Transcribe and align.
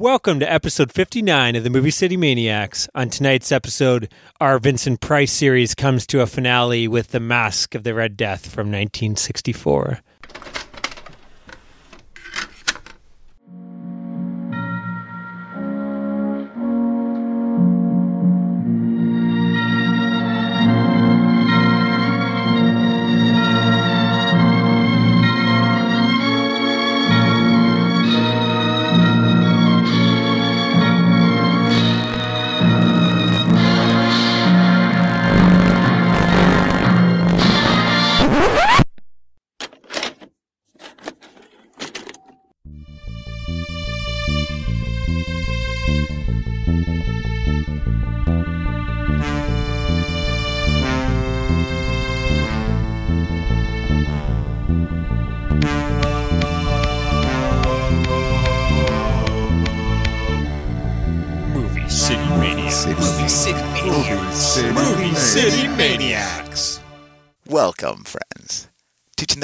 Welcome 0.00 0.40
to 0.40 0.50
episode 0.50 0.90
59 0.92 1.56
of 1.56 1.62
the 1.62 1.68
Movie 1.68 1.90
City 1.90 2.16
Maniacs. 2.16 2.88
On 2.94 3.10
tonight's 3.10 3.52
episode, 3.52 4.10
our 4.40 4.58
Vincent 4.58 5.02
Price 5.02 5.30
series 5.30 5.74
comes 5.74 6.06
to 6.06 6.22
a 6.22 6.26
finale 6.26 6.88
with 6.88 7.08
The 7.08 7.20
Mask 7.20 7.74
of 7.74 7.82
the 7.82 7.92
Red 7.92 8.16
Death 8.16 8.46
from 8.46 8.68
1964. 8.68 10.00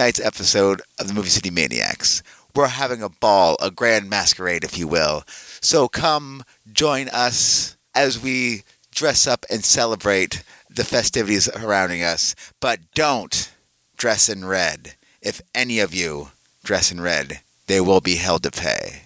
Tonight's 0.07 0.21
episode 0.21 0.81
of 1.01 1.09
the 1.09 1.15
Movie 1.15 1.31
City 1.31 1.51
Maniacs. 1.51 2.23
We're 2.55 2.69
having 2.69 3.03
a 3.03 3.09
ball, 3.09 3.57
a 3.61 3.73
grand 3.73 4.09
masquerade, 4.09 4.63
if 4.63 4.79
you 4.79 4.87
will. 4.87 5.25
So 5.27 5.89
come 5.89 6.45
join 6.73 7.09
us 7.09 7.77
as 7.93 8.23
we 8.23 8.63
dress 8.93 9.27
up 9.27 9.45
and 9.51 9.65
celebrate 9.65 10.45
the 10.71 10.85
festivities 10.85 11.53
surrounding 11.53 12.05
us. 12.05 12.37
But 12.61 12.79
don't 12.95 13.51
dress 13.97 14.29
in 14.29 14.45
red. 14.45 14.95
If 15.21 15.41
any 15.57 15.81
of 15.81 15.93
you 15.93 16.29
dress 16.63 16.93
in 16.93 17.01
red, 17.01 17.41
they 17.67 17.81
will 17.81 18.01
be 18.01 18.15
held 18.15 18.45
to 18.45 18.53
pay. 18.53 19.03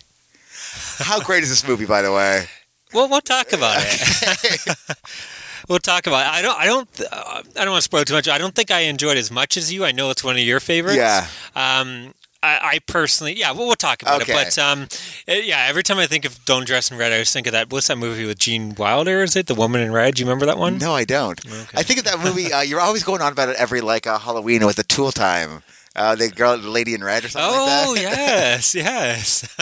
How 0.99 1.19
great 1.19 1.43
is 1.43 1.49
this 1.49 1.67
movie, 1.67 1.87
by 1.87 2.03
the 2.03 2.13
way? 2.13 2.45
Well, 2.93 3.09
we'll 3.09 3.23
talk 3.23 3.55
about 3.55 3.79
it. 3.81 4.77
we'll 5.71 5.79
talk 5.79 6.07
about 6.07 6.27
it. 6.27 6.31
I 6.39 6.43
don't. 6.43 6.59
I 6.61 6.67
don't. 6.67 7.01
Uh, 7.01 7.43
I 7.59 7.65
don't 7.65 7.71
want 7.71 7.79
to 7.81 7.83
spoil 7.83 8.05
too 8.05 8.13
much. 8.15 8.29
I 8.29 8.37
don't 8.37 8.55
think 8.55 8.71
I 8.71 8.81
enjoyed 8.81 9.17
it 9.17 9.21
as 9.21 9.31
much 9.31 9.57
as 9.57 9.73
you. 9.73 9.87
I 9.87 9.93
know 9.93 10.11
it's 10.11 10.23
one 10.23 10.37
of 10.37 10.43
your 10.43 10.61
favorites. 10.61 10.99
Yeah. 10.99 11.27
Um. 11.57 12.13
I, 12.43 12.59
I 12.63 12.79
personally, 12.87 13.35
yeah, 13.39 13.53
we'll, 13.53 13.67
we'll 13.67 13.75
talk 13.77 14.01
about 14.01 14.23
Okay. 14.23 14.33
it. 14.33 14.35
But 14.57 14.59
um, 14.59 14.89
it- 15.27 15.45
yeah, 15.45 15.67
every 15.69 15.83
time 15.83 15.99
I 15.99 16.07
think 16.07 16.25
of 16.25 16.43
"Don't 16.47 16.67
Dress 16.67 16.91
in 16.91 16.97
Red," 16.97 17.13
I 17.13 17.17
always 17.17 17.31
think 17.31 17.47
of 17.47 17.53
that. 17.53 17.71
What's 17.71 17.89
that 17.89 17.99
movie 17.99 18.25
with 18.25 18.39
Gene 18.39 18.75
Wilder? 18.77 19.23
Is 19.23 19.37
it 19.37 19.47
The 19.47 19.55
Woman 19.55 19.83
in 19.83 19.93
Red? 19.93 20.15
Do 20.15 20.21
you 20.23 20.27
remember 20.27 20.47
that 20.47 20.57
one? 20.57 20.79
No, 20.79 20.95
I 20.95 21.05
don't. 21.05 21.39
Okay. 21.47 21.79
I 21.79 21.83
think 21.83 21.99
of 21.99 22.07
that 22.07 22.19
movie. 22.25 22.51
Uh, 22.51 22.63
you're 22.63 22.81
always 22.81 23.05
going 23.05 23.21
on 23.21 23.31
about 23.33 23.51
it 23.51 23.57
every 23.57 23.83
like 23.83 24.07
uh, 24.07 24.19
Halloween 24.19 24.65
with 24.65 24.77
the 24.77 24.85
Tool 24.85 25.13
Time. 25.13 25.63
Uh, 25.97 26.15
the 26.15 26.29
girl, 26.29 26.57
the 26.57 26.71
lady 26.71 26.95
in 26.95 27.03
red, 27.03 27.25
or 27.25 27.29
something 27.29 27.51
Oh 27.53 27.93
like 27.97 28.05
that. 28.05 28.17
yes, 28.17 28.75
yes. 28.77 29.57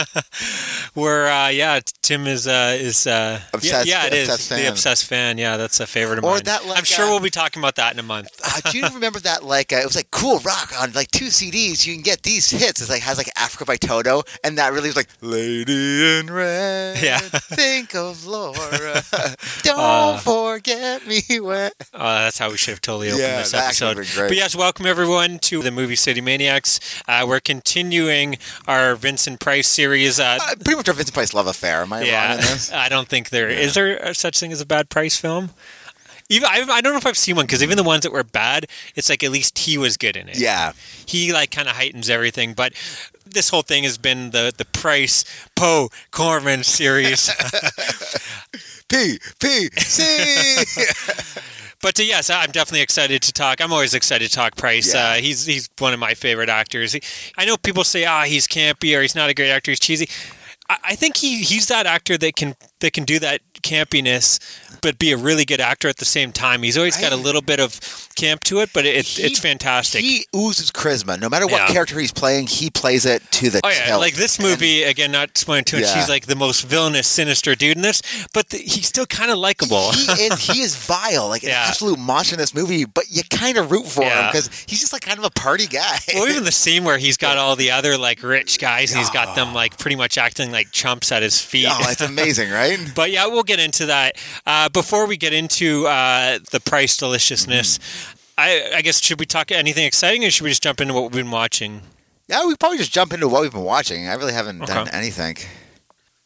Where 0.93 1.27
uh, 1.27 1.47
yeah, 1.49 1.79
Tim 2.03 2.27
is 2.27 2.47
uh, 2.47 2.77
is 2.79 3.07
uh, 3.07 3.39
Obsessed- 3.51 3.87
yeah, 3.87 4.01
yeah, 4.03 4.07
it 4.07 4.13
is 4.13 4.29
obsessed 4.29 4.49
the 4.49 4.55
fan. 4.57 4.71
obsessed 4.71 5.05
fan. 5.05 5.37
Yeah, 5.39 5.57
that's 5.57 5.79
a 5.79 5.87
favorite 5.87 6.19
of 6.19 6.25
Or 6.25 6.33
mine. 6.35 6.43
that, 6.45 6.65
like, 6.67 6.77
I'm 6.77 6.83
sure 6.83 7.05
uh, 7.05 7.09
we'll 7.09 7.19
be 7.19 7.31
talking 7.31 7.59
about 7.61 7.75
that 7.77 7.93
in 7.93 7.99
a 7.99 8.03
month. 8.03 8.29
Uh, 8.45 8.71
do 8.71 8.77
you 8.77 8.87
remember 8.93 9.19
that? 9.21 9.43
Like 9.43 9.73
uh, 9.73 9.77
it 9.77 9.85
was 9.85 9.95
like 9.95 10.11
cool 10.11 10.37
rock 10.39 10.71
on 10.79 10.91
like 10.93 11.09
two 11.09 11.25
CDs. 11.27 11.87
You 11.87 11.93
can 11.95 12.03
get 12.03 12.21
these 12.21 12.47
hits. 12.49 12.79
It's 12.81 12.89
like 12.91 13.01
has 13.01 13.17
like 13.17 13.31
Africa 13.35 13.65
by 13.65 13.77
Toto, 13.77 14.21
and 14.43 14.57
that 14.59 14.71
really 14.71 14.89
was 14.89 14.95
like 14.97 15.09
Lady 15.21 16.19
in 16.19 16.27
Red. 16.31 17.01
Yeah. 17.01 17.17
think 17.19 17.95
of 17.95 18.27
Laura. 18.27 19.01
Don't 19.63 19.79
Uh, 19.79 20.17
forget 20.19 21.07
me 21.07 21.21
when. 21.39 21.71
Uh, 21.91 22.23
that's 22.25 22.37
how 22.37 22.51
we 22.51 22.57
should 22.57 22.73
have 22.73 22.81
totally 22.81 23.07
opened 23.07 23.21
Yeah, 23.23 23.37
this 23.39 23.53
episode. 23.55 23.95
But 24.15 24.35
yes, 24.35 24.55
welcome 24.55 24.85
everyone 24.85 25.39
to 25.39 25.63
the 25.63 25.71
Movie 25.71 25.95
City 25.95 26.18
Maniacs. 26.21 26.79
Uh, 27.07 27.25
we're 27.27 27.39
continuing 27.39 28.37
our 28.67 28.95
Vincent 28.95 29.39
Price 29.39 29.67
series. 29.67 30.19
Uh, 30.19 30.37
Uh, 30.41 30.55
pretty 30.55 30.75
much 30.75 30.87
our 30.87 30.93
Vincent 30.93 31.13
Price 31.13 31.33
love 31.33 31.47
affair. 31.47 31.81
Am 31.81 31.91
I 31.93 31.99
wrong 32.01 32.31
in 32.33 32.37
this? 32.37 32.71
I 32.85 32.89
don't 32.89 33.07
think 33.07 33.29
there 33.29 33.49
is 33.49 33.73
there 33.73 33.97
a 33.97 34.13
such 34.13 34.39
thing 34.39 34.51
as 34.51 34.61
a 34.61 34.65
bad 34.65 34.89
Price 34.89 35.17
film. 35.17 35.51
Even 36.31 36.47
I, 36.47 36.63
I 36.69 36.81
don't 36.81 36.93
know 36.93 36.99
if 36.99 37.07
I've 37.07 37.17
seen 37.17 37.35
one 37.37 37.45
because 37.47 37.63
even 37.63 37.75
the 37.75 37.83
ones 37.83 38.03
that 38.03 38.11
were 38.13 38.23
bad, 38.23 38.67
it's 38.95 39.09
like 39.09 39.23
at 39.23 39.31
least 39.31 39.57
he 39.57 39.79
was 39.79 39.97
good 39.97 40.15
in 40.15 40.29
it. 40.29 40.37
Yeah. 40.37 40.73
he 41.07 41.33
like 41.33 41.49
kind 41.49 41.67
of 41.67 41.75
heightens 41.75 42.07
everything. 42.07 42.53
But 42.53 42.73
this 43.25 43.49
whole 43.49 43.63
thing 43.63 43.83
has 43.83 43.97
been 43.97 44.29
the 44.29 44.53
the 44.55 44.65
Price 44.65 45.25
Poe 45.55 45.89
Corman 46.11 46.63
series. 46.63 47.29
P 48.89 49.19
P 49.39 49.69
C. 49.77 50.63
But 51.81 51.99
uh, 51.99 52.03
yes, 52.03 52.29
I'm 52.29 52.51
definitely 52.51 52.81
excited 52.81 53.21
to 53.21 53.31
talk. 53.31 53.61
I'm 53.61 53.71
always 53.71 53.93
excited 53.93 54.29
to 54.29 54.35
talk 54.35 54.55
Price. 54.55 54.93
Yeah. 54.93 55.11
Uh, 55.11 55.13
he's 55.15 55.45
he's 55.45 55.69
one 55.77 55.93
of 55.93 55.99
my 55.99 56.13
favorite 56.13 56.49
actors. 56.49 56.93
He- 56.93 57.01
I 57.37 57.45
know 57.45 57.57
people 57.57 57.83
say, 57.83 58.05
ah, 58.05 58.23
he's 58.23 58.47
campy 58.47 58.97
or 58.97 59.01
he's 59.01 59.15
not 59.15 59.29
a 59.29 59.33
great 59.33 59.49
actor. 59.49 59.71
He's 59.71 59.79
cheesy. 59.79 60.09
I, 60.69 60.77
I 60.89 60.95
think 60.95 61.17
he, 61.17 61.41
he's 61.43 61.67
that 61.67 61.85
actor 61.85 62.17
that 62.17 62.35
can 62.35 62.55
that 62.81 62.93
can 62.93 63.03
do 63.05 63.19
that 63.19 63.41
campiness, 63.61 64.39
but 64.81 64.97
be 64.99 65.11
a 65.11 65.17
really 65.17 65.45
good 65.45 65.59
actor 65.61 65.87
at 65.87 65.97
the 65.97 66.05
same 66.05 66.31
time. 66.31 66.63
He's 66.63 66.77
always 66.77 66.97
got 66.97 67.11
a 67.11 67.15
little 67.15 67.41
bit 67.41 67.59
of 67.59 67.79
camp 68.15 68.43
to 68.45 68.59
it, 68.59 68.69
but 68.73 68.85
it, 68.85 69.05
He- 69.05 69.23
it's 69.23 69.39
fantastic. 69.39 70.01
He 70.01 70.25
oozes 70.35 70.71
charisma. 70.71 71.19
No 71.19 71.29
matter 71.29 71.45
what 71.47 71.61
Yeah. 71.61 71.67
character 71.73 71.99
he's 71.99 72.11
playing, 72.11 72.47
he 72.47 72.69
plays 72.69 73.05
it 73.05 73.23
to 73.31 73.49
the 73.49 73.61
Oh 73.63 73.69
yeah, 73.69 73.85
tilt. 73.87 74.01
like 74.01 74.15
this 74.15 74.39
movie 74.39 74.83
again. 74.83 75.11
Not 75.11 75.37
spoiling 75.37 75.63
too 75.63 75.77
much. 75.77 75.85
Yeah. 75.87 75.95
He's 75.95 76.09
like 76.09 76.25
the 76.25 76.35
most 76.35 76.65
villainous, 76.67 77.07
sinister 77.07 77.55
dude 77.55 77.77
in 77.77 77.81
this, 77.83 78.01
but 78.33 78.49
the, 78.49 78.57
he's 78.57 78.87
still 78.87 79.05
kind 79.05 79.31
of 79.31 79.37
likable. 79.37 79.91
he 79.93 80.01
is 80.25 80.39
he 80.39 80.61
is 80.61 80.75
vile, 80.75 81.27
like 81.29 81.43
an 81.43 81.49
absolute 81.51 81.97
monster 81.99 82.35
in 82.35 82.39
this 82.39 82.53
movie. 82.53 82.85
But 82.85 83.05
you 83.09 83.23
kind 83.29 83.57
of 83.57 83.71
root 83.71 83.85
for 83.87 84.03
him 84.03 84.25
because 84.27 84.49
he's 84.67 84.79
just 84.81 84.93
like 84.93 85.01
kind 85.01 85.17
of 85.17 85.25
a 85.25 85.29
party 85.31 85.67
guy. 85.67 85.97
well, 86.13 86.27
even 86.27 86.43
the 86.43 86.51
scene 86.51 86.83
where 86.83 86.97
he's 86.97 87.17
got 87.17 87.37
all 87.37 87.55
the 87.55 87.71
other 87.71 87.97
like 87.97 88.21
rich 88.23 88.59
guys 88.59 88.91
and 88.91 88.99
he's 88.99 89.09
got 89.09 89.35
them 89.35 89.53
like 89.53 89.77
pretty 89.77 89.95
much 89.95 90.17
acting 90.17 90.51
like 90.51 90.71
chumps 90.71 91.11
at 91.11 91.23
his 91.23 91.39
feet. 91.41 91.67
oh, 91.69 91.85
it's 91.89 92.01
amazing, 92.01 92.49
right? 92.51 92.79
But 92.95 93.11
yeah, 93.11 93.25
we'll 93.27 93.43
get 93.49 93.59
into 93.59 93.85
that. 93.87 94.15
Uh, 94.45 94.69
before 94.69 95.07
we 95.07 95.17
get 95.17 95.33
into 95.33 95.87
uh, 95.87 96.39
the 96.51 96.59
price 96.59 96.95
deliciousness, 96.95 97.79
I, 98.37 98.71
I 98.75 98.81
guess 98.81 99.01
should 99.01 99.19
we 99.19 99.25
talk 99.25 99.51
anything 99.51 99.85
exciting, 99.85 100.23
or 100.23 100.29
should 100.29 100.43
we 100.43 100.49
just 100.51 100.63
jump 100.63 100.79
into 100.79 100.93
what 100.93 101.03
we've 101.03 101.23
been 101.23 101.31
watching? 101.31 101.81
Yeah, 102.27 102.45
we 102.45 102.55
probably 102.55 102.77
just 102.77 102.91
jump 102.91 103.11
into 103.11 103.27
what 103.27 103.41
we've 103.41 103.51
been 103.51 103.63
watching. 103.63 104.07
I 104.07 104.13
really 104.13 104.33
haven't 104.33 104.59
done 104.59 104.87
anything. 104.89 105.37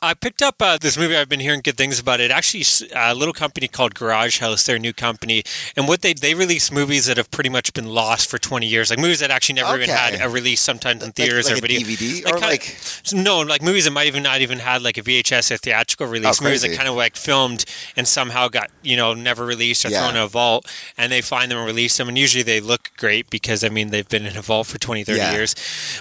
I 0.05 0.13
picked 0.13 0.41
up 0.41 0.61
uh, 0.61 0.77
this 0.77 0.97
movie. 0.97 1.15
I've 1.15 1.29
been 1.29 1.39
hearing 1.39 1.61
good 1.63 1.77
things 1.77 1.97
about 1.97 2.19
it. 2.19 2.29
Actually, 2.29 2.65
a 2.93 3.15
little 3.15 3.33
company 3.33 3.69
called 3.69 3.95
Garage 3.95 4.39
House, 4.41 4.65
their 4.65 4.77
new 4.77 4.91
company, 4.91 5.43
and 5.77 5.87
what 5.87 6.01
they 6.01 6.13
they 6.13 6.33
release 6.33 6.71
movies 6.73 7.05
that 7.05 7.15
have 7.15 7.31
pretty 7.31 7.49
much 7.49 7.71
been 7.73 7.85
lost 7.87 8.29
for 8.29 8.37
twenty 8.37 8.67
years, 8.67 8.89
like 8.89 8.99
movies 8.99 9.21
that 9.21 9.31
actually 9.31 9.55
never 9.55 9.77
even 9.77 9.89
had 9.89 10.19
a 10.21 10.27
release, 10.27 10.59
sometimes 10.59 11.01
in 11.01 11.07
Like- 11.07 11.15
theaters 11.15 11.45
like 11.49 11.59
or 11.59 11.61
video. 11.61 11.79
DVD 11.79 12.25
Like 12.25 12.33
or 12.35 12.39
like 12.39 12.75
No, 13.13 13.39
like 13.39 13.61
movies 13.61 13.85
that 13.85 13.91
might 13.91 14.07
even 14.07 14.23
not 14.23 14.41
even 14.41 14.59
had 14.59 14.81
like 14.81 14.97
a 14.97 15.01
VHS 15.01 15.51
or 15.51 15.57
theatrical 15.57 16.07
release. 16.07 16.41
Oh, 16.41 16.43
movies 16.43 16.63
that 16.63 16.75
kind 16.75 16.89
of 16.89 16.95
like 16.95 17.15
filmed 17.15 17.63
and 17.95 18.05
somehow 18.05 18.49
got 18.49 18.71
you 18.81 18.97
know 18.97 19.13
never 19.13 19.45
released 19.45 19.85
or 19.85 19.89
Yeah. 19.89 20.01
thrown 20.01 20.17
in 20.17 20.21
a 20.23 20.27
vault, 20.27 20.69
and 20.97 21.13
they 21.13 21.21
find 21.21 21.49
them 21.49 21.59
and 21.59 21.65
release 21.65 21.95
them, 21.95 22.09
and 22.09 22.17
usually 22.17 22.43
they 22.43 22.59
look 22.59 22.91
great 22.97 23.29
because 23.29 23.63
I 23.63 23.69
mean 23.69 23.89
they've 23.91 24.09
been 24.09 24.25
in 24.25 24.35
a 24.35 24.41
vault 24.41 24.67
for 24.67 24.77
20, 24.77 25.05
30 25.05 25.17
Yeah. 25.17 25.31
years. 25.31 25.55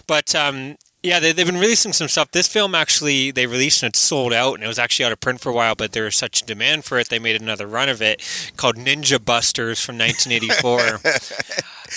But 0.09 0.35
um, 0.35 0.77
yeah, 1.03 1.19
they, 1.19 1.33
they've 1.33 1.47
been 1.47 1.59
releasing 1.59 1.93
some 1.93 2.09
stuff. 2.09 2.31
This 2.31 2.47
film 2.47 2.75
actually 2.75 3.31
they 3.31 3.47
released 3.47 3.83
and 3.83 3.91
it 3.91 3.97
sold 3.97 4.33
out, 4.33 4.55
and 4.55 4.65
it 4.65 4.69
was 4.69 4.79
actually 4.79 5.05
out 5.05 5.13
of 5.13 5.21
print 5.21 5.41
for 5.41 5.51
a 5.51 5.53
while. 5.53 5.75
But 5.75 5.93
there 5.93 6.05
was 6.05 6.17
such 6.17 6.43
demand 6.43 6.85
for 6.85 6.99
it, 6.99 7.09
they 7.09 7.19
made 7.19 7.41
another 7.41 7.67
run 7.67 7.89
of 7.89 8.01
it 8.01 8.23
called 8.57 8.77
Ninja 8.77 9.23
Busters 9.23 9.81
from 9.81 9.99
1984. 9.99 11.01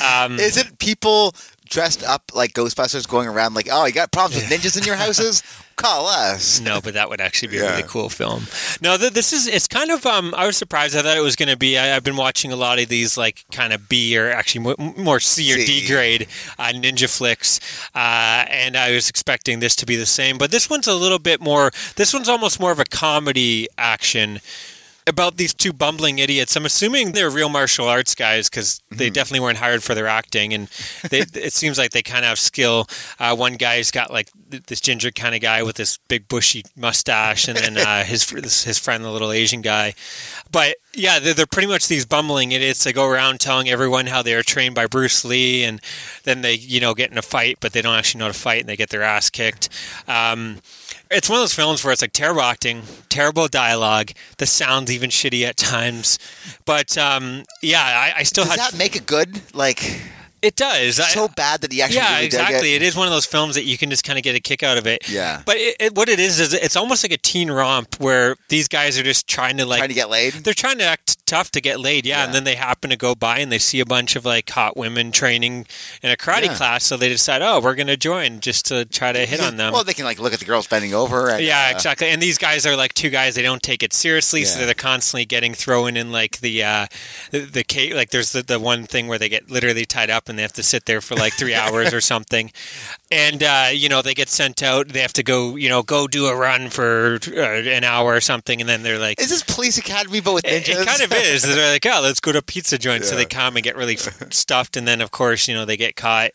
um, 0.06 0.40
is 0.40 0.58
it 0.58 0.80
people 0.80 1.36
dressed 1.70 2.04
up 2.04 2.32
like 2.34 2.54
Ghostbusters 2.54 3.08
going 3.08 3.28
around 3.28 3.54
like, 3.54 3.68
oh, 3.72 3.86
you 3.86 3.94
got 3.94 4.12
problems 4.12 4.42
with 4.42 4.52
ninjas 4.52 4.78
in 4.78 4.84
your 4.84 4.96
houses? 4.96 5.44
Call 5.78 6.08
us. 6.08 6.62
No, 6.62 6.80
but 6.80 6.94
that 6.94 7.10
would 7.10 7.20
actually 7.20 7.50
be 7.50 7.58
a 7.58 7.64
Yeah. 7.64 7.70
really 7.72 7.84
cool 7.84 8.08
film. 8.10 8.48
No, 8.82 8.96
th- 8.98 9.12
this 9.12 9.34
is 9.34 9.46
it's 9.46 9.68
kind 9.68 9.92
of 9.92 10.06
um 10.06 10.34
I 10.36 10.46
was 10.48 10.56
surprised. 10.56 10.96
I 10.96 11.02
thought 11.02 11.18
it 11.18 11.22
was 11.22 11.36
going 11.36 11.50
to 11.50 11.58
be 11.58 11.78
I, 11.78 11.96
I've 11.96 12.04
been 12.04 12.16
watching 12.16 12.54
a 12.54 12.56
lot 12.56 12.80
of 12.80 12.88
these 12.88 13.18
like 13.18 13.44
kind 13.52 13.74
of 13.74 13.90
B 13.90 14.18
or 14.18 14.32
actually 14.32 14.62
mo- 14.64 14.94
more 14.98 15.20
C 15.20 15.52
or 15.54 15.58
D 15.58 15.86
grade 15.86 16.28
uh, 16.58 16.70
ninja 16.74 17.10
flicks, 17.14 17.60
uh, 17.94 18.46
and 18.50 18.78
I 18.78 18.92
was 18.92 19.10
expecting 19.10 19.60
this 19.60 19.76
to 19.76 19.86
be 19.86 19.98
the 19.98 20.06
same. 20.06 20.38
But 20.38 20.50
this 20.52 20.70
one's 20.70 20.88
a 20.88 20.96
little 20.96 21.20
bit 21.20 21.42
more. 21.42 21.72
This 21.98 22.14
one's 22.14 22.30
almost 22.30 22.58
more 22.60 22.72
of 22.72 22.80
a 22.80 22.86
comedy 22.86 23.68
action. 23.78 24.40
About 25.08 25.38
these 25.38 25.54
two 25.54 25.72
bumbling 25.72 26.20
idiots. 26.20 26.56
I'm 26.56 26.66
assuming 26.66 27.12
they're 27.12 27.30
real 27.30 27.50
martial 27.50 27.88
arts 27.88 28.16
guys 28.16 28.50
because 28.50 28.82
they 28.90 29.10
definitely 29.10 29.42
weren't 29.42 29.60
hired 29.60 29.84
for 29.84 29.94
their 29.94 30.08
acting, 30.08 30.54
and 30.54 30.68
they, 31.10 31.20
it 31.34 31.54
seems 31.54 31.78
like 31.78 31.92
they 31.92 32.02
kind 32.02 32.26
of 32.26 32.30
have 32.30 32.40
skill. 32.40 32.88
Uh, 33.20 33.36
one 33.36 33.54
guy's 33.54 33.92
got 33.92 34.12
like 34.12 34.30
th- 34.50 34.64
this 34.64 34.82
ginger 34.82 35.12
kind 35.12 35.36
of 35.36 35.42
guy 35.42 35.62
with 35.64 35.76
this 35.76 35.98
big 36.08 36.28
bushy 36.28 36.64
mustache, 36.76 37.48
and 37.48 37.58
then 37.58 37.78
uh, 37.78 38.04
his 38.04 38.30
his 38.64 38.80
friend, 38.80 39.04
the 39.04 39.12
little 39.12 39.32
Asian 39.32 39.62
guy. 39.62 39.94
But 40.52 40.78
yeah, 40.94 41.20
they're, 41.20 41.34
they're 41.34 41.46
pretty 41.46 41.68
much 41.68 41.88
these 41.88 42.06
bumbling 42.06 42.52
idiots. 42.52 42.84
They 42.84 42.94
go 42.94 43.06
around 43.08 43.40
telling 43.40 43.70
everyone 43.70 44.06
how 44.06 44.22
they 44.22 44.34
are 44.34 44.44
trained 44.44 44.76
by 44.76 44.88
Bruce 44.88 45.26
Lee, 45.26 45.64
and 45.64 45.82
then 46.24 46.42
they 46.42 46.54
you 46.54 46.80
know 46.80 46.94
get 46.94 47.12
in 47.12 47.18
a 47.18 47.22
fight, 47.22 47.58
but 47.60 47.74
they 47.74 47.82
don't 47.82 47.96
actually 47.96 48.20
know 48.20 48.26
how 48.26 48.32
to 48.32 48.38
fight, 48.38 48.62
and 48.62 48.70
they 48.70 48.78
get 48.78 48.90
their 48.90 49.04
ass 49.04 49.30
kicked. 49.30 49.70
Um, 50.08 50.60
it's 51.12 51.30
one 51.30 51.38
of 51.38 51.42
those 51.44 51.54
films 51.54 51.84
where 51.84 51.92
it's 51.94 52.02
like 52.02 52.14
terrible 52.14 52.42
acting, 52.42 52.84
terrible 53.10 53.48
dialogue. 53.48 54.12
The 54.38 54.46
sound's 54.46 54.92
even 54.92 55.10
shitty 55.10 55.44
at 55.46 55.58
times, 55.58 56.18
but 56.66 56.98
um, 56.98 57.44
yeah, 57.62 57.82
I, 57.84 58.20
I 58.20 58.24
still 58.24 58.46
Does 58.46 58.56
had. 58.56 58.72
that 58.74 58.78
make 58.78 58.96
it 58.96 59.06
good? 59.06 59.42
Like 59.54 60.02
it 60.46 60.56
does. 60.56 61.00
I- 61.00 61.04
so 61.10 61.28
bad 61.28 61.62
that 61.62 61.72
he 61.72 61.82
actually 61.82 61.98
yeah, 61.98 62.14
really 62.16 62.26
exactly. 62.26 62.74
it? 62.74 62.82
It 62.82 62.86
is 62.86 62.96
one 62.96 63.08
of 63.08 63.14
those 63.14 63.26
films 63.26 63.56
that 63.56 63.64
you 63.64 63.78
can 63.78 63.90
just 63.90 64.04
kind 64.04 64.18
of 64.20 64.24
get 64.24 64.36
a 64.36 64.40
kick 64.40 64.64
out 64.64 64.78
of 64.78 64.86
it. 64.88 65.10
Yeah. 65.10 65.42
But 65.46 65.58
it, 65.58 65.76
it, 65.80 65.96
what 65.96 66.10
it 66.10 66.20
is 66.20 66.40
is 66.40 66.54
it's 66.54 66.76
almost 66.76 67.04
like 67.04 67.12
a 67.12 67.18
teen 67.18 67.50
romp 67.52 67.96
where 68.00 68.36
these 68.50 68.68
guys 68.68 68.98
are 69.00 69.04
just 69.04 69.28
trying 69.28 69.58
to 69.58 69.66
like 69.66 69.80
Trying 69.80 69.90
to 69.90 69.96
get 69.96 70.10
laid. 70.10 70.34
they're 70.34 70.54
trying 70.54 70.78
to 70.80 70.84
act 70.86 71.26
tough 71.26 71.50
to 71.52 71.62
get 71.62 71.80
laid, 71.80 72.06
yeah, 72.06 72.20
Yeah. 72.20 72.26
and 72.26 72.34
then 72.34 72.44
they 72.44 72.56
happen 72.56 72.90
to 72.92 72.96
go 72.98 73.16
by 73.16 73.40
and 73.40 73.52
they 73.52 73.58
see 73.58 73.80
a 73.80 73.86
bunch 73.86 74.16
of 74.16 74.26
like 74.26 74.50
hot 74.50 74.78
women 74.78 75.12
training 75.12 75.66
in 76.04 76.12
a 76.12 76.16
karate 76.18 76.46
Yeah. 76.46 76.56
class, 76.56 76.84
so 76.86 76.98
they 76.98 77.10
decide, 77.10 77.42
oh, 77.42 77.60
we're 77.60 77.76
going 77.76 77.88
to 77.88 77.98
join 77.98 78.40
just 78.40 78.66
to 78.68 78.86
try 78.86 79.12
to 79.12 79.26
hit 79.26 79.40
on 79.42 79.58
them. 79.58 79.74
Well, 79.74 79.84
they 79.84 79.94
can 79.94 80.06
like 80.06 80.20
look 80.20 80.34
at 80.34 80.40
the 80.40 80.46
girls 80.46 80.68
bending 80.68 80.94
over. 80.94 81.30
And, 81.30 81.44
yeah, 81.44 81.70
uh, 81.72 81.76
exactly. 81.76 82.08
And 82.10 82.22
these 82.22 82.38
guys 82.38 82.66
are 82.66 82.76
like 82.76 82.94
two 82.94 83.10
guys. 83.10 83.36
They 83.36 83.42
don't 83.42 83.64
take 83.64 83.82
it 83.82 83.94
seriously, 83.94 84.44
so 84.46 84.66
they're 84.66 84.74
constantly 84.76 85.26
getting 85.26 85.54
thrown 85.54 85.98
in 85.98 86.12
like 86.12 86.40
the 86.42 86.64
uh, 86.64 86.88
the, 87.32 87.40
the 87.40 87.94
like. 87.96 88.10
There's 88.12 88.32
the, 88.32 88.44
the 88.44 88.60
one 88.60 88.86
thing 88.86 89.08
where 89.08 89.18
they 89.18 89.30
get 89.30 89.50
literally 89.50 89.86
tied 89.86 90.10
up 90.10 90.30
and 90.30 90.35
they 90.38 90.44
have 90.44 90.54
to 90.54 90.64
sit 90.64 90.86
there 90.86 91.02
for 91.02 91.16
like 91.16 91.34
three 91.34 91.54
hours 91.54 91.94
or 91.94 92.02
something. 92.02 92.52
And 93.16 93.42
uh, 93.44 93.70
you 93.72 93.88
know 93.88 94.02
they 94.02 94.14
get 94.14 94.28
sent 94.28 94.62
out. 94.62 94.90
They 94.90 95.00
have 95.00 95.14
to 95.14 95.24
go 95.24 95.56
you 95.56 95.70
know 95.70 95.84
go 95.84 96.06
do 96.08 96.26
a 96.26 96.36
run 96.36 96.70
for 96.70 97.18
uh, 97.28 97.40
an 97.40 97.86
hour 97.86 98.14
or 98.14 98.20
something, 98.20 98.60
and 98.60 98.70
then 98.70 98.84
they're 98.84 99.00
like. 99.00 99.22
Is 99.22 99.30
this 99.30 99.42
Police 99.44 99.78
Academy 99.78 100.20
but 100.20 100.34
with 100.34 100.46
It, 100.46 100.66
ninjas? 100.66 100.82
it 100.82 100.86
kind 100.86 101.02
of 101.02 101.14
is. 101.14 101.44
They're 101.56 101.74
like, 101.74 101.86
oh, 101.86 102.02
let's 102.04 102.20
go 102.20 102.34
to 102.34 102.40
a 102.40 102.42
pizza 102.42 102.78
joint. 102.78 103.06
So 103.06 103.16
they 103.16 103.26
come 103.26 103.56
and 103.56 103.64
get 103.64 103.78
really 103.78 103.96
stuffed, 103.96 104.76
and 104.76 104.86
then 104.86 105.00
of 105.00 105.12
course, 105.12 105.48
you 105.48 105.54
know, 105.54 105.64
they 105.64 105.78
get 105.78 105.96
caught. 105.96 106.32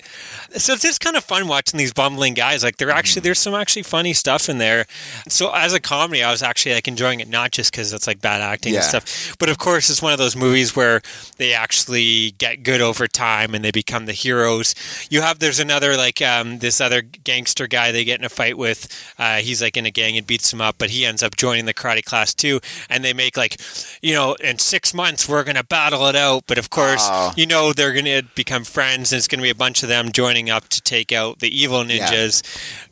So 0.56 0.72
it's 0.72 0.82
just 0.82 1.00
kind 1.02 1.16
of 1.16 1.24
fun 1.24 1.48
watching 1.48 1.76
these 1.76 1.92
bumbling 1.92 2.32
guys. 2.34 2.64
Like, 2.64 2.78
they're 2.78 2.90
actually 2.90 3.20
there's 3.20 3.38
some 3.38 3.54
actually 3.54 3.82
funny 3.82 4.14
stuff 4.14 4.48
in 4.48 4.56
there. 4.56 4.86
So 5.28 5.52
as 5.52 5.74
a 5.74 5.80
comedy, 5.80 6.22
I 6.22 6.30
was 6.30 6.42
actually 6.42 6.74
like 6.74 6.88
enjoying 6.88 7.20
it, 7.20 7.28
not 7.28 7.50
just 7.50 7.72
because 7.72 7.92
it's 7.92 8.06
like 8.06 8.20
bad 8.22 8.40
acting 8.40 8.74
and 8.74 8.84
stuff, 8.84 9.36
but 9.38 9.50
of 9.50 9.58
course, 9.58 9.90
it's 9.90 10.00
one 10.00 10.12
of 10.12 10.18
those 10.18 10.34
movies 10.36 10.74
where 10.74 11.02
they 11.36 11.52
actually 11.52 12.30
get 12.38 12.62
good 12.62 12.80
over 12.80 13.06
time 13.06 13.54
and 13.54 13.62
they 13.62 13.70
become 13.70 14.06
the 14.06 14.12
heroes. 14.12 14.74
You 15.10 15.20
have 15.20 15.40
there's 15.40 15.60
another 15.60 15.96
like 15.96 16.22
um, 16.22 16.58
this 16.60 16.69
other 16.78 17.00
gangster 17.00 17.66
guy 17.66 17.90
they 17.90 18.04
get 18.04 18.18
in 18.18 18.26
a 18.26 18.28
fight 18.28 18.58
with. 18.58 18.86
Uh, 19.18 19.36
he's 19.36 19.62
like 19.62 19.78
in 19.78 19.86
a 19.86 19.90
gang 19.90 20.18
and 20.18 20.26
beats 20.26 20.52
him 20.52 20.60
up, 20.60 20.74
but 20.76 20.90
he 20.90 21.06
ends 21.06 21.22
up 21.22 21.36
joining 21.36 21.64
the 21.64 21.72
karate 21.72 22.04
class 22.04 22.34
too. 22.34 22.60
And 22.90 23.02
they 23.02 23.14
make 23.14 23.38
like, 23.38 23.56
you 24.02 24.12
know, 24.12 24.34
in 24.34 24.58
six 24.58 24.92
months 24.92 25.26
we're 25.26 25.44
gonna 25.44 25.64
battle 25.64 26.06
it 26.08 26.16
out. 26.16 26.44
But 26.46 26.58
of 26.58 26.68
course, 26.68 27.06
Oh. 27.10 27.32
you 27.34 27.46
know 27.46 27.72
they're 27.72 27.94
gonna 27.94 28.24
become 28.34 28.64
friends, 28.64 29.10
and 29.10 29.16
it's 29.18 29.26
gonna 29.26 29.42
be 29.42 29.48
a 29.48 29.54
bunch 29.54 29.82
of 29.82 29.88
them 29.88 30.12
joining 30.12 30.50
up 30.50 30.68
to 30.68 30.82
take 30.82 31.12
out 31.12 31.38
the 31.38 31.48
evil 31.48 31.82
Yeah. 31.90 32.10
ninjas. 32.10 32.42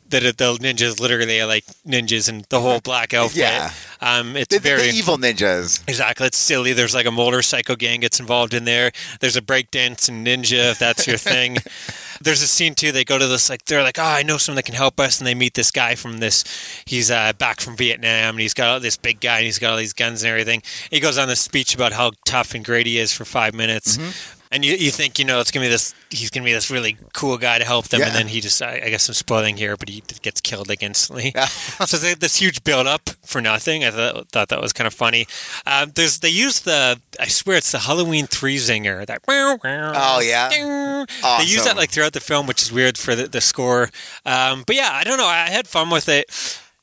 That 0.09 0.23
the 0.39 0.55
ninjas 0.55 0.99
literally 0.99 1.39
are 1.39 1.45
like 1.45 1.65
ninjas 1.87 2.27
and 2.27 2.43
the 2.49 2.59
whole 2.61 2.79
black 2.79 3.13
outfit. 3.13 3.41
Yeah. 3.41 3.71
Um, 4.01 4.35
it's 4.35 4.47
The, 4.49 4.55
the 4.59 4.67
very 4.67 4.89
evil 4.89 5.19
ninjas. 5.19 5.83
Exactly. 5.87 6.25
It's 6.25 6.37
silly. 6.39 6.73
There's 6.73 6.95
like 6.95 7.05
a 7.05 7.11
motorcycle 7.11 7.75
gang 7.75 7.99
gets 7.99 8.19
involved 8.19 8.55
in 8.55 8.65
there. 8.65 8.91
There's 9.19 9.35
a 9.35 9.41
breakdance 9.41 10.09
and 10.09 10.25
ninja, 10.25 10.71
if 10.71 10.79
that's 10.79 11.05
your 11.05 11.17
thing. 11.17 11.57
There's 12.21 12.41
a 12.41 12.47
scene 12.47 12.75
too. 12.75 12.91
They 12.91 13.03
go 13.05 13.17
to 13.17 13.27
this 13.27 13.49
like 13.49 13.65
they're 13.65 13.83
like, 13.83 13.97
oh, 13.99 14.03
I 14.03 14.23
know 14.23 14.37
someone 14.37 14.55
that 14.57 14.65
can 14.65 14.75
help 14.75 14.99
us, 14.99 15.19
and 15.19 15.27
they 15.27 15.35
meet 15.35 15.53
this 15.53 15.71
guy 15.71 15.95
from 15.95 16.19
this. 16.19 16.43
He's 16.85 17.09
uh, 17.11 17.33
back 17.33 17.61
from 17.61 17.75
Vietnam, 17.75 18.35
and 18.35 18.39
he's 18.41 18.53
got 18.53 18.69
all 18.69 18.79
this 18.79 18.97
big 18.97 19.19
guy, 19.19 19.37
and 19.37 19.45
he's 19.45 19.59
got 19.59 19.71
all 19.71 19.77
these 19.77 19.93
guns 19.93 20.23
and 20.23 20.29
everything. 20.29 20.61
He 20.89 20.99
goes 20.99 21.17
on 21.17 21.27
this 21.27 21.41
speech 21.41 21.73
about 21.75 21.93
how 21.93 22.11
tough 22.25 22.53
and 22.53 22.63
great 22.65 22.85
he 22.87 22.97
is 22.97 23.13
for 23.13 23.25
five 23.25 23.53
minutes. 23.53 23.97
And 24.51 24.65
you, 24.65 24.73
you 24.73 24.89
think 24.89 25.19
you 25.19 25.25
know 25.25 25.39
it's 25.39 25.51
gonna 25.51 25.65
be 25.65 25.69
this 25.69 25.93
he's 26.09 26.31
gonna 26.31 26.43
be 26.43 26.53
this 26.53 26.71
really 26.71 26.97
cool 27.13 27.37
guy 27.37 27.59
to 27.59 27.65
help 27.65 27.89
them 27.89 27.99
Yeah. 27.99 28.07
and 28.07 28.15
then 28.15 28.27
he 28.27 28.41
just 28.41 28.59
I, 28.63 28.81
I 28.85 28.89
guess 28.89 29.07
I'm 29.07 29.13
spoiling 29.13 29.57
here 29.57 29.77
but 29.77 29.89
he 29.89 30.01
gets 30.23 30.41
killed 30.41 30.67
like 30.69 30.81
instantly 30.81 31.33
so 31.85 31.97
they 31.97 32.09
had 32.09 32.19
this 32.19 32.37
huge 32.37 32.63
build 32.63 32.87
up 32.87 33.09
for 33.23 33.41
nothing. 33.41 33.83
I 33.85 33.91
thought, 33.91 34.29
thought 34.31 34.49
that 34.49 34.59
was 34.59 34.73
kind 34.73 34.87
of 34.87 34.93
funny. 34.95 35.27
Um, 35.67 35.91
there's 35.93 36.17
they 36.19 36.29
use 36.29 36.61
the 36.61 36.99
I 37.19 37.27
swear 37.27 37.57
it's 37.57 37.71
the 37.71 37.79
Halloween 37.79 38.25
three 38.25 38.57
zinger 38.57 39.05
that. 39.05 39.21
Oh, 39.95 40.19
yeah? 40.19 40.49
They 41.39 41.45
use 41.45 41.63
that 41.65 41.77
like 41.77 41.91
throughout 41.91 42.13
the 42.13 42.19
film, 42.19 42.47
which 42.47 42.63
is 42.63 42.71
weird 42.71 42.97
for 42.97 43.13
the, 43.15 43.27
the 43.27 43.41
score. 43.41 43.89
Um, 44.25 44.63
but 44.65 44.75
yeah, 44.75 44.89
I 44.91 45.03
don't 45.03 45.17
know. 45.19 45.27
I 45.27 45.49
had 45.49 45.67
fun 45.67 45.89
with 45.91 46.09
it. 46.09 46.25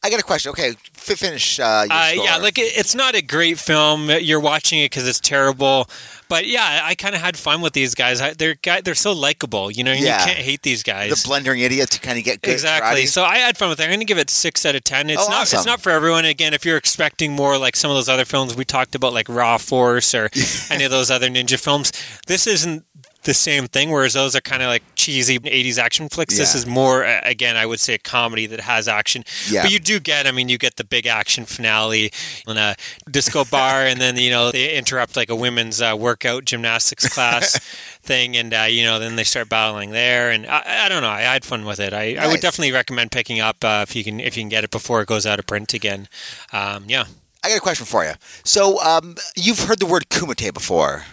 I 0.05 0.11
got 0.11 0.21
a 0.21 0.23
question. 0.23 0.51
Okay, 0.51 0.73
finish. 0.95 1.59
Uh, 1.59 1.87
Uh, 1.91 2.11
yeah, 2.15 2.37
like 2.37 2.59
it, 2.59 2.77
it's 2.77 2.95
not 2.95 3.15
a 3.17 3.23
great 3.23 3.59
film. 3.59 4.09
You're 4.09 4.39
watching 4.41 4.79
it 4.79 4.91
because 4.91 5.09
it's 5.09 5.19
terrible. 5.19 5.89
But 6.29 6.47
yeah, 6.47 6.81
I 6.85 6.95
kind 6.95 7.15
of 7.15 7.21
had 7.21 7.37
fun 7.37 7.61
with 7.61 7.73
these 7.73 7.95
guys. 7.95 8.21
I, 8.21 8.33
they're 8.35 8.55
guy, 8.55 8.81
they're 8.83 8.95
so 8.95 9.13
likable. 9.13 9.71
You 9.71 9.83
know, 9.85 9.93
Yeah. 9.93 10.21
you 10.21 10.27
can't 10.27 10.39
hate 10.39 10.63
these 10.63 10.83
guys. 10.85 11.11
the 11.23 11.27
blundering 11.29 11.61
idiots 11.61 11.99
kind 11.99 12.19
of 12.19 12.25
get 12.25 12.43
good 12.43 12.53
Exactly. 12.53 13.03
karate. 13.05 13.09
So 13.09 13.25
I 13.25 13.39
had 13.39 13.57
fun 13.57 13.69
with 13.69 13.81
it. 13.81 13.85
I'm 13.85 13.89
going 13.91 13.99
to 14.01 14.05
give 14.07 14.19
it 14.19 14.31
six 14.31 14.65
out 14.67 14.75
of 14.77 14.85
ten. 14.85 15.09
It's 15.11 15.23
Oh, 15.25 15.29
not. 15.29 15.43
awesome. 15.43 15.59
It's 15.59 15.67
not 15.67 15.81
for 15.81 15.91
everyone. 15.91 16.25
Again, 16.25 16.55
if 16.55 16.65
you're 16.65 16.77
expecting 16.77 17.33
more 17.33 17.59
like 17.59 17.75
some 17.75 17.91
of 17.91 17.97
those 17.97 18.09
other 18.09 18.25
films 18.25 18.55
we 18.55 18.65
talked 18.65 18.95
about, 18.95 19.13
like 19.13 19.29
Raw 19.29 19.59
Force 19.59 20.15
or 20.15 20.31
any 20.71 20.85
of 20.85 20.91
those 20.93 21.11
other 21.11 21.29
ninja 21.29 21.59
films, 21.59 21.93
this 22.27 22.47
isn't 22.47 22.85
the 23.27 23.35
same 23.35 23.67
thing. 23.67 23.91
Whereas 23.91 24.15
those 24.15 24.35
are 24.35 24.41
kind 24.41 24.63
of 24.63 24.69
like 24.69 24.83
cheesy 24.95 25.39
'80s 25.39 25.79
action 25.79 26.09
flicks. 26.09 26.37
This 26.39 26.55
is 26.55 26.67
more, 26.67 27.05
again, 27.05 27.57
I 27.57 27.67
would 27.67 27.81
say 27.81 27.95
a 27.95 27.99
comedy 27.99 28.47
that 28.47 28.61
has 28.61 28.89
action. 28.89 29.25
Yeah. 29.51 29.65
But 29.65 29.73
you 29.73 29.79
do 29.79 30.01
get. 30.01 30.27
I 30.27 30.31
mean, 30.31 30.49
you 30.49 30.57
get 30.57 30.77
the 30.77 30.85
big 30.85 31.07
action 31.07 31.45
finale 31.45 32.11
in 32.49 32.57
a 32.57 32.75
disco 33.11 33.45
bar, 33.51 33.83
and 33.83 34.01
then 34.01 34.17
you 34.17 34.31
know 34.31 34.51
they 34.51 34.75
interrupt 34.77 35.17
like 35.17 35.29
a 35.29 35.37
women's 35.37 35.83
uh, 35.83 35.95
workout 35.99 36.47
gymnastics 36.47 37.13
class 37.13 37.59
thing, 38.03 38.37
and 38.37 38.55
uh, 38.55 38.63
you 38.63 38.85
know 38.85 38.99
then 38.99 39.17
they 39.17 39.25
start 39.25 39.49
battling 39.49 39.91
there. 39.91 40.31
And 40.31 40.47
I, 40.47 40.87
I 40.87 40.89
don't 40.89 41.03
know. 41.03 41.09
I, 41.09 41.19
I 41.19 41.33
had 41.35 41.45
fun 41.45 41.65
with 41.65 41.81
it. 41.81 41.93
I, 41.93 42.15
I 42.15 42.29
would 42.29 42.41
definitely 42.41 42.73
recommend 42.73 43.13
picking 43.13 43.41
up 43.41 43.63
uh, 43.63 43.85
if 43.87 43.95
you 43.95 44.03
can 44.03 44.21
if 44.21 44.37
you 44.37 44.43
can 44.43 44.49
get 44.49 44.65
it 44.65 44.71
before 44.71 45.03
it 45.03 45.09
goes 45.09 45.27
out 45.27 45.39
of 45.39 45.47
print 45.47 45.75
again. 45.75 46.09
Um, 46.53 46.85
yeah. 46.89 47.05
I 47.45 47.51
got 47.51 47.59
a 47.59 47.61
question 47.61 47.87
for 47.87 48.05
you. 48.05 48.15
So, 48.43 48.83
um, 48.83 49.15
you've 49.37 49.61
heard 49.61 49.79
the 49.79 49.87
word 49.87 50.09
kumite 50.09 50.53
before. 50.53 51.05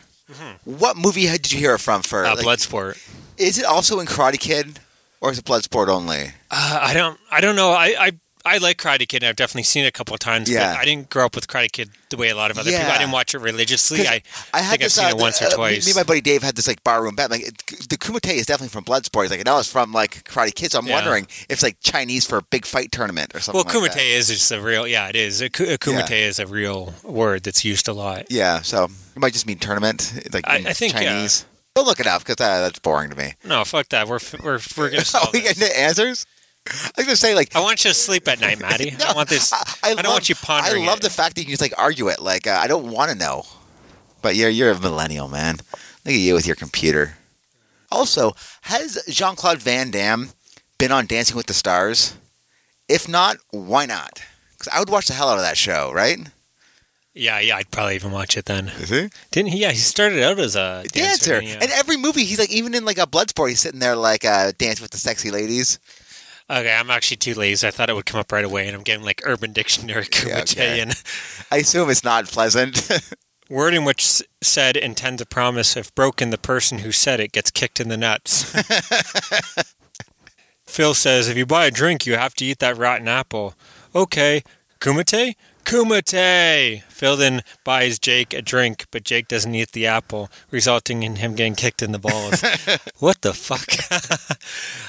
What 0.66 0.98
movie 0.98 1.28
did 1.28 1.52
you 1.52 1.60
hear 1.60 1.76
it 1.76 1.80
from 1.80 2.02
first? 2.02 2.30
Mm-hmm. 2.30 2.40
Uh, 2.40 2.50
Like, 2.50 2.60
Bloodsport. 2.60 3.10
Is 3.38 3.58
it 3.58 3.66
also 3.66 4.00
in 4.00 4.08
Karate 4.08 4.40
Kid, 4.40 4.80
or 5.22 5.32
is 5.32 5.38
it 5.40 5.46
Bloodsport 5.46 5.88
only? 5.90 6.32
Uh, 6.52 6.80
I 6.82 6.94
don't. 6.94 7.20
I 7.32 7.42
don't 7.42 7.56
know. 7.56 7.72
I, 7.72 7.96
I 8.00 8.12
I 8.46 8.58
like 8.58 8.78
Karate 8.78 9.08
Kid. 9.08 9.24
and 9.24 9.30
I've 9.30 9.38
definitely 9.38 9.64
seen 9.64 9.86
it 9.86 9.88
a 9.88 9.92
couple 9.92 10.14
of 10.14 10.20
times. 10.20 10.50
Yeah. 10.50 10.74
But 10.74 10.82
I 10.82 10.86
didn't 10.86 11.10
grow 11.10 11.26
up 11.26 11.36
with 11.36 11.48
Karate 11.48 11.72
Kid 11.72 11.92
the 12.10 12.18
way 12.18 12.28
a 12.30 12.36
lot 12.36 12.52
of 12.52 12.58
other 12.58 12.70
people. 12.72 12.86
Yeah. 12.86 12.92
I 12.94 12.98
didn't 12.98 13.14
watch 13.14 13.34
it 13.34 13.40
religiously. 13.40 14.06
I, 14.08 14.22
I 14.54 14.60
had 14.60 14.72
think 14.72 14.82
this, 14.84 14.98
I've 14.98 15.06
seen 15.12 15.14
uh, 15.14 15.18
it 15.18 15.22
once 15.22 15.42
or 15.42 15.46
uh, 15.46 15.50
me- 15.50 15.56
twice. 15.56 15.86
Me 15.86 15.92
and 15.92 15.96
my 15.98 16.04
buddy 16.04 16.20
Dave 16.22 16.44
had 16.44 16.56
this 16.56 16.68
like 16.68 16.84
barroom 16.84 17.16
bet. 17.16 17.32
Like 17.32 17.42
it, 17.48 17.58
the 17.90 17.98
kumite 17.98 18.34
is 18.34 18.46
definitely 18.46 18.68
from 18.70 18.84
Bloodsport. 18.84 19.22
He's 19.24 19.32
like, 19.32 19.46
no, 19.46 19.60
it's 19.60 19.72
from 19.72 19.94
like 19.94 20.24
Karate 20.26 20.54
Kid. 20.54 20.72
So 20.74 20.80
I'm 20.80 20.88
Yeah. 20.88 20.96
wondering 20.96 21.24
if 21.24 21.46
it's 21.52 21.64
like 21.64 21.78
Chinese 21.80 22.26
for 22.26 22.38
a 22.38 22.42
big 22.42 22.66
fight 22.66 22.92
tournament 22.92 23.34
or 23.34 23.40
something. 23.40 23.64
well, 23.66 23.82
like 23.82 23.92
kumite 23.92 23.96
that. 23.96 24.04
is 24.04 24.28
just 24.28 24.52
a 24.52 24.60
real. 24.62 24.86
Yeah, 24.88 25.08
it 25.08 25.16
is. 25.16 25.42
A, 25.42 25.46
a 25.46 25.50
kumite 25.50 26.10
Yeah. 26.10 26.16
is 26.28 26.40
a 26.40 26.46
real 26.48 26.94
word 27.04 27.44
that's 27.44 27.64
used 27.64 27.88
a 27.88 27.94
lot. 27.94 28.26
Yeah, 28.30 28.62
so 28.62 28.86
it 29.16 29.20
might 29.20 29.32
just 29.34 29.48
mean 29.48 29.58
tournament, 29.60 30.28
like 30.34 30.46
I- 30.48 30.56
I 30.68 30.74
think, 30.74 30.96
uh, 30.96 31.00
Chinese. 31.00 31.46
Don't 31.76 31.88
look 31.88 32.00
it 32.00 32.08
up 32.08 32.24
because 32.26 32.36
uh, 32.40 32.60
that's 32.62 32.78
boring 32.80 33.10
to 33.10 33.16
me. 33.16 33.34
No, 33.46 33.64
fuck 33.64 33.88
that. 33.90 34.08
We're 34.08 34.20
we're 34.44 34.60
we're 34.78 34.90
gonna 34.92 35.04
Oh, 35.16 35.30
we 35.34 35.40
this. 35.40 35.54
get 35.58 35.70
the 35.70 35.80
answers. 35.80 36.26
I 36.70 36.92
was 36.98 37.06
gonna 37.06 37.16
say 37.18 37.36
like 37.36 37.56
I 37.56 37.60
want 37.60 37.84
you 37.84 37.92
to 37.92 37.96
sleep 37.96 38.28
at 38.28 38.40
night, 38.40 38.60
Maddie. 38.62 38.92
I 38.94 38.96
don't 38.96 39.16
want 39.16 39.30
this. 39.30 39.52
I, 39.52 39.58
I, 39.84 39.94
don't 39.96 40.04
love- 40.06 40.14
want 40.14 40.30
you 40.30 40.36
pondering. 40.36 40.84
I 40.84 40.88
love 40.88 40.98
it. 41.00 41.04
the 41.04 41.10
fact 41.10 41.36
that 41.36 41.42
you 41.42 41.46
can 41.46 41.52
just 41.52 41.62
like 41.62 41.74
argue 41.78 42.08
it. 42.08 42.22
Like 42.22 42.48
uh, 42.48 42.60
I 42.62 42.68
don't 42.68 42.92
want 42.92 43.12
to 43.12 43.18
know, 43.18 43.46
but 44.22 44.36
you're 44.36 44.50
you're 44.50 44.72
a 44.72 44.80
millennial, 44.80 45.28
man. 45.28 45.58
Look 46.06 46.14
at 46.16 46.20
you 46.20 46.34
with 46.34 46.48
your 46.48 46.56
computer. 46.56 47.18
Also, 47.92 48.34
has 48.64 49.04
Jean 49.10 49.36
Claude 49.36 49.60
Van 49.62 49.92
Damme 49.92 50.30
been 50.78 50.92
on 50.92 51.06
Dancing 51.06 51.36
with 51.38 51.46
the 51.48 51.54
Stars? 51.54 52.16
If 52.90 53.08
not, 53.08 53.38
why 53.52 53.86
not? 53.86 54.22
Because 54.52 54.68
I 54.74 54.80
would 54.80 54.90
watch 54.90 55.08
the 55.08 55.14
hell 55.14 55.30
out 55.30 55.38
of 55.38 55.44
that 55.44 55.58
show, 55.58 55.92
right? 55.94 56.18
Yeah, 57.14 57.40
yeah. 57.40 57.58
I'd 57.58 57.70
probably 57.72 57.96
even 57.96 58.12
watch 58.12 58.36
it 58.36 58.46
then. 58.46 58.70
Is 58.70 58.90
he 58.90 59.10
Didn't 59.32 59.52
he? 59.52 59.60
Yeah, 59.62 59.72
he 59.72 59.78
started 59.78 60.24
out 60.24 60.40
as 60.40 60.56
a 60.56 60.84
dancer. 60.92 61.40
dancer? 61.40 61.42
yeah. 61.42 61.60
And 61.62 61.72
every 61.72 61.96
movie, 61.98 62.24
he's 62.26 62.40
like 62.40 62.52
even 62.52 62.74
in 62.74 62.84
like 62.86 62.98
a 62.98 63.06
Bloodsport, 63.06 63.50
he's 63.50 63.60
sitting 63.60 63.80
there 63.80 63.96
like 63.96 64.26
uh, 64.26 64.52
dancing 64.58 64.84
with 64.84 64.92
the 64.92 64.98
sexy 64.98 65.30
ladies. 65.30 65.78
Okay, 66.50 66.74
I'm 66.74 66.90
actually 66.92 67.18
too 67.18 67.34
lazy. 67.34 67.68
I 67.68 67.72
thought 67.72 67.90
it 67.90 67.96
would 67.96 68.06
come 68.06 68.20
up 68.20 68.32
right 68.32 68.44
away, 68.44 68.68
and 68.68 68.76
I'm 68.76 68.84
getting 68.84 69.06
like 69.06 69.22
Urban 69.24 69.54
Dictionary 69.54 70.08
Yeah, 70.28 70.42
okay. 70.42 70.86
I 71.52 71.58
assume 71.58 71.90
it's 71.90 72.04
not 72.04 72.26
pleasant. 72.26 72.90
word 73.50 73.74
in 73.74 73.86
which 73.86 74.22
said 74.42 74.76
intends 74.76 75.22
a 75.22 75.26
promise. 75.26 75.78
If 75.78 75.94
broken, 75.96 76.32
the 76.32 76.38
person 76.38 76.80
who 76.80 76.92
said 76.92 77.20
it 77.20 77.32
gets 77.32 77.52
kicked 77.52 77.80
in 77.80 77.90
the 77.90 77.98
nuts. 77.98 78.52
Phil 80.66 80.94
says, 80.94 81.30
if 81.30 81.38
you 81.38 81.46
buy 81.46 81.68
a 81.68 81.72
drink, 81.72 82.06
you 82.06 82.16
have 82.16 82.34
to 82.36 82.46
eat 82.46 82.60
that 82.60 82.78
rotten 82.78 83.08
apple. 83.08 83.54
Okay, 83.94 84.44
kumite, 84.80 85.36
Kumite! 85.64 86.84
Phil 86.84 87.18
then 87.18 87.42
buys 87.64 88.00
Jake 88.00 88.34
a 88.34 88.42
drink, 88.42 88.86
but 88.92 89.04
Jake 89.04 89.28
doesn't 89.28 89.54
eat 89.54 89.72
the 89.72 89.88
apple, 89.88 90.30
resulting 90.52 91.04
in 91.04 91.18
him 91.18 91.36
getting 91.36 91.56
kicked 91.56 91.82
in 91.82 91.92
the 91.92 92.00
balls. 92.00 92.42
what 93.00 93.22
the 93.22 93.34
fuck? 93.34 93.68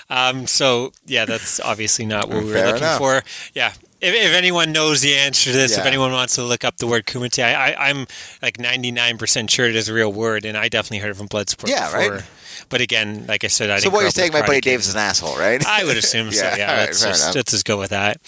um, 0.10 0.46
so, 0.46 0.92
yeah, 1.06 1.24
that's 1.24 1.60
obviously 1.60 2.06
not 2.06 2.28
what 2.28 2.38
we 2.38 2.44
were 2.46 2.52
Fair 2.52 2.66
looking 2.66 2.82
enough. 2.82 2.98
for. 2.98 3.22
Yeah. 3.54 3.72
If, 4.00 4.14
if 4.14 4.34
anyone 4.34 4.72
knows 4.72 5.00
the 5.00 5.14
answer 5.14 5.50
to 5.50 5.56
this, 5.56 5.78
if 5.78 5.86
anyone 5.86 6.12
wants 6.12 6.34
to 6.34 6.44
look 6.44 6.62
up 6.64 6.76
the 6.76 6.86
word 6.86 7.06
kumite, 7.06 7.42
I, 7.42 7.74
I'm 7.74 8.06
like 8.42 8.58
99% 8.58 9.48
sure 9.48 9.66
it 9.66 9.76
is 9.76 9.88
a 9.88 9.94
real 9.94 10.12
word, 10.12 10.44
and 10.44 10.58
I 10.58 10.68
definitely 10.68 10.98
heard 10.98 11.12
it 11.12 11.16
from 11.16 11.28
Bloodsport 11.28 11.68
Yeah, 11.68 11.90
right. 11.94 12.22
But 12.68 12.80
again, 12.80 13.26
like 13.26 13.44
I 13.44 13.48
said, 13.48 13.70
I 13.70 13.76
So 13.78 13.84
didn't 13.84 13.92
So, 13.92 13.96
what 13.96 14.02
you're 14.02 14.10
saying, 14.10 14.32
my 14.32 14.40
buddy 14.46 14.60
Dave's 14.60 14.92
an 14.92 14.98
asshole, 14.98 15.36
right? 15.36 15.64
I 15.66 15.84
would 15.84 15.96
assume 15.96 16.30
so. 16.32 16.44
Yeah, 16.44 16.56
Yeah, 16.56 16.70
all 16.70 16.76
right, 16.76 16.86
let's, 16.86 17.02
just, 17.02 17.34
let's 17.34 17.50
just 17.52 17.64
go 17.64 17.78
with 17.78 17.90
that. 17.90 18.18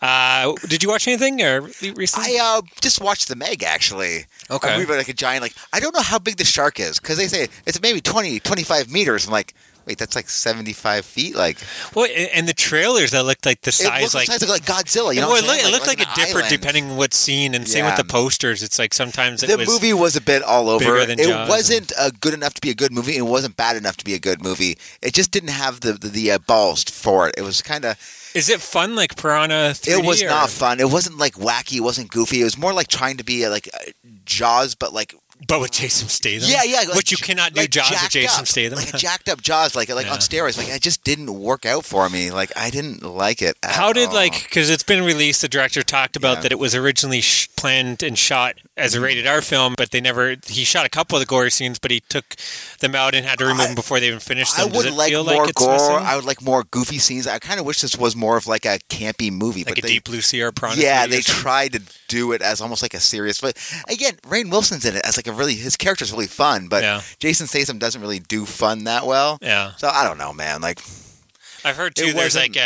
Uh, 0.00 0.54
did 0.68 0.82
you 0.82 0.88
watch 0.88 1.06
anything 1.08 1.42
or 1.42 1.62
recently? 1.94 2.38
I 2.38 2.58
uh, 2.58 2.62
just 2.80 3.00
watched 3.00 3.28
the 3.28 3.36
Meg 3.36 3.62
actually. 3.62 4.26
Okay. 4.50 4.72
Movie 4.72 4.84
about, 4.84 4.98
like 4.98 5.08
a 5.08 5.12
giant 5.12 5.42
like 5.42 5.54
I 5.72 5.80
don't 5.80 5.94
know 5.94 6.02
how 6.02 6.18
big 6.18 6.36
the 6.36 6.44
shark 6.44 6.80
is 6.80 6.98
because 6.98 7.18
they 7.18 7.28
say 7.28 7.48
it's 7.66 7.80
maybe 7.82 8.00
20, 8.00 8.40
25 8.40 8.90
meters. 8.90 9.26
I'm 9.26 9.32
like, 9.32 9.54
wait, 9.86 9.98
that's 9.98 10.14
like 10.16 10.28
seventy 10.28 10.72
five 10.72 11.04
feet. 11.04 11.34
Like 11.36 11.58
well, 11.94 12.06
and 12.34 12.46
the 12.48 12.52
trailers 12.54 13.12
that 13.12 13.24
looked 13.24 13.46
like 13.46 13.60
the 13.62 13.72
size, 13.72 14.14
like. 14.14 14.28
like, 14.28 14.46
like 14.48 14.64
Godzilla. 14.64 15.14
You 15.14 15.20
know, 15.20 15.28
well, 15.28 15.42
it, 15.42 15.46
looked, 15.46 15.62
it 15.64 15.70
looked 15.70 15.86
like, 15.86 16.00
an 16.00 16.06
it 16.10 16.14
differed 16.14 16.44
island. 16.44 16.50
depending 16.60 16.90
on 16.90 16.96
what 16.96 17.14
scene, 17.14 17.54
and 17.54 17.66
same 17.68 17.84
Yeah. 17.84 17.96
with 17.96 18.06
the 18.06 18.12
posters. 18.12 18.62
It's 18.62 18.78
like 18.78 18.92
sometimes 18.92 19.42
it 19.42 19.46
The 19.48 19.56
was 19.56 19.68
movie 19.68 19.92
was 19.92 20.16
a 20.16 20.20
bit 20.20 20.42
all 20.42 20.68
over. 20.68 20.96
it 20.96 21.18
Jaws 21.18 21.48
wasn't 21.48 21.92
uh, 21.98 22.10
good 22.20 22.34
enough 22.34 22.54
to 22.54 22.60
be 22.60 22.70
a 22.70 22.74
good 22.74 22.92
movie. 22.92 23.16
It 23.16 23.22
wasn't 23.22 23.56
bad 23.56 23.76
enough 23.76 23.96
to 23.98 24.04
be 24.04 24.14
a 24.14 24.18
good 24.18 24.42
movie. 24.42 24.76
It 25.02 25.14
just 25.14 25.30
didn't 25.30 25.50
have 25.50 25.80
the 25.80 25.92
the, 25.94 26.08
the 26.08 26.30
uh, 26.32 26.38
balls 26.38 26.84
for 26.84 27.28
it. 27.28 27.34
It 27.38 27.42
was 27.42 27.62
kind 27.62 27.84
of. 27.84 27.96
Is 28.34 28.50
it 28.50 28.60
fun 28.60 28.94
like 28.96 29.16
Piranha? 29.16 29.70
3D 29.72 29.98
It 30.00 30.04
was 30.04 30.22
or- 30.22 30.26
not 30.28 30.50
fun. 30.50 30.78
It 30.78 30.90
wasn't 30.90 31.16
like 31.16 31.34
wacky. 31.36 31.76
It 31.78 31.80
wasn't 31.80 32.10
goofy. 32.10 32.42
It 32.42 32.44
was 32.44 32.58
more 32.58 32.74
like 32.74 32.88
trying 32.88 33.16
to 33.16 33.24
be 33.24 33.46
uh, 33.46 33.50
like 33.50 33.68
uh, 33.72 33.92
Jaws, 34.26 34.74
but 34.74 34.92
like 34.92 35.14
but 35.48 35.60
with 35.60 35.70
Jason 35.72 36.08
Statham. 36.08 36.48
Yeah, 36.50 36.62
yeah. 36.64 36.78
Like, 36.88 36.94
Which 36.94 37.10
you 37.10 37.18
cannot 37.18 37.52
do 37.52 37.60
like 37.60 37.70
Jaws 37.70 37.90
with 37.90 38.10
Jason 38.10 38.40
up, 38.40 38.46
Statham. 38.46 38.78
Like 38.78 38.94
a 38.94 38.98
jacked 38.98 39.28
up 39.28 39.42
Jaws, 39.42 39.74
like 39.74 39.88
like 39.88 40.06
Yeah. 40.06 40.12
on 40.12 40.18
steroids. 40.18 40.56
Like 40.58 40.68
it 40.68 40.82
just 40.82 41.04
didn't 41.04 41.32
work 41.38 41.66
out 41.66 41.84
for 41.84 42.08
me. 42.08 42.30
Like 42.30 42.52
I 42.56 42.70
didn't 42.70 43.02
like 43.02 43.42
it. 43.42 43.56
at 43.62 43.72
How 43.72 43.92
did 43.92 44.08
all. 44.08 44.14
like 44.14 44.44
because 44.44 44.70
it's 44.70 44.82
been 44.82 45.04
released? 45.04 45.42
The 45.42 45.48
director 45.48 45.82
talked 45.82 46.16
about 46.16 46.38
Yeah. 46.38 46.42
that 46.42 46.52
it 46.52 46.58
was 46.58 46.74
originally 46.74 47.20
sh- 47.20 47.48
planned 47.56 48.02
and 48.02 48.18
shot 48.18 48.56
as 48.76 48.94
a 48.94 48.96
mm-hmm. 48.96 49.04
rated 49.04 49.26
R 49.26 49.42
film, 49.42 49.74
but 49.76 49.90
they 49.90 50.00
never. 50.00 50.36
He 50.46 50.64
shot 50.64 50.86
a 50.86 50.90
couple 50.90 51.16
of 51.16 51.20
the 51.20 51.26
gory 51.26 51.50
scenes, 51.50 51.78
but 51.78 51.90
he 51.90 52.00
took 52.00 52.36
them 52.80 52.94
out 52.94 53.14
and 53.14 53.24
had 53.26 53.38
to 53.38 53.44
remove 53.44 53.60
I- 53.60 53.66
them 53.66 53.74
before 53.74 54.00
they 54.00 54.08
even 54.08 54.20
finished 54.20 54.56
them. 54.56 54.68
Does 54.70 54.84
would 54.84 54.94
like 54.94 55.10
feel 55.10 55.24
more 55.24 55.44
like 55.44 55.54
gore. 55.54 55.72
missing? 55.74 55.94
I 55.96 56.16
would 56.16 56.24
like 56.24 56.42
more 56.42 56.64
goofy 56.64 56.98
scenes. 56.98 57.26
I 57.26 57.38
kind 57.38 57.60
of 57.60 57.66
wish 57.66 57.80
this 57.80 57.96
was 57.96 58.16
more 58.16 58.36
of 58.36 58.46
like 58.46 58.64
a 58.64 58.78
campy 58.88 59.30
movie. 59.30 59.64
like 59.64 59.74
but 59.74 59.78
a 59.78 59.82
they, 59.82 59.88
Deep 59.88 60.04
Blue 60.04 60.20
Sea 60.20 60.42
or 60.42 60.52
Piranha. 60.52 60.80
yeah, 60.80 61.06
they 61.06 61.20
tried 61.20 61.72
to 61.74 61.82
do 62.08 62.32
it 62.32 62.42
as 62.42 62.60
almost 62.60 62.82
like 62.82 62.94
a 62.94 63.00
serious. 63.00 63.40
But 63.40 63.56
again, 63.88 64.14
Rainn 64.22 64.50
Wilson's 64.50 64.84
in 64.84 64.96
it 64.96 65.02
as 65.04 65.16
like 65.16 65.25
a 65.26 65.32
really 65.32 65.54
his 65.54 65.76
character's 65.76 66.12
really 66.12 66.26
fun, 66.26 66.68
but 66.68 66.82
Yeah. 66.82 67.02
Jason 67.18 67.46
Statham 67.46 67.78
doesn't 67.78 68.00
really 68.00 68.18
do 68.18 68.44
fun 68.46 68.84
that 68.84 69.06
well. 69.06 69.38
Yeah, 69.42 69.72
So 69.76 69.88
I 69.88 70.04
don't 70.04 70.18
know, 70.18 70.32
man. 70.32 70.60
Like 70.60 70.80
I've 71.64 71.76
heard 71.76 71.96
too. 71.96 72.12
There's 72.12 72.36
like 72.36 72.56
a, 72.56 72.60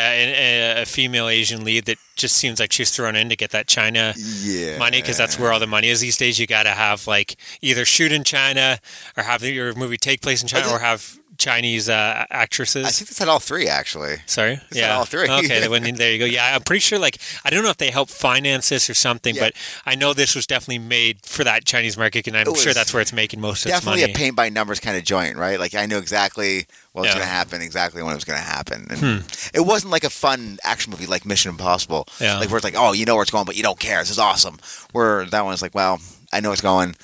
a, 0.79 0.83
a 0.83 0.85
female 0.85 1.29
Asian 1.29 1.64
lead 1.64 1.87
that 1.87 1.97
just 2.17 2.37
seems 2.37 2.61
like 2.61 2.71
she's 2.71 2.90
thrown 2.90 3.17
in 3.17 3.31
to 3.31 3.37
get 3.37 3.50
that 3.52 3.67
China 3.67 4.12
yeah, 4.17 4.76
money 4.79 5.00
because 5.00 5.17
that's 5.17 5.38
where 5.38 5.52
all 5.52 5.59
the 5.59 5.67
money 5.67 5.88
is 5.88 6.00
these 6.00 6.19
days. 6.19 6.38
You 6.38 6.47
got 6.47 6.64
to 6.64 6.71
have 6.71 7.07
like 7.07 7.37
either 7.62 7.87
shoot 7.87 8.12
in 8.12 8.25
China 8.25 8.79
or 9.17 9.23
have 9.23 9.43
your 9.43 9.75
movie 9.75 9.97
take 9.97 10.21
place 10.21 10.43
in 10.43 10.49
China 10.49 10.71
or 10.71 10.79
have 10.81 11.19
Chinese 11.40 11.88
uh, 11.88 12.26
actresses. 12.30 12.87
I 12.87 12.90
think 12.90 13.09
they 13.09 13.14
said 13.14 13.26
all 13.28 13.40
three 13.40 13.66
actually. 13.66 14.16
Sorry. 14.26 14.61
It's 14.68 14.78
yeah. 14.78 14.94
all 14.97 15.04
three. 15.06 15.28
okay. 15.28 15.66
When, 15.66 15.82
there 15.97 16.12
you 16.12 16.18
go. 16.18 16.25
Yeah, 16.26 16.54
I'm 16.54 16.62
pretty 16.62 16.80
sure. 16.80 16.99
Like, 16.99 17.16
I 17.44 17.50
don't 17.50 17.64
know 17.64 17.70
if 17.70 17.78
they 17.78 17.90
helped 17.90 18.12
finance 18.12 18.68
this 18.68 18.88
or 18.90 18.94
something, 18.94 19.35
Yeah. 19.35 19.44
but 19.47 19.52
I 19.87 19.94
know 19.94 20.12
this 20.12 20.37
was 20.37 20.47
definitely 20.47 20.78
made 20.80 21.25
for 21.25 21.42
that 21.44 21.64
Chinese 21.64 21.97
market, 21.97 22.28
and 22.28 22.37
I'm 22.37 22.54
sure 22.54 22.73
that's 22.75 22.92
where 22.92 23.00
it's 23.00 23.12
making 23.12 23.40
most 23.40 23.64
of 23.64 23.70
its 23.73 23.80
Definitely 23.80 24.04
a 24.04 24.14
paint 24.14 24.37
by 24.37 24.50
numbers 24.50 24.78
kind 24.80 24.97
of 24.97 25.02
joint, 25.04 25.37
right? 25.37 25.59
Like 25.59 25.75
I 25.75 25.87
knew 25.87 25.99
exactly 25.99 26.66
what 26.92 27.02
was 27.02 27.09
Yeah. 27.09 27.14
going 27.14 27.26
to 27.26 27.32
happen, 27.32 27.62
exactly 27.62 28.02
when 28.02 28.12
it 28.12 28.16
was 28.16 28.25
going 28.25 28.38
to 28.38 28.44
happen. 28.44 28.87
And 28.90 28.99
Hmm. 29.00 29.26
It 29.54 29.61
wasn't 29.66 29.92
like 29.92 30.04
a 30.04 30.11
fun 30.11 30.59
action 30.62 30.90
movie 30.90 31.06
like 31.06 31.25
Mission 31.25 31.50
Impossible. 31.50 32.06
Yeah. 32.20 32.38
Like 32.38 32.50
where 32.50 32.59
it's 32.59 32.64
like, 32.64 32.75
oh, 32.76 32.92
you 32.92 33.06
know 33.06 33.14
where 33.14 33.23
it's 33.23 33.30
going, 33.30 33.47
but 33.47 33.56
you 33.56 33.62
don't 33.62 33.78
care. 33.78 34.00
This 34.00 34.11
is 34.11 34.18
awesome. 34.18 34.59
Where 34.92 35.25
that 35.26 35.44
one's 35.44 35.62
like, 35.62 35.75
well, 35.75 36.00
I 36.32 36.40
know 36.40 36.52
it's 36.52 36.61
going. 36.61 36.94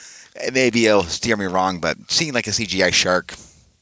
Maybe 0.53 0.85
it'll 0.87 1.05
steer 1.05 1.37
me 1.37 1.47
wrong, 1.47 1.79
but 1.81 1.97
seeing 2.11 2.35
like 2.35 2.47
a 2.47 2.51
CGI 2.51 2.93
shark, 2.93 3.35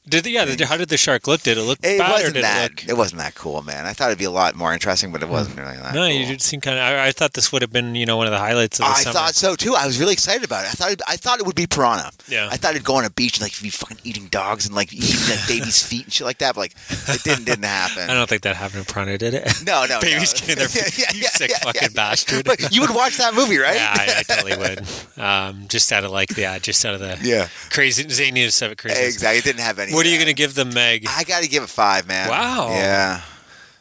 Did 0.06 0.24
the, 0.24 0.30
yeah? 0.32 0.44
How 0.66 0.76
did 0.76 0.90
the 0.90 0.98
shark 0.98 1.26
look? 1.26 1.40
Did 1.42 1.56
it 1.56 1.62
look 1.62 1.78
it 1.82 1.98
bad 1.98 2.10
wasn't 2.12 2.34
did 2.34 2.44
that. 2.44 2.70
it? 2.84 2.90
It 2.90 2.96
wasn't 2.96 3.20
that 3.22 3.34
cool, 3.34 3.62
man. 3.62 3.86
I 3.86 3.94
thought 3.94 4.08
it'd 4.08 4.18
be 4.18 4.26
a 4.26 4.30
lot 4.30 4.54
more 4.54 4.72
interesting, 4.74 5.12
but 5.12 5.22
it 5.22 5.28
wasn't 5.30 5.56
really 5.58 5.76
that. 5.78 5.94
No, 5.94 6.00
cool. 6.00 6.08
you 6.10 6.26
did 6.26 6.42
seem 6.42 6.60
kind 6.60 6.76
of. 6.76 6.82
I, 6.84 7.06
I 7.06 7.12
thought 7.12 7.32
this 7.32 7.50
would 7.52 7.62
have 7.62 7.72
been, 7.72 7.94
you 7.94 8.04
know, 8.04 8.18
one 8.18 8.26
of 8.26 8.30
the 8.32 8.38
highlights 8.38 8.78
of 8.80 8.84
the 8.84 8.90
I 8.90 8.94
summer. 9.00 9.14
thought 9.14 9.34
so 9.34 9.54
too. 9.56 9.74
I 9.74 9.86
was 9.86 9.98
really 9.98 10.12
excited 10.12 10.44
about 10.44 10.64
it. 10.66 10.68
I 10.68 10.72
thought 10.72 10.90
it, 10.92 11.02
I 11.08 11.16
thought 11.16 11.40
it 11.40 11.46
would 11.46 11.54
be 11.54 11.66
piranha. 11.66 12.10
Yeah. 12.28 12.48
I 12.52 12.56
thought 12.58 12.72
it'd 12.74 12.84
go 12.84 12.96
on 12.96 13.06
a 13.06 13.10
beach 13.10 13.38
and 13.38 13.42
like 13.44 13.58
be 13.62 13.70
fucking 13.70 13.96
eating 14.04 14.26
dogs 14.26 14.66
and 14.66 14.74
like 14.74 14.92
eating 14.92 15.16
like 15.30 15.48
babies' 15.48 15.82
feet 15.86 16.04
and 16.04 16.12
shit 16.12 16.26
like 16.26 16.36
that. 16.38 16.54
But 16.54 16.60
like 16.60 16.74
it 17.08 17.22
didn't 17.22 17.44
didn't 17.46 17.64
happen. 17.64 18.10
I 18.10 18.12
don't 18.14 18.28
think 18.28 18.42
that 18.42 18.56
happened 18.56 18.80
in 18.80 18.84
Piranha, 18.92 19.16
did 19.16 19.32
it? 19.32 19.50
No, 19.64 19.86
no, 19.88 20.00
Babies 20.00 20.34
no. 20.40 20.40
getting 20.46 20.56
their 20.56 20.68
feet- 20.68 20.98
yeah 20.98 21.12
you 21.14 21.22
sick 21.28 21.50
fucking 21.62 21.92
bastard. 21.94 22.44
But 22.44 22.74
you 22.74 22.82
would 22.82 22.94
watch 22.94 23.16
that 23.16 23.32
movie, 23.34 23.56
right? 23.56 23.76
Yeah, 23.76 23.94
I, 23.96 24.14
I 24.18 24.22
totally 24.34 24.56
would. 24.58 24.82
Um, 25.18 25.66
just 25.68 25.90
out 25.92 26.04
of 26.04 26.10
like, 26.10 26.36
yeah, 26.36 26.58
just 26.58 26.84
out 26.84 26.92
of 26.92 27.00
the 27.00 27.18
Yeah. 27.22 27.48
crazy 27.70 28.04
zaniness 28.04 28.60
of 28.60 28.72
it. 28.72 28.78
Crazy. 28.78 29.02
Exactly. 29.02 29.38
It 29.38 29.44
didn't 29.44 29.60
have 29.62 29.78
any. 29.78 29.93
What 29.94 30.06
are 30.06 30.08
you 30.08 30.16
going 30.16 30.28
to 30.28 30.34
give 30.34 30.54
the 30.54 30.64
Meg? 30.64 31.06
I 31.08 31.24
got 31.24 31.42
to 31.42 31.48
give 31.48 31.62
it 31.62 31.68
five, 31.68 32.06
man. 32.06 32.28
Wow. 32.28 32.68
Yeah. 32.70 33.20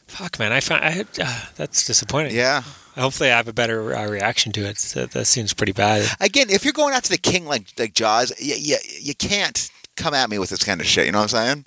Fuck, 0.08 0.38
man, 0.38 0.52
I 0.52 0.60
found 0.60 0.86
I 0.86 0.92
had, 0.92 1.08
uh, 1.20 1.46
that's 1.56 1.86
disappointing. 1.86 2.36
Yeah. 2.36 2.62
Hopefully, 2.96 3.32
I 3.32 3.38
have 3.38 3.48
a 3.48 3.54
better 3.54 3.96
uh, 3.96 4.08
reaction 4.08 4.52
to 4.52 4.62
it. 4.62 4.78
That, 4.94 5.12
that 5.12 5.26
seems 5.26 5.54
pretty 5.54 5.72
bad. 5.72 6.08
Again, 6.20 6.52
if 6.52 6.64
you're 6.64 6.74
going 6.74 6.94
after 6.94 7.10
the 7.10 7.18
king 7.18 7.46
like 7.46 7.68
like 7.80 7.96
Jaws, 7.96 8.32
you, 8.40 8.54
you, 8.56 8.78
you 9.02 9.16
can't 9.16 9.72
come 9.96 10.14
at 10.14 10.30
me 10.30 10.38
with 10.38 10.52
this 10.52 10.64
kind 10.64 10.80
of 10.80 10.86
shit. 10.86 11.08
You 11.08 11.12
know 11.12 11.18
what 11.18 11.34
I'm 11.34 11.56
saying? 11.56 11.66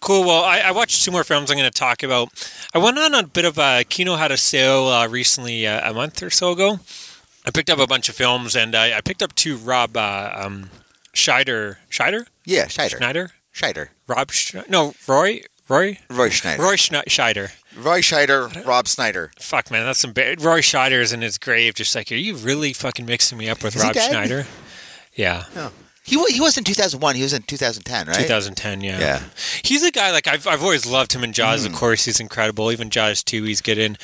Cool. 0.00 0.24
Well, 0.24 0.44
I, 0.44 0.60
I 0.60 0.70
watched 0.70 1.04
two 1.04 1.10
more 1.10 1.24
films 1.24 1.50
I'm 1.50 1.58
going 1.58 1.68
to 1.68 1.76
talk 1.76 2.04
about. 2.04 2.28
I 2.72 2.78
went 2.78 2.98
on 2.98 3.14
a 3.14 3.26
bit 3.26 3.44
of 3.44 3.58
a 3.58 3.82
Kino 3.82 4.14
had 4.14 4.30
a 4.30 4.36
sale 4.36 4.86
uh, 4.86 5.08
recently, 5.08 5.66
uh, 5.66 5.90
a 5.90 5.92
month 5.92 6.22
or 6.22 6.30
so 6.30 6.52
ago. 6.52 6.78
I 7.44 7.50
picked 7.50 7.68
up 7.68 7.80
a 7.80 7.86
bunch 7.88 8.08
of 8.08 8.14
films, 8.14 8.54
and 8.54 8.76
I, 8.76 8.96
I 8.98 9.00
picked 9.00 9.22
up 9.22 9.34
two 9.34 9.56
Rob 9.56 9.96
uh, 9.96 10.32
um, 10.36 10.70
Scheider. 11.12 11.78
Scheider? 11.90 12.26
Yeah, 12.44 12.68
Schneider. 12.68 12.96
Schneider? 12.98 13.30
Schneider. 13.52 13.90
Rob? 14.06 14.30
Sch- 14.30 14.54
no, 14.68 14.94
Roy. 15.06 15.42
Roy. 15.68 15.98
Roy 16.08 16.30
Schneider. 16.30 16.62
Roy 16.62 16.74
Schne- 16.74 17.04
Scheider. 17.04 17.52
Roy 17.76 18.00
Schneider. 18.00 18.48
Rob 18.66 18.88
Snyder. 18.88 19.30
Fuck, 19.38 19.70
man, 19.70 19.86
that's 19.86 20.00
some 20.00 20.12
bad. 20.12 20.42
Roy 20.42 20.60
Scheider's 20.60 21.12
in 21.12 21.22
his 21.22 21.38
grave, 21.38 21.74
just 21.74 21.94
like, 21.94 22.10
are 22.10 22.16
you 22.16 22.34
really 22.36 22.72
fucking 22.72 23.06
mixing 23.06 23.38
me 23.38 23.48
up 23.48 23.62
with 23.62 23.76
Is 23.76 23.82
he 23.82 23.86
Rob 23.86 23.94
dead? 23.94 24.10
Schneider? 24.10 24.46
Yeah. 25.14 25.44
No. 25.54 25.70
He 26.02 26.16
wa- 26.16 26.24
he 26.28 26.40
was 26.40 26.58
in 26.58 26.64
2001. 26.64 27.14
He 27.14 27.22
was 27.22 27.32
in 27.32 27.42
2010, 27.42 28.06
right? 28.08 28.16
2010, 28.16 28.80
yeah. 28.80 28.98
Yeah. 28.98 29.22
He's 29.62 29.84
a 29.84 29.92
guy 29.92 30.10
like 30.10 30.26
I've 30.26 30.46
I've 30.46 30.62
always 30.62 30.84
loved 30.86 31.12
him 31.12 31.22
in 31.22 31.32
Jaws. 31.32 31.64
Of 31.64 31.70
hmm. 31.72 31.78
course, 31.78 32.04
he's 32.04 32.18
incredible. 32.18 32.72
Even 32.72 32.90
Jaws 32.90 33.22
2, 33.22 33.44
he's 33.44 33.60
good 33.60 33.78
in, 33.78 33.96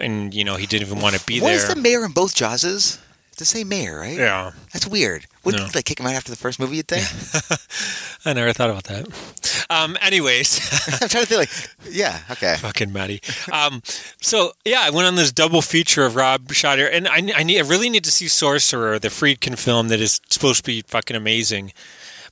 and 0.00 0.34
you 0.34 0.42
know 0.42 0.56
he 0.56 0.66
didn't 0.66 0.88
even 0.88 1.00
want 1.00 1.14
to 1.14 1.24
be 1.24 1.40
What 1.40 1.48
there. 1.48 1.56
is 1.56 1.68
the 1.68 1.76
mayor 1.76 2.04
in 2.04 2.10
both 2.10 2.34
Jawses? 2.34 2.98
It's 3.28 3.38
the 3.38 3.44
same 3.44 3.68
mayor, 3.68 3.98
right? 4.00 4.16
yeah, 4.16 4.52
That's 4.72 4.86
weird. 4.86 5.26
Wouldn't 5.44 5.62
No. 5.62 5.68
he 5.68 5.72
like 5.74 5.84
kick 5.84 6.00
him 6.00 6.06
out 6.06 6.14
after 6.14 6.30
the 6.30 6.36
first 6.36 6.58
movie? 6.58 6.76
You'd 6.78 6.88
think. 6.88 7.04
I 8.26 8.32
never 8.32 8.52
thought 8.52 8.70
about 8.70 8.84
that. 8.84 9.06
Um, 9.70 9.96
anyways, 10.00 10.58
I'm 11.02 11.08
trying 11.08 11.24
to 11.24 11.26
think. 11.26 11.38
Like, 11.40 11.70
yeah, 11.94 12.20
okay. 12.30 12.56
fucking 12.58 12.92
Maddie. 12.92 13.20
Um, 13.52 13.82
so 14.20 14.52
yeah, 14.64 14.80
I 14.82 14.90
went 14.90 15.06
on 15.06 15.16
this 15.16 15.32
double 15.32 15.62
feature 15.62 16.04
of 16.04 16.16
Rob 16.16 16.50
Schneider, 16.52 16.86
and 16.88 17.06
I, 17.08 17.22
I 17.36 17.42
need 17.42 17.58
I 17.58 17.62
really 17.68 17.90
need 17.90 18.04
to 18.04 18.10
see 18.10 18.28
Sorcerer, 18.28 18.98
the 18.98 19.08
Friedkin 19.08 19.58
film 19.58 19.88
that 19.88 20.00
is 20.00 20.20
supposed 20.28 20.64
to 20.64 20.66
be 20.66 20.82
fucking 20.82 21.16
amazing. 21.16 21.72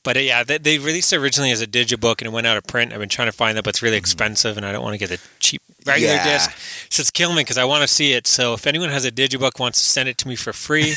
But 0.04 0.16
uh, 0.16 0.20
yeah, 0.20 0.42
they, 0.42 0.58
they 0.58 0.78
released 0.78 1.12
it 1.12 1.16
originally 1.18 1.52
as 1.52 1.60
a 1.62 1.66
digibook 1.66 2.20
and 2.20 2.26
it 2.26 2.32
went 2.32 2.46
out 2.46 2.56
of 2.56 2.64
print. 2.64 2.92
I've 2.92 2.98
been 2.98 3.08
trying 3.08 3.28
to 3.28 3.32
find 3.32 3.56
that, 3.56 3.62
but 3.64 3.70
it's 3.70 3.82
really 3.82 3.96
expensive, 3.96 4.56
and 4.56 4.66
I 4.66 4.72
don't 4.72 4.82
want 4.82 4.94
to 4.94 4.98
get 4.98 5.10
a 5.10 5.20
cheap 5.38 5.62
regular 5.86 6.14
Mm-hmm. 6.14 6.26
Yeah. 6.26 6.32
disc. 6.38 6.50
So 6.90 7.00
it's 7.02 7.10
killing 7.10 7.36
me 7.36 7.40
because 7.42 7.58
I 7.58 7.64
want 7.64 7.82
to 7.82 7.88
see 7.88 8.12
it. 8.12 8.26
So 8.26 8.54
if 8.54 8.66
anyone 8.66 8.88
has 8.90 9.04
a 9.04 9.10
digibook 9.12 9.58
wants 9.60 9.80
to 9.80 9.86
send 9.88 10.08
it 10.08 10.18
to 10.18 10.28
me 10.28 10.34
for 10.36 10.52
free, 10.52 10.94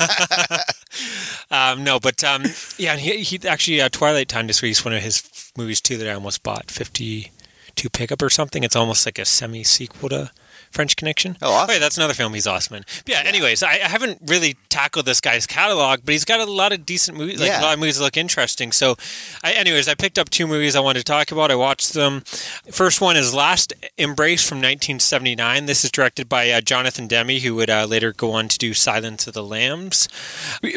um, 1.50 1.84
no. 1.84 1.98
But 2.00 2.22
um, 2.24 2.44
yeah, 2.78 2.92
and 2.92 3.00
he, 3.00 3.22
he 3.22 3.40
actually 3.48 3.80
uh, 3.80 3.88
Twilight 3.90 4.28
Time 4.28 4.46
just 4.46 4.62
released 4.62 4.84
one 4.84 4.94
of 4.94 5.02
his 5.02 5.18
f- 5.32 5.52
movies 5.56 5.80
too 5.80 5.96
that 5.98 6.08
I 6.08 6.12
almost 6.14 6.42
bought 6.42 6.70
fifty 6.70 7.32
two 7.74 7.88
pickup 7.90 8.22
or 8.22 8.30
something. 8.30 8.62
It's 8.64 8.76
almost 8.76 9.06
like 9.06 9.18
a 9.18 9.24
semi 9.24 9.64
sequel 9.64 10.08
to 10.10 10.30
French 10.72 10.96
Connection. 10.96 11.36
Oh, 11.42 11.52
awesome. 11.52 11.74
yeah, 11.74 11.78
that's 11.78 11.96
another 11.96 12.14
film 12.14 12.34
he's 12.34 12.46
awesome 12.46 12.76
in. 12.76 12.84
But 13.04 13.08
yeah, 13.08 13.22
Anyways, 13.24 13.62
I, 13.62 13.72
I 13.74 13.88
haven't 13.88 14.18
really 14.26 14.56
tackled 14.68 15.06
this 15.06 15.20
guy's 15.20 15.46
catalog, 15.46 16.00
but 16.04 16.12
he's 16.12 16.24
got 16.24 16.40
a 16.40 16.50
lot 16.50 16.72
of 16.72 16.84
decent 16.86 17.16
movies. 17.16 17.40
Like 17.40 17.48
Yeah. 17.48 17.60
a 17.60 17.62
lot 17.62 17.74
of 17.74 17.80
movies 17.80 17.98
that 17.98 18.04
look 18.04 18.16
interesting. 18.16 18.72
So, 18.72 18.96
I, 19.44 19.52
anyways, 19.52 19.88
I 19.88 19.94
picked 19.94 20.18
up 20.18 20.30
two 20.30 20.46
movies 20.46 20.74
I 20.76 20.80
wanted 20.80 21.00
to 21.00 21.04
talk 21.04 21.30
about. 21.32 21.50
I 21.50 21.54
watched 21.54 21.92
them. 21.94 22.22
First 22.70 23.00
one 23.00 23.16
is 23.16 23.34
Last 23.34 23.72
Embrace 23.98 24.46
from 24.48 24.58
1979. 24.58 25.66
This 25.66 25.84
is 25.84 25.90
directed 25.90 26.28
by 26.28 26.50
uh, 26.50 26.60
Jonathan 26.60 27.06
Demme, 27.06 27.40
who 27.40 27.54
would 27.54 27.70
uh, 27.70 27.86
later 27.86 28.12
go 28.12 28.32
on 28.32 28.48
to 28.48 28.58
do 28.58 28.74
Silence 28.74 29.26
of 29.26 29.34
the 29.34 29.42
Lambs. 29.44 30.08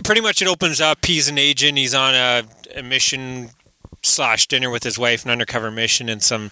Pretty 0.04 0.22
much, 0.22 0.42
it 0.42 0.48
opens 0.48 0.80
up. 0.82 1.06
He's 1.06 1.28
an 1.28 1.38
agent. 1.38 1.78
He's 1.78 1.94
on 1.94 2.14
a, 2.16 2.44
a 2.78 2.84
mission 2.84 3.50
slash 4.02 4.48
dinner 4.48 4.70
with 4.70 4.84
his 4.84 5.00
wife, 5.00 5.26
an 5.26 5.32
undercover 5.32 5.72
mission, 5.72 6.10
and 6.10 6.22
some 6.22 6.52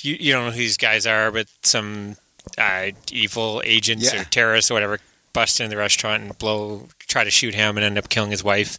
you, 0.00 0.16
you 0.18 0.32
don't 0.32 0.46
know 0.46 0.50
who 0.52 0.56
these 0.58 0.76
guys 0.78 1.06
are, 1.06 1.30
but 1.30 1.46
some 1.62 2.16
uh, 2.58 2.90
evil 3.12 3.62
agents 3.64 4.12
Yeah. 4.12 4.20
or 4.20 4.24
terrorists 4.24 4.70
or 4.70 4.74
whatever 4.74 4.98
bust 5.34 5.60
in 5.60 5.68
the 5.68 5.76
restaurant 5.76 6.22
and 6.22 6.38
blow, 6.38 6.88
try 7.06 7.22
to 7.24 7.30
shoot 7.30 7.54
him, 7.54 7.76
and 7.76 7.84
end 7.84 7.98
up 7.98 8.08
killing 8.08 8.30
his 8.30 8.42
wife. 8.42 8.78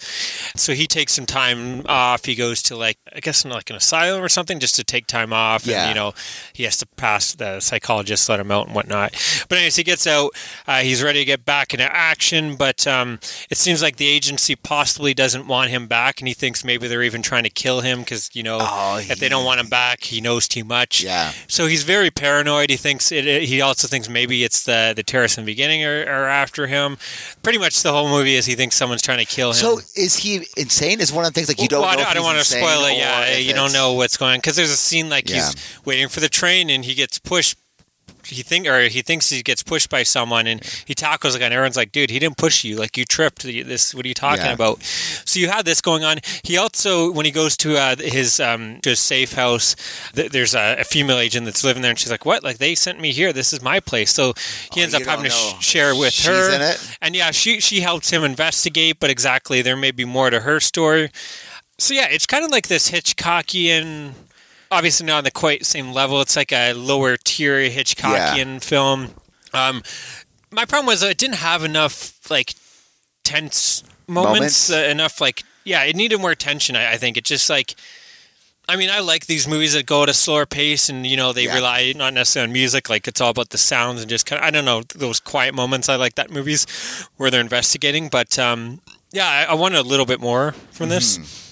So 0.55 0.73
he 0.73 0.87
takes 0.87 1.13
some 1.13 1.27
time 1.27 1.83
off. 1.87 2.25
He 2.25 2.33
goes 2.33 2.63
to 2.63 2.75
like 2.75 2.97
I 3.15 3.19
guess 3.19 3.45
like 3.45 3.69
an 3.69 3.75
asylum 3.75 4.23
or 4.23 4.29
something 4.29 4.59
just 4.59 4.75
to 4.77 4.83
take 4.83 5.05
time 5.05 5.31
off. 5.31 5.67
Yeah. 5.67 5.81
And 5.85 5.89
you 5.89 5.95
know 5.95 6.13
he 6.53 6.63
has 6.63 6.77
to 6.77 6.87
pass 6.87 7.35
the 7.35 7.59
psychologist, 7.59 8.27
let 8.29 8.39
him 8.39 8.49
out 8.51 8.65
and 8.65 8.75
whatnot. 8.75 9.11
But 9.49 9.57
anyways, 9.59 9.75
he 9.75 9.83
gets 9.83 10.07
out. 10.07 10.31
Uh, 10.67 10.79
he's 10.79 11.03
ready 11.03 11.19
to 11.19 11.25
get 11.25 11.45
back 11.45 11.73
into 11.73 11.85
action, 11.95 12.55
but 12.55 12.87
um, 12.87 13.19
it 13.51 13.57
seems 13.57 13.81
like 13.83 13.97
the 13.97 14.07
agency 14.07 14.55
possibly 14.55 15.13
doesn't 15.13 15.45
want 15.47 15.69
him 15.69 15.85
back, 15.87 16.21
and 16.21 16.27
he 16.27 16.33
thinks 16.33 16.63
maybe 16.63 16.87
they're 16.87 17.03
even 17.03 17.21
trying 17.21 17.43
to 17.43 17.49
kill 17.49 17.81
him 17.81 17.99
because 17.99 18.29
you 18.33 18.41
know 18.43 18.57
Oh, 18.61 18.97
if 18.99 19.19
they 19.19 19.27
don't 19.29 19.43
want 19.45 19.59
him 19.59 19.67
back, 19.67 20.03
he 20.05 20.21
knows 20.21 20.47
too 20.47 20.63
much. 20.63 21.03
Yeah. 21.03 21.33
So 21.47 21.67
he's 21.67 21.83
very 21.83 22.09
paranoid. 22.09 22.69
He 22.69 22.77
thinks 22.77 23.11
it, 23.11 23.27
it- 23.27 23.43
he 23.43 23.59
also 23.61 23.87
thinks 23.87 24.07
maybe 24.09 24.43
it's 24.45 24.63
the 24.63 24.93
the 24.95 25.03
terrorists 25.03 25.37
in 25.37 25.43
the 25.45 25.51
beginning 25.51 25.83
or, 25.83 26.01
are 26.05 26.25
after 26.25 26.44
him. 26.67 26.97
Pretty 27.43 27.57
much 27.59 27.81
the 27.83 27.91
whole 27.91 28.09
movie 28.09 28.35
is 28.35 28.45
he 28.45 28.55
thinks 28.55 28.75
someone's 28.75 29.01
trying 29.01 29.19
to 29.19 29.25
kill 29.25 29.49
him. 29.49 29.55
So 29.55 29.79
is 29.95 30.15
he 30.17 30.47
insane? 30.57 30.99
Is 31.01 31.11
one 31.11 31.25
of 31.25 31.33
the 31.33 31.37
things 31.37 31.47
like 31.47 31.61
you 31.61 31.67
don't 31.67 31.81
Well, 31.81 31.97
know? 31.97 32.03
I 32.03 32.13
don't 32.13 32.23
want 32.23 32.39
to 32.39 32.45
spoil 32.45 32.85
it. 32.85 32.97
Yeah, 32.97 33.35
you 33.37 33.53
don't 33.53 33.73
know 33.73 33.93
what's 33.93 34.17
going 34.17 34.33
on 34.33 34.37
because 34.39 34.55
there's 34.55 34.71
a 34.71 34.77
scene 34.77 35.09
like 35.09 35.29
Yeah. 35.29 35.37
he's 35.47 35.55
waiting 35.85 36.07
for 36.09 36.19
the 36.19 36.29
train 36.29 36.69
and 36.69 36.85
he 36.85 36.93
gets 36.93 37.19
pushed. 37.19 37.57
He 38.25 38.43
think 38.43 38.67
or 38.67 38.81
he 38.83 39.01
thinks 39.01 39.29
he 39.29 39.41
gets 39.43 39.63
pushed 39.63 39.89
by 39.89 40.03
someone 40.03 40.47
and 40.47 40.63
he 40.85 40.93
tackles 40.93 41.33
the 41.33 41.39
guy. 41.39 41.45
And 41.45 41.53
everyone's 41.53 41.77
like, 41.77 41.91
"Dude, 41.91 42.09
he 42.09 42.19
didn't 42.19 42.37
push 42.37 42.63
you. 42.63 42.77
Like 42.77 42.97
you 42.97 43.05
tripped. 43.05 43.43
This. 43.43 43.93
What 43.93 44.05
are 44.05 44.07
you 44.07 44.13
talking 44.13 44.45
Yeah. 44.45 44.53
about?" 44.53 44.83
So 44.83 45.39
you 45.39 45.49
had 45.49 45.65
this 45.65 45.81
going 45.81 46.03
on. 46.03 46.17
He 46.43 46.57
also, 46.57 47.11
when 47.11 47.25
he 47.25 47.31
goes 47.31 47.55
to 47.57 47.77
uh, 47.77 47.95
his 47.97 48.39
um, 48.39 48.79
to 48.81 48.89
his 48.89 48.99
safe 48.99 49.33
house, 49.33 49.75
th- 50.13 50.31
there's 50.31 50.55
a, 50.55 50.77
a 50.79 50.83
female 50.83 51.17
agent 51.19 51.45
that's 51.45 51.63
living 51.63 51.81
there, 51.81 51.91
and 51.91 51.99
she's 51.99 52.11
like, 52.11 52.25
"What? 52.25 52.43
Like 52.43 52.57
they 52.57 52.75
sent 52.75 52.99
me 52.99 53.11
here. 53.11 53.31
This 53.33 53.53
is 53.53 53.61
my 53.61 53.79
place." 53.79 54.11
So 54.13 54.33
he 54.73 54.81
Oh, 54.81 54.83
ends 54.83 54.93
up 54.95 55.03
having 55.03 55.23
to 55.25 55.29
know. 55.29 55.53
sh- 55.59 55.65
share 55.65 55.95
with 55.95 56.13
She's 56.13 56.25
her. 56.27 56.75
And 57.01 57.15
yeah, 57.15 57.31
she 57.31 57.59
she 57.59 57.81
helps 57.81 58.09
him 58.09 58.23
investigate, 58.23 58.97
but 58.99 59.09
exactly 59.09 59.61
there 59.61 59.75
may 59.77 59.91
be 59.91 60.05
more 60.05 60.29
to 60.29 60.41
her 60.41 60.59
story. 60.59 61.09
So 61.77 61.93
yeah, 61.93 62.07
it's 62.09 62.25
kind 62.25 62.45
of 62.45 62.51
like 62.51 62.67
this 62.67 62.89
Hitchcockian, 62.91 64.13
obviously 64.75 65.05
not 65.07 65.17
on 65.19 65.23
the 65.23 65.31
quite 65.31 65.65
same 65.65 65.91
level. 65.93 66.21
It's 66.21 66.35
like 66.35 66.51
a 66.51 66.73
lower 66.73 67.17
tier 67.17 67.69
Hitchcockian 67.69 68.63
film. 68.63 69.11
Um, 69.53 69.81
my 70.51 70.65
problem 70.65 70.85
was 70.87 71.01
it 71.03 71.17
didn't 71.17 71.35
have 71.37 71.63
enough 71.63 72.19
like 72.29 72.53
tense 73.23 73.83
Moments? 74.07 74.69
moments, 74.69 74.71
Uh, 74.71 74.89
enough 74.91 75.19
like 75.19 75.43
yeah, 75.63 75.83
it 75.83 75.95
needed 75.95 76.19
more 76.19 76.35
tension. 76.35 76.75
I, 76.75 76.93
I 76.93 76.97
think 76.97 77.17
it 77.17 77.25
just 77.25 77.49
like. 77.49 77.75
I 78.67 78.77
mean, 78.77 78.89
I 78.89 78.99
like 78.99 79.27
these 79.27 79.47
movies 79.47 79.73
that 79.73 79.85
go 79.85 80.01
at 80.01 80.09
a 80.09 80.13
slower 80.13 80.47
pace, 80.47 80.89
and 80.89 81.05
you 81.05 81.15
know 81.17 81.33
they 81.33 81.43
Yeah. 81.45 81.53
rely 81.55 81.93
not 81.95 82.13
necessarily 82.13 82.49
on 82.49 82.53
music. 82.53 82.89
Like 82.89 83.07
it's 83.07 83.21
all 83.21 83.29
about 83.29 83.49
the 83.49 83.59
sounds 83.59 84.01
and 84.01 84.09
just 84.09 84.25
kind 84.25 84.41
of 84.41 84.47
I 84.47 84.49
don't 84.51 84.65
know 84.65 84.81
those 84.95 85.19
quiet 85.19 85.53
moments. 85.53 85.87
I 85.87 85.95
like 85.97 86.15
that 86.15 86.31
movies 86.31 86.65
where 87.17 87.29
they're 87.29 87.41
investigating. 87.41 88.09
But 88.09 88.37
um, 88.39 88.81
yeah, 89.11 89.27
I, 89.27 89.51
I 89.51 89.53
wanted 89.53 89.77
a 89.79 89.83
little 89.83 90.05
bit 90.07 90.19
more 90.19 90.53
from 90.71 90.89
this. 90.89 91.17
Mm-hmm. 91.19 91.44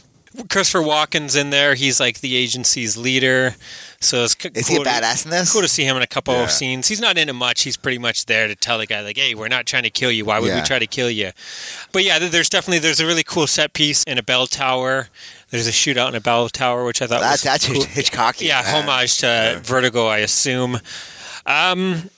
Christopher 0.50 0.80
Walken's 0.84 1.36
in 1.36 1.50
there. 1.52 1.76
He's 1.76 2.00
like 2.00 2.20
the 2.22 2.36
agency's 2.36 2.98
leader. 2.98 3.56
So 4.00 4.24
it's 4.24 4.36
Is 4.44 4.68
cool 4.68 4.76
he 4.78 4.82
a 4.82 4.84
to- 4.84 4.90
badass 4.90 5.26
in 5.26 5.32
this? 5.32 5.52
Cool 5.54 5.62
to 5.62 5.68
see 5.68 5.84
him 5.84 5.96
in 5.96 6.02
a 6.04 6.08
couple 6.08 6.34
Yeah. 6.34 6.44
of 6.44 6.52
scenes. 6.52 6.88
He's 6.88 7.00
not 7.00 7.18
in 7.18 7.30
it 7.30 7.34
much. 7.34 7.62
He's 7.62 7.78
pretty 7.78 8.00
much 8.00 8.26
there 8.26 8.48
to 8.48 8.56
tell 8.56 8.78
the 8.78 8.86
guy 8.86 9.02
like, 9.02 9.18
"Hey, 9.18 9.34
we're 9.36 9.48
not 9.48 9.66
trying 9.66 9.84
to 9.84 9.90
kill 9.90 10.12
you. 10.12 10.26
Why 10.26 10.40
would 10.40 10.50
Yeah. 10.50 10.62
we 10.62 10.68
try 10.68 10.80
to 10.80 10.88
kill 10.88 11.10
you?" 11.10 11.32
But 11.92 12.04
yeah, 12.04 12.20
there's 12.20 12.50
definitely 12.50 12.80
there's 12.80 13.00
a 13.00 13.06
really 13.06 13.24
cool 13.24 13.48
set 13.48 13.74
piece 13.74 14.04
in 14.06 14.18
a 14.18 14.24
bell 14.24 14.48
tower. 14.48 15.10
There's 15.52 15.68
a 15.68 15.72
shootout 15.72 16.10
in 16.10 16.16
a 16.16 16.22
bell 16.22 16.50
tower, 16.50 16.84
which 16.84 17.02
I 17.02 17.08
thought 17.08 17.22
That's 17.22 17.44
was 17.44 17.44
that's 17.44 17.68
cool. 17.68 17.84
Hitchcockian. 17.86 18.48
Yeah, 18.48 18.62
man. 18.64 18.84
homage 18.84 19.18
to 19.20 19.62
Vertigo, 19.64 20.08
I 20.08 20.18
assume. 20.20 20.82
Um, 21.46 22.10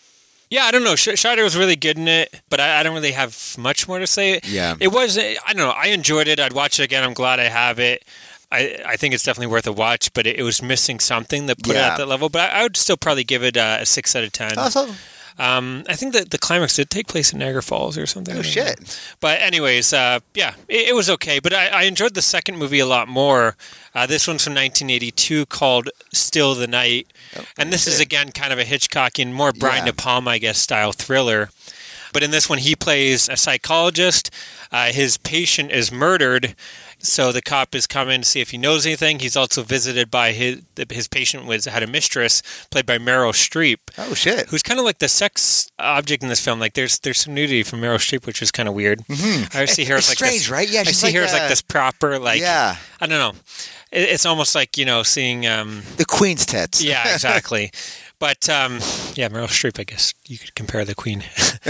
yeah, 0.55 0.63
I 0.65 0.71
don't 0.71 0.83
know. 0.83 0.93
Scheider 0.95 1.43
was 1.43 1.55
really 1.57 1.75
good 1.75 1.97
in 1.97 2.07
it, 2.07 2.41
but 2.49 2.59
I, 2.59 2.79
I 2.79 2.83
don't 2.83 2.93
really 2.93 3.11
have 3.11 3.55
much 3.57 3.87
more 3.87 3.99
to 3.99 4.07
say. 4.07 4.39
Yeah. 4.43 4.75
it 4.79 4.91
was. 4.91 5.17
I 5.17 5.35
don't 5.47 5.57
know. 5.57 5.69
I 5.71 5.87
enjoyed 5.87 6.27
it. 6.27 6.39
I'd 6.39 6.53
watch 6.53 6.79
it 6.79 6.83
again. 6.83 7.03
I'm 7.03 7.13
glad 7.13 7.39
I 7.39 7.49
have 7.49 7.77
it. 7.79 8.03
I, 8.51 8.77
I 8.85 8.95
think 8.95 9.13
it's 9.13 9.23
definitely 9.23 9.51
worth 9.51 9.67
a 9.67 9.73
watch, 9.73 10.13
but 10.13 10.25
it, 10.27 10.37
it 10.39 10.43
was 10.43 10.61
missing 10.61 10.99
something 10.99 11.47
that 11.47 11.57
put 11.63 11.75
it 11.75 11.79
at 11.93 11.97
that 11.97 12.07
level. 12.07 12.29
But 12.29 12.51
I, 12.53 12.59
I 12.59 12.63
would 12.63 12.77
still 12.77 12.95
probably 12.95 13.23
give 13.23 13.43
it 13.43 13.57
uh, 13.57 13.79
a 13.81 13.85
six 13.85 14.15
out 14.15 14.23
of 14.23 14.31
ten. 14.31 14.51
So- 14.73 14.87
Um, 15.37 15.83
I 15.89 15.95
think 15.95 16.13
that 16.13 16.29
the 16.29 16.37
climax 16.37 16.75
did 16.75 16.89
take 16.89 17.07
place 17.07 17.33
in 17.33 17.39
Niagara 17.39 17.61
Falls 17.61 17.97
or 17.97 18.05
something. 18.05 18.33
oh, 18.33 18.37
know. 18.37 18.43
shit. 18.43 18.99
But 19.19 19.41
anyways, 19.41 19.91
uh, 19.91 20.19
yeah, 20.33 20.55
it, 20.69 20.89
it 20.89 20.95
was 20.95 21.09
okay. 21.09 21.39
But 21.39 21.53
I, 21.53 21.67
I 21.67 21.81
enjoyed 21.83 22.13
the 22.13 22.21
second 22.21 22.57
movie 22.57 22.79
a 22.79 22.85
lot 22.85 23.07
more. 23.07 23.57
Uh, 23.93 24.05
this 24.05 24.27
one's 24.27 24.43
from 24.43 24.53
1982 24.53 25.45
called 25.47 25.89
Still 26.13 26.55
the 26.55 26.67
Night, 26.67 27.07
and 27.57 27.71
this 27.73 27.85
is 27.85 27.99
again 27.99 28.31
kind 28.31 28.53
of 28.53 28.59
a 28.59 28.63
Hitchcockian, 28.63 29.33
more 29.33 29.51
Brian 29.51 29.85
Yeah. 29.85 29.91
De 29.91 29.97
Palma, 29.97 30.31
I 30.31 30.37
guess, 30.37 30.57
style 30.57 30.91
thriller. 30.93 31.49
But 32.13 32.23
in 32.23 32.31
this 32.31 32.49
one, 32.49 32.59
he 32.59 32.77
plays 32.77 33.27
a 33.27 33.35
psychologist. 33.35 34.31
Uh, 34.71 34.85
his 34.93 35.17
patient 35.17 35.69
is 35.71 35.91
murdered, 35.91 36.55
so 37.07 37.31
the 37.31 37.41
cop 37.41 37.73
is 37.75 37.87
coming 37.87 38.21
to 38.21 38.27
see 38.27 38.41
if 38.41 38.49
he 38.51 38.57
knows 38.57 38.85
anything. 38.85 39.19
He's 39.19 39.35
also 39.37 39.63
visited 39.63 40.09
by 40.11 40.31
his 40.31 40.61
his 40.89 41.07
patient 41.07 41.45
was 41.45 41.65
had 41.65 41.83
a 41.83 41.87
mistress 41.87 42.41
played 42.71 42.85
by 42.85 42.97
Meryl 42.97 43.31
Streep 43.33 43.77
Oh 43.97 44.13
shit. 44.13 44.49
who's 44.49 44.63
kind 44.63 44.79
of 44.79 44.85
like 44.85 44.99
the 44.99 45.07
sex 45.07 45.69
object 45.79 46.23
in 46.23 46.29
this 46.29 46.43
film. 46.43 46.59
Like 46.59 46.73
there's 46.73 46.99
there's 46.99 47.19
some 47.19 47.33
nudity 47.33 47.63
from 47.63 47.81
Meryl 47.81 47.95
Streep, 47.97 48.25
which 48.25 48.41
is 48.41 48.51
kind 48.51 48.67
of 48.69 48.75
weird. 48.75 49.01
I 49.09 49.47
always 49.55 49.71
see 49.71 49.85
her 49.85 49.95
It's 49.97 50.07
as 50.07 50.11
like 50.11 50.17
strange, 50.17 50.33
this, 50.43 50.49
right? 50.49 50.69
Yeah, 50.69 50.81
I 50.81 50.83
see 50.85 51.07
like 51.07 51.15
her 51.15 51.21
as 51.21 51.33
like 51.33 51.49
this 51.49 51.61
proper, 51.61 52.19
like 52.19 52.41
yeah, 52.41 52.77
I 52.99 53.07
don't 53.07 53.19
know. 53.19 53.39
It, 53.91 54.09
it's 54.09 54.25
almost 54.25 54.55
like 54.55 54.77
you 54.77 54.85
know 54.85 55.03
seeing. 55.03 55.45
Um, 55.47 55.83
the 55.97 56.05
Queen's 56.05 56.45
tits. 56.45 56.83
yeah, 56.83 57.13
exactly. 57.13 57.71
But 58.25 58.49
um, 58.49 58.73
yeah, 59.13 59.29
Meryl 59.29 59.45
Streep. 59.45 59.79
I 59.79 59.83
guess 59.83 60.15
you 60.25 60.39
could 60.39 60.55
compare 60.55 60.83
the 60.83 60.95
Queen. 60.95 61.21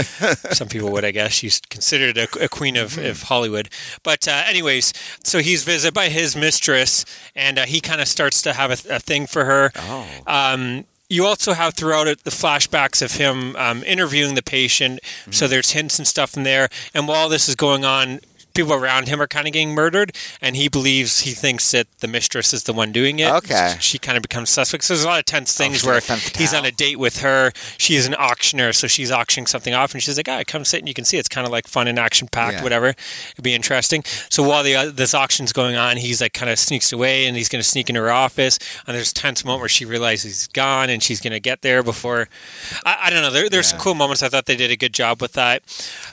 Some 0.54 0.68
people 0.68 0.90
would, 0.90 1.04
I 1.04 1.10
guess. 1.10 1.32
She's 1.32 1.60
considered 1.68 2.16
a, 2.16 2.26
a 2.42 2.48
queen 2.48 2.78
of, 2.78 2.96
of 2.96 3.24
Hollywood. 3.24 3.68
But 4.02 4.26
uh, 4.26 4.42
anyways, 4.46 4.94
so 5.22 5.40
he's 5.40 5.64
visited 5.64 5.92
by 5.92 6.08
his 6.08 6.34
mistress, 6.34 7.04
and 7.34 7.58
uh, 7.58 7.66
he 7.66 7.82
kind 7.82 8.00
of 8.00 8.08
starts 8.08 8.40
to 8.40 8.54
have 8.54 8.70
a, 8.70 8.94
a 8.94 8.98
thing 8.98 9.26
for 9.26 9.44
her. 9.44 9.70
Oh. 9.76 10.08
Um, 10.26 10.86
you 11.10 11.26
also 11.26 11.52
have 11.52 11.74
throughout 11.74 12.08
it 12.08 12.24
the 12.24 12.30
flashbacks 12.30 13.02
of 13.02 13.16
him 13.16 13.54
um, 13.56 13.84
interviewing 13.84 14.34
the 14.34 14.42
patient. 14.42 15.00
Mm-hmm. 15.02 15.32
So 15.32 15.48
there's 15.48 15.72
hints 15.72 15.98
and 15.98 16.08
stuff 16.08 16.38
in 16.38 16.44
there. 16.44 16.70
And 16.94 17.06
while 17.06 17.28
this 17.28 17.50
is 17.50 17.54
going 17.54 17.84
on, 17.84 18.20
people 18.56 18.72
around 18.74 19.08
him 19.08 19.20
are 19.20 19.26
kind 19.28 19.46
of 19.46 19.52
getting 19.52 19.70
murdered, 19.74 20.12
and 20.40 20.56
he 20.56 20.68
believes 20.68 21.20
he 21.20 21.32
thinks 21.32 21.70
that 21.70 21.86
the 22.00 22.08
mistress 22.08 22.52
is 22.52 22.64
the 22.64 22.72
one 22.72 22.90
doing 22.92 23.18
it. 23.18 23.30
Okay. 23.30 23.74
Oh, 23.74 23.78
She 23.80 23.98
kind 23.98 24.16
of 24.16 24.22
becomes 24.22 24.50
suspect. 24.50 24.84
So 24.84 24.94
there's 24.94 25.04
a 25.04 25.08
lot 25.08 25.18
of 25.18 25.24
tense 25.26 25.56
things 25.56 25.76
she's 25.76 25.84
where 25.84 25.94
like 25.94 26.02
a 26.04 26.06
femme 26.06 26.18
fatale. 26.18 26.40
he's 26.40 26.54
on 26.54 26.64
a 26.64 26.70
date 26.72 26.98
with 26.98 27.20
her. 27.20 27.52
She's 27.78 28.06
an 28.06 28.14
auctioneer, 28.14 28.72
so 28.72 28.86
she's 28.86 29.10
auctioning 29.12 29.46
something 29.46 29.74
off, 29.74 29.92
and 29.94 30.02
she's 30.02 30.16
like, 30.16 30.28
"Ah, 30.28 30.42
come 30.46 30.64
sit 30.64 30.78
and 30.80 30.88
you 30.88 30.94
can 30.94 31.04
see." 31.04 31.18
It's 31.18 31.28
kind 31.28 31.46
of 31.46 31.52
like 31.52 31.68
fun 31.68 31.86
and 31.88 31.98
action 31.98 32.28
packed, 32.28 32.54
Yeah. 32.58 32.62
whatever. 32.62 32.88
It'd 32.88 33.42
be 33.44 33.54
interesting. 33.54 34.02
So 34.30 34.42
while 34.42 34.62
the 34.62 34.74
uh, 34.74 34.90
this 34.90 35.14
auction's 35.14 35.52
going 35.52 35.76
on, 35.76 35.96
he's 35.98 36.20
like 36.20 36.32
kind 36.32 36.50
of 36.50 36.58
sneaks 36.58 36.92
away, 36.92 37.26
and 37.26 37.36
he's 37.36 37.48
going 37.48 37.62
to 37.62 37.68
sneak 37.68 37.88
into 37.88 38.00
her 38.00 38.10
office. 38.10 38.58
And 38.86 38.96
there's 38.96 39.10
a 39.10 39.14
tense 39.14 39.44
moment 39.44 39.60
where 39.60 39.68
she 39.68 39.84
realizes 39.84 40.24
he's 40.24 40.46
gone, 40.48 40.90
and 40.90 41.02
she's 41.02 41.20
going 41.20 41.32
to 41.32 41.40
get 41.40 41.62
there 41.62 41.82
before. 41.82 42.28
I, 42.84 42.96
I 43.04 43.10
don't 43.10 43.22
know. 43.22 43.30
There, 43.30 43.48
there's 43.48 43.68
some 43.68 43.78
Yeah. 43.78 43.82
cool 43.84 43.94
moments. 43.94 44.22
I 44.22 44.28
thought 44.28 44.46
they 44.46 44.56
did 44.56 44.70
a 44.70 44.76
good 44.76 44.92
job 44.94 45.20
with 45.20 45.32
that. 45.34 45.62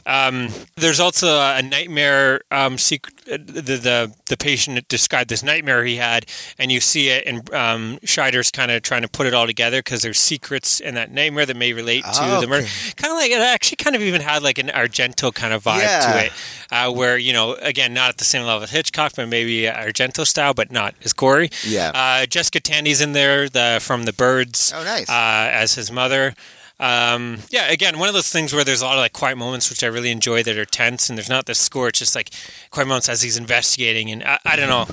Um, 0.06 0.50
there's 0.76 1.00
also 1.00 1.40
a 1.40 1.62
nightmare 1.62 2.33
um, 2.52 2.78
secret. 2.78 3.14
The, 3.26 3.62
the 3.78 4.14
the 4.28 4.38
patient 4.38 4.86
described 4.90 5.30
this 5.30 5.44
nightmare 5.44 5.86
he 5.86 5.96
had, 5.96 6.26
and 6.60 6.72
you 6.72 6.80
see 6.82 7.10
it, 7.10 7.24
and 7.26 7.38
um, 7.54 7.98
Scheider's 8.06 8.52
kind 8.52 8.70
of 8.70 8.82
trying 8.82 9.02
to 9.04 9.08
put 9.08 9.26
it 9.28 9.34
all 9.34 9.46
together 9.46 9.80
because 9.80 10.02
there's 10.02 10.20
secrets 10.20 10.80
in 10.82 10.96
that 10.96 11.12
nightmare 11.12 11.46
that 11.46 11.56
may 11.56 11.72
relate 11.74 12.04
to 12.04 12.10
Oh, 12.22 12.42
the 12.42 12.48
murder. 12.48 12.64
okay. 12.66 12.92
Kind 12.98 13.12
of 13.12 13.18
like 13.18 13.32
it 13.32 13.40
actually 13.40 13.78
kind 13.78 13.96
of 13.96 14.02
even 14.02 14.22
had 14.22 14.44
like 14.44 14.58
an 14.58 14.68
Argento 14.68 15.34
kind 15.34 15.54
of 15.54 15.64
vibe 15.64 15.80
Yeah. 15.80 16.12
to 16.14 16.26
it, 16.26 16.32
uh, 16.72 16.92
where 16.92 17.18
you 17.18 17.32
know 17.34 17.54
again 17.62 17.94
not 17.94 18.10
at 18.10 18.18
the 18.18 18.26
same 18.26 18.44
level 18.46 18.64
as 18.64 18.72
Hitchcock, 18.72 19.14
but 19.16 19.28
maybe 19.30 19.64
Argento 19.64 20.28
style, 20.28 20.54
but 20.54 20.72
not 20.72 20.96
as 21.04 21.14
gory. 21.14 21.50
Yeah. 21.66 21.92
Uh, 21.94 22.26
Jessica 22.26 22.60
Tandy's 22.60 23.00
in 23.02 23.14
there, 23.14 23.48
the 23.50 23.80
from 23.82 24.04
the 24.04 24.14
Birds 24.14 24.74
Oh, 24.76 24.84
nice. 24.84 25.10
uh, 25.10 25.50
as 25.52 25.76
his 25.76 25.92
mother. 25.92 26.34
Um, 26.84 27.40
yeah, 27.50 27.72
again, 27.72 27.98
one 27.98 28.10
of 28.10 28.14
those 28.14 28.30
things 28.30 28.54
where 28.54 28.66
there's 28.66 28.82
a 28.82 28.86
lot 28.86 28.96
of 28.96 29.00
like 29.00 29.14
quiet 29.14 29.38
moments, 29.38 29.70
which 29.70 29.86
I 29.86 29.88
really 29.88 30.12
enjoy 30.12 30.44
that 30.44 30.58
are 30.58 30.66
tense, 30.66 31.08
and 31.08 31.18
there's 31.18 31.30
not 31.30 31.46
this 31.46 31.60
score. 31.60 31.88
It's 31.88 32.00
just 32.00 32.14
like 32.14 32.30
quiet 32.72 32.88
moments 32.88 33.08
as 33.08 33.22
he's 33.22 33.38
investigating, 33.38 34.12
and 34.12 34.22
I, 34.22 34.38
I 34.46 34.56
don't 34.58 34.68
know. 34.68 34.88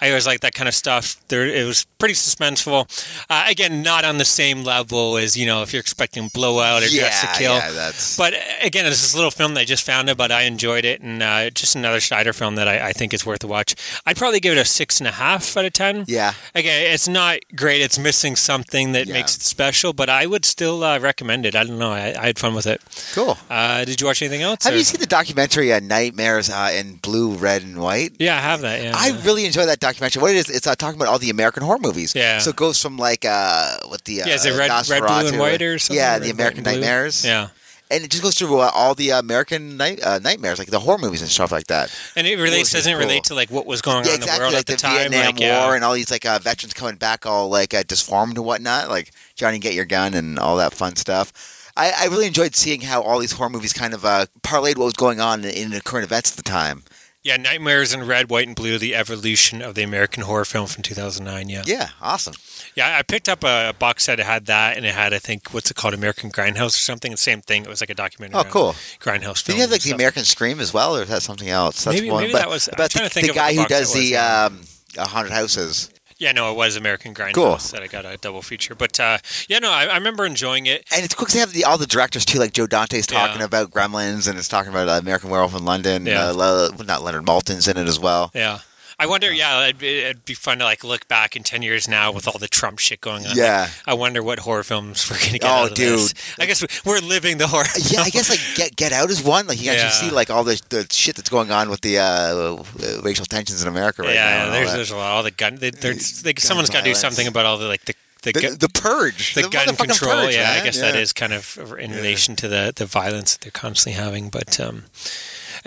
I 0.00 0.08
always 0.08 0.26
like 0.26 0.40
that 0.40 0.54
kind 0.54 0.68
of 0.68 0.74
stuff. 0.74 1.16
There, 1.28 1.46
it 1.46 1.64
was 1.66 1.84
pretty 1.98 2.14
suspenseful. 2.14 2.86
Uh, 3.28 3.46
again, 3.48 3.82
not 3.82 4.04
on 4.04 4.18
the 4.18 4.24
same 4.24 4.62
level 4.62 5.16
as 5.16 5.36
you 5.36 5.46
know 5.46 5.62
if 5.62 5.72
you're 5.72 5.80
expecting 5.80 6.28
blowout 6.28 6.82
or 6.82 6.86
yeah, 6.86 7.00
Dress 7.02 7.20
to 7.22 7.38
Kill. 7.38 7.54
yeah, 7.56 7.70
that's. 7.70 8.16
But 8.16 8.34
uh, 8.34 8.38
again, 8.62 8.86
it's 8.86 9.00
this 9.02 9.14
little 9.14 9.30
film 9.30 9.54
that 9.54 9.60
I 9.60 9.64
just 9.64 9.84
found 9.84 10.08
it, 10.08 10.16
but 10.16 10.30
I 10.30 10.42
enjoyed 10.42 10.84
it, 10.84 11.00
and 11.00 11.22
uh, 11.22 11.50
just 11.50 11.74
another 11.74 12.00
Schneider 12.00 12.32
film 12.32 12.54
that 12.56 12.68
I, 12.68 12.88
I 12.88 12.92
think 12.92 13.12
is 13.12 13.26
worth 13.26 13.42
a 13.44 13.46
watch. 13.48 13.74
I'd 14.06 14.16
probably 14.16 14.40
give 14.40 14.56
it 14.56 14.60
a 14.60 14.64
six 14.64 15.00
and 15.00 15.08
a 15.08 15.12
half 15.12 15.56
out 15.56 15.64
of 15.64 15.72
ten. 15.72 16.04
yeah. 16.06 16.34
Again, 16.54 16.92
it's 16.92 17.08
not 17.08 17.38
great. 17.56 17.80
It's 17.80 17.98
missing 17.98 18.36
something 18.36 18.92
that 18.92 19.06
Yeah. 19.08 19.14
makes 19.14 19.36
it 19.36 19.42
special, 19.42 19.92
but 19.92 20.08
I 20.08 20.26
would 20.26 20.44
still 20.44 20.84
uh, 20.84 20.98
recommend 20.98 21.44
it. 21.46 21.56
I 21.56 21.64
don't 21.64 21.78
know. 21.78 21.90
I, 21.92 22.14
I 22.18 22.26
had 22.26 22.38
fun 22.38 22.54
with 22.54 22.66
it. 22.66 22.80
Cool. 23.14 23.36
Uh, 23.50 23.84
did 23.84 24.00
you 24.00 24.06
watch 24.06 24.22
anything 24.22 24.42
else? 24.42 24.64
Have 24.64 24.74
or- 24.74 24.76
you 24.76 24.84
seen 24.84 25.00
the 25.00 25.06
documentary 25.06 25.72
uh, 25.72 25.80
Nightmares 25.80 26.50
uh, 26.50 26.70
in 26.74 26.94
Blue, 26.96 27.34
Red, 27.34 27.62
and 27.62 27.78
White? 27.80 28.12
Yeah, 28.18 28.36
I 28.36 28.40
have 28.40 28.60
that. 28.60 28.82
Yeah. 28.82 28.92
I 28.94 29.18
really 29.24 29.44
enjoy 29.44 29.66
that 29.66 29.80
documentary. 29.80 29.87
What 29.96 30.30
it 30.30 30.36
is, 30.36 30.50
it's 30.50 30.66
uh, 30.66 30.74
talking 30.74 31.00
about 31.00 31.08
all 31.08 31.18
the 31.18 31.30
American 31.30 31.62
horror 31.62 31.78
movies. 31.80 32.14
Yeah. 32.14 32.38
So 32.38 32.50
it 32.50 32.56
goes 32.56 32.80
from 32.80 32.96
like 32.96 33.24
uh, 33.24 33.76
what 33.86 34.04
the 34.04 34.22
uh, 34.22 34.26
yeah, 34.26 34.34
is 34.34 34.44
it 34.44 34.56
red, 34.56 34.70
red, 34.88 35.00
blue, 35.06 35.28
and 35.28 35.38
white 35.38 35.62
or 35.62 35.78
something? 35.78 35.96
Yeah, 35.96 36.18
the 36.18 36.30
American 36.30 36.58
and 36.58 36.64
blue? 36.64 36.72
Nightmares. 36.74 37.24
Yeah. 37.24 37.48
and 37.90 38.04
it 38.04 38.10
just 38.10 38.22
goes 38.22 38.34
through 38.34 38.58
uh, 38.58 38.70
all 38.74 38.94
the 38.94 39.10
American 39.10 39.76
night, 39.76 40.02
uh, 40.04 40.18
nightmares, 40.18 40.58
like 40.58 40.68
the 40.68 40.80
horror 40.80 40.98
movies 40.98 41.22
and 41.22 41.30
stuff 41.30 41.52
like 41.52 41.68
that. 41.68 41.96
And 42.16 42.26
it 42.26 42.36
relates 42.36 42.72
doesn't 42.72 42.92
it 42.92 42.96
relate 42.96 43.24
to 43.24 43.34
like 43.34 43.50
what 43.50 43.66
was 43.66 43.80
going 43.80 44.04
yeah, 44.04 44.12
on 44.12 44.20
in 44.20 44.26
the 44.26 44.36
world 44.38 44.52
like 44.52 44.60
at 44.60 44.66
the, 44.66 44.72
the, 44.72 44.78
time. 44.78 45.10
Vietnam 45.10 45.26
like, 45.26 45.40
yeah. 45.40 45.64
War 45.64 45.74
and 45.74 45.84
all 45.84 45.94
these 45.94 46.10
like 46.10 46.26
uh, 46.26 46.38
veterans 46.38 46.74
coming 46.74 46.96
back 46.96 47.26
all 47.26 47.48
like 47.48 47.74
uh, 47.74 47.82
disformed 47.86 48.36
and 48.36 48.46
whatnot, 48.46 48.88
like 48.88 49.12
Johnny 49.34 49.58
Get 49.58 49.74
Your 49.74 49.86
Gun 49.86 50.14
and 50.14 50.38
all 50.38 50.56
that 50.56 50.74
fun 50.74 50.96
stuff. 50.96 51.32
I, 51.78 51.92
I 51.96 52.06
really 52.06 52.26
enjoyed 52.26 52.56
seeing 52.56 52.80
how 52.80 53.02
all 53.02 53.20
these 53.20 53.32
horror 53.32 53.50
movies 53.50 53.72
kind 53.72 53.94
of 53.94 54.04
uh, 54.04 54.26
parlayed 54.42 54.76
what 54.76 54.84
was 54.84 54.94
going 54.94 55.20
on 55.20 55.44
in, 55.44 55.50
in 55.50 55.70
the 55.70 55.80
current 55.80 56.04
events 56.04 56.32
at 56.32 56.36
the 56.36 56.42
time. 56.42 56.82
Yeah, 57.24 57.36
Nightmares 57.36 57.92
in 57.92 58.06
Red, 58.06 58.30
White, 58.30 58.46
and 58.46 58.54
Blue: 58.56 58.78
The 58.78 58.94
Evolution 58.94 59.60
of 59.60 59.74
the 59.74 59.82
American 59.82 60.22
Horror 60.22 60.44
Film 60.44 60.66
from 60.68 60.82
2009. 60.84 61.48
Yeah, 61.48 61.62
Yeah, 61.66 61.88
awesome. 62.00 62.34
yeah. 62.76 62.96
I 62.96 63.02
picked 63.02 63.28
up 63.28 63.42
a 63.42 63.74
box 63.78 64.04
set 64.04 64.16
that 64.18 64.24
had 64.24 64.46
that, 64.46 64.76
and 64.76 64.86
it 64.86 64.94
had 64.94 65.12
I 65.12 65.18
think 65.18 65.52
what's 65.52 65.70
it 65.70 65.74
called, 65.76 65.94
American 65.94 66.30
Grindhouse 66.30 66.68
or 66.68 66.70
something. 66.78 67.10
The 67.10 67.16
same 67.18 67.40
thing. 67.42 67.64
It 67.64 67.68
was 67.68 67.80
like 67.80 67.90
a 67.90 67.94
documentary. 67.94 68.38
Oh, 68.40 68.44
cool. 68.44 68.72
Grindhouse. 69.00 69.44
Did 69.44 69.56
you 69.56 69.62
have 69.62 69.70
like 69.72 69.82
the. 69.82 69.90
American 69.90 70.24
Scream 70.24 70.60
as 70.60 70.72
well, 70.72 70.96
or 70.96 71.02
is 71.02 71.08
that 71.08 71.22
something 71.22 71.48
else? 71.48 71.84
That's 71.84 71.96
Maybe- 71.96 72.10
one. 72.10 72.22
maybe 72.22 72.32
but, 72.34 72.38
that 72.38 72.48
was- 72.48 72.68
about 72.72 72.90
the, 72.92 73.08
the 73.20 73.32
guy 73.34 73.52
who 73.54 73.66
does 73.66 73.92
the 73.92 74.16
um, 74.16 74.60
haunted 74.96 75.32
houses. 75.32 75.90
Yeah, 76.18 76.32
no, 76.32 76.50
it 76.50 76.56
was 76.56 76.74
American 76.76 77.14
Grindhouse 77.14 77.32
Cool. 77.34 77.56
that 77.72 77.82
I 77.82 77.86
got 77.86 78.04
a 78.04 78.16
double 78.16 78.42
feature. 78.42 78.74
But 78.74 78.98
uh, 78.98 79.18
yeah, 79.48 79.60
no, 79.60 79.70
I, 79.70 79.84
I 79.86 79.94
remember 79.96 80.26
enjoying 80.26 80.66
it. 80.66 80.84
And 80.92 81.04
it's 81.04 81.14
cool 81.14 81.24
because 81.26 81.34
they 81.34 81.40
have 81.40 81.52
the, 81.52 81.64
all 81.64 81.78
the 81.78 81.86
directors 81.86 82.24
too, 82.24 82.38
like 82.40 82.52
Joe 82.52 82.66
Dante's 82.66 83.06
talking 83.06 83.38
Yeah. 83.38 83.44
about 83.46 83.70
Gremlins, 83.70 84.28
and 84.28 84.36
it's 84.36 84.48
talking 84.48 84.70
about 84.72 84.88
uh, 84.88 84.92
American 85.00 85.30
Werewolf 85.30 85.54
in 85.56 85.64
London. 85.64 86.06
Yeah. 86.06 86.30
Uh, 86.30 86.32
Le- 86.76 86.84
not 86.84 87.02
Leonard 87.02 87.24
Maltin's 87.24 87.68
in 87.68 87.76
it 87.76 87.86
as 87.86 88.00
well. 88.00 88.30
Yeah. 88.34 88.58
I 89.00 89.06
wonder, 89.06 89.32
yeah, 89.32 89.62
it'd 89.64 89.78
be, 89.78 89.98
it'd 90.00 90.24
be 90.24 90.34
fun 90.34 90.58
to 90.58 90.64
like 90.64 90.82
look 90.82 91.06
back 91.06 91.36
in 91.36 91.44
ten 91.44 91.62
years 91.62 91.86
now 91.86 92.10
with 92.10 92.26
all 92.26 92.38
the 92.38 92.48
Trump 92.48 92.80
shit 92.80 93.00
going 93.00 93.26
on. 93.26 93.36
Yeah. 93.36 93.68
I 93.86 93.94
wonder 93.94 94.22
what 94.24 94.40
horror 94.40 94.64
films 94.64 95.08
we're 95.08 95.18
gonna 95.20 95.38
get. 95.38 95.44
Oh, 95.44 95.48
out 95.64 95.70
of 95.70 95.76
this. 95.76 96.12
dude. 96.12 96.42
I 96.42 96.46
guess 96.46 96.64
we're 96.84 96.98
living 96.98 97.38
the 97.38 97.46
horror. 97.46 97.64
Yeah, 97.78 98.00
I 98.00 98.10
guess 98.10 98.28
like 98.28 98.40
Get 98.56 98.74
Get 98.76 98.92
Out 98.92 99.10
is 99.10 99.22
one. 99.22 99.46
Like 99.46 99.58
you 99.60 99.66
Yeah. 99.66 99.74
actually 99.82 100.08
see 100.08 100.14
like 100.14 100.30
all 100.30 100.42
the, 100.42 100.60
the 100.70 100.86
shit 100.90 101.14
that's 101.16 101.28
going 101.30 101.50
on 101.52 101.70
with 101.70 101.80
the 101.82 101.98
uh, 101.98 103.00
racial 103.02 103.24
tensions 103.24 103.62
in 103.62 103.68
America 103.68 104.02
right 104.02 104.08
now. 104.08 104.14
yeah, 104.14 104.50
there's 104.50 104.72
there's 104.72 104.90
a 104.90 104.96
lot. 104.96 105.12
All 105.12 105.22
the 105.22 105.30
gun. 105.30 105.56
They, 105.56 105.70
there's, 105.70 106.22
they, 106.22 106.34
someone's 106.38 106.70
got 106.70 106.80
to 106.80 106.84
do 106.90 106.94
something 106.94 107.26
about 107.28 107.46
all 107.46 107.56
the 107.58 107.68
like 107.68 107.84
the 107.84 107.94
the, 108.22 108.32
the, 108.32 108.40
gu- 108.40 108.56
the 108.56 108.68
purge, 108.68 109.34
the 109.34 109.42
gun 109.48 109.76
control. 109.76 110.10
purge, 110.10 110.34
yeah, 110.34 110.56
I 110.60 110.64
guess 110.64 110.74
Yeah. 110.76 110.90
that 110.90 110.96
is 110.98 111.12
kind 111.12 111.32
of 111.32 111.56
in 111.78 111.92
relation 111.92 112.34
to 112.34 112.48
the 112.48 112.72
the 112.74 112.84
violence 112.84 113.36
that 113.36 113.42
they're 113.42 113.52
constantly 113.52 113.92
having. 114.02 114.28
But 114.28 114.58
um, 114.58 114.86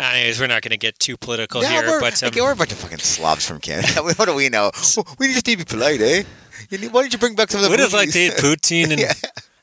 anyways, 0.02 0.40
we're 0.40 0.48
not 0.48 0.62
going 0.62 0.72
to 0.72 0.78
get 0.78 0.98
too 1.00 1.18
political 1.18 1.62
here. 1.62 1.82
we're, 1.84 2.00
but 2.00 2.22
um, 2.24 2.28
okay, 2.28 2.42
we're 2.42 2.52
a 2.52 2.56
bunch 2.56 2.72
of 2.72 2.78
fucking 2.80 2.98
slobs 3.00 3.48
from 3.48 3.60
Canada. 3.60 4.02
what 4.16 4.26
do 4.26 4.34
we 4.34 4.50
know? 4.50 4.72
We 5.20 5.34
just 5.34 5.46
need 5.48 5.60
to 5.60 5.66
be 5.66 5.66
polite, 5.66 6.02
eh? 6.02 6.24
You 6.70 6.78
need- 6.78 6.92
Why 6.94 7.02
don't 7.02 7.14
you 7.14 7.20
bring 7.20 7.36
back 7.36 7.52
some 7.52 7.60
of 7.60 7.64
the 7.66 7.70
what 7.70 7.80
is 7.80 7.94
like 7.94 8.12
to 8.12 8.20
eat 8.20 8.34
poutine 8.34 8.92
and 8.92 9.00
Yeah. 9.00 9.14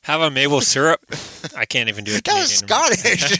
have 0.03 0.21
a 0.21 0.31
maple 0.31 0.61
syrup? 0.61 1.01
I 1.57 1.65
can't 1.65 1.89
even 1.89 2.05
do 2.05 2.13
it. 2.15 2.25
That 2.29 2.35
was 2.41 2.55
Scottish. 2.57 3.39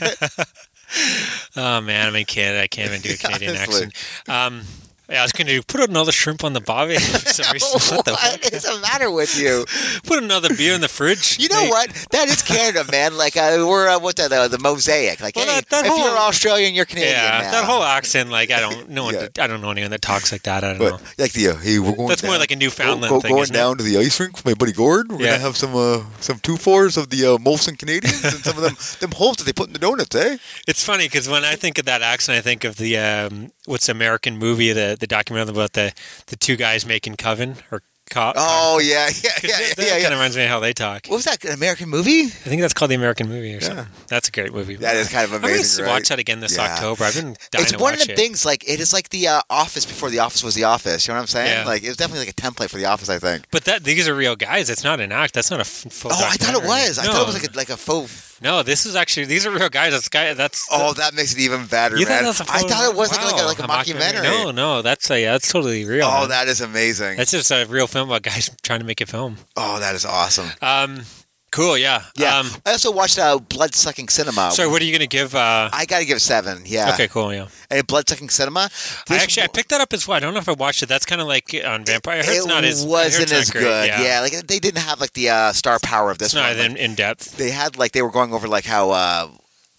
Oh 1.55 1.81
man, 1.81 2.07
I'm 2.07 2.15
in 2.15 2.25
Canada. 2.25 2.63
I 2.63 2.67
can't 2.67 2.89
even 2.89 3.01
do 3.01 3.13
a 3.13 3.17
Canadian 3.17 3.55
Honestly. 3.55 3.85
accent. 3.85 3.93
Um, 4.27 4.61
yeah, 5.09 5.19
I 5.19 5.23
was 5.23 5.31
going 5.31 5.47
to 5.47 5.61
put 5.63 5.89
another 5.89 6.11
shrimp 6.11 6.43
on 6.43 6.53
the 6.53 6.61
bobby. 6.61 6.95
For 6.97 7.17
some 7.33 7.51
reason. 7.53 7.69
What 7.95 8.05
the 8.05 8.15
fuck? 8.15 8.53
is 8.53 8.63
the 8.63 8.79
matter 8.81 9.09
with 9.11 9.39
you? 9.39 9.65
Put 10.03 10.21
another 10.23 10.53
beer 10.55 10.73
in 10.75 10.81
the 10.81 10.87
fridge. 10.87 11.37
You 11.39 11.49
know 11.49 11.63
Hey, 11.63 11.69
what? 11.69 12.07
That 12.11 12.27
is 12.29 12.41
Canada, 12.43 12.83
man. 12.91 13.17
Like 13.17 13.35
uh, 13.35 13.65
we're 13.67 13.87
uh, 13.89 13.99
what 13.99 14.15
the, 14.15 14.27
the 14.27 14.47
the 14.47 14.59
mosaic. 14.59 15.19
Like, 15.21 15.35
Well, 15.35 15.45
hey, 15.45 15.55
that- 15.55 15.69
that 15.69 15.85
if 15.85 15.91
whole- 15.91 15.99
you're 15.99 16.17
Australian, 16.17 16.75
you're 16.75 16.85
Canadian. 16.85 17.13
Yeah, 17.13 17.41
now. 17.41 17.51
that 17.51 17.65
whole 17.65 17.83
accent, 17.83 18.29
like 18.29 18.51
I 18.51 18.59
don't 18.59 18.89
know, 18.89 19.09
Yeah. 19.11 19.27
I 19.39 19.47
don't 19.47 19.61
know 19.61 19.71
anyone 19.71 19.91
that 19.91 20.01
talks 20.01 20.31
like 20.31 20.43
that. 20.43 20.63
I 20.63 20.69
don't 20.73 20.79
But, 20.79 21.01
know. 21.01 21.07
like 21.17 21.31
the 21.33 21.49
uh, 21.49 21.55
hey, 21.57 21.79
we're 21.79 21.95
going. 21.95 22.07
That's 22.09 22.23
more 22.23 22.33
down- 22.33 22.39
like 22.41 22.51
a 22.51 22.55
Newfoundland 22.55 23.09
go, 23.09 23.19
thing, 23.21 23.31
Going 23.31 23.43
isn't 23.43 23.55
it? 23.55 23.57
down 23.57 23.77
to 23.77 23.83
the 23.83 23.97
ice 23.97 24.19
rink 24.19 24.35
with 24.35 24.45
my 24.45 24.53
buddy 24.53 24.73
Gord. 24.73 25.11
We're 25.11 25.19
Yeah. 25.21 25.31
gonna 25.31 25.39
have 25.43 25.57
some 25.57 25.75
uh, 25.75 26.03
some 26.19 26.39
two 26.39 26.57
fours 26.57 26.97
of 26.97 27.09
the 27.09 27.25
uh, 27.25 27.37
Molson 27.37 27.77
Canadians 27.77 28.23
and 28.23 28.43
some 28.43 28.57
of 28.57 28.63
them 28.63 28.75
them 28.99 29.11
holes 29.11 29.37
that 29.37 29.45
they 29.45 29.53
put 29.53 29.67
in 29.67 29.73
the 29.73 29.79
donuts, 29.79 30.15
eh? 30.15 30.37
It's 30.67 30.83
funny 30.83 31.05
because 31.05 31.27
when 31.27 31.43
I 31.43 31.55
think 31.55 31.77
of 31.79 31.85
that 31.85 32.01
accent, 32.01 32.37
I 32.37 32.41
think 32.41 32.63
of 32.63 32.77
the 32.77 32.97
um, 32.97 33.51
what's 33.69 33.85
the 33.85 33.91
American 33.93 34.37
movie, 34.37 34.71
the 34.73 34.97
the 34.99 35.07
documentary 35.07 35.53
about 35.53 35.73
the 35.73 35.93
the 36.27 36.35
two 36.35 36.55
guys 36.55 36.85
making 36.85 37.15
coven 37.15 37.55
or 37.71 37.81
co- 38.11 38.33
Oh 38.35 38.79
yeah, 38.83 39.07
yeah, 39.23 39.29
yeah, 39.43 39.57
that, 39.57 39.73
yeah. 39.77 39.83
yeah, 39.85 39.91
kind 40.01 40.05
of 40.05 40.11
reminds 40.19 40.35
me 40.35 40.43
of 40.43 40.49
how 40.49 40.59
they 40.59 40.73
talk. 40.73 41.05
What 41.07 41.17
was 41.17 41.25
that? 41.25 41.43
An 41.45 41.53
American 41.53 41.89
movie? 41.89 42.21
I 42.23 42.49
think 42.49 42.61
that's 42.61 42.73
called 42.73 42.89
the 42.91 42.95
American 42.95 43.29
movie 43.29 43.53
or 43.55 43.61
something. 43.61 43.85
That's 44.07 44.27
a 44.27 44.31
great 44.31 44.51
movie. 44.53 44.75
That 44.77 44.95
is 44.95 45.09
kind 45.09 45.25
of 45.25 45.33
I'm 45.33 45.43
amazing, 45.43 45.85
right? 45.85 45.91
watch 45.91 46.09
that 46.09 46.17
again 46.19 46.39
this 46.39 46.57
Yeah. 46.57 46.63
October. 46.73 47.03
I've 47.03 47.13
been 47.15 47.35
dying 47.51 47.63
It's 47.63 47.71
to 47.73 47.77
one 47.77 47.93
watch 47.93 48.01
of 48.01 48.07
the 48.07 48.13
it. 48.13 48.17
things 48.17 48.45
like 48.45 48.67
it 48.67 48.79
is 48.79 48.91
like 48.93 49.09
the 49.09 49.27
uh, 49.27 49.41
Office 49.49 49.85
before 49.85 50.09
the 50.09 50.19
Office 50.19 50.43
was 50.43 50.55
the 50.55 50.63
Office. 50.63 51.07
You 51.07 51.13
know 51.13 51.17
what 51.19 51.21
I'm 51.21 51.27
saying? 51.27 51.51
Yeah. 51.59 51.65
Like 51.65 51.83
it 51.83 51.87
was 51.89 51.97
definitely 51.97 52.25
like 52.25 52.33
a 52.37 52.41
template 52.41 52.69
for 52.71 52.77
the 52.77 52.85
Office. 52.85 53.09
I 53.09 53.19
think. 53.19 53.45
But 53.51 53.65
that 53.65 53.83
these 53.83 54.07
are 54.09 54.15
real 54.15 54.35
guys. 54.35 54.69
It's 54.69 54.83
not 54.83 54.99
an 54.99 55.11
act. 55.11 55.33
That's 55.35 55.51
not 55.51 55.59
a 55.59 55.61
f- 55.61 55.85
full. 55.91 56.11
Oh, 56.11 56.27
I 56.31 56.35
thought 56.37 56.55
it 56.61 56.67
was. 56.67 56.97
I 56.99 57.03
thought 57.05 57.21
it 57.21 57.25
was 57.27 57.41
like 57.41 57.53
a, 57.53 57.57
like 57.57 57.69
a 57.69 57.77
faux. 57.77 58.28
No. 58.41 58.63
This 58.63 58.85
is 58.85 58.95
actually 58.95 59.25
these 59.25 59.45
are 59.45 59.51
real 59.51 59.69
guys. 59.69 59.91
That's 59.93 60.09
guy. 60.09 60.33
That's 60.33 60.67
Oh, 60.71 60.93
that 60.93 61.13
makes 61.13 61.33
it 61.33 61.39
even 61.39 61.65
better, 61.65 61.97
You 61.97 62.05
man. 62.05 62.23
thought 62.23 62.47
a 62.47 62.51
I 62.53 62.59
thought 62.59 62.91
it 62.91 62.95
was 62.95 63.11
like, 63.11 63.23
like, 63.23 63.33
a, 63.33 63.37
wow, 63.37 63.45
like 63.47 63.59
a 63.59 63.63
mockumentary. 63.93 64.23
No, 64.23 64.51
no, 64.51 64.81
that's 64.81 65.09
a 65.11 65.19
yeah, 65.21 65.31
that's 65.33 65.51
totally 65.51 65.85
real. 65.85 66.05
Oh, 66.05 66.21
man. 66.21 66.29
that 66.29 66.47
is 66.47 66.61
amazing. 66.61 67.17
that's 67.17 67.31
just 67.31 67.51
a 67.51 67.65
real 67.69 67.87
film 67.87 68.09
about 68.09 68.23
guys 68.23 68.49
trying 68.63 68.79
to 68.79 68.85
make 68.85 69.01
a 69.01 69.05
film. 69.05 69.37
oh, 69.57 69.79
that 69.79 69.95
is 69.95 70.05
awesome. 70.05 70.49
Um, 70.61 71.01
cool. 71.51 71.77
Yeah. 71.77 72.03
Yeah. 72.15 72.37
Um, 72.37 72.49
I 72.65 72.71
also 72.71 72.91
watched 72.91 73.17
uh, 73.19 73.37
Blood 73.39 73.75
Sucking 73.75 74.09
Cinema. 74.09 74.51
sorry. 74.51 74.69
What 74.69 74.81
are 74.81 74.85
you 74.85 74.91
going 74.91 75.07
to 75.07 75.07
give? 75.07 75.35
Uh, 75.35 75.69
I 75.71 75.85
got 75.85 75.99
to 75.99 76.05
give 76.05 76.17
it 76.17 76.21
seven. 76.21 76.63
Yeah. 76.65 76.91
okay. 76.93 77.07
Cool. 77.07 77.33
Yeah. 77.33 77.47
And 77.69 77.85
Blood 77.87 78.07
Sucking 78.09 78.29
Cinema. 78.29 78.69
I 79.09 79.17
actually 79.17 79.43
I 79.43 79.47
picked 79.47 79.69
that 79.69 79.81
up 79.81 79.93
as 79.93 80.07
well. 80.07 80.17
I 80.17 80.19
don't 80.19 80.33
know 80.33 80.39
if 80.39 80.49
I 80.49 80.53
watched 80.53 80.83
it. 80.83 80.87
That's 80.89 81.05
kind 81.05 81.21
of 81.21 81.27
like 81.27 81.53
on 81.65 81.85
Vampire. 81.85 82.19
It 82.19 82.27
it's 82.27 82.45
not 82.45 82.63
as 82.63 82.85
wasn't 82.85 83.31
not 83.31 83.39
as 83.39 83.49
great, 83.51 83.61
good. 83.61 83.87
Yeah. 83.87 84.01
Yeah. 84.01 84.21
like 84.21 84.33
they 84.47 84.59
didn't 84.59 84.81
have 84.81 84.99
like 84.99 85.13
the 85.13 85.29
uh, 85.29 85.51
star 85.53 85.79
power 85.81 86.11
of 86.11 86.17
this 86.17 86.27
It's 86.29 86.35
not 86.35 86.49
one. 86.49 86.57
Like, 86.57 86.69
in, 86.71 86.77
in 86.77 86.95
depth. 86.95 87.37
they 87.37 87.51
had 87.51 87.77
like 87.77 87.91
they 87.91 88.01
were 88.01 88.11
going 88.11 88.33
over 88.33 88.47
like 88.47 88.65
how 88.65 88.91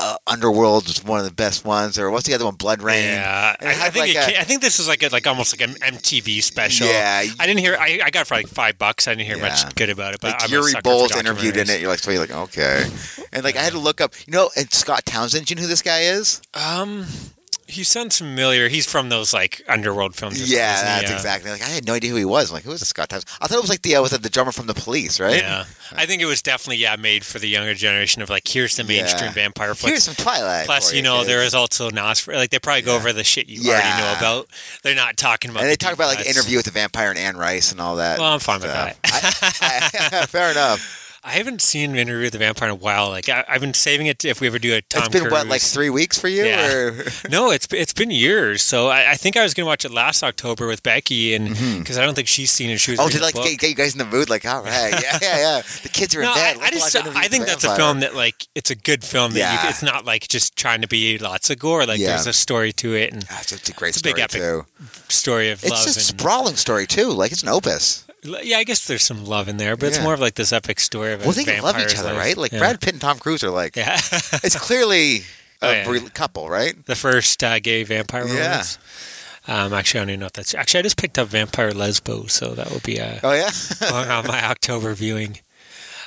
uh, 0.00 0.16
Underworld 0.26 0.86
was 0.86 1.04
one 1.04 1.18
of 1.20 1.26
the 1.26 1.32
best 1.34 1.64
ones, 1.64 1.98
or 1.98 2.10
what's 2.10 2.26
the 2.26 2.34
other 2.34 2.44
one? 2.46 2.56
BloodRayne. 2.56 3.02
Yeah, 3.14 3.54
I, 3.60 3.66
I 3.86 3.90
think 3.90 4.14
like, 4.14 4.16
a- 4.16 4.40
I 4.40 4.44
think 4.44 4.62
this 4.62 4.78
is 4.80 4.88
like 4.88 5.02
a, 5.02 5.08
like 5.08 5.26
almost 5.26 5.52
like 5.58 5.68
an 5.68 5.74
MTV 5.76 6.42
special. 6.42 6.86
Yeah. 6.86 7.22
I 7.38 7.46
didn't 7.46 7.60
hear. 7.60 7.76
I, 7.78 8.00
I 8.04 8.10
got 8.10 8.22
it 8.22 8.26
for 8.26 8.34
like 8.34 8.46
five 8.48 8.78
bucks. 8.78 9.06
I 9.06 9.12
didn't 9.12 9.26
hear 9.26 9.36
Yeah. 9.36 9.48
much 9.48 9.74
good 9.74 9.90
about 9.90 10.14
it. 10.14 10.20
But 10.20 10.32
Like 10.32 10.44
I'm 10.44 10.50
Uwe 10.50 10.82
Boll's 10.82 11.14
interviewed 11.16 11.56
in 11.56 11.68
it. 11.68 11.80
You're 11.80 11.90
like, 11.90 11.98
so 11.98 12.10
you're 12.10 12.20
like, 12.20 12.30
okay. 12.32 12.88
And 13.32 13.44
like, 13.44 13.56
I 13.56 13.62
had 13.62 13.72
to 13.74 13.78
look 13.78 14.00
up, 14.00 14.14
you 14.26 14.32
know, 14.32 14.50
and 14.56 14.72
Scott 14.72 15.04
Townsend. 15.04 15.46
Do 15.46 15.52
you 15.52 15.56
know 15.56 15.62
who 15.62 15.68
this 15.68 15.82
guy 15.82 16.00
is? 16.00 16.40
Um, 16.54 17.04
he 17.70 17.84
sounds 17.84 18.18
familiar. 18.18 18.68
He's 18.68 18.86
from 18.90 19.08
those 19.08 19.32
like 19.32 19.62
underworld 19.68 20.14
films. 20.14 20.50
Yeah, 20.52 20.82
that's 20.82 21.08
yeah. 21.10 21.16
exactly. 21.16 21.50
Like, 21.50 21.62
I 21.62 21.66
had 21.68 21.86
no 21.86 21.94
idea 21.94 22.10
who 22.10 22.16
he 22.16 22.24
was. 22.24 22.50
I'm 22.50 22.54
like, 22.54 22.64
who 22.64 22.72
is 22.72 22.80
this 22.80 22.88
Scott 22.90 23.08
Townsend? 23.08 23.30
I 23.40 23.46
thought 23.46 23.58
it 23.58 23.60
was 23.62 23.70
like 23.70 23.82
the 23.82 23.96
uh, 23.96 24.02
was 24.02 24.12
it 24.12 24.22
the 24.22 24.28
drummer 24.28 24.52
from 24.52 24.66
the 24.66 24.74
Police, 24.74 25.18
right? 25.20 25.40
Yeah, 25.42 25.64
I 25.92 26.06
think 26.06 26.20
it 26.22 26.26
was 26.26 26.42
definitely 26.42 26.78
yeah 26.78 26.96
made 26.96 27.24
for 27.24 27.38
the 27.38 27.48
younger 27.48 27.74
generation 27.74 28.20
of 28.22 28.28
like 28.30 28.46
here's 28.46 28.76
the 28.76 28.84
mainstream 28.84 29.28
Yeah. 29.28 29.32
vampire 29.32 29.74
flick. 29.74 29.92
Here's 29.92 30.04
some 30.04 30.14
Twilight. 30.14 30.66
Plus, 30.66 30.90
for 30.90 30.96
you 30.96 31.02
know, 31.02 31.18
kids. 31.18 31.28
there 31.28 31.42
is 31.42 31.54
also 31.54 31.90
Nosferatu. 31.90 32.34
Like 32.36 32.50
they 32.50 32.58
probably 32.58 32.82
go 32.82 32.96
over 32.96 33.12
the 33.12 33.24
shit 33.24 33.48
you 33.48 33.70
already 33.70 33.88
know 34.00 34.14
about. 34.18 34.48
They're 34.82 34.94
not 34.94 35.16
talking 35.16 35.50
about. 35.50 35.60
and 35.60 35.68
they 35.68 35.74
the 35.74 35.78
talk 35.78 35.94
about 35.94 36.14
like 36.14 36.26
interview 36.26 36.56
with 36.56 36.66
the 36.66 36.72
vampire 36.72 37.10
and 37.10 37.18
Anne 37.18 37.36
Rice 37.36 37.72
and 37.72 37.80
all 37.80 37.96
that. 37.96 38.18
Well, 38.18 38.32
I'm 38.32 38.40
fine 38.40 38.60
with 38.60 38.70
that. 38.72 38.98
I- 39.04 40.20
I- 40.22 40.26
fair 40.26 40.50
enough. 40.50 40.99
I 41.22 41.32
haven't 41.32 41.60
seen 41.60 41.96
Interview 41.96 42.22
with 42.24 42.32
the 42.32 42.38
Vampire 42.38 42.70
in 42.70 42.72
a 42.72 42.76
while. 42.76 43.10
Like 43.10 43.28
I, 43.28 43.44
I've 43.46 43.60
been 43.60 43.74
saving 43.74 44.06
it 44.06 44.24
if 44.24 44.40
we 44.40 44.46
ever 44.46 44.58
do 44.58 44.74
a 44.74 44.80
Tom 44.80 45.00
it's 45.02 45.08
been 45.10 45.20
Cruise. 45.22 45.32
what 45.32 45.46
like 45.48 45.60
three 45.60 45.90
weeks 45.90 46.18
for 46.18 46.28
you, 46.28 46.44
Yeah. 46.46 46.72
or 46.72 47.04
No, 47.30 47.50
it's 47.50 47.68
it's 47.74 47.92
been 47.92 48.10
years. 48.10 48.62
So 48.62 48.88
I, 48.88 49.10
I 49.10 49.14
think 49.16 49.36
I 49.36 49.42
was 49.42 49.52
going 49.52 49.66
to 49.66 49.68
watch 49.68 49.84
it 49.84 49.90
last 49.92 50.22
October 50.22 50.66
with 50.66 50.82
Becky, 50.82 51.34
and 51.34 51.50
Mm-hmm. 51.50 51.78
because 51.80 51.98
I 51.98 52.04
don't 52.06 52.14
think 52.14 52.26
she's 52.26 52.50
seen 52.50 52.70
it. 52.70 52.78
She 52.80 52.92
was 52.92 53.00
oh, 53.00 53.08
to 53.08 53.20
like 53.20 53.34
get, 53.34 53.58
get 53.58 53.68
you 53.68 53.74
guys 53.74 53.92
in 53.92 53.98
the 53.98 54.06
mood? 54.06 54.30
Like, 54.30 54.46
all 54.46 54.62
right, 54.62 54.92
yeah, 55.02 55.18
yeah, 55.20 55.36
yeah. 55.36 55.62
The 55.82 55.90
kids 55.90 56.14
are 56.16 56.22
No, 56.22 56.28
in 56.30 56.34
bed. 56.36 56.56
I 56.56 56.60
Let's 56.60 56.92
just 56.92 56.96
I 57.16 57.28
think 57.28 57.44
that's 57.44 57.64
a 57.64 57.76
film 57.76 58.00
that 58.00 58.14
like 58.14 58.46
it's 58.54 58.70
a 58.70 58.74
good 58.76 59.04
film 59.04 59.32
that 59.34 59.38
Yeah. 59.40 59.62
you, 59.62 59.68
it's 59.68 59.82
not 59.82 60.06
like 60.06 60.26
just 60.26 60.56
trying 60.56 60.80
to 60.80 60.88
be 60.88 61.18
lots 61.18 61.50
of 61.50 61.58
gore. 61.58 61.84
Like 61.84 61.98
Yeah. 62.00 62.08
there's 62.12 62.28
a 62.28 62.32
story 62.32 62.72
to 62.74 62.94
it 62.94 63.12
and 63.12 63.24
It's, 63.24 63.52
it's 63.52 63.68
a 63.68 63.72
great 63.74 63.88
It's 63.90 63.96
a 63.98 64.00
story 64.00 64.14
big 64.14 64.22
epic 64.22 64.40
too. 64.40 64.64
story 65.08 65.50
of 65.50 65.62
It's 65.62 65.70
love. 65.70 65.84
just 65.84 65.98
a 65.98 66.00
sprawling 66.00 66.56
story 66.56 66.86
too. 66.86 67.10
Like 67.10 67.30
it's 67.32 67.42
an 67.42 67.50
opus. 67.50 68.06
Yeah, 68.22 68.58
I 68.58 68.64
guess 68.64 68.86
there's 68.86 69.02
some 69.02 69.24
love 69.24 69.48
in 69.48 69.56
there, 69.56 69.76
but 69.76 69.86
it's 69.88 69.98
Yeah. 69.98 70.04
more 70.04 70.14
of 70.14 70.20
like 70.20 70.34
this 70.34 70.52
epic 70.52 70.80
story 70.80 71.12
of 71.14 71.24
Well, 71.24 71.32
they 71.32 71.60
love 71.60 71.78
each 71.78 71.96
other, 71.96 72.14
right? 72.14 72.36
Like. 72.36 72.50
Brad 72.52 72.80
Pitt 72.80 72.94
and 72.94 73.00
Tom 73.00 73.18
Cruise 73.18 73.42
are 73.44 73.50
like. 73.50 73.76
Yeah, 73.76 73.94
It's 74.42 74.58
clearly 74.58 75.24
a 75.62 75.66
Oh, 75.66 75.70
yeah. 75.72 75.90
re- 75.90 76.08
couple, 76.14 76.48
right? 76.48 76.74
the 76.86 76.96
first 76.96 77.42
uh, 77.44 77.58
gay 77.60 77.82
vampire 77.82 78.26
Yeah. 78.26 78.34
romance. 78.34 78.78
Um, 79.48 79.72
actually, 79.72 80.00
I 80.00 80.02
don't 80.02 80.10
even 80.10 80.20
know 80.20 80.26
if 80.26 80.32
that's 80.34 80.54
actually. 80.54 80.80
I 80.80 80.82
just 80.82 80.96
picked 80.98 81.18
up 81.18 81.28
Vampire 81.28 81.72
Lesbo, 81.72 82.30
so 82.30 82.54
that 82.54 82.70
will 82.70 82.80
be 82.84 83.00
uh, 83.00 83.18
Oh 83.22 83.32
yeah. 83.32 83.50
on 83.92 84.26
my 84.26 84.44
October 84.44 84.92
viewing. 84.94 85.38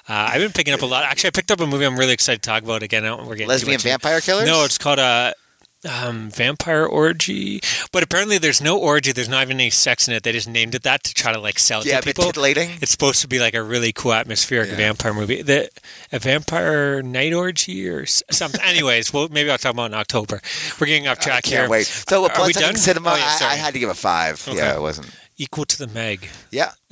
Uh, 0.08 0.30
I've 0.34 0.40
been 0.42 0.52
picking 0.52 0.74
up 0.74 0.82
a 0.82 0.86
lot. 0.86 1.04
Actually, 1.04 1.30
I 1.30 1.32
picked 1.32 1.50
up 1.52 1.60
a 1.60 1.66
movie 1.68 1.86
I'm 1.86 1.98
really 1.98 2.14
excited 2.14 2.44
to 2.44 2.50
talk 2.50 2.62
about 2.64 2.84
again. 2.84 3.04
I 3.06 3.08
don't, 3.08 3.22
we're 3.22 3.36
getting 3.36 3.48
too 3.48 3.54
Lesbian 3.54 3.76
much 3.76 3.86
in- 3.86 3.92
vampire 3.92 4.22
killers. 4.22 4.46
No, 4.48 4.64
it's 4.66 4.78
called 4.78 5.00
a 5.00 5.34
um, 5.90 6.30
vampire 6.30 6.86
orgy. 6.86 7.62
But 7.92 8.04
apparently, 8.04 8.38
there's 8.38 8.62
no 8.62 8.78
orgy. 8.78 9.12
There's 9.12 9.30
not 9.30 9.44
even 9.44 9.60
any 9.60 9.70
sex 9.70 10.08
in 10.08 10.14
it. 10.14 10.24
They 10.24 10.32
just 10.32 10.48
named 10.50 10.76
it 10.76 10.84
that 10.84 11.04
to 11.04 11.14
try 11.14 11.32
to 11.34 11.40
like 11.40 11.60
sell 11.60 11.82
it 11.82 11.88
yeah, 11.88 12.00
to 12.00 12.06
people. 12.06 12.26
titillating. 12.26 12.72
It's 12.82 12.92
supposed 12.92 13.22
to 13.22 13.28
be 13.28 13.40
like 13.40 13.54
a 13.54 13.64
really 13.64 13.92
cool 13.94 14.14
atmospheric 14.14 14.70
Yeah. 14.70 14.78
vampire 14.78 15.14
movie. 15.14 15.42
The 15.42 15.70
a 16.12 16.20
vampire 16.20 17.02
night 17.02 17.34
orgy 17.34 17.88
or 17.90 18.06
something. 18.06 18.62
Anyways, 18.62 19.12
well, 19.14 19.28
maybe 19.30 19.50
I'll 19.52 19.58
talk 19.58 19.74
about 19.74 19.92
it 19.92 19.94
in 19.96 20.00
October. 20.00 20.42
We're 20.80 20.88
getting 20.88 21.08
off 21.08 21.20
track 21.20 21.44
Can't 21.44 21.62
here. 21.64 21.70
wait. 21.70 21.86
So, 21.88 22.24
Are 22.26 22.30
Blood 22.36 22.48
we 22.48 22.54
done? 22.54 22.76
Cinema, 22.76 23.12
Oh, 23.12 23.16
yeah, 23.16 23.38
I. 23.42 23.54
I 23.54 23.56
had 23.56 23.74
to 23.74 23.80
give 23.80 23.90
a 23.90 23.94
five. 23.94 24.46
Okay. 24.48 24.58
Yeah, 24.58 24.76
it 24.76 24.82
wasn't. 24.82 25.10
Equal 25.38 25.66
to 25.66 25.78
the 25.78 25.88
Meg. 25.88 26.30
Yeah. 26.52 26.72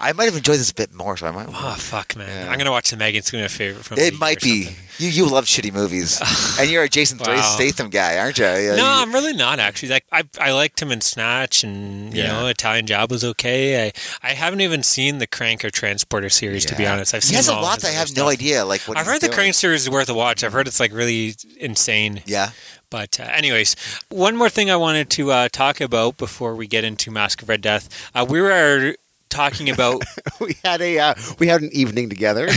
I 0.00 0.12
might 0.12 0.24
have 0.26 0.36
enjoyed 0.36 0.58
this 0.58 0.70
a 0.70 0.74
bit 0.74 0.92
more, 0.94 1.16
so 1.16 1.26
I 1.26 1.30
might. 1.30 1.48
Oh 1.48 1.74
fuck, 1.78 2.14
man! 2.16 2.28
Yeah. 2.46 2.50
I'm 2.52 2.58
gonna 2.58 2.70
watch 2.70 2.90
the 2.90 2.96
Megan's 2.96 3.30
gonna 3.30 3.48
favorite 3.48 3.84
from 3.84 3.98
It 3.98 4.14
might 4.18 4.40
be. 4.40 4.64
something. 4.64 4.84
You 4.98 5.08
you 5.10 5.26
love 5.26 5.44
shitty 5.46 5.72
movies, 5.72 6.20
and 6.60 6.70
you're 6.70 6.82
a 6.84 6.88
Jason 6.88 7.18
Wow. 7.18 7.40
Statham 7.40 7.88
guy, 7.90 8.18
aren't 8.18 8.38
you? 8.38 8.44
Yeah, 8.44 8.76
No, 8.76 8.76
you- 8.76 8.82
I'm 8.82 9.12
really 9.12 9.32
not 9.32 9.58
actually. 9.58 9.90
Like 9.90 10.04
I, 10.12 10.24
I 10.40 10.52
liked 10.52 10.80
him 10.82 10.90
in 10.92 11.00
Snatch, 11.00 11.62
and 11.64 12.12
you 12.14 12.22
Yeah. 12.22 12.32
know, 12.40 12.46
Italian 12.46 12.86
Job 12.86 13.10
was 13.10 13.24
okay. 13.24 13.86
I, 13.86 13.92
I 14.22 14.32
haven't 14.34 14.60
even 14.60 14.82
seen 14.82 15.18
the 15.18 15.26
Crank 15.26 15.64
or 15.64 15.70
Transporter 15.70 16.28
series 16.28 16.64
to 16.66 16.74
be 16.76 16.86
honest. 16.86 17.14
I've 17.14 17.22
he 17.22 17.28
seen 17.28 17.36
has 17.36 17.48
a 17.48 17.54
lot. 17.54 17.84
I 17.84 17.88
have 17.90 18.14
no 18.16 18.28
idea. 18.28 18.64
Like 18.64 18.80
what 18.82 18.96
I've 18.98 19.06
heard 19.06 19.20
the. 19.20 19.28
Crank 19.28 19.54
series 19.54 19.82
is 19.82 19.90
worth 19.90 20.08
a 20.08 20.14
watch. 20.14 20.42
I've 20.42 20.52
heard 20.52 20.66
it's 20.66 20.80
like 20.80 20.92
really 20.92 21.34
insane. 21.58 22.22
Yeah. 22.26 22.50
But 22.90 23.20
uh, 23.20 23.24
anyways, 23.24 23.76
one 24.08 24.34
more 24.36 24.48
thing 24.48 24.70
I 24.70 24.76
wanted 24.76 25.10
to 25.10 25.30
uh, 25.30 25.48
talk 25.52 25.80
about 25.80 26.16
before 26.16 26.54
we 26.56 26.66
get 26.66 26.84
into 26.84 27.10
Mask 27.10 27.42
of 27.42 27.48
Red 27.48 27.60
Death. 27.60 28.10
Uh, 28.14 28.24
we 28.28 28.40
were 28.40 28.94
talking 29.28 29.68
about 29.70 30.02
we 30.40 30.56
had 30.64 30.80
a 30.80 30.98
uh, 30.98 31.14
we 31.38 31.46
had 31.48 31.62
an 31.62 31.70
evening 31.72 32.08
together. 32.08 32.48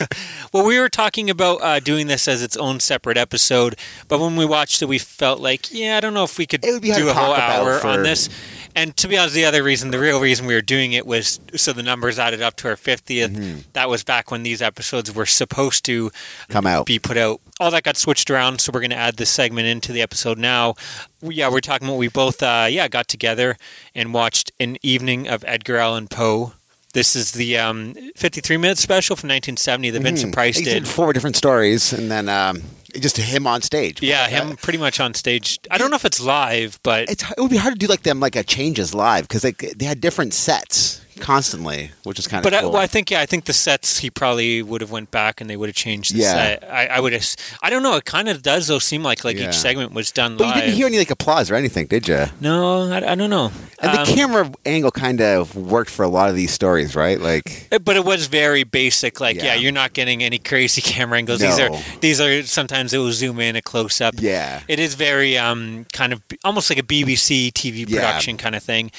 well, 0.52 0.64
we 0.64 0.78
were 0.78 0.88
talking 0.88 1.30
about 1.30 1.62
uh, 1.62 1.80
doing 1.80 2.06
this 2.06 2.26
as 2.28 2.42
its 2.42 2.56
own 2.56 2.80
separate 2.80 3.16
episode, 3.16 3.76
but 4.08 4.20
when 4.20 4.36
we 4.36 4.44
watched 4.44 4.82
it, 4.82 4.86
we 4.86 4.98
felt 4.98 5.40
like, 5.40 5.72
yeah, 5.72 5.96
I 5.96 6.00
don't 6.00 6.14
know 6.14 6.24
if 6.24 6.38
we 6.38 6.46
could 6.46 6.64
It 6.64 6.72
would 6.72 6.82
be 6.82 6.90
hard 6.90 7.02
do 7.02 7.08
a 7.08 7.12
whole 7.14 7.34
hour 7.34 7.78
for- 7.78 7.88
on 7.88 8.02
this. 8.02 8.28
And 8.76 8.96
to 8.98 9.08
be 9.08 9.18
honest, 9.18 9.34
the 9.34 9.44
other 9.46 9.64
reason, 9.64 9.90
the 9.90 9.98
real 9.98 10.20
reason 10.20 10.46
we 10.46 10.54
were 10.54 10.62
doing 10.62 10.92
it 10.92 11.04
was 11.04 11.40
so 11.56 11.72
the 11.72 11.82
numbers 11.82 12.20
added 12.20 12.40
up 12.40 12.54
to 12.56 12.68
our 12.68 12.76
50th. 12.76 13.28
Mm-hmm. 13.30 13.58
That 13.72 13.88
was 13.88 14.04
back 14.04 14.30
when 14.30 14.44
these 14.44 14.62
episodes 14.62 15.12
were 15.12 15.26
supposed 15.26 15.84
to 15.86 16.12
Come 16.48 16.66
out. 16.68 16.86
be 16.86 17.00
put 17.00 17.16
out. 17.16 17.40
All 17.60 17.70
that 17.72 17.82
got 17.82 17.98
switched 17.98 18.30
around, 18.30 18.60
so 18.60 18.72
we're 18.72 18.80
going 18.80 18.90
to 18.90 18.96
add 18.96 19.18
this 19.18 19.28
segment 19.28 19.66
into 19.66 19.92
the 19.92 20.00
episode 20.00 20.38
now. 20.38 20.74
We- 21.20 21.34
Yeah, 21.34 21.50
we're 21.50 21.60
talking 21.60 21.86
about 21.86 21.98
we 21.98 22.08
both, 22.08 22.42
uh, 22.42 22.66
yeah, 22.70 22.88
got 22.88 23.06
together 23.06 23.56
and 23.94 24.14
watched 24.14 24.50
an 24.58 24.78
evening 24.82 25.28
of 25.28 25.44
Edgar 25.46 25.76
Allan 25.76 26.08
Poe. 26.08 26.54
This 26.94 27.14
is 27.14 27.32
the 27.32 27.58
um, 27.58 27.94
53 28.16 28.56
minute 28.56 28.78
special 28.78 29.14
from 29.14 29.28
1970 29.28 29.90
that 29.90 30.02
Vincent 30.02 30.34
Price 30.34 30.56
he 30.58 30.64
did. 30.64 30.88
four 30.88 31.12
different 31.12 31.36
stories, 31.36 31.92
and 31.92 32.10
then 32.10 32.28
um, 32.30 32.62
just 32.98 33.16
him 33.18 33.46
on 33.46 33.60
stage. 33.62 34.02
Yeah, 34.02 34.24
Uh, 34.24 34.28
him 34.28 34.56
pretty 34.56 34.78
much 34.78 34.98
on 34.98 35.14
stage. 35.14 35.60
I 35.70 35.78
don't 35.78 35.90
know 35.90 35.96
if 35.96 36.04
it's 36.04 36.18
live, 36.20 36.80
but 36.82 37.08
It's 37.10 37.22
it 37.30 37.38
would 37.38 37.50
be 37.50 37.58
hard 37.58 37.74
to 37.74 37.78
do 37.78 37.86
like 37.86 38.02
them 38.02 38.18
like 38.18 38.34
a 38.36 38.42
changes 38.42 38.92
live 38.94 39.28
because 39.28 39.44
like 39.44 39.58
they 39.76 39.84
had 39.84 40.00
different 40.00 40.34
sets 40.34 41.00
constantly, 41.20 41.90
which 42.04 42.18
is 42.18 42.26
kind 42.26 42.44
of 42.44 42.50
but 42.50 42.54
I, 42.58 42.64
well, 42.66 42.76
I 42.76 42.86
think 42.86 43.10
yeah, 43.10 43.20
I 43.20 43.26
think 43.26 43.44
the 43.44 43.52
sets 43.52 43.98
he 43.98 44.10
probably 44.10 44.62
would 44.62 44.80
have 44.80 44.90
went 44.90 45.10
back 45.10 45.40
and 45.40 45.48
they 45.48 45.56
would 45.56 45.68
have 45.68 45.76
changed 45.76 46.14
the 46.14 46.18
Yeah. 46.20 46.32
set. 46.32 46.64
I, 46.70 46.86
I 46.86 47.00
would 47.00 47.12
have. 47.12 47.24
I 47.62 47.70
don't 47.70 47.82
know. 47.82 47.96
It 47.96 48.04
kind 48.04 48.28
of 48.28 48.42
does 48.42 48.66
though 48.66 48.78
seem 48.78 49.02
like 49.02 49.24
like 49.24 49.36
Yeah. 49.38 49.48
each 49.48 49.54
segment 49.56 49.92
was 49.92 50.10
done 50.10 50.36
but 50.36 50.46
you 50.48 50.54
didn't 50.62 50.74
hear 50.74 50.86
any 50.86 50.98
like 50.98 51.10
applause 51.10 51.50
or 51.50 51.54
anything, 51.54 51.86
did 51.86 52.08
you? 52.08 52.26
no, 52.40 52.90
I, 52.90 53.12
I 53.12 53.14
don't 53.14 53.30
know. 53.30 53.52
And 53.82 53.94
the 53.94 54.00
Um, 54.00 54.06
camera 54.06 54.50
angle 54.66 54.90
kind 54.90 55.20
of 55.20 55.54
worked 55.56 55.90
for 55.90 56.02
a 56.04 56.08
lot 56.08 56.28
of 56.28 56.36
these 56.36 56.52
stories, 56.52 56.94
right? 56.94 57.20
Like 57.20 57.68
Uh, 57.72 57.78
But 57.78 57.96
it 57.96 58.04
was 58.04 58.26
very 58.26 58.64
basic. 58.64 59.20
Like, 59.20 59.36
yeah, 59.36 59.44
Yeah. 59.44 59.54
you're 59.54 59.72
not 59.72 59.92
getting 59.94 60.22
any 60.22 60.38
crazy 60.38 60.80
camera 60.92 61.18
angles. 61.18 61.40
These 61.40 61.58
are 61.58 61.70
these 62.00 62.20
are 62.20 62.42
sometimes 62.42 62.92
it 62.92 62.98
will 62.98 63.12
zoom 63.12 63.40
in 63.40 63.56
a 63.56 63.62
close 63.62 64.00
up. 64.00 64.14
yeah, 64.18 64.60
It 64.68 64.78
is 64.78 64.94
very 64.94 65.38
um 65.38 65.86
kind 65.92 66.12
of 66.12 66.20
almost 66.44 66.70
like 66.70 66.78
a 66.78 66.82
BBC 66.82 67.50
TV 67.52 67.86
production 67.86 68.36
kind 68.36 68.54
of 68.54 68.62
thing. 68.62 68.90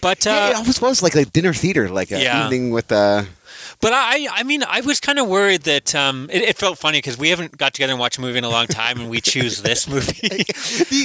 But 0.00 0.26
uh, 0.26 0.30
yeah, 0.30 0.50
it 0.50 0.56
almost 0.56 0.80
was 0.80 1.02
like 1.02 1.14
a 1.16 1.24
dinner 1.24 1.52
theater, 1.52 1.88
like 1.88 2.10
an 2.10 2.20
Yeah. 2.20 2.44
evening 2.44 2.70
with 2.70 2.92
uh 2.92 3.24
But 3.80 3.92
I, 3.92 4.26
I 4.32 4.42
mean, 4.42 4.64
I 4.66 4.80
was 4.80 4.98
kind 4.98 5.18
of 5.20 5.28
worried 5.28 5.62
that 5.62 5.94
um, 5.94 6.28
it, 6.32 6.42
it 6.42 6.58
felt 6.58 6.78
funny 6.78 6.98
because 6.98 7.16
we 7.16 7.28
haven't 7.28 7.56
got 7.56 7.74
together 7.74 7.92
and 7.92 8.00
watched 8.00 8.18
a 8.18 8.20
movie 8.20 8.38
in 8.38 8.44
a 8.44 8.48
long 8.48 8.66
time, 8.66 9.00
and 9.00 9.08
we 9.08 9.20
choose 9.20 9.62
this 9.62 9.86
movie, 9.92 10.44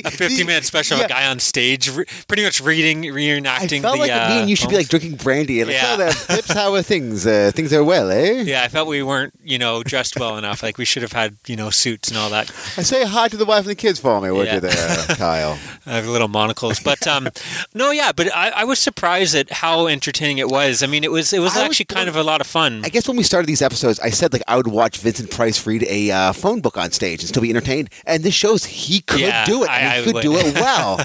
a 0.05 0.09
fifty-minute 0.11 0.63
special 0.65 0.95
of 0.95 1.01
yeah. 1.01 1.05
a 1.05 1.09
guy 1.09 1.27
on 1.27 1.39
stage, 1.39 1.89
re- 1.91 2.05
pretty 2.27 2.43
much 2.43 2.61
reading, 2.61 3.03
reenacting. 3.03 3.79
I 3.79 3.81
felt 3.81 3.95
the, 3.95 3.99
like 4.01 4.11
uh, 4.11 4.29
me 4.29 4.39
and 4.41 4.49
you 4.49 4.55
should 4.55 4.69
be 4.69 4.77
like 4.77 4.87
drinking 4.87 5.15
brandy 5.17 5.61
and 5.61 5.69
like, 5.69 5.77
Yeah. 5.81 5.95
oh, 5.99 6.35
the 6.41 6.53
how 6.53 6.73
are 6.73 6.81
things? 6.81 7.27
Uh, 7.27 7.51
things 7.53 7.71
are 7.73 7.83
well, 7.83 8.09
eh? 8.09 8.41
Yeah, 8.41 8.63
I 8.63 8.69
felt 8.69 8.87
we 8.87 9.03
weren't, 9.03 9.33
you 9.43 9.59
know, 9.59 9.83
dressed 9.83 10.19
well 10.19 10.37
enough. 10.37 10.63
Like 10.63 10.77
we 10.79 10.85
should 10.85 11.03
have 11.03 11.11
had, 11.11 11.35
you 11.45 11.55
know, 11.55 11.69
suits 11.69 12.09
and 12.09 12.17
all 12.17 12.29
that, 12.31 12.49
I 12.77 12.81
say 12.81 13.05
hi 13.05 13.27
to 13.27 13.37
the 13.37 13.45
wife 13.45 13.59
and 13.65 13.69
the 13.69 13.75
kids 13.75 13.99
for 13.99 14.19
me, 14.19 14.31
would 14.31 14.47
Yeah. 14.47 14.55
you 14.55 14.59
there, 14.61 14.97
Kyle? 15.17 15.59
uh, 15.85 16.01
little 16.05 16.27
monocles. 16.27 16.79
But 16.79 17.05
um, 17.07 17.29
no, 17.75 17.91
yeah, 17.91 18.11
but 18.15 18.33
I, 18.35 18.49
I 18.49 18.63
was 18.63 18.79
surprised 18.79 19.35
at 19.35 19.51
how 19.51 19.85
entertaining 19.87 20.39
it 20.39 20.47
was. 20.49 20.81
I 20.81 20.87
mean, 20.87 21.03
it 21.03 21.11
was, 21.11 21.33
it 21.33 21.39
was 21.39 21.55
I 21.55 21.59
was- 21.61 21.69
actually 21.69 21.85
kind 21.85 22.09
of 22.09 22.15
a 22.15 22.23
lot 22.23 22.41
of 22.41 22.47
fun. 22.47 22.62
I 22.85 22.89
guess 22.89 23.07
when 23.07 23.17
we 23.17 23.23
started 23.23 23.47
these 23.47 23.61
episodes, 23.61 23.99
I 23.99 24.09
said 24.09 24.33
like 24.33 24.43
I 24.47 24.55
would 24.57 24.67
watch 24.67 24.97
Vincent 24.99 25.29
Price 25.31 25.65
read 25.67 25.83
a 25.89 26.11
uh, 26.11 26.33
phone 26.33 26.61
book 26.61 26.77
on 26.77 26.91
stage 26.91 27.19
and 27.21 27.27
still 27.29 27.41
be 27.41 27.49
entertained, 27.49 27.89
and 28.05 28.23
this 28.23 28.33
shows 28.33 28.65
he 28.65 29.01
could 29.01 29.19
Yeah, 29.19 29.45
do 29.45 29.63
it. 29.63 29.69
I- 29.69 29.79
and 29.79 29.89
I 29.89 30.03
could 30.03 30.13
would. 30.15 30.21
do 30.23 30.35
it 30.37 30.55
well. 30.65 30.99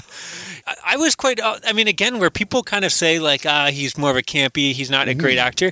I- 0.85 0.97
was 0.97 1.15
quite. 1.15 1.39
uh, 1.39 1.57
I 1.65 1.73
mean, 1.73 1.87
again, 1.87 2.19
where 2.19 2.29
people 2.29 2.63
kind 2.63 2.85
of 2.85 2.91
say 2.91 3.19
like, 3.19 3.45
ah, 3.45 3.67
he's 3.71 3.97
more 3.97 4.11
of 4.11 4.17
a 4.17 4.21
campy, 4.21 4.71
he's 4.73 4.89
not 4.89 5.07
a 5.07 5.13
great 5.13 5.37
Mm-hmm. 5.37 5.47
actor. 5.47 5.71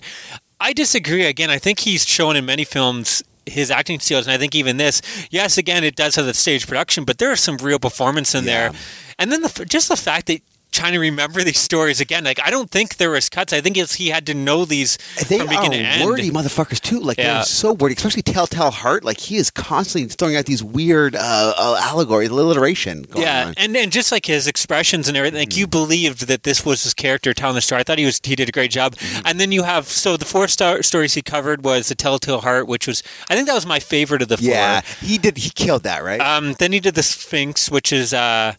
I 0.60 0.74
disagree. 0.74 1.24
Again, 1.26 1.50
I 1.52 1.60
think 1.60 1.80
he's 1.82 2.06
shown 2.08 2.36
in 2.36 2.46
many 2.46 2.64
films 2.64 3.24
his 3.46 3.72
acting 3.72 4.00
skills, 4.00 4.26
and 4.28 4.34
I 4.34 4.38
think 4.38 4.56
even 4.56 4.78
this. 4.78 5.02
Yes, 5.32 5.58
again, 5.58 5.84
it 5.84 5.96
does 5.96 6.16
have 6.16 6.26
the 6.26 6.34
stage 6.34 6.68
production, 6.68 7.06
but 7.06 7.18
there 7.18 7.32
is 7.32 7.40
some 7.40 7.58
real 7.58 7.80
performance 7.80 8.36
in 8.36 8.44
Yeah. 8.44 8.70
there, 8.72 8.80
and 9.20 9.32
then 9.32 9.42
the, 9.42 9.66
just 9.66 9.88
the 9.90 9.96
fact 9.96 10.28
that. 10.28 10.42
Trying 10.72 10.94
to 10.94 11.00
remember 11.00 11.44
these 11.44 11.58
stories 11.58 12.00
again, 12.02 12.24
like 12.24 12.40
I 12.44 12.52
don't 12.52 12.70
think 12.70 12.98
there 12.98 13.10
was 13.10 13.30
cuts. 13.30 13.52
I 13.52 13.62
think 13.62 13.78
it's 13.78 13.96
he 13.96 14.10
had 14.10 14.28
to 14.28 14.34
know 14.36 14.64
these 14.64 14.98
They 15.28 15.40
from 15.40 15.48
are 15.48 15.50
beginning 15.50 15.82
to 15.84 15.88
end. 15.88 16.06
wordy 16.06 16.30
motherfuckers 16.30 16.80
too. 16.80 17.00
Like 17.00 17.18
Yeah. 17.18 17.36
they're 17.36 17.44
so 17.44 17.74
wordy, 17.74 17.96
especially 17.96 18.22
Telltale 18.22 18.70
Heart. 18.70 19.04
Like 19.04 19.20
he 19.20 19.38
is 19.38 19.50
constantly 19.50 20.08
throwing 20.10 20.36
out 20.36 20.46
these 20.46 20.62
weird 20.64 21.16
uh, 21.16 21.54
uh, 21.58 21.80
allegories, 21.82 22.30
alliteration. 22.30 23.04
Going 23.04 23.24
yeah, 23.26 23.48
on. 23.48 23.54
and 23.58 23.76
and 23.76 23.92
just 23.92 24.12
like 24.12 24.26
his 24.28 24.46
expressions 24.46 25.08
and 25.08 25.18
everything, 25.18 25.40
like 25.40 25.58
you 25.58 25.66
believed 25.68 26.28
that 26.28 26.44
this 26.44 26.64
was 26.66 26.84
his 26.84 26.94
character 26.94 27.34
telling 27.34 27.56
the 27.56 27.62
story. 27.62 27.80
I 27.82 27.84
thought 27.84 27.98
he 27.98 28.06
was 28.06 28.20
he 28.24 28.36
did 28.36 28.48
a 28.50 28.52
great 28.52 28.70
job. 28.72 28.96
And 29.26 29.40
then 29.40 29.52
you 29.52 29.64
have 29.64 29.88
so 29.88 30.16
the 30.18 30.26
four 30.26 30.48
star 30.48 30.84
stories 30.84 31.16
he 31.16 31.22
covered 31.24 31.64
was 31.64 31.88
the 31.88 31.96
Telltale 31.96 32.42
Heart, 32.42 32.68
which 32.68 32.86
was 32.88 33.02
I 33.30 33.36
think 33.36 33.48
that 33.48 33.56
was 33.56 33.66
my 33.66 33.80
favorite 33.80 34.22
of 34.22 34.28
the 34.28 34.38
four. 34.38 34.48
yeah, 34.50 34.82
he 35.02 35.18
did. 35.18 35.38
He 35.38 35.50
killed 35.50 35.84
that, 35.84 36.04
right? 36.04 36.20
Um, 36.22 36.54
then 36.60 36.72
he 36.72 36.80
did 36.80 36.94
the 36.96 37.04
Sphinx, 37.04 37.72
which 37.72 37.92
is 37.92 38.14
uh, 38.14 38.54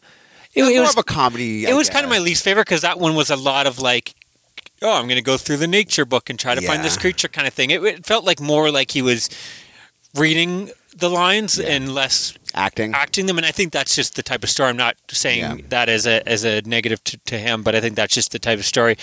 it, 0.59 0.63
it 0.63 0.65
was 0.65 0.73
more 0.75 0.81
was 0.83 0.91
of 0.93 0.99
a 0.99 1.03
comedy. 1.05 1.65
it 1.65 1.71
I 1.71 1.75
was 1.75 1.89
kind 1.91 2.05
of 2.05 2.11
my 2.11 2.19
least 2.19 2.45
favorite 2.45 2.67
because 2.67 2.83
that 2.83 2.99
one 2.99 3.15
was 3.15 3.31
a 3.31 3.37
lot 3.37 3.67
of 3.67 3.79
like. 3.79 4.15
Oh, 4.81 4.93
I'm 4.97 5.07
going 5.07 5.17
to 5.17 5.23
go 5.23 5.37
through 5.37 5.57
the 5.57 5.67
nature 5.67 6.05
book 6.05 6.31
and 6.31 6.39
try 6.39 6.55
to 6.55 6.61
find 6.61 6.85
this 6.85 6.97
creature 6.97 7.27
kind 7.27 7.49
of 7.49 7.53
thing. 7.55 7.71
It, 7.71 7.83
it 7.83 8.07
felt 8.07 8.25
like 8.25 8.41
more 8.41 8.71
like 8.71 8.93
he 8.93 9.03
was 9.03 9.29
reading 10.17 10.71
the 10.97 11.11
lines 11.11 11.59
Yeah. 11.59 11.67
and 11.69 11.93
less 11.95 12.35
acting. 12.55 12.95
acting 12.95 13.27
them, 13.27 13.39
and 13.39 13.47
I 13.47 13.51
think 13.51 13.73
that's 13.73 13.95
just 13.97 14.15
the 14.17 14.23
type 14.23 14.43
of 14.45 14.51
story. 14.51 14.71
I'm 14.71 14.77
not 14.77 14.97
saying 15.11 15.41
Yeah. 15.41 15.65
that 15.71 15.89
as 15.89 16.07
a 16.07 16.27
as 16.29 16.45
a 16.45 16.63
negative 16.63 17.03
to, 17.05 17.17
to 17.27 17.39
him, 17.39 17.63
but 17.63 17.75
I 17.75 17.81
think 17.81 17.97
that's 17.97 18.15
just 18.15 18.31
the 18.33 18.39
type 18.39 18.59
of 18.59 18.65
story. 18.65 18.97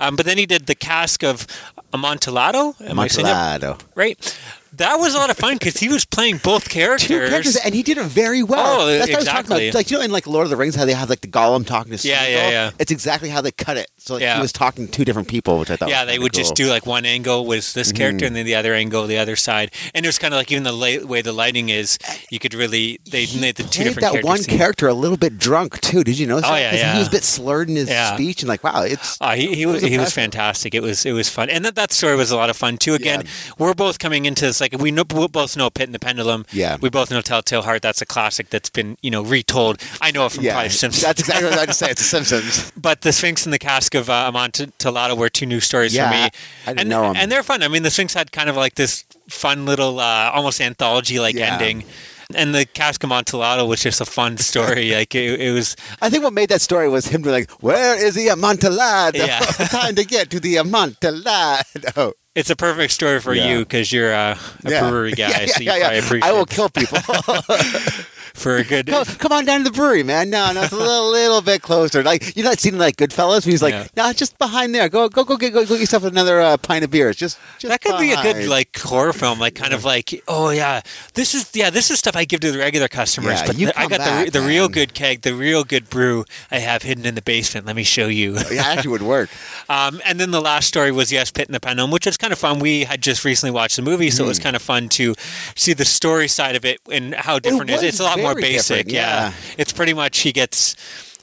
Um, 0.00 0.16
but 0.16 0.24
then 0.26 0.38
he 0.38 0.46
did 0.46 0.66
the 0.66 0.74
cask 0.74 1.22
of 1.22 1.46
Amontillado. 1.92 2.74
Am 2.80 2.92
Amontillado. 2.92 3.78
right? 3.94 4.38
That 4.74 4.96
was 4.96 5.14
a 5.14 5.18
lot 5.18 5.30
of 5.30 5.36
fun 5.36 5.54
because 5.54 5.78
he 5.78 5.88
was 5.88 6.04
playing 6.04 6.38
both 6.44 6.68
characters. 6.68 7.08
Two 7.08 7.18
characters, 7.26 7.56
and 7.56 7.74
he 7.74 7.82
did 7.82 7.98
it 7.98 8.04
very 8.04 8.42
well. 8.42 8.82
Oh, 8.82 8.86
That's 8.86 9.08
what 9.08 9.14
I 9.14 9.18
was 9.18 9.24
talking 9.24 9.40
exactly. 9.40 9.68
about. 9.68 9.74
Like 9.78 9.90
you 9.90 9.96
know, 9.98 10.04
in 10.04 10.10
like 10.12 10.26
Lord 10.26 10.44
of 10.44 10.50
the 10.50 10.56
Rings, 10.56 10.74
how 10.74 10.84
they 10.84 10.92
have 10.92 11.08
like 11.10 11.20
the 11.22 11.28
Gollum 11.28 11.66
talking 11.66 11.96
to 11.96 12.08
Yeah, 12.08 12.26
yeah, 12.26 12.38
Smeagol? 12.38 12.50
yeah. 12.52 12.70
It's 12.78 12.92
exactly 12.92 13.28
how 13.30 13.40
they 13.40 13.50
cut 13.50 13.76
it. 13.76 13.90
So 13.96 14.14
like, 14.14 14.22
Yeah. 14.22 14.36
he 14.36 14.40
was 14.42 14.52
talking 14.52 14.86
to 14.86 14.92
two 14.92 15.04
different 15.04 15.28
people, 15.28 15.58
which 15.58 15.70
I 15.70 15.76
thought. 15.76 15.88
yeah, 15.88 16.04
they 16.04 16.18
would 16.18 16.32
just 16.32 16.54
do 16.54 16.68
like 16.68 16.86
one 16.86 17.04
angle 17.06 17.46
was 17.46 17.72
this 17.72 17.92
character, 17.92 18.24
and 18.26 18.36
then 18.36 18.44
the 18.46 18.54
other 18.54 18.74
angle 18.74 19.06
the 19.06 19.18
other 19.18 19.36
side, 19.36 19.72
and 19.94 20.04
it 20.04 20.08
was 20.08 20.18
kind 20.18 20.34
of 20.34 20.38
like 20.38 20.52
even 20.52 20.64
the 20.64 21.04
way 21.06 21.22
the 21.22 21.32
lighting 21.32 21.70
is, 21.70 21.98
you 22.30 22.38
could 22.38 22.54
really 22.54 23.00
they 23.10 23.24
He 23.24 23.40
made 23.40 23.56
the 23.56 23.62
two 23.64 23.84
different 23.84 24.00
that 24.02 24.10
characters. 24.12 24.24
one 24.28 24.38
seem- 24.42 24.58
character 24.58 24.86
a 24.88 24.94
little 24.94 25.16
bit 25.16 25.38
drunk 25.38 25.80
too. 25.80 26.04
Did 26.04 26.18
you 26.18 26.26
notice? 26.26 26.44
Oh, 26.48 26.52
that? 26.52 26.74
yeah, 26.74 26.78
yeah. 26.78 26.92
He 26.92 26.98
was 26.98 27.08
a 27.08 27.12
bit 27.12 27.24
slurred 27.24 27.68
in 27.70 27.76
his 27.76 27.88
Yeah. 27.88 28.14
speech, 28.14 28.42
and 28.42 28.48
like, 28.48 28.62
wow, 28.62 28.82
it's 28.82 29.16
Uh, 29.20 29.32
he 29.34 29.54
he 29.54 29.66
was, 29.66 29.82
was 29.82 29.90
he 29.90 29.98
was 29.98 30.12
fantastic. 30.12 30.74
It 30.74 30.82
was 30.82 31.04
it 31.06 31.12
was 31.12 31.28
fun, 31.28 31.48
and 31.50 31.64
that, 31.64 31.74
that 31.74 31.92
story 31.92 32.16
was 32.16 32.30
a 32.30 32.36
lot 32.36 32.50
of 32.50 32.56
fun 32.56 32.76
too. 32.76 32.94
Again, 32.94 33.24
we're 33.58 33.74
both 33.74 33.98
coming 33.98 34.24
into 34.26 34.44
this 34.44 34.57
like 34.60 34.72
we 34.78 34.90
know 34.90 35.04
we 35.14 35.26
both 35.28 35.56
know 35.56 35.70
Pit 35.70 35.86
and 35.88 35.94
the 35.94 35.98
Pendulum. 35.98 36.44
Yeah. 36.52 36.76
we 36.80 36.88
both 36.90 37.10
know 37.10 37.20
Telltale 37.20 37.62
Heart. 37.62 37.82
That's 37.82 38.00
a 38.02 38.06
classic 38.06 38.50
that's 38.50 38.70
been 38.70 38.96
you 39.02 39.10
know 39.10 39.22
retold. 39.22 39.80
I 40.00 40.10
know 40.10 40.26
it 40.26 40.32
from 40.32 40.44
yeah. 40.44 40.52
probably 40.52 40.70
Simpsons. 40.70 41.02
That's 41.02 41.20
exactly 41.20 41.44
what 41.48 41.54
I 41.58 41.64
was 41.66 41.66
going 41.66 41.68
to 41.68 41.74
say. 41.74 41.90
It's 41.90 42.02
The 42.02 42.08
Simpsons. 42.24 42.72
but 42.76 43.00
the 43.02 43.12
Sphinx 43.12 43.44
and 43.46 43.52
the 43.52 43.58
Cask 43.58 43.94
of 43.94 44.08
uh, 44.10 44.26
Amontillado 44.28 45.14
were 45.14 45.28
two 45.28 45.46
new 45.46 45.60
stories 45.60 45.94
Yeah, 45.94 46.08
for 46.10 46.14
me. 46.14 46.22
I 46.22 46.28
didn't 46.66 46.80
and, 46.80 46.88
know 46.88 47.04
'em. 47.10 47.16
and 47.16 47.30
they're 47.32 47.42
fun. 47.42 47.62
I 47.62 47.68
mean, 47.68 47.82
the 47.82 47.90
Sphinx 47.90 48.14
had 48.14 48.32
kind 48.32 48.48
of 48.50 48.56
like 48.56 48.74
this 48.74 49.04
fun 49.28 49.66
little 49.66 50.00
uh, 50.00 50.30
almost 50.34 50.60
anthology 50.60 51.18
like 51.20 51.34
Yeah. 51.34 51.52
ending. 51.54 51.84
And 52.34 52.54
the 52.54 52.66
Cask 52.66 53.02
of 53.04 53.08
Amontillado 53.10 53.64
was 53.64 53.82
just 53.82 54.02
a 54.02 54.04
fun 54.04 54.36
story. 54.36 54.90
like 54.94 55.14
it, 55.14 55.40
it 55.40 55.50
was, 55.52 55.76
I 56.02 56.10
think 56.10 56.22
what 56.24 56.34
made 56.34 56.50
that 56.50 56.60
story 56.60 56.86
was 56.86 57.06
him 57.06 57.22
being 57.22 57.32
like, 57.34 57.50
"Where 57.62 57.96
is 57.96 58.16
the 58.16 58.28
Amontillado? 58.28 59.18
Yeah. 59.24 59.38
Time 59.70 59.94
to 59.94 60.04
get 60.04 60.28
to 60.32 60.38
the 60.40 60.56
Amontillado." 60.56 62.12
It's 62.38 62.50
a 62.50 62.56
perfect 62.56 62.92
story 62.92 63.20
for 63.20 63.34
Yeah. 63.34 63.48
you 63.50 63.58
because 63.60 63.92
you're 63.92 64.14
uh, 64.14 64.38
a 64.64 64.70
Yeah. 64.70 64.88
brewery 64.88 65.12
guy, 65.24 65.46
so 65.46 65.60
you 65.62 65.70
probably 65.70 65.98
appreciate. 65.98 66.22
I 66.28 66.32
will 66.32 66.42
it. 66.42 66.50
kill 66.50 66.68
people. 66.68 66.98
for 68.34 68.56
a 68.56 68.64
good. 68.64 68.86
Come, 68.86 69.04
come 69.04 69.32
on 69.32 69.44
down 69.44 69.58
to 69.58 69.64
the 69.64 69.70
brewery, 69.76 70.02
man. 70.02 70.30
No, 70.30 70.52
no, 70.52 70.62
it's 70.62 70.72
a 70.72 70.76
little, 70.76 71.10
little 71.12 71.40
bit 71.42 71.62
closer. 71.62 72.02
Like 72.02 72.36
you're 72.36 72.44
not 72.44 72.58
seeing 72.58 72.78
like 72.78 72.96
Goodfellas. 72.96 73.44
He's 73.44 73.62
like, 73.62 73.72
Yeah. 73.74 73.86
no, 73.96 74.12
just 74.12 74.38
behind 74.38 74.74
there. 74.74 74.88
Go, 74.88 75.08
go, 75.08 75.24
go, 75.24 75.36
get, 75.36 75.52
go, 75.52 75.62
go 75.64 75.68
get 75.74 75.80
yourself 75.80 76.04
another 76.04 76.40
uh, 76.40 76.56
pint 76.56 76.84
of 76.84 76.90
beer. 76.90 77.10
It's 77.10 77.18
Just, 77.18 77.38
just 77.58 77.70
that 77.70 77.80
could 77.80 77.98
be 77.98 78.12
a 78.12 78.22
good 78.22 78.48
like 78.48 78.76
horror 78.78 79.12
film, 79.12 79.38
like 79.38 79.54
kind 79.54 79.72
of 79.74 79.84
like, 79.84 80.22
oh 80.28 80.50
yeah, 80.50 80.80
this 81.14 81.34
is 81.34 81.50
yeah, 81.54 81.70
this 81.70 81.90
is 81.90 81.98
stuff 81.98 82.16
I 82.16 82.24
give 82.24 82.40
to 82.40 82.52
the 82.52 82.58
regular 82.58 82.88
customers, 82.88 83.40
Yeah, 83.40 83.46
but 83.46 83.58
you 83.58 83.66
the- 83.66 83.78
I 83.78 83.86
got 83.86 83.98
back, 83.98 84.24
the 84.26 84.38
the 84.40 84.46
real 84.46 84.68
good 84.68 84.94
keg, 84.94 85.22
the 85.22 85.34
real 85.34 85.64
good 85.64 85.88
brew 85.90 86.24
I 86.50 86.58
have 86.58 86.82
hidden 86.82 87.04
in 87.06 87.14
the 87.14 87.22
basement. 87.22 87.66
Let 87.66 87.76
me 87.76 87.82
show 87.82 88.06
you. 88.08 88.36
Yeah, 88.50 88.62
actually 88.62 88.90
would 88.92 89.02
work. 89.02 89.28
Um, 89.70 90.00
and 90.06 90.18
then 90.18 90.30
the 90.30 90.40
last 90.40 90.66
story 90.66 90.90
was 90.90 91.12
yes, 91.12 91.30
Pit 91.30 91.46
in 91.46 91.52
the 91.52 91.60
Pendulum, 91.60 91.90
which 91.90 92.06
was 92.06 92.16
kind 92.16 92.32
of 92.32 92.38
fun. 92.38 92.58
We 92.58 92.84
had 92.84 93.02
just 93.02 93.22
recently 93.22 93.50
watched 93.50 93.76
the 93.76 93.82
movie, 93.82 94.08
so 94.10 94.22
it 94.22 94.24
Hmm. 94.24 94.28
was 94.28 94.38
kind 94.38 94.56
of 94.56 94.62
fun 94.62 94.88
to 94.90 95.14
see 95.56 95.74
the 95.74 95.84
story 95.84 96.26
side 96.26 96.56
of 96.56 96.64
it 96.64 96.80
and 96.90 97.14
how 97.14 97.38
different 97.38 97.68
it 97.70 97.74
is. 97.74 97.82
was 97.82 97.88
It's 97.90 98.00
a 98.00 98.04
lot 98.04 98.18
more 98.34 98.40
basic. 98.40 98.90
Yeah. 98.90 99.28
yeah. 99.28 99.32
it's 99.56 99.72
pretty 99.72 99.94
much 99.94 100.18
he 100.18 100.32
gets 100.32 100.74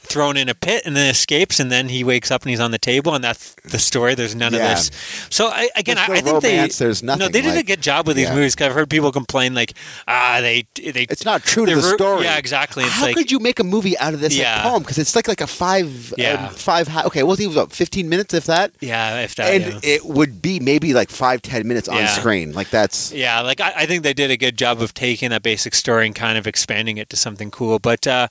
thrown 0.05 0.37
in 0.37 0.49
a 0.49 0.55
pit 0.55 0.83
and 0.85 0.95
then 0.95 1.09
escapes, 1.09 1.59
and 1.59 1.71
then 1.71 1.89
he 1.89 2.03
wakes 2.03 2.31
up 2.31 2.43
and 2.43 2.49
he's 2.49 2.59
on 2.59 2.71
the 2.71 2.77
table, 2.77 3.13
and 3.13 3.23
that's 3.23 3.55
the 3.63 3.79
story. 3.79 4.15
There's 4.15 4.35
none 4.35 4.53
Yeah. 4.53 4.71
of 4.71 4.77
this. 4.77 4.91
So 5.29 5.47
I, 5.47 5.69
again, 5.75 5.95
There's 5.97 6.09
I, 6.09 6.13
no 6.13 6.13
I 6.13 6.21
think 6.21 6.43
romance, 6.43 6.77
they 6.77 6.85
there's 6.85 7.03
nothing. 7.03 7.19
No, 7.19 7.27
they 7.29 7.41
did 7.41 7.57
a 7.57 7.63
good 7.63 7.81
job 7.81 8.07
with 8.07 8.15
these 8.15 8.27
Yeah. 8.27 8.35
movies. 8.35 8.55
Cause 8.55 8.67
I've 8.67 8.73
heard 8.73 8.89
people 8.89 9.11
complain 9.11 9.53
like, 9.53 9.73
ah, 10.07 10.39
they 10.41 10.65
they. 10.75 11.07
It's 11.09 11.25
not 11.25 11.43
true 11.43 11.65
to 11.65 11.75
the 11.75 11.81
story. 11.81 12.23
Yeah, 12.25 12.37
exactly. 12.37 12.83
It's 12.83 12.93
How 12.93 13.05
like, 13.05 13.15
could 13.15 13.31
you 13.31 13.39
make 13.39 13.59
a 13.59 13.63
movie 13.63 13.97
out 13.97 14.13
of 14.13 14.19
this 14.21 14.35
Yeah. 14.35 14.63
poem? 14.63 14.83
Because 14.83 14.97
it's 14.97 15.15
like 15.15 15.27
like 15.27 15.41
a 15.41 15.47
five, 15.47 16.13
Yeah. 16.17 16.47
um, 16.47 16.53
five. 16.53 16.87
Ha- 16.87 17.03
okay, 17.07 17.23
well, 17.23 17.33
it 17.39 17.47
was 17.47 17.55
about 17.55 17.71
fifteen 17.73 18.09
minutes, 18.09 18.33
if 18.33 18.45
that. 18.45 18.71
yeah, 18.79 19.21
if 19.21 19.35
that. 19.35 19.53
and 19.53 19.83
it 19.83 20.05
would 20.05 20.41
be 20.41 20.59
maybe 20.59 20.93
like 20.93 21.09
five, 21.09 21.41
ten 21.41 21.67
minutes 21.67 21.87
on 21.89 22.07
screen. 22.07 22.53
Like 22.53 22.69
that's 22.69 23.11
Yeah, 23.11 23.41
like 23.41 23.59
I, 23.61 23.73
I 23.77 23.85
think 23.85 24.03
they 24.03 24.13
did 24.13 24.31
a 24.31 24.37
good 24.37 24.57
job 24.57 24.81
of 24.81 24.93
taking 24.93 25.29
that 25.31 25.43
basic 25.43 25.73
story 25.75 26.05
and 26.05 26.15
kind 26.15 26.37
of 26.37 26.45
expanding 26.47 26.97
it 26.97 27.09
to 27.09 27.15
something 27.15 27.51
cool. 27.51 27.79
But 27.79 28.05
uh, 28.07 28.27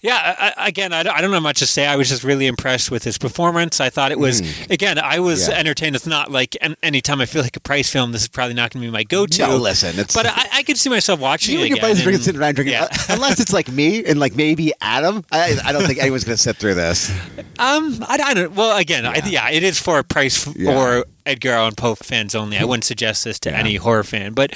yeah, 0.00 0.52
I- 0.56 0.68
again, 0.68 0.92
I, 0.92 1.02
don't- 1.02 1.09
I 1.10 1.20
don't 1.20 1.32
have 1.32 1.42
much 1.42 1.58
to 1.60 1.66
say. 1.66 1.86
I 1.86 1.96
was 1.96 2.08
just 2.08 2.24
really 2.24 2.46
impressed 2.46 2.90
with 2.90 3.04
his 3.04 3.18
performance. 3.18 3.80
I 3.80 3.90
thought 3.90 4.12
it 4.12 4.18
was, 4.18 4.40
again, 4.70 4.98
I 4.98 5.18
was 5.20 5.40
Mm. 5.46 5.50
Yeah. 5.50 5.58
entertained. 5.58 5.96
It's 5.96 6.06
not 6.06 6.30
like 6.30 6.56
an, 6.60 6.76
anytime 6.82 7.20
I 7.20 7.26
feel 7.26 7.42
like 7.42 7.56
a 7.56 7.60
price 7.60 7.88
film, 7.90 8.12
this 8.12 8.22
is 8.22 8.28
probably 8.28 8.54
not 8.54 8.70
going 8.72 8.82
to 8.82 8.88
be 8.88 8.92
my 8.92 9.04
go-to. 9.04 9.42
No, 9.46 9.56
listen, 9.56 9.90
it's- 9.90 10.14
but 10.14 10.26
I, 10.26 10.46
I 10.54 10.62
could 10.62 10.76
see 10.78 10.90
myself 10.90 11.20
watching 11.20 11.54
you 11.54 11.60
it 11.60 11.62
and 11.62 11.68
your 11.70 11.78
again. 11.78 11.90
buddies 11.90 12.02
drinking, 12.02 12.14
and- 12.16 12.24
sitting 12.24 12.40
around 12.40 12.54
drinking. 12.56 12.72
Yeah. 12.74 12.84
uh, 12.84 13.14
unless 13.14 13.40
it's 13.40 13.52
like 13.52 13.68
me 13.70 14.04
and 14.04 14.18
like 14.20 14.34
maybe 14.36 14.72
Adam. 14.80 15.24
I, 15.32 15.58
I 15.64 15.72
don't 15.72 15.86
think 15.86 15.98
anyone's 16.00 16.24
going 16.24 16.36
to 16.36 16.42
sit 16.42 16.56
through 16.56 16.74
this. 16.74 17.10
Um, 17.60 18.02
I, 18.08 18.18
I 18.24 18.32
don't. 18.34 18.52
Well, 18.54 18.74
again, 18.78 19.04
yeah. 19.04 19.10
I, 19.22 19.28
yeah, 19.28 19.50
it 19.50 19.62
is 19.62 19.78
for 19.78 19.98
a 19.98 20.02
price 20.04 20.46
f- 20.48 20.56
or 20.66 21.04
Edgar 21.30 21.52
Allan 21.52 21.74
Poe 21.74 21.94
fans 21.94 22.34
only. 22.34 22.58
I 22.58 22.64
wouldn't 22.64 22.84
suggest 22.84 23.24
this 23.24 23.38
to 23.40 23.54
any 23.56 23.76
horror 23.76 24.04
fan, 24.04 24.32
but 24.32 24.52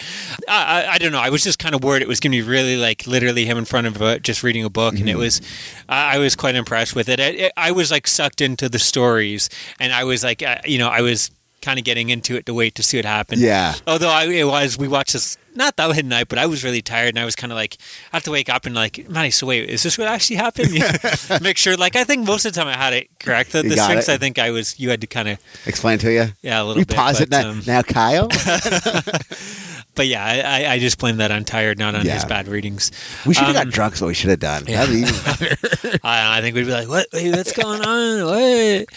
I, 0.49 0.83
I, 0.87 0.93
I 0.95 0.99
don't 0.99 1.13
know. 1.13 1.21
I 1.21 1.31
was 1.31 1.43
just 1.45 1.59
kind 1.59 1.75
of 1.75 1.83
worried 1.85 2.03
it 2.03 2.09
was 2.09 2.21
going 2.21 2.33
to 2.33 2.39
be 2.39 2.43
really 2.43 2.77
like 2.77 3.07
literally 3.07 3.45
him 3.47 3.57
in 3.59 3.65
front 3.65 3.87
of 3.87 4.01
a, 4.03 4.19
just 4.21 4.43
reading 4.43 4.65
a 4.65 4.71
book, 4.71 4.95
Mm-hmm. 4.95 5.03
and 5.03 5.11
it 5.11 5.17
was. 5.17 5.41
I 5.89 6.17
I 6.17 6.19
was 6.19 6.37
quite 6.37 6.55
impressed 6.55 6.95
with 6.95 7.09
it. 7.09 7.19
I, 7.21 7.25
it. 7.25 7.53
I 7.57 7.71
was 7.73 7.91
like 7.91 8.07
sucked 8.07 8.41
into 8.41 8.69
the 8.69 8.79
stories, 8.79 9.49
and 9.81 9.93
I 9.93 10.05
was 10.05 10.23
like, 10.23 10.43
uh, 10.43 10.59
you 10.65 10.79
know, 10.79 10.89
I 10.89 11.01
was 11.01 11.31
kind 11.63 11.79
of 11.79 11.85
getting 11.85 12.11
into 12.11 12.37
it 12.37 12.45
to 12.47 12.53
wait 12.55 12.75
to 12.75 12.83
see 12.83 12.99
what 12.99 13.05
happened. 13.07 13.41
Yeah. 13.41 13.75
Although 13.87 14.11
I 14.11 14.27
it 14.27 14.45
was, 14.45 14.77
we 14.77 14.87
watched 14.89 15.15
this 15.15 15.39
not 15.55 15.77
that 15.77 15.87
late 15.91 16.05
night, 16.05 16.29
but 16.29 16.39
I 16.39 16.47
was 16.47 16.65
really 16.65 16.83
tired, 16.83 17.09
and 17.11 17.19
I 17.19 17.25
was 17.25 17.37
kind 17.37 17.53
of 17.53 17.57
like, 17.57 17.77
I 18.13 18.17
have 18.17 18.25
to 18.25 18.31
wake 18.31 18.49
up 18.49 18.67
and 18.67 18.75
like, 18.75 19.09
Manny, 19.09 19.31
so 19.31 19.47
wait, 19.47 19.69
is 19.71 19.83
this 19.83 19.97
what 19.99 20.09
actually 20.09 20.37
happened? 20.37 20.73
Make 21.43 21.57
sure. 21.59 21.77
Like, 21.77 21.97
I 21.97 22.05
think 22.05 22.27
most 22.27 22.45
of 22.45 22.53
the 22.53 22.59
time 22.61 22.69
I 22.69 22.77
had 22.77 22.93
it 22.93 23.09
correct. 23.21 23.53
The, 23.53 23.63
the 23.63 23.77
strengths. 23.77 24.09
I 24.09 24.17
think 24.19 24.39
I 24.39 24.51
was. 24.51 24.79
You 24.81 24.91
had 24.91 25.01
to 25.01 25.07
kind 25.07 25.29
of, 25.29 25.39
Explain 25.67 25.99
to 25.99 26.13
you. 26.13 26.27
yeah, 26.43 26.61
a 26.61 26.65
little 26.65 26.81
We 26.81 26.85
bit. 26.85 26.97
pause 26.97 27.21
it 27.21 27.31
now. 27.31 27.51
um, 27.51 27.63
now, 27.67 27.83
Kyle. 27.83 28.29
but 29.95 30.07
yeah, 30.07 30.25
I, 30.47 30.75
I- 30.75 30.79
just 30.79 30.99
blame 30.99 31.19
that 31.19 31.31
on 31.31 31.45
tired, 31.45 31.79
not 31.79 31.95
on 31.95 32.05
Yeah. 32.05 32.15
his 32.15 32.25
bad 32.25 32.49
readings. 32.49 32.91
we 33.27 33.33
should 33.35 33.45
have 33.47 33.57
um, 33.57 33.65
got 33.65 33.73
drunk. 33.73 33.97
So 33.97 34.07
we 34.07 34.15
should 34.15 34.31
have 34.31 34.41
done. 34.41 34.65
yeah. 34.67 34.85
That'd 34.85 34.95
be 34.95 35.01
even 35.03 35.15
better. 35.25 35.99
I, 36.03 36.39
I 36.39 36.41
think 36.41 36.55
we'd 36.57 36.67
be 36.67 36.73
like, 36.73 36.89
what? 36.89 37.07
Wait, 37.13 37.31
what's 37.35 37.53
going 37.53 37.81
on? 37.83 38.25
What? 38.27 38.89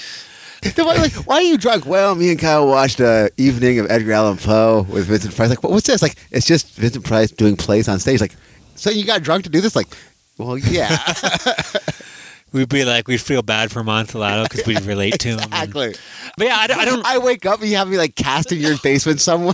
Like, 0.78 1.14
why 1.28 1.36
are 1.36 1.42
you 1.42 1.58
drunk? 1.58 1.86
Well, 1.86 2.16
me 2.16 2.30
and 2.32 2.40
Kyle 2.40 2.68
watched 2.68 3.00
uh, 3.02 3.30
Evening 3.38 3.80
of 3.80 3.90
Edgar 3.92 4.14
Allan 4.14 4.38
Poe 4.38 4.84
with 4.90 5.06
Vincent 5.08 5.36
Price. 5.36 5.50
Like, 5.50 5.64
what's 5.64 5.88
this? 5.88 6.02
Like, 6.02 6.16
it's 6.32 6.46
just 6.46 6.76
Vincent 6.76 7.06
Price 7.06 7.32
doing 7.32 7.56
plays 7.56 7.88
on 7.88 8.00
stage. 8.00 8.22
Like, 8.22 8.36
so 8.76 8.90
you 8.90 9.06
got 9.06 9.22
drunk 9.24 9.44
to 9.46 9.50
do 9.50 9.62
this? 9.62 9.76
Like, 9.76 9.88
well, 10.38 10.58
yeah, 10.58 10.98
We'd 12.54 12.70
be 12.70 12.86
like, 12.86 13.08
we'd 13.10 13.20
feel 13.20 13.42
bad 13.42 13.72
for 13.72 13.84
Montalado 13.84 14.44
because 14.50 14.66
we 14.66 14.78
relate 14.78 15.20
to 15.20 15.28
him. 15.30 15.40
exactly. 15.40 15.94
but 16.38 16.48
yeah, 16.48 16.56
I, 16.58 16.68
don't- 16.68 16.80
I 16.80 16.86
don't. 16.86 17.06
I 17.06 17.18
wake 17.18 17.46
up 17.46 17.60
and 17.60 17.70
you 17.70 17.76
have 17.76 17.90
me 17.90 17.98
like 17.98 18.16
cast 18.16 18.52
in 18.54 18.60
your 18.60 18.78
basement 18.82 19.20
somewhere. 19.20 19.54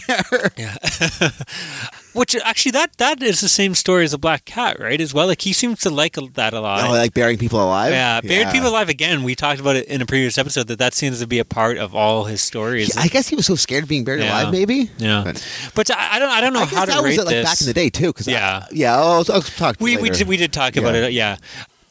Yeah. 0.58 0.76
Which 2.14 2.36
actually, 2.44 2.72
that 2.74 2.98
that 2.98 3.22
is 3.24 3.42
the 3.42 3.50
same 3.50 3.74
story 3.76 4.04
as 4.06 4.14
a 4.14 4.18
black 4.18 4.46
cat, 4.46 4.80
right? 4.80 5.00
As 5.02 5.14
well, 5.14 5.28
like 5.28 5.42
he 5.42 5.52
seems 5.54 5.80
to 5.82 5.90
like 5.90 6.14
that 6.36 6.54
a 6.54 6.60
lot. 6.62 6.84
oh, 6.88 6.92
like 6.92 7.14
burying 7.14 7.38
people 7.40 7.62
alive. 7.64 7.92
yeah, 7.92 8.22
buried 8.22 8.50
people 8.52 8.70
alive 8.70 8.88
again. 8.90 9.24
We 9.24 9.36
talked 9.36 9.60
about 9.60 9.76
it 9.76 9.88
in 9.88 10.02
a 10.02 10.06
previous 10.06 10.38
episode 10.38 10.68
that 10.68 10.80
that 10.80 10.94
seems 10.94 11.20
to 11.22 11.28
be 11.28 11.40
a 11.40 11.46
part 11.46 11.78
of 11.78 11.96
all 11.96 12.26
his 12.26 12.42
stories. 12.42 12.96
I 12.98 13.08
guess 13.08 13.28
he 13.28 13.36
was 13.36 13.46
so 13.48 13.56
scared 13.56 13.84
of 13.84 13.90
being 13.90 14.04
buried 14.04 14.22
Yeah. 14.22 14.42
alive. 14.42 14.52
Maybe. 14.54 14.90
yeah, 14.98 15.24
But- 15.26 15.48
but 15.76 15.92
I, 15.92 16.16
I 16.16 16.20
don't. 16.20 16.30
I 16.30 16.42
don't 16.42 16.54
know 16.54 16.60
I 16.62 16.66
guess 16.66 16.74
how 16.76 16.86
to 16.86 16.92
that 16.92 17.02
was 17.04 17.18
rate 17.18 17.22
it, 17.22 17.26
like 17.26 17.36
this. 17.36 17.46
back 17.50 17.62
in 17.62 17.68
the 17.68 17.74
day 17.74 17.90
too. 17.90 18.14
Cause 18.14 18.28
Yeah. 18.28 18.60
I, 18.64 18.68
yeah. 18.72 18.96
I'll, 18.96 19.26
I'll 19.32 19.42
talk. 19.42 19.78
we 19.80 19.98
we 19.98 20.10
did, 20.10 20.28
we 20.28 20.38
did 20.38 20.54
talk 20.54 20.76
about 20.78 20.96
it. 20.96 21.14
Yeah, 21.14 21.38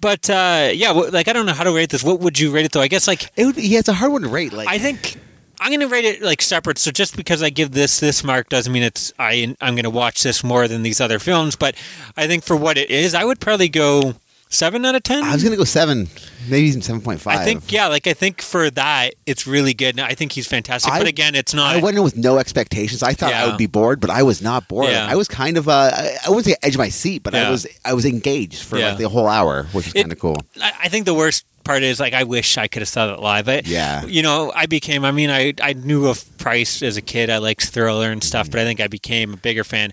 but 0.00 0.28
uh, 0.30 0.70
yeah, 0.72 0.90
like 0.92 1.28
I 1.28 1.32
don't 1.32 1.46
know 1.46 1.52
how 1.52 1.64
to 1.64 1.74
rate 1.74 1.90
this. 1.90 2.02
What 2.04 2.20
would 2.20 2.38
you 2.38 2.52
rate 2.52 2.64
it 2.64 2.72
though? 2.72 2.80
I 2.80 2.88
guess 2.88 3.06
like 3.08 3.30
It 3.36 3.44
would, 3.46 3.56
yeah, 3.56 3.80
it's 3.80 3.88
a 3.88 3.92
hard 3.92 4.12
one 4.12 4.22
to 4.22 4.28
rate. 4.28 4.52
Like 4.52 4.68
I 4.68 4.78
think 4.78 5.16
I'm 5.62 5.68
going 5.70 5.80
to 5.80 5.86
rate 5.88 6.04
it 6.04 6.22
like 6.22 6.42
separate. 6.42 6.78
So 6.78 6.90
just 6.90 7.16
because 7.16 7.42
I 7.42 7.50
give 7.50 7.72
this 7.72 8.00
this 8.00 8.24
mark 8.24 8.48
doesn't 8.48 8.72
mean 8.72 8.82
it's 8.82 9.12
I 9.18 9.54
I'm 9.60 9.74
going 9.74 9.84
to 9.84 9.90
watch 9.90 10.22
this 10.22 10.42
more 10.42 10.66
than 10.68 10.82
these 10.82 11.00
other 11.00 11.18
films. 11.18 11.56
But 11.56 11.74
I 12.16 12.26
think 12.26 12.42
for 12.44 12.56
what 12.56 12.76
it 12.76 12.90
is, 12.90 13.14
I 13.14 13.24
would 13.24 13.40
probably 13.40 13.68
go 13.68 14.14
seven 14.48 14.84
out 14.84 14.94
of 14.94 15.02
ten. 15.02 15.22
I 15.24 15.32
was 15.32 15.42
gonna 15.42 15.56
go 15.56 15.64
seven, 15.64 16.08
maybe 16.48 16.66
even 16.68 16.82
seven 16.82 17.00
point 17.00 17.20
five. 17.20 17.38
I 17.40 17.44
think 17.44 17.72
yeah, 17.72 17.86
like 17.86 18.06
I 18.06 18.12
think 18.12 18.42
for 18.42 18.68
that 18.70 19.14
it's 19.24 19.46
really 19.46 19.72
good. 19.72 19.98
I 19.98 20.14
think 20.14 20.32
he's 20.32 20.46
fantastic. 20.46 20.92
I- 20.92 20.98
but 20.98 21.08
again, 21.08 21.34
it's 21.34 21.54
not. 21.54 21.74
I 21.74 21.80
went 21.80 21.96
in 21.96 22.02
with 22.02 22.16
no 22.16 22.38
expectations. 22.38 23.02
I 23.02 23.14
thought 23.14 23.32
I 23.32 23.46
would 23.46 23.56
be 23.56 23.66
bored, 23.66 24.00
but 24.00 24.10
I 24.10 24.22
was 24.22 24.42
not 24.42 24.68
bored. 24.68 24.90
Yeah. 24.90 25.06
I 25.08 25.16
was 25.16 25.26
kind 25.28 25.56
of 25.56 25.68
uh, 25.68 25.90
I, 25.94 26.28
wouldn't 26.28 26.44
say 26.44 26.54
edge 26.62 26.74
of 26.74 26.78
my 26.78 26.90
seat, 26.90 27.22
but 27.22 27.34
I 27.34 27.50
was 27.50 27.66
I 27.84 27.94
was 27.94 28.04
engaged 28.04 28.62
for 28.64 28.78
Yeah. 28.78 28.90
like 28.90 28.98
the 28.98 29.08
whole 29.08 29.26
hour, 29.28 29.64
which 29.72 29.86
is 29.86 29.92
kind 29.94 30.12
of 30.12 30.18
cool. 30.18 30.36
I, 30.60 30.72
I 30.84 30.88
think 30.88 31.06
the 31.06 31.14
worst 31.14 31.46
part 31.64 31.82
is 31.82 32.00
like 32.00 32.12
I 32.14 32.24
wish 32.24 32.58
I 32.58 32.68
could 32.68 32.82
have 32.82 32.88
saw 32.88 33.12
it 33.14 33.20
live. 33.20 33.48
I, 33.48 33.62
Yeah. 33.64 34.04
You 34.04 34.22
know, 34.22 34.52
I 34.54 34.66
became. 34.66 35.04
I 35.04 35.10
mean, 35.12 35.30
I 35.30 35.54
I 35.62 35.72
knew 35.72 36.06
of 36.08 36.24
Price 36.38 36.82
as 36.82 36.96
a 36.96 37.02
kid. 37.02 37.30
I 37.30 37.38
liked 37.38 37.66
Thriller 37.68 38.10
and 38.10 38.22
stuff, 38.22 38.50
but 38.50 38.60
I 38.60 38.64
think 38.64 38.80
I 38.80 38.88
became 38.88 39.34
a 39.34 39.36
bigger 39.36 39.64
fan. 39.64 39.92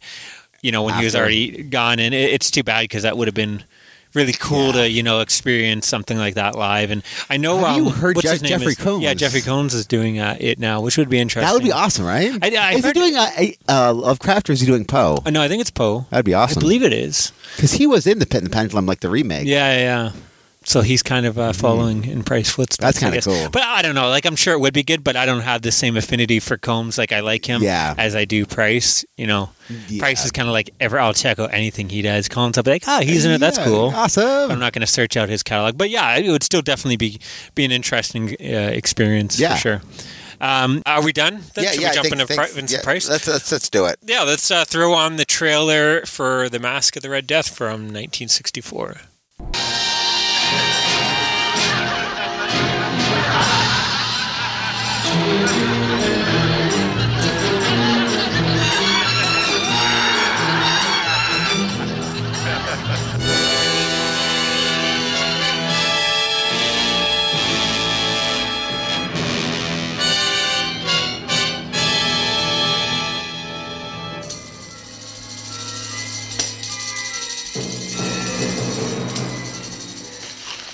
You 0.62 0.72
know, 0.74 0.84
when 0.84 0.96
he 0.96 1.06
was 1.06 1.16
already 1.16 1.64
gone, 1.64 2.00
and 2.00 2.14
it, 2.14 2.32
it's 2.34 2.52
too 2.52 2.64
bad 2.64 2.82
because 2.82 3.04
that 3.04 3.18
would 3.18 3.28
have 3.28 3.36
been. 3.36 3.64
Really 4.16 4.34
cool 4.34 4.68
Yeah. 4.74 4.82
to 4.82 4.90
you 4.90 5.04
know 5.04 5.20
experience 5.20 5.88
something 5.88 6.18
like 6.18 6.34
that 6.34 6.56
live, 6.56 6.90
and 6.90 7.04
I 7.30 7.38
know 7.38 7.64
um, 7.64 7.76
you 7.78 7.90
heard 7.92 8.18
Je- 8.20 8.40
Jeffrey 8.40 8.70
is- 8.72 8.76
Combs? 8.76 9.04
Yeah, 9.04 9.14
Jeffrey 9.14 9.42
Combs 9.42 9.76
is 9.76 9.86
doing 9.86 10.18
uh, 10.18 10.36
it 10.40 10.58
now, 10.58 10.82
which 10.82 10.98
would 10.98 11.10
be 11.10 11.20
interesting. 11.20 11.46
That 11.48 11.54
would 11.54 11.62
be 11.62 11.72
awesome, 11.72 12.06
right? 12.08 12.32
I- 12.42 12.56
I 12.58 12.72
is 12.74 12.84
he 12.86 12.92
doing 12.92 13.14
a, 13.16 13.28
a, 13.38 13.56
uh, 13.72 13.94
Lovecraft 13.94 14.50
or 14.50 14.54
is 14.54 14.62
he 14.62 14.66
doing 14.66 14.86
Poe? 14.86 15.20
Uh, 15.24 15.30
no, 15.30 15.44
I 15.44 15.48
think 15.48 15.62
it's 15.62 15.70
Poe. 15.70 16.08
That'd 16.10 16.26
be 16.26 16.34
awesome. 16.34 16.58
I 16.58 16.62
believe 16.62 16.82
it 16.82 16.92
is. 16.92 17.32
because 17.56 17.74
he 17.74 17.86
was 17.86 18.08
in 18.08 18.18
the 18.18 18.26
Pit 18.26 18.38
and 18.42 18.48
the 18.48 18.50
Pendulum, 18.56 18.88
like 18.88 19.02
the 19.02 19.10
remake. 19.12 19.46
Yeah, 19.46 19.78
yeah. 19.78 20.12
So 20.66 20.82
he's 20.82 21.02
kind 21.02 21.26
of 21.26 21.40
uh, 21.40 21.54
following 21.54 22.04
in 22.06 22.22
Price 22.24 22.50
footsteps. 22.52 23.00
Mm-hmm. 23.00 23.12
That's 23.14 23.26
kinda 23.26 23.42
cool. 23.44 23.50
But 23.50 23.64
I 23.64 23.82
don't 23.82 23.96
know. 23.96 24.10
Like 24.10 24.26
I'm 24.26 24.36
sure 24.36 24.54
it 24.54 24.60
would 24.60 24.74
be 24.74 24.84
good, 24.84 25.04
but 25.04 25.16
I 25.16 25.26
don't 25.26 25.42
have 25.42 25.62
the 25.62 25.72
same 25.72 25.96
affinity 25.98 26.40
for 26.40 26.58
Combs. 26.58 26.98
Like 26.98 27.12
I 27.12 27.22
like 27.22 27.46
him 27.46 27.64
Yeah. 27.64 27.96
as 27.98 28.16
I 28.16 28.26
do 28.26 28.46
Price. 28.46 29.06
You 29.18 29.26
know, 29.28 29.50
Yeah. 29.88 30.00
Price 30.02 30.26
is 30.26 30.32
kind 30.32 30.48
of 30.50 30.54
like 30.54 30.70
ever. 30.80 31.00
I'll 31.00 31.14
check 31.14 31.40
out 31.40 31.54
anything 31.54 31.90
he 31.90 32.02
does. 32.02 32.28
Combs, 32.28 32.58
I'll 32.58 32.64
be 32.64 32.72
like, 32.72 32.84
oh, 32.88 33.00
he's 33.00 33.24
in 33.26 33.32
it. 33.32 33.38
That's 33.40 33.58
Yeah, 33.58 33.66
cool. 33.66 33.90
Awesome. 33.96 34.52
I'm 34.52 34.60
not 34.60 34.74
going 34.74 34.82
to 34.82 34.88
search 34.88 35.16
out 35.18 35.30
his 35.30 35.44
catalog, 35.44 35.78
but 35.78 35.90
yeah, 35.90 36.18
it 36.18 36.30
would 36.30 36.44
still 36.44 36.62
definitely 36.62 36.98
be 36.98 37.20
be 37.56 37.64
an 37.66 37.72
interesting 37.72 38.36
uh, 38.42 38.72
experience 38.74 39.40
Yeah. 39.40 39.56
for 39.56 39.60
sure. 39.62 39.82
Um, 40.42 40.84
are 40.86 41.04
we 41.04 41.12
done? 41.14 41.42
Then? 41.56 41.64
yeah, 41.66 41.72
Should 41.72 41.82
yeah. 41.82 41.88
we 41.88 41.92
I 41.92 41.94
jump 41.96 42.04
think- 42.04 42.14
into 42.14 42.26
think- 42.28 42.52
Pri- 42.54 42.64
yeah, 42.68 42.82
Price? 42.84 43.10
Let's, 43.10 43.28
let's 43.28 43.52
let's 43.52 43.70
do 43.70 43.86
it. 43.86 43.98
Yeah, 44.06 44.22
let's 44.24 44.52
uh, 44.52 44.66
throw 44.66 44.94
on 44.94 45.16
the 45.16 45.26
trailer 45.26 46.06
for 46.06 46.48
The 46.50 46.60
Mask 46.60 46.96
of 46.98 47.02
the 47.02 47.10
Red 47.10 47.28
Death 47.28 47.48
from 47.50 47.92
1964. 47.94 48.98
Thank 50.52 50.74
you. 50.74 50.79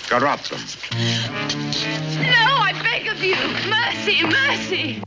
Got 0.08 0.22
Robson. 0.22 0.58
No, 0.92 0.98
I 2.62 2.72
beg 2.84 3.08
of 3.08 3.20
you. 3.20 3.34
Mercy, 3.68 4.22
mercy. 4.22 5.02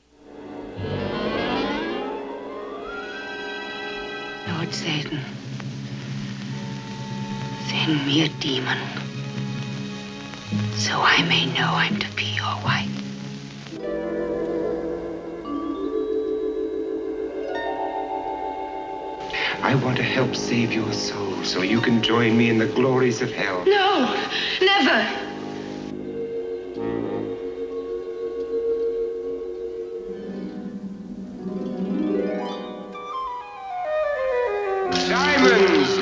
Lord 4.49 4.73
Satan, 4.73 5.21
Send 7.69 8.05
me 8.05 8.23
a 8.23 8.27
demon. 8.27 8.77
So 10.73 10.95
I 10.95 11.23
may 11.29 11.45
know 11.45 11.69
I'm 11.71 11.97
to 11.97 12.11
be 12.15 12.35
your 12.35 12.55
wife. 12.65 12.89
I 19.61 19.75
want 19.75 19.97
to 19.97 20.03
help 20.03 20.35
save 20.35 20.73
your 20.73 20.91
soul 20.93 21.43
so 21.43 21.61
you 21.61 21.81
can 21.81 22.01
join 22.01 22.37
me 22.37 22.49
in 22.49 22.57
the 22.57 22.67
glories 22.67 23.21
of 23.21 23.31
hell. 23.31 23.65
No, 23.65 24.15
never. 24.61 25.29
Diamonds, 35.09 35.98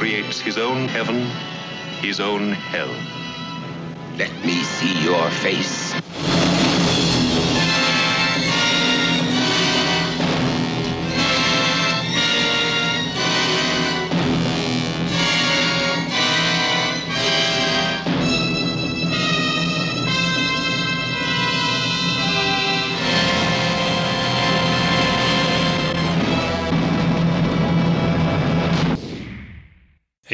creates 0.00 0.40
his 0.40 0.56
own 0.56 0.88
heaven, 0.88 1.26
his 2.00 2.20
own 2.20 2.52
hell. 2.52 2.88
Let 4.16 4.32
me 4.46 4.62
see 4.62 5.04
your 5.04 5.28
face. 5.30 6.39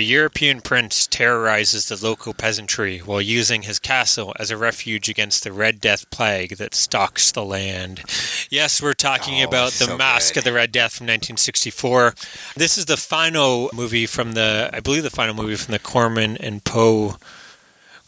European 0.06 0.60
prince 0.60 1.06
terrorizes 1.06 1.86
the 1.88 2.02
local 2.02 2.32
peasantry 2.32 2.98
while 2.98 3.20
using 3.20 3.62
his 3.62 3.78
castle 3.78 4.34
as 4.38 4.50
a 4.50 4.56
refuge 4.56 5.08
against 5.08 5.44
the 5.44 5.52
Red 5.52 5.80
Death 5.80 6.08
plague 6.10 6.56
that 6.56 6.74
stalks 6.74 7.30
the 7.32 7.44
land. 7.44 8.02
Yes, 8.50 8.80
we're 8.80 8.94
talking 8.94 9.42
Oh, 9.42 9.48
about 9.48 9.72
The 9.72 9.84
so 9.86 9.96
Mask 9.98 10.34
good. 10.34 10.40
of 10.40 10.44
the 10.44 10.52
Red 10.52 10.72
Death 10.72 10.94
from 10.94 11.04
1964. 11.06 12.14
This 12.56 12.78
is 12.78 12.86
the 12.86 12.96
final 12.96 13.68
movie 13.74 14.06
from 14.06 14.32
the, 14.32 14.70
I 14.72 14.80
believe, 14.80 15.02
the 15.02 15.10
final 15.10 15.34
movie 15.34 15.56
from 15.56 15.72
the 15.72 15.78
Corman 15.78 16.36
and 16.38 16.64
Poe, 16.64 17.16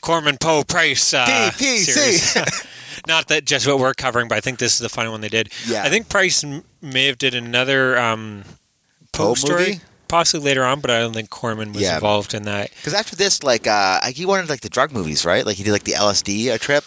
Corman 0.01 0.39
Poe 0.39 0.63
Price 0.65 1.13
uh, 1.13 1.51
series. 1.53 2.37
Not 3.07 3.29
that 3.29 3.45
just 3.45 3.67
what 3.67 3.79
we're 3.79 3.95
covering, 3.95 4.29
but 4.29 4.37
I 4.39 4.41
think 4.41 4.59
this 4.59 4.73
is 4.75 4.79
the 4.79 4.89
final 4.89 5.13
one 5.13 5.21
they 5.21 5.29
did. 5.29 5.51
Yeah. 5.67 5.85
I 5.85 5.89
think 5.89 6.09
Price 6.09 6.43
m- 6.43 6.65
may 6.83 7.07
have 7.07 7.19
did 7.19 7.35
another 7.35 7.97
um, 7.99 8.45
Poe 9.13 9.29
Poe 9.29 9.35
story. 9.35 9.67
movie? 9.67 9.81
Possibly 10.09 10.45
later 10.47 10.65
on, 10.65 10.81
but 10.81 10.91
I 10.91 11.01
don't 11.01 11.13
think 11.13 11.31
Corman 11.31 11.73
was 11.73 11.83
Yeah. 11.83 11.95
involved 11.97 12.35
in 12.35 12.45
that. 12.45 12.71
Because 12.77 12.95
after 12.95 13.15
this, 13.15 13.43
like, 13.43 13.67
uh, 13.67 14.01
he 14.11 14.25
wanted 14.27 14.49
like 14.49 14.61
the 14.63 14.69
drug 14.71 14.91
movies, 14.93 15.25
right? 15.25 15.45
Like 15.45 15.57
he 15.57 15.65
did 15.65 15.73
like 15.73 15.85
the 15.85 15.93
LSD 15.93 16.51
uh, 16.51 16.59
trip. 16.59 16.85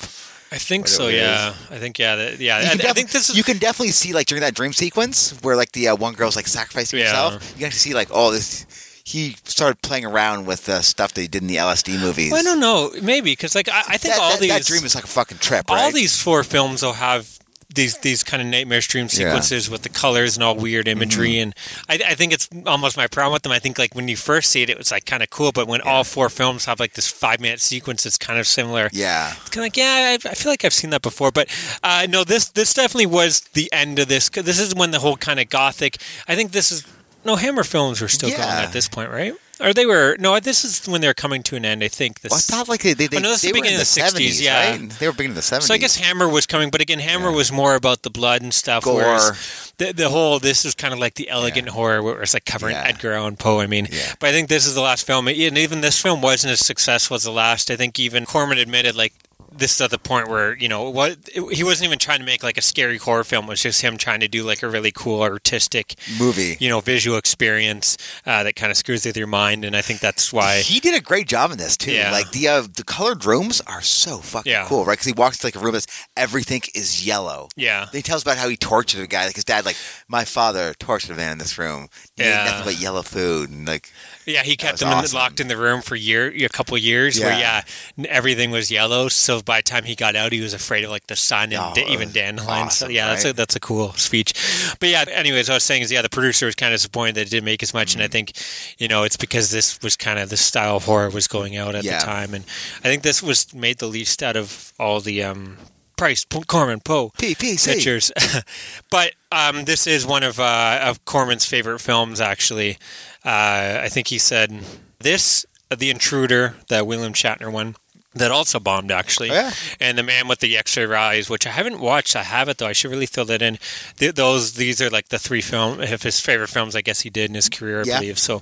I 0.54 0.58
think 0.58 0.84
Whatever 0.86 1.04
so. 1.04 1.08
it 1.10 1.16
Yeah, 1.16 1.54
I 1.70 1.78
think 1.78 1.98
yeah, 1.98 2.16
that, 2.18 2.40
yeah. 2.42 2.60
You 2.60 2.66
I, 2.66 2.70
can 2.72 2.80
I 2.80 2.84
defi- 2.84 2.94
think 2.94 3.12
this 3.12 3.30
is 3.30 3.38
you 3.38 3.44
can 3.44 3.58
definitely 3.58 3.92
see 3.92 4.12
like 4.12 4.28
during 4.28 4.42
that 4.42 4.54
dream 4.54 4.74
sequence 4.74 5.32
where 5.42 5.56
like 5.56 5.72
the 5.72 5.88
uh, 5.90 5.96
one 5.96 6.14
girl's 6.14 6.36
like 6.36 6.48
sacrificing 6.48 7.00
Yeah. 7.00 7.06
herself. 7.06 7.34
You 7.52 7.58
can 7.60 7.66
actually 7.68 7.80
see 7.80 7.94
like 7.94 8.10
oh 8.12 8.32
this. 8.32 8.66
He 9.04 9.36
started 9.46 9.82
playing 9.82 10.06
around 10.06 10.46
with 10.46 10.66
the 10.66 10.82
stuff 10.82 11.14
that 11.14 11.22
he 11.22 11.28
did 11.28 11.42
in 11.42 11.48
the 11.48 11.56
LSD 11.56 12.00
movies. 12.00 12.32
Well, 12.32 12.40
I 12.40 12.44
don't 12.44 12.60
know, 12.60 12.92
maybe 13.02 13.32
because 13.32 13.56
like 13.56 13.68
I, 13.70 13.80
I 13.88 13.98
think 13.98 14.14
that, 14.16 14.20
all 14.22 14.32
that, 14.32 14.40
these 14.42 14.50
that 14.52 14.64
dream 14.66 14.84
is 14.84 14.94
like 14.94 15.06
a 15.06 15.08
fucking 15.08 15.38
trip, 15.40 15.66
All 15.70 15.92
these 15.92 16.22
four 16.22 16.44
films 16.44 16.84
will 16.84 16.94
have 16.94 17.40
these 17.74 17.98
these 18.00 18.24
kind 18.24 18.42
of 18.42 18.48
nightmare 18.48 18.82
dream 18.82 19.04
Yeah. 19.06 19.08
Mm-hmm. 19.08 19.18
sequences 19.30 19.70
with 19.70 19.82
the 19.84 19.90
colors 19.90 20.36
and 20.36 20.44
all 20.44 20.56
weird 20.56 20.88
imagery, 20.88 21.40
and 21.40 21.54
I, 21.90 22.00
I 22.10 22.16
think 22.16 22.34
it's 22.34 22.48
almost 22.66 22.98
my 22.98 23.08
problem 23.08 23.34
with 23.34 23.44
them. 23.44 23.52
I 23.52 23.60
think 23.60 23.78
like 23.80 23.96
when 23.96 24.08
you 24.08 24.16
first 24.18 24.52
see 24.52 24.62
it, 24.62 24.70
it 24.70 24.78
was 24.78 24.92
like 24.92 25.06
kind 25.06 25.24
of 25.24 25.30
cool, 25.30 25.52
but 25.52 25.68
when 25.68 25.82
all 25.82 26.04
four 26.04 26.30
films 26.30 26.66
have 26.66 26.80
like 26.80 26.94
this 26.94 27.08
five 27.08 27.40
minute 27.40 27.62
sequence, 27.62 28.06
it's 28.06 28.18
kind 28.18 28.40
of 28.40 28.48
similar. 28.48 28.90
yeah, 28.94 29.32
It's 29.42 29.50
kind 29.50 29.64
of 29.64 29.66
like, 29.66 29.78
yeah, 29.78 30.18
I, 30.24 30.30
I 30.30 30.34
feel 30.34 30.52
like 30.52 30.66
I've 30.66 30.74
seen 30.74 30.90
that 30.92 31.02
before, 31.02 31.32
but 31.32 31.48
uh, 31.84 32.08
no, 32.10 32.24
this 32.24 32.50
this 32.50 32.74
definitely 32.74 33.06
was 33.08 33.42
the 33.54 33.72
end 33.72 34.00
of 34.00 34.08
this 34.08 34.30
This 34.30 34.60
is 34.60 34.76
when 34.76 34.92
the 34.92 35.00
whole 35.00 35.18
kind 35.18 35.40
of 35.40 35.50
gothic. 35.50 35.98
I 36.28 36.36
think 36.36 36.52
this 36.52 36.72
is 36.72 36.86
no 37.24 37.36
Hammer 37.36 37.64
films 37.64 38.02
were 38.02 38.08
still 38.08 38.30
going 38.30 38.42
at 38.42 38.74
this 38.74 38.88
point, 38.88 39.12
right? 39.12 39.34
Or 39.62 39.74
they 39.74 39.86
were 39.86 40.16
no. 40.20 40.40
This 40.40 40.66
is 40.66 40.88
when 40.88 41.02
they're 41.02 41.14
coming 41.14 41.44
to 41.44 41.56
an 41.56 41.66
end. 41.66 41.84
I 41.84 41.88
think 41.88 42.22
this. 42.22 42.32
well, 42.32 42.38
I 42.40 42.42
thought 42.42 42.68
like 42.70 42.82
they 42.82 42.94
they, 42.94 43.08
they, 43.08 43.18
Oh, 43.18 43.20
no, 43.20 43.30
this 43.30 43.44
is 43.44 43.52
they 43.52 43.52
were 43.52 43.58
in 43.58 43.62
beginning 43.64 43.78
the 43.78 43.82
of 43.84 43.94
the 43.96 44.02
60s, 44.02 44.06
seventies, 44.10 44.42
yeah. 44.42 44.72
right? 44.72 44.90
They 44.90 45.06
were 45.08 45.12
beginning 45.14 45.32
of 45.32 45.36
the 45.36 45.42
seventies. 45.44 45.68
so 45.68 45.74
I 45.74 45.78
guess 45.78 45.98
Hammer 45.98 46.28
was 46.28 46.46
coming, 46.48 46.70
but 46.72 46.82
again, 46.82 47.00
Hammer 47.00 47.32
was 47.32 47.52
more 47.52 47.76
about 47.76 48.02
the 48.02 48.10
blood 48.10 48.42
and 48.42 48.54
stuff. 48.54 48.84
Gore. 48.84 48.96
Whereas 48.96 49.74
the, 49.78 49.92
the 49.94 50.10
whole 50.10 50.40
this 50.40 50.66
is 50.66 50.74
kind 50.74 50.94
of 50.94 51.00
like 51.00 51.14
the 51.16 51.30
elegant 51.30 51.70
horror, 51.70 52.02
where 52.02 52.22
it's 52.22 52.34
like 52.34 52.46
covering 52.46 52.76
Yeah. 52.76 52.86
Edgar 52.88 53.14
Allan 53.14 53.36
Poe. 53.38 53.60
I 53.60 53.68
mean, 53.68 53.88
Yeah. 53.92 54.14
but 54.20 54.30
I 54.30 54.32
think 54.32 54.50
this 54.50 54.66
is 54.66 54.74
the 54.74 54.82
last 54.82 55.06
film, 55.06 55.28
and 55.28 55.38
even 55.58 55.82
this 55.82 56.02
film 56.02 56.22
wasn't 56.22 56.54
as 56.54 56.60
successful 56.66 57.16
as 57.16 57.24
the 57.24 57.32
last. 57.32 57.70
I 57.70 57.76
think 57.76 58.00
even 58.00 58.26
Corman 58.26 58.58
admitted 58.58 58.96
like. 58.96 59.14
This 59.54 59.76
is 59.76 59.82
at 59.82 59.92
the 59.92 60.00
point 60.00 60.30
where 60.30 60.58
you 60.58 60.70
know 60.70 60.90
what 60.90 61.18
he 61.34 61.64
wasn't 61.64 61.88
even 61.88 62.00
trying 62.00 62.20
to 62.20 62.26
make 62.26 62.42
like 62.42 62.58
a 62.58 62.62
scary 62.62 62.98
horror 62.98 63.24
film. 63.26 63.46
It 63.46 63.50
was 63.50 63.62
just 63.62 63.82
him 63.82 63.98
trying 63.98 64.22
to 64.22 64.28
do 64.30 64.44
like 64.44 64.64
a 64.64 64.70
really 64.70 64.92
cool 64.92 65.22
artistic, 65.22 65.96
movie. 66.20 66.56
you 66.60 66.70
know, 66.70 66.80
visual 66.80 67.18
experience 67.18 67.98
uh, 68.26 68.44
that 68.44 68.56
kind 68.56 68.72
of 68.72 68.78
screws 68.78 69.06
with 69.06 69.18
your 69.18 69.28
mind. 69.28 69.66
And 69.66 69.76
I 69.76 69.82
think 69.82 70.00
that's 70.00 70.32
why 70.32 70.60
He 70.62 70.80
did 70.80 70.96
a 70.96 71.02
great 71.04 71.28
job 71.28 71.52
in 71.52 71.58
this 71.58 71.76
too. 71.76 71.92
Yeah. 71.92 72.12
Like 72.12 72.32
the 72.32 72.48
uh, 72.48 72.62
the 72.62 72.84
colored 72.86 73.26
rooms 73.26 73.60
are 73.68 73.82
so 73.82 74.20
fucking 74.20 74.50
Yeah. 74.52 74.66
cool, 74.68 74.86
right? 74.86 74.94
Because 74.94 75.08
he 75.08 75.14
walks 75.14 75.40
to 75.40 75.48
like 75.48 75.56
a 75.56 75.60
room 75.60 75.74
that's 75.74 75.88
everything 76.16 76.62
is 76.74 77.06
yellow. 77.06 77.50
Yeah. 77.58 77.86
Then 77.92 78.00
he 78.00 78.04
tells 78.04 78.22
about 78.22 78.38
how 78.38 78.48
he 78.48 78.56
tortured 78.56 79.02
a 79.04 79.08
guy. 79.08 79.26
Like 79.26 79.36
his 79.36 79.44
dad, 79.44 79.66
like 79.66 79.78
my 80.08 80.24
father 80.24 80.74
tortured 80.80 81.12
a 81.12 81.16
man 81.18 81.34
in 81.34 81.38
this 81.40 81.58
room. 81.58 81.90
He 82.16 82.24
Yeah. 82.24 82.46
nothing 82.46 82.64
but 82.74 82.80
yellow 82.82 83.02
food 83.02 83.50
and 83.50 83.68
like 83.68 83.92
Yeah, 84.26 84.44
he 84.44 84.56
kept 84.56 84.80
them 84.80 84.92
in 84.98 85.04
the, 85.04 85.14
locked 85.14 85.40
in 85.42 85.50
the 85.50 85.58
room 85.58 85.82
for 85.82 85.96
year, 85.98 86.28
a 86.30 86.48
couple 86.48 86.78
of 86.78 86.82
years. 86.82 87.20
Where 87.20 87.32
Yeah. 87.38 87.64
yeah, 87.98 88.06
everything 88.10 88.52
was 88.52 88.72
yellow. 88.72 89.10
So 89.10 89.41
by 89.46 89.60
the 89.60 89.64
time 89.64 89.84
he 89.84 89.96
got 89.96 90.16
out, 90.16 90.32
he 90.32 90.42
was 90.42 90.54
afraid 90.54 90.84
of 90.84 90.90
like 90.92 91.08
the 91.08 91.16
sun 91.16 91.52
and 91.54 91.56
Oh, 91.56 91.74
even 91.88 92.12
dandelions. 92.12 92.76
so 92.78 92.86
awesome, 92.86 92.92
yeah, 92.96 93.08
that's 93.10 93.26
a 93.26 93.34
that's 93.34 93.56
a 93.56 93.60
cool 93.60 93.94
speech. 93.94 94.34
But 94.80 94.90
yeah, 94.90 95.06
anyways, 95.10 95.48
what 95.50 95.54
I 95.54 95.58
was 95.58 95.64
saying 95.64 95.82
is 95.84 95.92
yeah, 95.92 96.02
the 96.02 96.10
producer 96.10 96.46
was 96.46 96.56
kind 96.56 96.74
of 96.74 96.80
disappointed 96.80 97.16
that 97.16 97.22
it 97.28 97.30
didn't 97.30 97.46
make 97.46 97.62
as 97.64 97.74
much, 97.74 97.94
and 97.94 98.02
I 98.02 98.06
Mm-hmm. 98.06 98.12
think 98.12 98.34
you 98.80 98.88
know 98.88 99.04
it's 99.04 99.18
because 99.18 99.52
this 99.52 99.82
was 99.82 99.96
kind 99.98 100.20
of 100.20 100.30
the 100.30 100.38
style 100.38 100.76
of 100.78 100.86
horror 100.86 101.10
was 101.10 101.28
going 101.28 101.58
out 101.58 101.76
at 101.76 101.84
Yeah. 101.84 102.00
the 102.00 102.06
time, 102.06 102.34
and 102.34 102.44
I 102.84 102.88
think 102.90 103.04
this 103.04 103.22
was 103.24 103.54
made 103.54 103.78
the 103.80 103.88
least 103.88 104.22
out 104.24 104.36
of 104.36 104.74
all 104.80 105.00
the 105.00 105.24
um, 105.24 105.58
Price, 105.98 106.26
P- 106.26 106.42
Corman, 106.48 106.80
Poe 106.80 107.12
PPC. 107.18 107.74
pictures. 107.74 108.12
but 108.90 109.14
um, 109.32 109.66
this 109.66 109.86
is 109.86 110.06
one 110.06 110.24
of 110.24 110.40
uh, 110.40 110.80
of 110.82 111.04
Corman's 111.06 111.46
favorite 111.46 111.80
films. 111.80 112.20
Actually, 112.20 112.78
uh, 113.24 113.80
I 113.84 113.88
think 113.90 114.08
he 114.08 114.18
said 114.18 114.52
this, 115.00 115.46
The 115.76 115.90
Intruder, 115.92 116.56
the 116.70 116.84
William 116.84 117.14
Shatner 117.14 117.52
one. 117.52 117.76
That 118.14 118.30
also 118.30 118.60
bombed 118.60 118.92
actually, 118.92 119.32
Oh, 119.32 119.36
yeah. 119.36 119.52
and 119.80 119.98
the 119.98 120.04
Man 120.04 120.28
with 120.28 120.40
the 120.40 120.58
X-ray 120.58 120.94
Eyes, 120.94 121.30
which 121.30 121.48
I 121.48 121.52
haven't 121.52 121.80
watched. 121.80 122.14
I 122.14 122.24
have 122.24 122.50
it 122.50 122.58
though. 122.58 122.68
I 122.68 122.74
should 122.74 122.92
really 122.92 123.06
fill 123.06 123.24
that 123.24 123.42
in. 123.42 123.58
Th- 124.00 124.14
those 124.14 124.56
these 124.56 124.82
are 124.82 124.90
like 124.90 125.08
the 125.08 125.18
three 125.18 125.40
film 125.40 125.80
of 125.80 126.04
his 126.04 126.20
favorite 126.20 126.50
films. 126.50 126.76
I 126.76 126.82
guess 126.82 127.00
he 127.02 127.10
did 127.10 127.30
in 127.30 127.36
his 127.36 127.48
career, 127.48 127.80
I 127.80 127.84
Yeah. 127.86 128.00
believe. 128.00 128.20
So, 128.20 128.42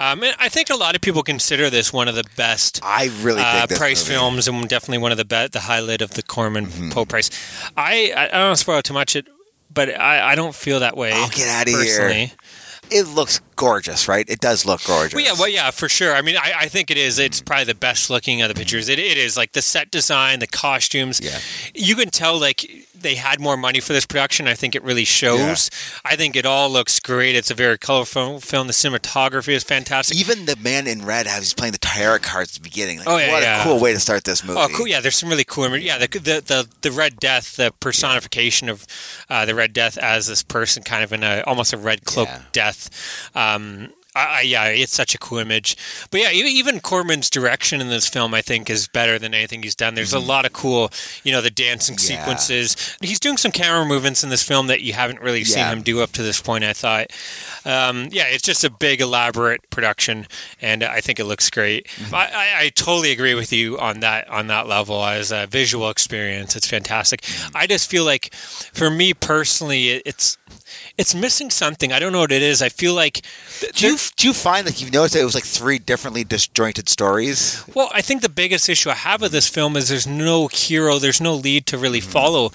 um, 0.00 0.24
and 0.24 0.34
I 0.40 0.48
think 0.48 0.70
a 0.70 0.74
lot 0.74 0.96
of 0.96 1.02
people 1.02 1.22
consider 1.22 1.70
this 1.70 1.92
one 1.92 2.08
of 2.08 2.16
the 2.16 2.24
best 2.36 2.80
I 2.82 3.10
really 3.22 3.42
uh, 3.42 3.68
Price 3.68 3.80
movie. 3.80 3.94
Mm-hmm. 3.94 4.10
films 4.10 4.48
and 4.48 4.68
definitely 4.68 4.98
one 4.98 5.12
of 5.12 5.18
the 5.18 5.24
be- 5.24 5.46
the 5.52 5.60
highlight 5.60 6.02
of 6.02 6.10
the 6.14 6.24
Corman 6.24 6.90
Poe 6.90 7.04
Price. 7.04 7.30
I, 7.76 8.12
I 8.16 8.26
don't 8.26 8.40
want 8.46 8.56
to 8.56 8.60
spoil 8.60 8.82
too 8.82 8.92
much, 8.94 9.14
it, 9.14 9.28
but 9.72 9.88
I, 9.96 10.32
I 10.32 10.34
don't 10.34 10.54
feel 10.54 10.80
that 10.80 10.96
way. 10.96 11.12
Oh, 11.14 11.30
get 11.32 11.46
outta 11.48 11.70
here. 11.70 11.78
personally. 11.78 12.32
It 12.90 13.04
looks 13.04 13.40
gorgeous, 13.56 14.06
right? 14.08 14.28
It 14.28 14.40
does 14.40 14.64
look 14.66 14.84
gorgeous. 14.84 15.14
Well, 15.14 15.24
yeah, 15.24 15.32
well, 15.32 15.48
yeah, 15.48 15.70
for 15.70 15.88
sure. 15.88 16.14
I 16.14 16.22
mean, 16.22 16.36
I, 16.36 16.52
I 16.60 16.68
think 16.68 16.90
it 16.90 16.96
is. 16.98 17.18
It's 17.18 17.40
probably 17.40 17.64
the 17.64 17.74
best 17.74 18.10
looking 18.10 18.42
of 18.42 18.48
the 18.48 18.54
pictures. 18.54 18.88
It, 18.88 18.98
it 18.98 19.16
is 19.18 19.36
like 19.36 19.52
the 19.52 19.62
set 19.62 19.90
design, 19.90 20.38
the 20.38 20.46
costumes. 20.46 21.20
Yeah. 21.22 21.38
you 21.74 21.96
can 21.96 22.10
tell 22.10 22.38
like 22.38 22.64
they 22.98 23.14
had 23.16 23.40
more 23.40 23.56
money 23.56 23.78
for 23.80 23.92
this 23.92 24.06
production. 24.06 24.48
I 24.48 24.54
think 24.54 24.74
it 24.74 24.82
really 24.82 25.04
shows. 25.04 25.70
I 26.04 26.16
think 26.16 26.34
it 26.34 26.46
all 26.46 26.70
looks 26.70 26.98
great. 26.98 27.36
It's 27.36 27.50
a 27.50 27.54
very 27.54 27.76
colorful 27.78 28.40
film. 28.40 28.66
The 28.68 28.72
cinematography 28.72 29.48
is 29.52 29.64
fantastic. 29.64 30.16
Even 30.16 30.46
the 30.46 30.56
man 30.56 30.86
in 30.86 31.04
red, 31.04 31.26
how 31.26 31.38
he's 31.38 31.52
playing 31.54 31.72
the 31.72 31.78
tarot 31.78 32.20
cards 32.20 32.56
at 32.56 32.62
the 32.62 32.68
beginning. 32.68 32.98
Like, 32.98 33.08
Oh, 33.08 33.16
yeah, 33.18 33.32
what 33.32 33.42
yeah. 33.42 33.60
a 33.60 33.64
cool 33.64 33.80
way 33.80 33.92
to 33.92 34.00
start 34.00 34.24
this 34.24 34.42
movie. 34.44 34.58
Oh, 34.58 34.68
cool! 34.74 34.86
Yeah, 34.86 35.00
there's 35.00 35.16
some 35.16 35.28
really 35.28 35.44
cool. 35.44 35.76
Yeah, 35.76 35.98
the 35.98 36.06
the 36.08 36.42
the, 36.44 36.68
the 36.82 36.90
Red 36.90 37.18
Death, 37.20 37.56
the 37.56 37.72
personification 37.80 38.68
of 38.68 38.86
uh, 39.28 39.44
the 39.44 39.54
Red 39.54 39.72
Death 39.72 39.98
as 39.98 40.26
this 40.26 40.42
person, 40.42 40.82
kind 40.82 41.04
of 41.04 41.12
in 41.12 41.22
a 41.22 41.42
almost 41.46 41.72
a 41.72 41.76
red 41.78 42.04
cloak 42.04 42.28
Yeah. 42.28 42.42
death. 42.52 43.30
Um, 43.54 43.90
I, 44.18 44.40
yeah, 44.40 44.64
it's 44.68 44.94
such 44.94 45.14
a 45.14 45.18
cool 45.18 45.36
image. 45.36 45.76
But 46.10 46.22
yeah, 46.22 46.30
even, 46.30 46.50
even 46.50 46.80
Corman's 46.80 47.28
direction 47.28 47.82
in 47.82 47.90
this 47.90 48.08
film, 48.08 48.32
I 48.32 48.40
think, 48.40 48.70
is 48.70 48.88
better 48.88 49.18
than 49.18 49.34
anything 49.34 49.62
he's 49.62 49.74
done. 49.74 49.94
There's 49.94 50.14
a 50.14 50.18
lot 50.18 50.46
of 50.46 50.54
cool, 50.54 50.90
you 51.22 51.32
know, 51.32 51.42
the 51.42 51.50
dancing 51.50 51.96
Mm-hmm. 51.96 52.12
Yeah. 52.12 52.18
sequences. 52.20 52.96
He's 53.02 53.20
doing 53.20 53.36
some 53.36 53.52
camera 53.52 53.84
movements 53.84 54.24
in 54.24 54.30
this 54.30 54.42
film 54.42 54.68
that 54.68 54.80
you 54.80 54.94
haven't 54.94 55.20
really 55.20 55.44
seen 55.44 55.58
Yeah. 55.58 55.70
him 55.70 55.82
do 55.82 56.00
up 56.00 56.12
to 56.12 56.22
this 56.22 56.40
point. 56.40 56.64
I 56.64 56.72
thought, 56.72 57.08
um, 57.66 58.08
yeah, 58.10 58.24
it's 58.28 58.42
just 58.42 58.64
a 58.64 58.70
big, 58.70 59.02
elaborate 59.02 59.68
production, 59.68 60.26
and 60.62 60.82
I 60.82 61.02
think 61.02 61.20
it 61.20 61.26
looks 61.26 61.50
great. 61.50 61.86
Mm-hmm. 61.88 62.14
I, 62.14 62.30
I, 62.34 62.52
I 62.64 62.68
totally 62.70 63.12
agree 63.12 63.34
with 63.34 63.52
you 63.52 63.78
on 63.78 64.00
that 64.00 64.28
on 64.30 64.46
that 64.46 64.66
level 64.66 65.04
as 65.04 65.30
a 65.30 65.46
visual 65.46 65.90
experience. 65.90 66.56
It's 66.56 66.66
fantastic. 66.66 67.20
Mm-hmm. 67.20 67.54
I 67.56 67.66
just 67.66 67.90
feel 67.90 68.04
like, 68.06 68.32
for 68.34 68.88
me 68.90 69.12
personally, 69.12 69.90
it, 69.90 70.02
it's 70.06 70.38
it's 70.98 71.14
missing 71.14 71.50
something. 71.50 71.92
I 71.92 71.98
don't 71.98 72.12
know 72.12 72.20
what 72.20 72.32
it 72.32 72.42
is. 72.42 72.62
I 72.62 72.68
feel 72.68 72.94
like 72.94 73.22
Do 73.74 73.88
you 73.88 73.96
do 74.16 74.26
you 74.28 74.32
find 74.32 74.66
like 74.66 74.80
you've 74.80 74.92
noticed 74.92 75.14
that 75.14 75.20
it 75.20 75.24
was 75.24 75.34
like 75.34 75.44
three 75.44 75.78
differently 75.78 76.24
disjointed 76.24 76.88
stories? 76.88 77.64
Well, 77.74 77.90
I 77.92 78.00
think 78.02 78.22
the 78.22 78.28
biggest 78.28 78.68
issue 78.68 78.90
I 78.90 78.94
have 78.94 79.20
with 79.20 79.32
this 79.32 79.48
film 79.48 79.76
is 79.76 79.88
there's 79.88 80.06
no 80.06 80.48
hero, 80.48 80.98
there's 80.98 81.20
no 81.20 81.34
lead 81.34 81.66
to 81.66 81.78
really 81.78 82.00
follow. 82.00 82.50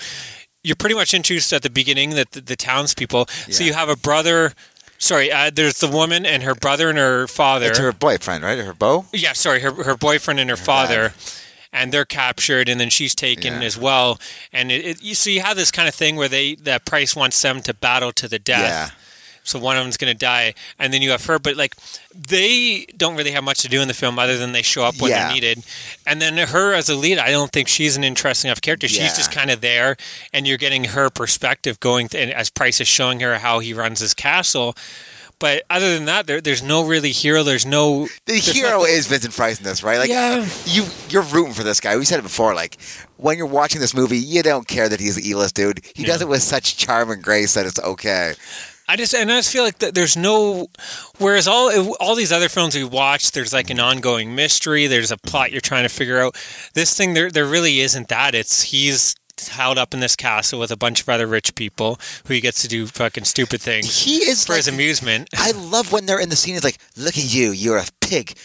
You're 0.64 0.76
pretty 0.76 0.96
much 0.96 1.14
introduced 1.14 1.54
at 1.54 1.64
the 1.64 1.70
beginning 1.70 2.12
that 2.12 2.32
the, 2.32 2.42
the 2.42 2.56
townspeople. 2.56 3.28
So 3.50 3.64
you 3.64 3.74
have 3.74 3.90
a 3.90 3.96
brother. 3.96 4.54
Sorry, 5.00 5.32
uh, 5.32 5.50
there's 5.52 5.80
the 5.80 5.88
woman 5.88 6.28
and 6.28 6.44
her 6.44 6.54
brother 6.54 6.88
and 6.90 6.98
her 7.00 7.26
father. 7.28 7.66
It's 7.68 7.80
her 7.80 7.92
boyfriend, 7.92 8.44
right? 8.44 8.60
Her 8.60 8.74
beau. 8.74 9.06
yeah, 9.12 9.34
sorry, 9.34 9.62
her 9.62 9.72
her 9.84 9.98
boyfriend 9.98 10.40
and 10.40 10.50
her, 10.52 10.56
father. 10.56 11.14
And 11.74 11.92
they're 11.94 12.06
captured, 12.06 12.68
and 12.68 12.80
then 12.82 12.90
she's 12.90 13.16
taken 13.16 13.62
Yeah. 13.62 13.68
as 13.68 13.78
well. 13.78 14.20
And 14.52 14.72
it, 14.72 14.86
it, 14.86 15.02
you 15.02 15.16
so 15.16 15.30
you 15.30 15.40
have 15.42 15.56
this 15.56 15.72
kind 15.72 15.88
of 15.88 15.96
thing 15.96 16.18
where 16.18 16.28
they 16.28 16.56
that 16.56 16.86
Price 16.86 17.16
wants 17.16 17.42
them 17.42 17.62
to 17.62 17.74
battle 17.74 18.12
to 18.14 18.28
the 18.28 18.40
death. 18.40 18.62
Yeah. 18.62 18.90
So 19.44 19.58
one 19.58 19.76
of 19.76 19.84
them's 19.84 19.98
going 19.98 20.14
to 20.14 20.18
die, 20.18 20.54
and 20.78 20.94
then 20.94 21.02
you 21.02 21.10
have 21.10 21.26
her. 21.26 21.40
But 21.40 21.56
like, 21.56 21.76
they 22.14 22.86
don't 22.96 23.16
really 23.16 23.32
have 23.32 23.44
much 23.44 23.60
to 23.64 23.68
do 23.70 23.82
in 23.82 23.88
the 23.88 23.94
film 23.94 24.20
other 24.20 24.38
than 24.38 24.52
they 24.52 24.62
show 24.62 24.84
up 24.84 25.00
when 25.02 25.10
Yeah. 25.10 25.24
they're 25.26 25.34
needed. 25.34 25.64
And 26.06 26.22
then 26.22 26.38
her 26.38 26.74
as 26.74 26.90
a 26.90 26.96
lead, 26.96 27.18
I 27.18 27.32
don't 27.32 27.52
think 27.52 27.68
she's 27.68 27.98
an 27.98 28.04
interesting 28.04 28.50
enough 28.50 28.62
character. 28.62 28.86
Yeah. 28.88 29.02
She's 29.04 29.18
just 29.18 29.32
kind 29.32 29.50
of 29.50 29.62
there, 29.62 29.98
and 30.32 30.48
you're 30.48 30.60
getting 30.60 30.84
her 30.84 31.10
perspective 31.10 31.80
going. 31.80 32.10
Th- 32.10 32.22
and 32.24 32.32
as 32.34 32.50
Price 32.52 32.80
is 32.80 32.88
showing 32.88 33.22
her 33.22 33.40
how 33.40 33.60
he 33.60 33.74
runs 33.74 34.00
his 34.02 34.14
castle. 34.14 34.76
But 35.42 35.64
other 35.70 35.94
than 35.96 36.06
that, 36.06 36.28
there, 36.28 36.40
there's 36.40 36.64
no 36.64 36.86
really 36.86 37.12
hero. 37.12 37.44
There's 37.44 37.66
no 37.66 38.06
The 38.06 38.12
there's 38.28 38.46
hero 38.54 38.80
nothing- 38.80 38.94
is 38.94 39.08
Vincent 39.08 39.36
Price 39.36 39.58
in 39.58 39.66
this, 39.66 39.84
right? 39.84 39.98
Like, 39.98 40.10
Yeah. 40.10 40.48
you 40.66 40.86
you're 41.10 41.24
rooting 41.24 41.54
for 41.54 41.64
this 41.64 41.82
guy. 41.82 41.98
We 41.98 42.06
said 42.06 42.20
it 42.20 42.24
before. 42.24 42.54
Like, 42.56 42.78
when 43.18 43.38
you're 43.38 43.48
watching 43.48 43.82
this 43.82 43.94
movie, 43.94 44.18
you 44.20 44.44
don't 44.44 44.68
care 44.68 44.88
that 44.88 45.00
he's 45.02 45.16
the 45.16 45.28
E-list 45.30 45.56
dude. 45.56 45.82
He 45.96 46.06
does 46.06 46.22
it 46.22 46.30
with 46.30 46.44
such 46.44 46.78
charm 46.78 47.10
and 47.12 47.22
grace 47.22 47.56
that 47.56 47.66
it's 47.66 47.80
okay. 47.80 48.36
I 48.88 48.96
just 48.98 49.14
and 49.16 49.32
I 49.32 49.38
just 49.38 49.52
feel 49.52 49.64
like 49.64 49.80
that 49.80 49.96
there's 49.96 50.18
no. 50.18 50.68
Whereas 51.18 51.48
all 51.48 51.72
all 52.02 52.14
these 52.16 52.32
other 52.32 52.50
films 52.50 52.76
we 52.76 52.84
watch, 52.84 53.32
there's 53.32 53.54
like 53.54 53.70
an 53.70 53.80
ongoing 53.80 54.36
mystery. 54.36 54.86
There's 54.88 55.12
a 55.12 55.18
plot 55.18 55.52
you're 55.52 55.62
trying 55.62 55.84
to 55.84 55.90
figure 55.90 56.20
out. 56.20 56.36
This 56.74 56.94
thing, 56.94 57.14
there 57.14 57.32
there 57.32 57.46
really 57.46 57.80
isn't 57.80 58.10
that. 58.10 58.36
It's 58.36 58.64
he's 58.64 59.16
held 59.50 59.78
up 59.78 59.94
in 59.94 60.00
this 60.00 60.16
castle 60.16 60.60
with 60.60 60.72
a 60.72 60.78
bunch 60.78 61.02
of 61.02 61.10
other 61.10 61.28
rich 61.28 61.56
people 61.56 62.00
who 62.26 62.34
he 62.34 62.42
gets 62.42 62.62
to 62.62 62.68
do 62.68 62.88
fucking 62.88 63.26
stupid 63.26 63.62
things 63.62 64.04
He 64.04 64.18
is 64.18 64.46
for 64.46 64.56
his 64.56 64.68
amusement. 64.68 65.30
I 65.38 65.52
love 65.52 65.92
when 65.92 66.06
they're 66.06 66.20
in 66.20 66.30
the 66.30 66.36
scene. 66.36 66.56
It's 66.56 66.64
like, 66.64 66.78
look 66.98 67.18
at 67.18 67.34
you, 67.34 67.52
you're 67.52 67.78
a 67.78 67.86
pig. 68.02 68.36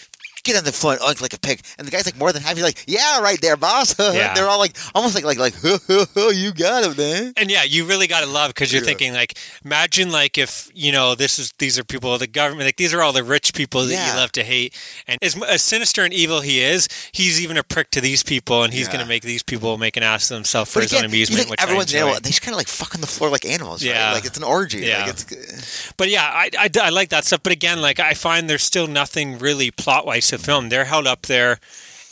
Get 0.46 0.56
on 0.56 0.62
the 0.64 0.70
floor 0.70 0.92
and 0.92 1.02
oink 1.02 1.20
like 1.20 1.32
a 1.32 1.40
pig. 1.40 1.60
And 1.76 1.86
the 1.88 1.90
guy's 1.90 2.06
like 2.06 2.16
more 2.16 2.32
than 2.32 2.40
happy. 2.42 2.62
Like, 2.62 2.84
yeah, 2.86 3.20
right 3.20 3.40
there, 3.40 3.56
boss. 3.56 3.96
Yeah. 4.16 4.32
they're 4.34 4.46
all 4.48 4.60
like, 4.60 4.76
almost 4.94 5.16
like, 5.16 5.24
like, 5.24 5.38
like, 5.38 5.54
you 5.60 6.52
got 6.52 6.84
him, 6.84 6.96
man. 6.96 7.32
And 7.36 7.50
yeah, 7.50 7.64
you 7.64 7.84
really 7.84 8.06
got 8.06 8.20
to 8.20 8.26
love 8.30 8.50
because 8.50 8.72
you're 8.72 8.82
Yeah. 8.82 8.86
thinking 8.86 9.12
like, 9.12 9.36
imagine 9.64 10.12
like 10.12 10.38
if 10.38 10.70
you 10.72 10.92
know 10.92 11.14
this 11.16 11.38
is 11.40 11.52
these 11.58 11.78
are 11.78 11.84
people 11.84 12.12
of 12.14 12.20
the 12.20 12.26
government, 12.28 12.66
like 12.66 12.76
these 12.76 12.94
are 12.94 13.02
all 13.02 13.12
the 13.12 13.24
rich 13.24 13.54
people 13.54 13.82
that 13.84 13.92
Yeah. 13.92 14.12
you 14.12 14.16
love 14.16 14.30
to 14.32 14.44
hate. 14.44 14.72
And 15.08 15.18
as, 15.22 15.36
as 15.42 15.62
sinister 15.62 16.04
and 16.04 16.14
evil 16.14 16.40
he 16.42 16.60
is, 16.60 16.88
he's 17.12 17.40
even 17.42 17.56
a 17.56 17.64
prick 17.64 17.90
to 17.90 18.00
these 18.00 18.22
people, 18.22 18.62
and 18.62 18.72
he's 18.72 18.86
Yeah. 18.86 18.92
going 18.94 19.04
to 19.04 19.08
make 19.08 19.22
these 19.24 19.42
people 19.42 19.76
make 19.78 19.96
an 19.96 20.04
ass 20.04 20.30
of 20.30 20.36
themselves 20.36 20.70
for 20.72 20.78
But 20.78 20.84
his 20.84 20.92
again, 20.92 21.04
own 21.06 21.10
amusement. 21.10 21.38
think 21.40 21.50
which 21.50 21.60
everyone's 21.62 21.92
I 21.92 21.98
an 21.98 22.02
enjoy. 22.04 22.06
animal. 22.10 22.20
They 22.22 22.30
just 22.30 22.42
kind 22.42 22.54
of 22.54 22.58
like 22.58 22.68
fuck 22.68 22.94
on 22.94 23.00
the 23.00 23.06
floor 23.08 23.30
like 23.30 23.44
animals, 23.44 23.82
right? 23.84 23.94
Yeah. 23.94 24.12
Like 24.12 24.24
it's 24.24 24.38
an 24.38 24.44
orgy. 24.44 24.80
Yeah. 24.86 25.06
Like 25.06 25.10
it's, 25.30 25.92
But 25.96 26.08
yeah, 26.10 26.22
I, 26.24 26.50
I, 26.58 26.70
I 26.80 26.88
like 26.90 27.08
that 27.10 27.24
stuff. 27.24 27.42
But 27.42 27.52
again, 27.52 27.80
like 27.80 27.98
I 27.98 28.14
find 28.14 28.48
there's 28.48 28.62
still 28.62 28.86
nothing 28.86 29.38
really 29.38 29.70
plot 29.72 30.06
wise 30.06 30.28
to 30.28 30.35
the 30.36 30.42
film. 30.42 30.68
They're 30.68 30.84
held 30.86 31.06
up 31.06 31.22
there, 31.22 31.58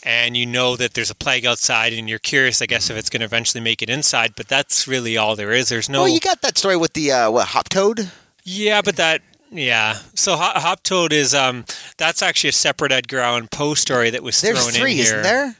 and 0.03 0.35
you 0.37 0.45
know 0.45 0.75
that 0.75 0.93
there's 0.93 1.09
a 1.11 1.15
plague 1.15 1.45
outside, 1.45 1.93
and 1.93 2.09
you're 2.09 2.19
curious, 2.19 2.61
I 2.61 2.65
guess, 2.65 2.89
if 2.89 2.97
it's 2.97 3.09
going 3.09 3.21
to 3.21 3.25
eventually 3.25 3.61
make 3.61 3.81
it 3.81 3.89
inside. 3.89 4.33
But 4.35 4.47
that's 4.47 4.87
really 4.87 5.17
all 5.17 5.35
there 5.35 5.51
is. 5.51 5.69
There's 5.69 5.89
no. 5.89 6.01
Well, 6.01 6.09
you 6.09 6.19
got 6.19 6.41
that 6.41 6.57
story 6.57 6.77
with 6.77 6.93
the 6.93 7.11
uh, 7.11 7.31
what 7.31 7.47
hop 7.49 7.69
toad. 7.69 8.11
yeah, 8.43 8.81
but 8.81 8.95
that. 8.97 9.21
Yeah, 9.51 9.99
so 10.15 10.35
Hop, 10.35 10.57
Hop 10.57 10.83
Toad 10.83 11.13
is 11.13 11.33
um 11.33 11.63
that's 11.97 12.21
actually 12.21 12.49
a 12.49 12.53
separate 12.53 12.91
Edgar 12.91 13.19
Allan 13.19 13.47
Poe 13.47 13.73
story 13.75 14.09
that 14.09 14.21
was 14.23 14.41
There's 14.41 14.59
thrown 14.59 14.73
three, 14.73 14.91
in 14.91 14.97
here. 14.97 15.05
isn't 15.05 15.23
there? 15.23 15.55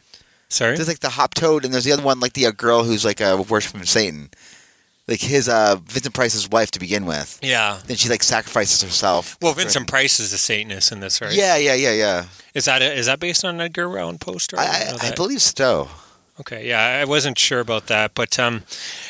Sorry, 0.50 0.76
There's 0.76 0.88
like 0.88 1.00
the 1.00 1.10
hop 1.12 1.34
toad, 1.36 1.64
and 1.64 1.74
there's 1.74 1.86
the 1.86 1.92
other 1.94 2.02
one, 2.04 2.20
like 2.20 2.34
the 2.34 2.48
uh, 2.48 2.52
girl 2.52 2.84
who's 2.84 3.06
like 3.06 3.22
a 3.22 3.38
worshiping 3.44 3.86
Satan, 3.86 4.32
like 5.08 5.22
his 5.22 5.48
uh, 5.48 5.78
Vincent 5.86 6.16
Price's 6.16 6.50
wife 6.50 6.72
to 6.72 6.80
begin 6.80 7.06
with. 7.06 7.40
yeah. 7.42 7.80
Then 7.86 7.98
she 7.98 8.10
like 8.10 8.24
sacrifices 8.24 8.82
herself. 8.82 9.38
Well, 9.42 9.54
Vincent 9.54 9.88
Price 9.88 10.20
is 10.20 10.32
the 10.32 10.38
Satanist 10.38 10.92
in 10.92 11.00
this, 11.00 11.22
right? 11.22 11.34
Yeah, 11.34 11.58
yeah, 11.58 11.76
yeah, 11.76 11.94
yeah. 11.94 12.26
Is 12.54 12.66
that 12.66 12.82
a, 12.82 12.94
is 12.94 13.06
that 13.06 13.20
based 13.20 13.46
on 13.46 13.62
Edgar 13.62 13.98
Allan 13.98 14.18
Poe 14.18 14.38
story? 14.38 14.64
I, 14.64 14.96
I, 15.02 15.08
I 15.10 15.12
believe 15.16 15.42
so. 15.42 15.90
Okay, 16.40 16.68
yeah, 16.68 17.00
I 17.02 17.06
wasn't 17.06 17.38
sure 17.38 17.62
about 17.62 17.88
that, 17.88 18.12
but 18.14 18.38
um, 18.40 18.64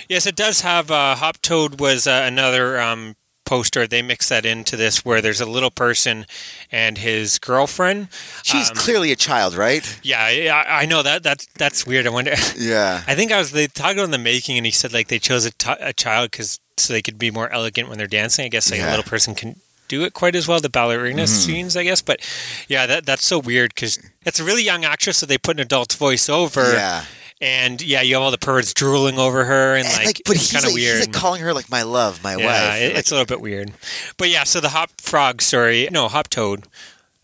yes, 0.08 0.28
it 0.28 0.36
does 0.36 0.62
have. 0.62 0.92
Uh, 0.92 1.16
Hop 1.16 1.42
Toad 1.42 1.80
was 1.80 2.06
uh, 2.06 2.22
another 2.24 2.80
um, 2.80 3.16
poster. 3.46 3.88
They 3.88 4.02
mix 4.02 4.30
that 4.30 4.46
into 4.46 4.76
this, 4.76 5.06
where 5.06 5.22
there's 5.22 5.40
a 5.42 5.46
little 5.46 5.72
person 5.72 6.26
and 6.72 6.98
his 6.98 7.40
girlfriend. 7.40 8.08
She's 8.44 8.70
Um, 8.70 8.76
clearly 8.76 9.12
a 9.12 9.16
child, 9.16 9.56
right? 9.56 10.00
Yeah, 10.04 10.20
I 10.68 10.82
I 10.84 10.86
know 10.86 11.02
that. 11.04 11.24
That's 11.24 11.48
that's 11.58 11.86
weird. 11.88 12.06
I 12.08 12.10
wonder. 12.10 12.34
Yeah. 12.58 13.04
I 13.08 13.16
think 13.16 13.32
I 13.32 13.38
was 13.38 13.52
they 13.52 13.68
talked 13.68 13.94
about 13.94 14.06
in 14.06 14.12
the 14.12 14.18
making, 14.18 14.58
and 14.58 14.66
he 14.66 14.72
said 14.72 14.92
like 14.94 15.08
they 15.08 15.20
chose 15.20 15.46
a, 15.46 15.52
t- 15.52 15.72
a 15.80 15.94
child 15.94 16.32
because 16.32 16.60
so 16.78 16.92
they 16.94 17.02
could 17.02 17.18
be 17.18 17.32
more 17.32 17.50
elegant 17.54 17.88
when 17.90 17.98
they're 17.98 18.08
dancing. 18.08 18.46
I 18.46 18.50
guess 18.50 18.70
like 18.72 18.80
Yeah. 18.80 18.90
a 18.90 18.92
little 18.98 19.10
person 19.10 19.36
can 19.36 19.56
do 19.88 20.04
it 20.04 20.14
quite 20.14 20.36
as 20.36 20.48
well. 20.48 20.60
The 20.60 20.70
ballerina 20.70 21.28
scenes, 21.28 21.78
I 21.78 21.84
guess, 21.84 22.02
but 22.02 22.20
yeah, 22.68 22.86
that 22.88 23.06
that's 23.06 23.26
so 23.26 23.38
weird 23.40 23.74
because 23.76 24.00
it's 24.26 24.40
a 24.40 24.44
really 24.44 24.64
young 24.64 24.84
actress, 24.84 25.18
so 25.18 25.26
they 25.26 25.38
put 25.38 25.58
an 25.58 25.62
adult's 25.62 25.96
voice 25.96 26.28
over. 26.28 26.74
Yeah. 26.74 27.06
And 27.42 27.82
yeah, 27.82 28.02
you 28.02 28.16
have 28.16 28.24
all 28.24 28.32
the 28.32 28.38
perverts 28.38 28.74
drooling 28.74 29.20
over 29.20 29.44
her, 29.44 29.76
and, 29.76 29.86
And, 29.86 29.94
like, 29.98 30.06
like, 30.06 30.22
but 30.26 30.36
it's 30.38 30.52
he's 30.52 30.54
kind 30.54 30.64
like, 30.64 30.72
of 30.74 30.78
he's 30.78 30.88
weird. 30.90 31.00
like 31.08 31.14
calling 31.14 31.42
her 31.42 31.54
like 31.54 31.70
my 31.70 31.82
love, 31.84 32.24
my 32.24 32.38
yeah, 32.38 32.46
wife. 32.46 32.82
it- 32.82 32.88
Like, 32.90 32.98
it's 33.00 33.12
a 33.12 33.16
little 33.16 33.26
bit 33.26 33.42
weird. 33.42 33.72
But 34.18 34.30
yeah, 34.30 34.44
so 34.46 34.62
the 34.62 34.70
hop 34.70 34.90
frog 35.02 35.42
story, 35.42 35.90
no, 35.92 36.08
hop 36.08 36.30
toad. 36.30 36.64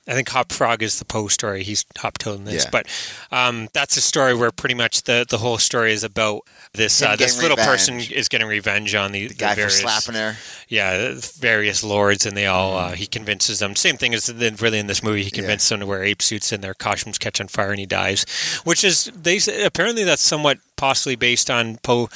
I 0.07 0.13
think 0.15 0.29
Hop 0.29 0.51
Frog 0.51 0.81
is 0.81 0.97
the 0.97 1.05
Poe 1.05 1.27
story. 1.27 1.63
He's 1.63 1.85
Hop 1.99 2.17
Toad 2.17 2.43
this, 2.45 2.63
Yeah. 2.63 2.69
but 2.71 2.87
um, 3.31 3.67
that's 3.71 3.97
a 3.97 4.01
story 4.01 4.33
where 4.33 4.51
pretty 4.51 4.73
much 4.73 5.03
the, 5.03 5.25
the 5.29 5.37
whole 5.37 5.59
story 5.59 5.93
is 5.93 6.03
about 6.03 6.41
this 6.73 7.01
uh, 7.03 7.15
this 7.15 7.39
little 7.41 7.55
person 7.57 7.99
is 7.99 8.27
getting 8.27 8.47
revenge 8.47 8.95
on 8.95 9.11
the, 9.11 9.27
the 9.27 9.35
guy 9.35 9.53
various, 9.53 9.79
for 9.79 9.87
slapping 9.87 10.15
her. 10.19 10.37
yeah, 10.67 11.13
various 11.37 11.83
lords, 11.83 12.25
and 12.25 12.35
they 12.35 12.47
all 12.47 12.75
uh, 12.77 12.93
he 12.93 13.05
convinces 13.05 13.59
them. 13.59 13.75
Same 13.75 13.95
thing 13.95 14.13
as 14.15 14.25
the, 14.25 14.57
really 14.59 14.79
in 14.79 14.87
this 14.87 15.03
movie, 15.03 15.23
he 15.23 15.29
convinces 15.31 15.69
them 15.69 15.81
to 15.81 15.85
wear 15.85 16.03
ape 16.03 16.21
suits 16.23 16.51
and 16.51 16.63
their 16.63 16.73
costumes 16.73 17.19
catch 17.19 17.39
on 17.39 17.47
fire, 17.47 17.69
and 17.69 17.79
he 17.79 17.85
dies. 17.85 18.25
Which 18.63 18.83
is 18.83 19.11
they 19.15 19.39
apparently 19.63 20.03
that's 20.03 20.23
somewhat 20.23 20.57
possibly 20.77 21.15
based 21.15 21.51
on 21.51 21.77
Poe. 21.77 22.09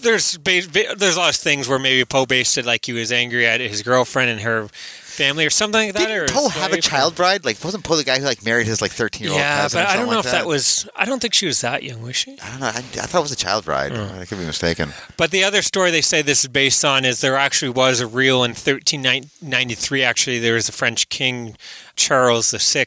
There's 0.00 0.36
there's 0.42 1.16
a 1.16 1.18
lot 1.20 1.30
of 1.30 1.36
things 1.36 1.68
where 1.68 1.78
maybe 1.78 2.04
Poe 2.04 2.26
based 2.26 2.58
it 2.58 2.66
like 2.66 2.86
he 2.86 2.92
was 2.92 3.12
angry 3.12 3.46
at 3.46 3.60
his 3.60 3.82
girlfriend 3.82 4.30
and 4.30 4.40
her 4.40 4.68
family 5.12 5.46
or 5.46 5.50
something 5.50 5.86
like 5.88 5.94
that. 5.94 6.10
or 6.10 6.26
Didn't 6.26 6.36
Poe 6.36 6.48
have 6.48 6.72
a 6.72 6.80
child 6.80 7.14
bride? 7.14 7.44
Like, 7.44 7.62
wasn't 7.62 7.84
Poe 7.84 7.96
the 7.96 8.04
guy 8.04 8.18
who 8.18 8.24
like 8.24 8.44
married 8.44 8.66
his 8.66 8.80
like 8.82 8.90
thirteen 8.90 9.24
year 9.26 9.32
old 9.32 9.40
Yeah, 9.40 9.62
cousin? 9.62 9.78
but 9.82 9.88
I 9.88 9.96
don't 9.96 10.06
know 10.06 10.16
like 10.16 10.24
if 10.24 10.30
that 10.32 10.46
was. 10.46 10.88
I 10.96 11.04
don't 11.04 11.20
think 11.20 11.34
she 11.34 11.46
was 11.46 11.60
that 11.60 11.82
young, 11.82 12.02
was 12.02 12.16
she? 12.16 12.38
I 12.40 12.50
don't 12.50 12.60
know. 12.60 12.66
I, 12.66 12.78
I 12.78 12.80
thought 12.80 13.18
it 13.18 13.22
was 13.22 13.32
a 13.32 13.36
child 13.36 13.64
bride. 13.64 13.92
Hmm. 13.92 14.18
I 14.18 14.24
could 14.24 14.38
be 14.38 14.44
mistaken. 14.46 14.92
But 15.16 15.30
the 15.30 15.44
other 15.44 15.62
story 15.62 15.90
they 15.90 16.00
say 16.00 16.22
this 16.22 16.42
is 16.44 16.48
based 16.48 16.84
on 16.84 17.04
is 17.04 17.20
there 17.20 17.36
actually 17.36 17.70
was 17.70 18.00
a 18.00 18.06
real 18.06 18.42
in 18.44 18.50
1393. 18.52 20.02
Actually, 20.02 20.38
there 20.38 20.54
was 20.54 20.68
a 20.68 20.72
French 20.72 21.08
king, 21.08 21.56
Charles 21.96 22.50
VI, 22.50 22.84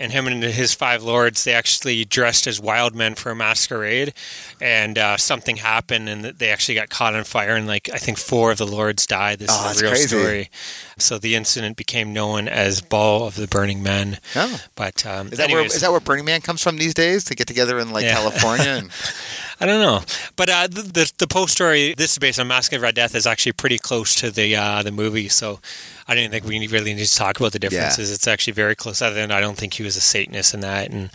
and 0.00 0.10
him 0.12 0.26
and 0.26 0.42
his 0.42 0.74
five 0.74 1.02
lords. 1.02 1.44
They 1.44 1.52
actually 1.52 2.04
dressed 2.04 2.46
as 2.46 2.60
wild 2.60 2.94
men 2.94 3.14
for 3.14 3.30
a 3.30 3.36
masquerade, 3.36 4.14
and 4.60 4.98
uh, 4.98 5.16
something 5.16 5.56
happened, 5.58 6.08
and 6.08 6.24
they 6.24 6.48
actually 6.50 6.74
got 6.74 6.88
caught 6.88 7.14
on 7.14 7.24
fire. 7.24 7.54
And 7.54 7.66
like 7.66 7.88
I 7.92 7.98
think 7.98 8.18
four 8.18 8.50
of 8.50 8.58
the 8.58 8.66
lords 8.66 9.06
died. 9.06 9.38
This 9.38 9.50
Oh, 9.52 9.70
is 9.70 9.80
a 9.80 9.84
real 9.84 9.90
crazy. 9.92 10.06
story. 10.08 10.50
So 10.98 11.18
the 11.18 11.34
incident 11.34 11.76
became 11.76 12.12
known 12.12 12.48
as 12.48 12.80
Ball 12.80 13.26
of 13.26 13.34
the 13.36 13.46
Burning 13.46 13.82
Men. 13.82 14.18
Oh. 14.34 14.60
But 14.74 15.06
um, 15.06 15.28
Is 15.28 15.38
that 15.38 15.50
where 15.50 15.64
is 15.64 15.80
that 15.80 15.90
where 15.90 16.00
Burning 16.00 16.24
Man 16.24 16.40
comes 16.40 16.62
from 16.62 16.76
these 16.78 16.94
days 16.94 17.24
to 17.24 17.34
get 17.34 17.46
together 17.46 17.78
in 17.78 17.90
like 17.92 18.04
Yeah. 18.04 18.14
California? 18.14 18.64
And, 18.70 18.90
I 19.60 19.66
don't 19.66 19.82
know, 19.82 20.00
but 20.36 20.48
uh, 20.48 20.66
the, 20.68 21.12
the 21.18 21.26
Poe 21.26 21.44
story. 21.46 21.94
This 21.94 22.12
is 22.12 22.18
based 22.18 22.40
on 22.40 22.48
Mask 22.48 22.72
of 22.72 22.80
Red 22.80 22.94
Death. 22.94 23.14
Is 23.14 23.26
actually 23.26 23.52
pretty 23.52 23.76
close 23.78 24.14
to 24.16 24.30
the 24.30 24.56
uh, 24.56 24.82
the 24.82 24.90
movie. 24.92 25.28
So 25.28 25.60
I 26.08 26.14
didn't 26.14 26.30
think 26.30 26.44
we 26.46 26.66
really 26.66 26.94
need 26.94 27.04
to 27.04 27.14
talk 27.14 27.38
about 27.38 27.52
the 27.52 27.58
differences. 27.58 28.10
It's 28.10 28.26
actually 28.26 28.54
very 28.54 28.74
close. 28.74 29.02
Other 29.02 29.16
than 29.16 29.30
I 29.30 29.40
don't 29.40 29.56
think 29.58 29.74
he 29.74 29.82
was 29.82 29.96
a 29.96 30.00
Satanist 30.00 30.54
in 30.54 30.60
that, 30.60 30.90
and 30.90 31.10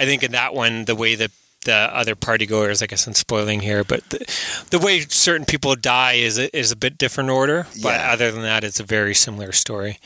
I 0.00 0.06
think 0.06 0.22
in 0.22 0.32
that 0.32 0.54
one 0.54 0.86
the 0.86 0.96
way 0.96 1.14
that 1.14 1.30
the 1.66 1.74
other 1.74 2.14
party 2.16 2.46
goers, 2.46 2.82
I 2.82 2.86
guess 2.86 3.06
I'm 3.06 3.12
spoiling 3.12 3.60
here, 3.60 3.84
but 3.84 4.02
the, 4.08 4.24
the 4.70 4.78
way 4.78 5.00
certain 5.00 5.44
people 5.44 5.76
die 5.76 6.14
is 6.14 6.38
a, 6.38 6.56
is 6.58 6.72
a 6.72 6.76
bit 6.76 6.96
different 6.96 7.28
order. 7.28 7.66
But 7.82 7.96
Yeah. 8.00 8.12
other 8.12 8.30
than 8.32 8.40
that, 8.40 8.64
it's 8.64 8.80
a 8.80 8.82
very 8.82 9.14
similar 9.14 9.52
story. 9.52 9.98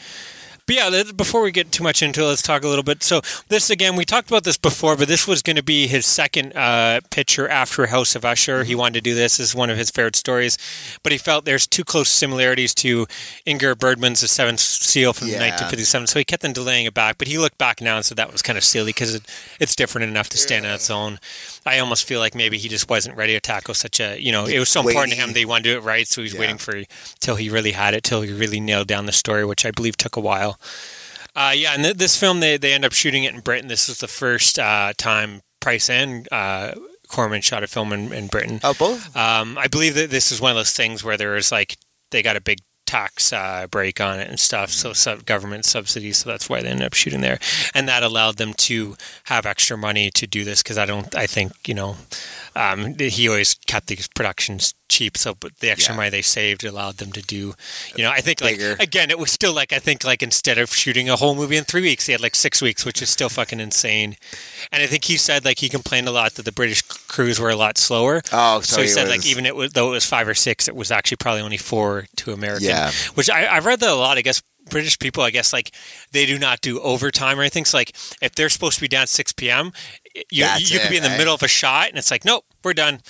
But 0.66 0.76
yeah, 0.76 1.02
before 1.14 1.42
we 1.42 1.52
get 1.52 1.72
too 1.72 1.82
much 1.82 2.02
into 2.02 2.22
it, 2.22 2.26
let's 2.26 2.40
talk 2.40 2.64
a 2.64 2.68
little 2.68 2.82
bit. 2.82 3.02
So 3.02 3.20
this 3.48 3.68
again, 3.68 3.96
we 3.96 4.04
talked 4.06 4.28
about 4.30 4.44
this 4.44 4.56
before, 4.56 4.96
but 4.96 5.08
this 5.08 5.28
was 5.28 5.42
going 5.42 5.56
to 5.56 5.62
be 5.62 5.86
his 5.86 6.06
second 6.06 6.56
uh, 6.56 7.00
picture 7.10 7.46
after 7.48 7.86
House 7.86 8.16
of 8.16 8.24
Usher. 8.24 8.64
He 8.64 8.74
wanted 8.74 8.94
to 8.94 9.00
do 9.02 9.14
this 9.14 9.38
as 9.38 9.54
one 9.54 9.68
of 9.68 9.76
his 9.76 9.90
favorite 9.90 10.16
stories, 10.16 10.56
but 11.02 11.12
he 11.12 11.18
felt 11.18 11.44
there's 11.44 11.66
too 11.66 11.84
close 11.84 12.08
similarities 12.08 12.74
to 12.76 13.06
Ingrid 13.46 13.78
Bergman's 13.78 14.22
The 14.22 14.28
Seventh 14.28 14.60
Seal 14.60 15.12
from 15.12 15.28
Yeah. 15.28 15.34
1957, 15.40 16.06
so 16.06 16.18
he 16.18 16.24
kept 16.24 16.44
on 16.44 16.54
delaying 16.54 16.86
it 16.86 16.94
back. 16.94 17.18
But 17.18 17.28
he 17.28 17.36
looked 17.36 17.58
back 17.58 17.82
now 17.82 17.96
and 17.96 18.04
said 18.04 18.16
that 18.16 18.32
was 18.32 18.40
kind 18.40 18.56
of 18.56 18.64
silly 18.64 18.90
because 18.90 19.14
it, 19.14 19.22
it's 19.60 19.76
different 19.76 20.08
enough 20.08 20.30
to 20.30 20.38
stand 20.38 20.64
on 20.64 20.72
its 20.72 20.88
own. 20.88 21.18
I 21.66 21.78
almost 21.78 22.04
feel 22.04 22.20
like 22.20 22.34
maybe 22.34 22.58
he 22.58 22.68
just 22.68 22.88
wasn't 22.90 23.16
ready 23.16 23.32
to 23.34 23.40
tackle 23.40 23.74
such 23.74 24.00
a 24.00 24.20
you 24.20 24.32
know 24.32 24.44
it 24.46 24.58
was 24.58 24.68
so 24.68 24.80
important 24.80 25.12
to 25.14 25.18
him 25.20 25.32
that 25.32 25.38
he 25.38 25.44
wanted 25.44 25.64
to 25.64 25.70
do 25.72 25.78
it 25.78 25.82
right, 25.82 26.06
so 26.06 26.20
he 26.20 26.24
was 26.24 26.34
Yeah. 26.34 26.40
waiting 26.40 26.58
for 26.58 26.82
till 27.20 27.36
he 27.36 27.48
really 27.48 27.72
had 27.72 27.94
it, 27.94 28.02
till 28.04 28.22
he 28.22 28.32
really 28.32 28.60
nailed 28.60 28.86
down 28.88 29.06
the 29.06 29.12
story, 29.12 29.44
which 29.44 29.64
I 29.64 29.70
believe 29.70 29.96
took 29.96 30.16
a 30.16 30.20
while. 30.20 30.60
Uh, 31.36 31.52
yeah, 31.54 31.72
and 31.74 31.82
th- 31.82 31.96
this 31.96 32.16
film 32.16 32.40
they 32.40 32.56
they 32.56 32.72
end 32.72 32.84
up 32.84 32.92
shooting 32.92 33.24
it 33.24 33.34
in 33.34 33.40
Britain. 33.40 33.68
This 33.68 33.88
was 33.88 33.98
the 33.98 34.08
first 34.08 34.58
uh, 34.58 34.92
time 34.96 35.40
Price 35.60 35.88
and 35.90 36.28
uh, 36.30 36.72
Corman 37.08 37.40
shot 37.40 37.62
a 37.62 37.66
film 37.66 37.92
in, 37.92 38.12
in 38.12 38.26
Britain. 38.28 38.60
Oh, 38.62 38.74
both. 38.74 39.16
Um, 39.16 39.56
I 39.58 39.66
believe 39.66 39.94
that 39.94 40.10
this 40.10 40.30
is 40.30 40.40
one 40.40 40.50
of 40.50 40.56
those 40.56 40.72
things 40.72 41.02
where 41.02 41.16
there 41.16 41.32
was 41.32 41.50
like 41.50 41.76
they 42.10 42.22
got 42.22 42.36
a 42.36 42.40
big 42.40 42.58
tax 42.94 43.32
uh, 43.32 43.66
break 43.68 44.00
on 44.00 44.20
it 44.20 44.28
and 44.28 44.38
stuff, 44.38 44.70
so 44.70 44.92
sub- 44.92 45.26
government 45.26 45.64
subsidies. 45.64 46.18
So 46.18 46.30
that's 46.30 46.48
why 46.48 46.62
they 46.62 46.68
ended 46.68 46.86
up 46.86 46.94
shooting 46.94 47.22
there, 47.22 47.40
and 47.74 47.88
that 47.88 48.04
allowed 48.04 48.36
them 48.36 48.54
to 48.68 48.96
have 49.24 49.46
extra 49.46 49.76
money 49.76 50.12
to 50.12 50.28
do 50.28 50.44
this. 50.44 50.62
Because 50.62 50.78
I 50.78 50.86
don't, 50.86 51.12
I 51.16 51.26
think 51.26 51.52
you 51.66 51.74
know, 51.74 51.96
um, 52.56 52.94
he 52.98 53.28
always 53.28 53.54
kept 53.66 53.86
these 53.88 54.08
productions 54.08 54.74
cheap. 54.88 55.16
So, 55.16 55.34
but 55.34 55.56
the 55.58 55.70
extra 55.70 55.92
Yeah. 55.92 55.96
money 55.96 56.10
they 56.10 56.22
saved 56.22 56.62
allowed 56.64 56.98
them 56.98 57.10
to 57.12 57.22
do, 57.22 57.54
you 57.96 58.04
know, 58.04 58.10
I 58.10 58.20
think 58.20 58.40
like 58.40 58.58
Bigger. 58.58 58.76
again, 58.78 59.10
it 59.10 59.18
was 59.18 59.32
still 59.32 59.52
like 59.52 59.72
I 59.72 59.78
think 59.80 60.04
like 60.04 60.22
instead 60.22 60.58
of 60.58 60.72
shooting 60.72 61.08
a 61.10 61.16
whole 61.16 61.34
movie 61.34 61.56
in 61.56 61.64
three 61.64 61.80
weeks, 61.82 62.06
they 62.06 62.12
had 62.12 62.20
like 62.20 62.34
six 62.34 62.62
weeks, 62.62 62.84
which 62.84 63.02
is 63.02 63.10
still 63.10 63.28
fucking 63.28 63.58
insane. 63.60 64.16
And 64.70 64.82
I 64.82 64.86
think 64.86 65.04
he 65.04 65.16
said 65.16 65.44
like 65.44 65.58
he 65.58 65.68
complained 65.68 66.06
a 66.06 66.12
lot 66.12 66.34
that 66.34 66.44
the 66.44 66.52
British 66.52 66.82
crews 66.82 67.40
were 67.40 67.50
a 67.50 67.56
lot 67.56 67.76
slower. 67.78 68.22
Oh, 68.32 68.60
So, 68.60 68.76
so 68.76 68.80
he 68.82 68.86
he 68.86 68.92
said, 68.92 69.08
like, 69.08 69.26
even 69.26 69.46
it 69.46 69.56
was, 69.56 69.72
though 69.72 69.88
it 69.88 69.92
was 69.92 70.04
five 70.06 70.28
or 70.28 70.34
six, 70.34 70.68
it 70.68 70.76
was 70.76 70.90
actually 70.92 71.16
probably 71.16 71.40
only 71.42 71.56
four 71.56 72.06
to 72.16 72.32
American. 72.32 72.68
Yeah. 72.68 72.92
Which 73.14 73.28
I, 73.30 73.48
I've 73.48 73.66
read 73.66 73.80
that 73.80 73.90
a 73.90 73.94
lot. 73.94 74.18
I 74.18 74.22
guess 74.22 74.42
British 74.68 74.98
people, 74.98 75.22
I 75.22 75.30
guess, 75.30 75.52
like, 75.52 75.74
they 76.12 76.26
do 76.26 76.38
not 76.38 76.60
do 76.60 76.80
overtime 76.80 77.38
or 77.38 77.42
anything. 77.42 77.64
So, 77.64 77.78
like, 77.78 77.96
if 78.22 78.34
they're 78.34 78.48
supposed 78.48 78.76
to 78.76 78.80
be 78.80 78.88
down 78.88 79.02
at 79.02 79.08
6 79.08 79.32
p.m., 79.34 79.72
you, 80.30 80.44
That's 80.44 80.70
you 80.70 80.78
could 80.78 80.90
be 80.90 80.96
in 80.96 81.02
the 81.02 81.08
right? 81.08 81.18
middle 81.18 81.34
of 81.34 81.42
a 81.42 81.48
shot 81.48 81.88
and 81.88 81.98
it's 81.98 82.10
like, 82.10 82.24
nope, 82.24 82.44
we're 82.62 82.74
done. 82.74 83.00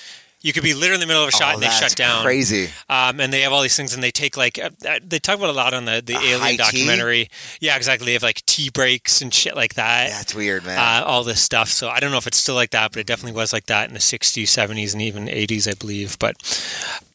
You 0.45 0.53
could 0.53 0.63
be 0.63 0.75
literally 0.75 0.97
in 0.97 1.01
the 1.01 1.07
middle 1.07 1.23
of 1.23 1.31
a 1.31 1.33
shot 1.33 1.53
oh, 1.53 1.55
and 1.55 1.63
they 1.63 1.71
shut 1.71 1.97
down. 1.97 2.23
Crazy. 2.23 2.69
Um, 2.91 3.19
and 3.19 3.33
they 3.33 3.41
have 3.41 3.53
all 3.55 3.63
these 3.63 3.77
things, 3.79 3.95
and 3.95 4.03
they 4.03 4.11
take 4.11 4.37
like 4.37 4.59
uh, 4.59 4.69
uh, 4.87 5.01
they 5.03 5.19
talk 5.19 5.39
about 5.39 5.49
a 5.49 5.55
lot 5.55 5.73
on 5.73 5.87
the 5.87 6.03
the 6.05 6.13
Alien 6.17 6.51
tea? 6.51 6.57
documentary. 6.59 7.31
Yeah, 7.61 7.77
exactly. 7.77 8.05
They 8.05 8.13
have 8.13 8.23
like 8.23 8.45
tea 8.45 8.69
breaks 8.69 9.23
and 9.23 9.33
shit 9.33 9.57
like 9.57 9.73
that 9.75 10.11
That's 10.11 10.35
weird, 10.35 10.67
man. 10.67 10.79
uh, 10.79 11.07
all 11.07 11.25
this 11.25 11.41
stuff. 11.41 11.71
So 11.71 11.89
I 11.89 11.99
don't 11.99 12.11
know 12.11 12.19
if 12.19 12.27
it's 12.27 12.37
still 12.37 12.55
like 12.55 12.73
that, 12.73 12.93
but 12.93 13.01
it 13.01 13.07
definitely 13.07 13.33
was 13.33 13.55
like 13.55 13.65
that 13.67 13.89
in 13.89 13.95
the 13.95 14.01
60s, 14.01 14.43
70s, 14.43 14.93
and 14.93 15.01
even 15.01 15.29
80s, 15.29 15.67
I 15.67 15.73
believe. 15.79 16.19
But 16.19 16.37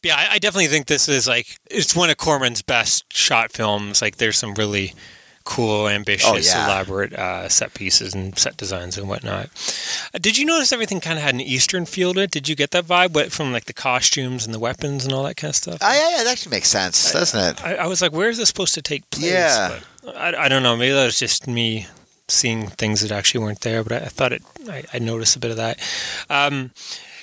yeah, 0.02 0.16
I, 0.16 0.34
I 0.34 0.38
definitely 0.40 0.66
think 0.66 0.86
this 0.86 1.08
is 1.08 1.28
like, 1.28 1.56
it's 1.70 1.94
one 1.94 2.10
of 2.10 2.16
Corman's 2.16 2.62
best 2.62 3.12
shot 3.12 3.52
films. 3.52 4.02
Like, 4.02 4.16
there's 4.16 4.38
some 4.38 4.54
really 4.54 4.92
cool, 5.44 5.88
ambitious, 5.88 6.28
Oh, 6.28 6.36
yeah. 6.36 6.66
elaborate 6.66 7.12
uh, 7.12 7.48
set 7.48 7.74
pieces 7.74 8.14
and 8.14 8.38
set 8.38 8.56
designs 8.56 8.96
and 8.98 9.08
whatnot. 9.08 9.48
Uh, 10.14 10.18
did 10.20 10.36
you 10.38 10.44
notice 10.44 10.72
everything 10.72 11.00
kind 11.00 11.18
of 11.18 11.24
had 11.24 11.34
an 11.34 11.40
Eastern 11.40 11.86
feel 11.86 12.14
to 12.14 12.20
it? 12.20 12.30
Did 12.30 12.48
you 12.48 12.54
get 12.54 12.70
that 12.72 12.84
vibe 12.84 13.14
what, 13.14 13.32
from 13.32 13.52
like 13.52 13.64
the 13.64 13.72
costumes 13.72 14.44
and 14.44 14.54
the 14.54 14.58
weapons 14.58 15.04
and 15.04 15.12
all 15.12 15.22
that 15.24 15.36
kind 15.36 15.50
of 15.50 15.56
stuff? 15.56 15.78
oh, 15.80 15.92
yeah, 15.92 16.18
yeah, 16.18 16.24
that 16.24 16.30
actually 16.32 16.50
makes 16.56 16.68
sense, 16.68 17.12
doesn't 17.12 17.40
it? 17.40 17.64
I, 17.64 17.76
I 17.76 17.86
was 17.86 18.02
like, 18.02 18.12
where 18.12 18.28
is 18.28 18.38
this 18.38 18.48
supposed 18.48 18.74
to 18.74 18.82
take 18.82 19.08
place? 19.10 19.30
Yeah. 19.32 19.80
I, 20.14 20.34
I 20.36 20.48
don't 20.48 20.62
know. 20.62 20.76
Maybe 20.76 20.92
that 20.92 21.04
was 21.04 21.18
just 21.18 21.46
me 21.46 21.86
seeing 22.28 22.68
things 22.68 23.00
that 23.00 23.10
actually 23.10 23.42
weren't 23.42 23.60
there, 23.62 23.82
but 23.82 23.92
I, 23.92 23.96
I 24.04 24.08
thought 24.08 24.32
it, 24.32 24.42
I, 24.68 24.84
I 24.94 24.98
noticed 25.00 25.34
a 25.36 25.40
bit 25.40 25.50
of 25.50 25.56
that. 25.56 25.78
Um, 26.28 26.70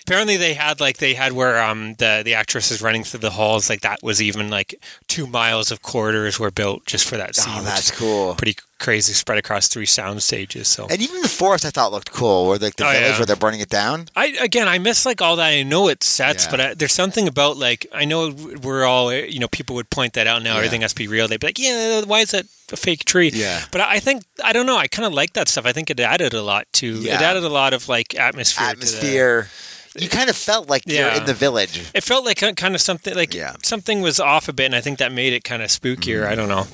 apparently 0.08 0.38
they 0.38 0.54
had 0.54 0.80
like 0.80 0.98
they 0.98 1.14
had 1.14 1.34
where 1.34 1.62
um 1.62 1.94
the 1.96 2.22
the 2.24 2.34
actress 2.34 2.72
is 2.72 2.82
running 2.82 3.04
through 3.04 3.20
the 3.20 3.32
halls 3.32 3.70
like 3.70 3.82
that 3.82 4.00
was 4.02 4.22
even 4.22 4.50
like 4.50 4.74
two 5.08 5.28
miles 5.28 5.70
of 5.72 5.82
corridors 5.82 6.40
were 6.40 6.52
built 6.52 6.86
just 6.86 7.08
for 7.08 7.18
that 7.18 7.36
scene 7.36 7.54
Oh, 7.58 7.64
that's 7.64 7.92
cool. 7.92 8.36
pretty 8.36 8.56
crazy 8.80 9.12
spread 9.14 9.38
across 9.40 9.68
three 9.68 9.86
sound 9.88 10.22
stages 10.24 10.68
so 10.68 10.86
And 10.90 11.02
even 11.02 11.22
the 11.24 11.28
forest, 11.28 11.66
I 11.66 11.72
thought 11.72 11.92
looked 11.92 12.12
cool. 12.14 12.48
Where 12.48 12.60
like 12.60 12.76
the 12.76 12.86
Oh, 12.88 12.92
village 12.92 13.04
yeah. 13.12 13.18
where 13.18 13.26
they're 13.26 13.36
burning 13.36 13.60
it 13.60 13.70
down. 13.70 14.06
I 14.16 14.28
again, 14.40 14.68
I 14.68 14.78
miss 14.78 15.04
like 15.06 15.20
all 15.22 15.36
that. 15.38 15.48
I 15.48 15.64
know 15.64 15.88
it's 15.88 16.06
sets, 16.06 16.46
Yeah. 16.46 16.52
but 16.52 16.62
I, 16.62 16.74
there's 16.76 16.94
something 16.94 17.28
about 17.28 17.58
like 17.58 17.88
I 17.92 18.06
know 18.06 18.30
we're 18.62 18.86
all 18.86 19.12
you 19.12 19.40
know 19.40 19.48
people 19.48 19.76
would 19.78 19.90
point 19.90 20.14
that 20.14 20.28
out 20.28 20.44
now. 20.44 20.52
Yeah. 20.54 20.58
Everything 20.58 20.82
has 20.82 20.92
to 20.94 20.98
be 21.00 21.08
real. 21.08 21.28
They'd 21.28 21.40
be 21.40 21.48
like, 21.48 21.58
yeah, 21.60 22.02
why 22.02 22.20
is 22.20 22.32
that 22.32 22.46
a 22.72 22.78
fake 22.78 23.04
tree? 23.06 23.32
Yeah. 23.34 23.66
But 23.72 23.82
I 23.82 24.00
think 24.00 24.24
I 24.44 24.54
don't 24.54 24.68
know. 24.68 24.78
I 24.78 24.88
kind 24.88 25.08
of 25.08 25.14
like 25.14 25.34
that 25.34 25.48
stuff. 25.50 25.66
I 25.66 25.72
think 25.74 25.90
it 25.90 26.00
added 26.00 26.34
a 26.36 26.44
lot 26.44 26.68
to. 26.74 26.88
It 27.04 27.20
added 27.20 27.44
a 27.44 27.50
lot 27.50 27.74
of 27.74 27.90
like 27.90 28.14
atmosphere. 28.16 28.70
to 28.70 28.76
the- 28.80 28.86
Atmosphere. 28.86 29.50
You 29.98 30.10
kind 30.10 30.30
of 30.30 30.36
felt 30.36 30.70
like 30.70 30.84
you're 30.86 31.10
in 31.10 31.26
the 31.26 31.34
village. 31.34 31.82
it 31.94 32.04
felt 32.04 32.26
like 32.26 32.38
kind 32.56 32.76
of 32.76 32.82
something 32.82 33.16
like 33.16 33.34
Yeah. 33.34 33.54
something 33.64 34.02
was 34.02 34.20
off 34.20 34.48
a 34.48 34.54
bit, 34.54 34.66
and 34.68 34.76
I 34.76 34.82
think 34.82 35.00
that 35.00 35.12
made 35.12 35.34
it 35.34 35.44
kind 35.44 35.62
of 35.62 35.70
spookier. 35.70 36.26
I 36.26 36.36
don't 36.36 36.50
know. 36.50 36.68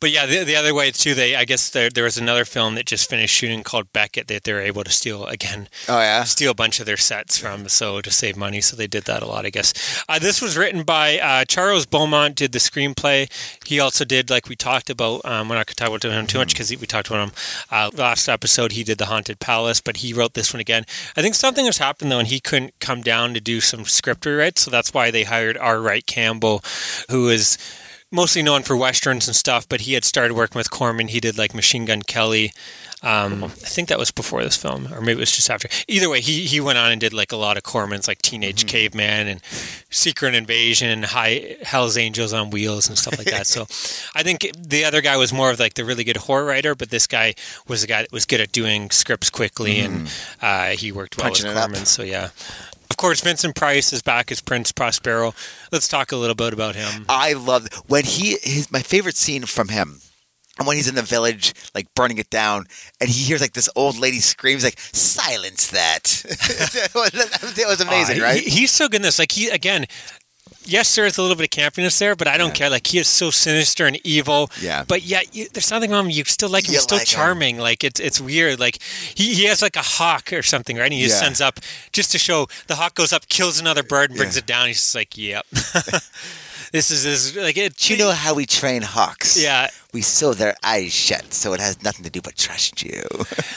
But 0.00 0.10
yeah, 0.10 0.26
the, 0.26 0.44
the 0.44 0.56
other 0.56 0.74
way 0.74 0.90
too. 0.90 1.14
They, 1.14 1.36
I 1.36 1.44
guess 1.44 1.68
there, 1.70 1.90
there 1.90 2.04
was 2.04 2.16
another 2.16 2.44
film 2.44 2.74
that 2.76 2.86
just 2.86 3.08
finished 3.08 3.34
shooting 3.34 3.62
called 3.62 3.92
Beckett 3.92 4.28
that 4.28 4.44
they 4.44 4.52
were 4.52 4.60
able 4.60 4.82
to 4.84 4.90
steal 4.90 5.26
again. 5.26 5.68
Oh 5.88 6.00
yeah. 6.00 6.24
steal 6.24 6.52
a 6.52 6.54
bunch 6.54 6.80
of 6.80 6.86
their 6.86 6.96
sets 6.96 7.36
from 7.38 7.68
so 7.68 8.00
to 8.00 8.10
save 8.10 8.36
money 8.36 8.60
so 8.60 8.76
they 8.76 8.86
did 8.86 9.04
that 9.04 9.22
a 9.22 9.26
lot 9.26 9.44
i 9.46 9.50
guess. 9.50 10.02
Uh, 10.08 10.18
this 10.18 10.40
was 10.40 10.56
written 10.56 10.82
by 10.82 11.18
uh, 11.18 11.44
charles 11.44 11.86
beaumont 11.86 12.34
did 12.34 12.52
the 12.52 12.58
screenplay. 12.58 13.30
He 13.66 13.78
also 13.78 14.04
did 14.04 14.30
like 14.30 14.48
we 14.48 14.56
talked 14.56 14.88
about 14.90 15.24
um, 15.24 15.48
we're 15.48 15.56
not 15.56 15.66
going 15.66 15.74
to 15.74 15.74
talk 15.76 15.88
about 15.88 16.02
him 16.04 16.26
too 16.26 16.38
much 16.38 16.52
because 16.54 16.70
we 16.70 16.86
talked 16.86 17.08
about 17.08 17.28
him 17.28 17.32
uh, 17.70 17.90
last 17.94 18.28
episode 18.28 18.72
he 18.72 18.84
did 18.84 18.98
the 18.98 19.06
haunted 19.06 19.38
palace 19.38 19.80
but 19.80 19.98
he 19.98 20.12
wrote 20.12 20.34
this 20.34 20.52
one 20.54 20.60
again. 20.60 20.84
I 21.16 21.22
think 21.22 21.34
something 21.34 21.66
has 21.66 21.78
happened 21.78 22.10
though 22.10 22.18
and 22.18 22.28
he 22.28 22.40
couldn't 22.40 22.78
come 22.80 23.02
down 23.02 23.34
to 23.34 23.40
do 23.40 23.60
some 23.60 23.84
script 23.84 24.24
rewrites 24.24 24.58
so 24.58 24.70
that's 24.70 24.94
why 24.94 25.10
they 25.10 25.24
hired 25.24 25.58
r. 25.58 25.80
Wright 25.80 26.06
campbell 26.06 26.62
who 27.10 27.28
is 27.28 27.58
mostly 28.12 28.42
known 28.42 28.62
for 28.62 28.76
westerns 28.76 29.26
and 29.28 29.36
stuff, 29.36 29.68
but 29.68 29.82
he 29.82 29.94
had 29.94 30.04
started 30.04 30.34
working 30.34 30.58
with 30.58 30.70
Corman. 30.70 31.08
He 31.08 31.20
did 31.20 31.38
like 31.38 31.54
Machine 31.54 31.84
Gun 31.84 32.02
Kelly. 32.02 32.52
Um, 33.02 33.44
I 33.44 33.48
think 33.48 33.88
that 33.88 33.98
was 33.98 34.10
before 34.10 34.42
this 34.42 34.56
film, 34.56 34.92
or 34.92 35.00
maybe 35.00 35.12
it 35.12 35.20
was 35.20 35.32
just 35.32 35.48
after. 35.48 35.68
Either 35.88 36.10
way, 36.10 36.20
he 36.20 36.44
he 36.44 36.60
went 36.60 36.76
on 36.76 36.92
and 36.92 37.00
did 37.00 37.14
like 37.14 37.32
a 37.32 37.36
lot 37.36 37.56
of 37.56 37.62
Corman's, 37.62 38.06
like 38.06 38.20
Teenage 38.20 38.66
Caveman 38.66 39.26
and 39.26 39.40
Secret 39.88 40.34
Invasion 40.34 40.90
and 40.90 41.06
High 41.06 41.56
Hell's 41.62 41.96
Angels 41.96 42.34
on 42.34 42.50
Wheels 42.50 42.88
and 42.88 42.98
stuff 42.98 43.16
like 43.16 43.30
that. 43.30 43.46
so, 43.46 43.62
I 44.14 44.22
think 44.22 44.50
the 44.54 44.84
other 44.84 45.00
guy 45.00 45.16
was 45.16 45.32
more 45.32 45.50
of 45.50 45.58
like 45.58 45.74
the 45.74 45.84
really 45.84 46.04
good 46.04 46.18
horror 46.18 46.44
writer, 46.44 46.74
but 46.74 46.90
this 46.90 47.06
guy 47.06 47.34
was 47.66 47.80
the 47.80 47.86
guy 47.86 48.02
that 48.02 48.12
was 48.12 48.26
good 48.26 48.40
at 48.40 48.52
doing 48.52 48.90
scripts 48.90 49.30
quickly, 49.30 49.80
and 49.80 50.12
uh, 50.42 50.70
he 50.70 50.92
worked 50.92 51.16
well 51.16 51.24
Punching 51.24 51.46
with. 51.46 51.56
Corman. 51.56 51.86
So 51.86 52.02
yeah. 52.02 52.28
Of 52.90 52.96
course, 52.96 53.20
Vincent 53.20 53.54
Price 53.54 53.92
is 53.92 54.02
back 54.02 54.30
as 54.32 54.40
Prince 54.40 54.72
Prospero. 54.72 55.32
Let's 55.72 55.88
talk 55.88 56.12
a 56.12 56.16
little 56.16 56.34
bit 56.34 56.52
about 56.52 56.74
him. 56.74 57.06
I 57.08 57.32
love 57.34 57.68
when 57.86 58.04
he 58.04 58.36
his 58.42 58.70
my 58.70 58.80
favorite 58.80 59.16
scene 59.16 59.44
from 59.46 59.68
him. 59.68 60.00
And 60.58 60.66
when 60.66 60.76
he's 60.76 60.88
in 60.88 60.94
the 60.94 61.02
village, 61.02 61.54
like 61.74 61.86
burning 61.94 62.18
it 62.18 62.28
down, 62.28 62.66
and 63.00 63.08
he 63.08 63.22
hears 63.22 63.40
like 63.40 63.54
this 63.54 63.70
old 63.76 63.96
lady 63.96 64.18
screams, 64.18 64.62
like 64.62 64.78
"Silence 64.78 65.68
that!" 65.68 66.02
that, 66.28 67.64
was, 67.66 67.80
amazing, 67.80 68.20
Uh, 68.20 68.24
right? 68.24 68.42
He, 68.42 68.50
he's 68.50 68.70
so 68.70 68.86
good 68.86 68.96
in 68.96 69.02
this. 69.02 69.18
Like 69.18 69.32
he 69.32 69.48
again, 69.48 69.86
yes, 70.64 70.94
there's 70.94 71.18
a 71.18 71.22
little 71.22 71.36
bit 71.36 71.44
of 71.44 71.50
campiness 71.50 71.98
there, 71.98 72.14
but 72.16 72.28
I 72.28 72.36
don't 72.36 72.54
care. 72.54 72.70
Like 72.70 72.86
he 72.86 72.98
is 72.98 73.08
so 73.08 73.30
sinister 73.30 73.86
and 73.86 73.98
evil. 74.04 74.50
Yeah. 74.60 74.84
But 74.86 75.02
yet, 75.02 75.34
you, 75.34 75.48
there's 75.52 75.64
something 75.66 75.90
wrong. 75.90 76.06
him. 76.06 76.10
You 76.10 76.24
still 76.24 76.48
like 76.50 76.64
him. 76.64 76.72
You 76.72 76.76
He's 76.78 76.82
still 76.84 76.98
like 76.98 77.08
him. 77.08 77.16
charming. 77.16 77.58
Like 77.58 77.84
it's 77.84 78.00
it's 78.00 78.20
weird. 78.20 78.60
Like 78.60 78.80
he, 79.14 79.34
he 79.34 79.44
has 79.44 79.62
like 79.62 79.76
a 79.76 79.82
hawk 79.82 80.32
or 80.32 80.42
something, 80.42 80.76
right? 80.76 80.84
And 80.84 80.94
he 80.94 81.02
just 81.02 81.18
sends 81.18 81.40
up 81.40 81.60
just 81.92 82.12
to 82.12 82.18
show 82.18 82.46
the 82.66 82.76
hawk 82.76 82.94
goes 82.94 83.12
up, 83.12 83.28
kills 83.28 83.60
another 83.60 83.82
bird, 83.82 84.10
and 84.10 84.16
brings 84.16 84.36
Yeah. 84.36 84.40
it 84.40 84.46
down. 84.46 84.66
He's 84.68 84.76
just 84.76 84.94
like, 84.94 85.16
yep. 85.16 85.46
this 86.72 86.90
is 86.90 87.04
this 87.04 87.36
like 87.36 87.56
it. 87.56 87.88
You 87.90 87.96
know 87.96 88.12
how 88.12 88.34
we 88.34 88.46
train 88.46 88.82
hawks? 88.82 89.40
Yeah. 89.42 89.68
We 89.92 90.02
sew 90.02 90.34
their 90.34 90.54
eyes 90.62 90.92
shut, 90.92 91.34
so 91.34 91.52
it 91.52 91.58
has 91.58 91.82
nothing 91.82 92.04
to 92.04 92.10
do 92.10 92.20
but 92.22 92.36
trust 92.36 92.82
you. 92.82 93.02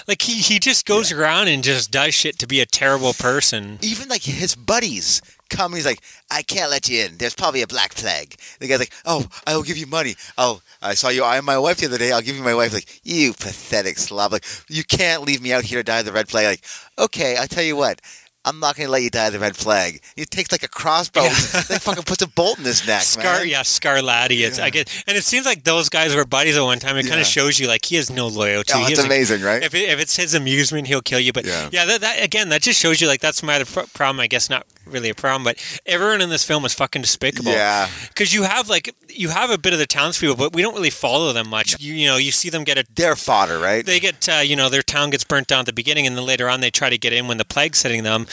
Like 0.06 0.22
he 0.24 0.34
he 0.34 0.60
just 0.60 0.86
goes 0.86 1.14
around 1.14 1.48
and 1.48 1.64
just 1.64 1.90
does 1.90 2.14
shit 2.14 2.38
to 2.40 2.48
be 2.48 2.60
a 2.60 2.66
terrible 2.66 3.14
person. 3.14 3.80
Even 3.82 4.10
like 4.10 4.24
his 4.24 4.54
buddies 4.54 5.22
come, 5.50 5.74
he's 5.74 5.86
like, 5.86 6.02
"I 6.32 6.42
can't 6.42 6.72
let 6.72 6.90
you 6.90 7.04
in. 7.04 7.18
There's 7.18 7.36
probably 7.36 7.62
a 7.62 7.68
black 7.68 7.96
plague." 7.96 8.36
The 8.60 8.68
guy's 8.68 8.80
like, 8.80 8.94
"Oh, 9.06 9.26
I 9.46 9.56
will 9.56 9.64
give 9.64 9.78
you 9.78 9.88
money. 9.88 10.16
Oh, 10.38 10.62
I 10.82 10.94
saw 10.94 11.10
you 11.10 11.24
eyeing 11.24 11.46
my 11.46 11.58
wife 11.58 11.78
the 11.78 11.88
other 11.88 11.98
day. 11.98 12.12
I'll 12.12 12.22
give 12.22 12.36
you 12.36 12.44
my 12.44 12.56
wife." 12.56 12.74
Like, 12.74 13.02
you 13.04 13.34
pathetic 13.34 13.98
slob. 13.98 14.32
Like, 14.32 14.46
you 14.70 14.84
can't 14.84 15.24
leave 15.24 15.42
me 15.42 15.54
out 15.54 15.64
here 15.64 15.80
to 15.80 15.84
die 15.84 16.00
of 16.00 16.06
the 16.06 16.12
red 16.12 16.28
plague. 16.28 16.46
Like, 16.46 16.64
okay, 16.98 17.38
I'll 17.38 17.48
tell 17.48 17.64
you 17.64 17.76
what. 17.76 18.02
I'm 18.46 18.60
not 18.60 18.76
going 18.76 18.88
to 18.88 18.92
let 18.92 19.04
you 19.04 19.10
die 19.10 19.28
of 19.28 19.34
the 19.34 19.40
red 19.40 19.56
flag. 19.56 20.02
He 20.16 20.26
takes 20.26 20.52
like 20.52 20.64
a 20.64 20.68
crossbow, 20.68 21.22
like 21.22 21.32
fucking 21.82 22.04
puts 22.04 22.22
a 22.22 22.28
bolt 22.28 22.60
in 22.60 22.66
his 22.66 22.86
neck, 22.86 23.04
Scar, 23.04 23.40
man. 23.40 23.48
yeah, 23.48 23.62
Scarlatti. 23.62 24.46
It's 24.46 24.60
I 24.60 24.70
get, 24.70 25.04
and 25.08 25.16
it 25.18 25.24
seems 25.24 25.46
like 25.46 25.64
those 25.64 25.88
guys 25.90 26.16
were 26.16 26.26
buddies 26.26 26.58
at 26.58 26.64
one 26.64 26.80
time. 26.80 26.98
It 26.98 27.08
kind 27.08 27.22
of 27.22 27.28
shows 27.28 27.60
you 27.60 27.68
like 27.68 27.86
he 27.86 27.96
has 27.96 28.10
no 28.10 28.28
loyalty. 28.28 28.74
Oh, 28.76 28.86
it's 28.88 29.04
amazing, 29.04 29.42
right? 29.44 29.64
If, 29.64 29.74
it, 29.74 29.90
if 29.90 30.00
it's 30.00 30.16
his 30.16 30.34
amusement, 30.34 30.88
he'll 30.88 31.02
kill 31.02 31.20
you. 31.20 31.32
But 31.34 31.46
Yeah. 31.46 31.70
yeah, 31.72 31.86
that, 31.86 32.02
that 32.02 32.24
again, 32.24 32.50
that 32.50 32.62
just 32.62 32.80
shows 32.80 33.00
you 33.02 33.08
like 33.08 33.22
that's 33.22 33.42
my 33.44 33.56
other 33.56 33.66
pro- 33.66 33.86
problem. 33.94 34.20
I 34.20 34.28
guess 34.28 34.50
not 34.50 34.66
really 34.86 35.10
a 35.10 35.16
problem, 35.16 35.46
but 35.46 35.58
everyone 35.86 36.20
in 36.20 36.30
this 36.30 36.44
film 36.44 36.66
is 36.66 36.74
fucking 36.74 37.02
despicable. 37.02 37.54
Yeah. 37.54 37.88
because 38.10 38.34
you 38.34 38.44
have 38.44 38.68
like 38.70 38.94
you 39.10 39.30
have 39.30 39.52
a 39.52 39.58
bit 39.58 39.72
of 39.74 39.80
the 39.80 39.86
townspeople, 39.86 40.36
but 40.36 40.54
we 40.54 40.62
don't 40.62 40.74
really 40.74 40.90
follow 40.90 41.32
them 41.32 41.50
much. 41.50 41.80
You, 41.82 41.94
you 41.94 42.08
know, 42.08 42.18
you 42.18 42.32
see 42.32 42.50
them 42.50 42.64
get 42.66 42.78
a 42.78 42.84
They're 42.94 43.16
fodder, 43.16 43.58
right? 43.60 43.86
they 43.86 44.00
get 44.02 44.28
uh, 44.28 44.42
you 44.44 44.56
know 44.58 44.68
their 44.70 44.82
town 44.82 45.12
gets 45.12 45.24
burnt 45.24 45.48
down 45.48 45.62
at 45.62 45.66
the 45.68 45.74
beginning, 45.74 46.06
and 46.08 46.18
then 46.18 46.26
later 46.26 46.50
on 46.50 46.60
they 46.60 46.70
try 46.72 46.90
to 46.90 46.98
get 46.98 47.14
in 47.14 47.28
when 47.28 47.38
the 47.38 47.46
plague's 47.46 47.82
hitting 47.84 48.04
them, 48.04 48.28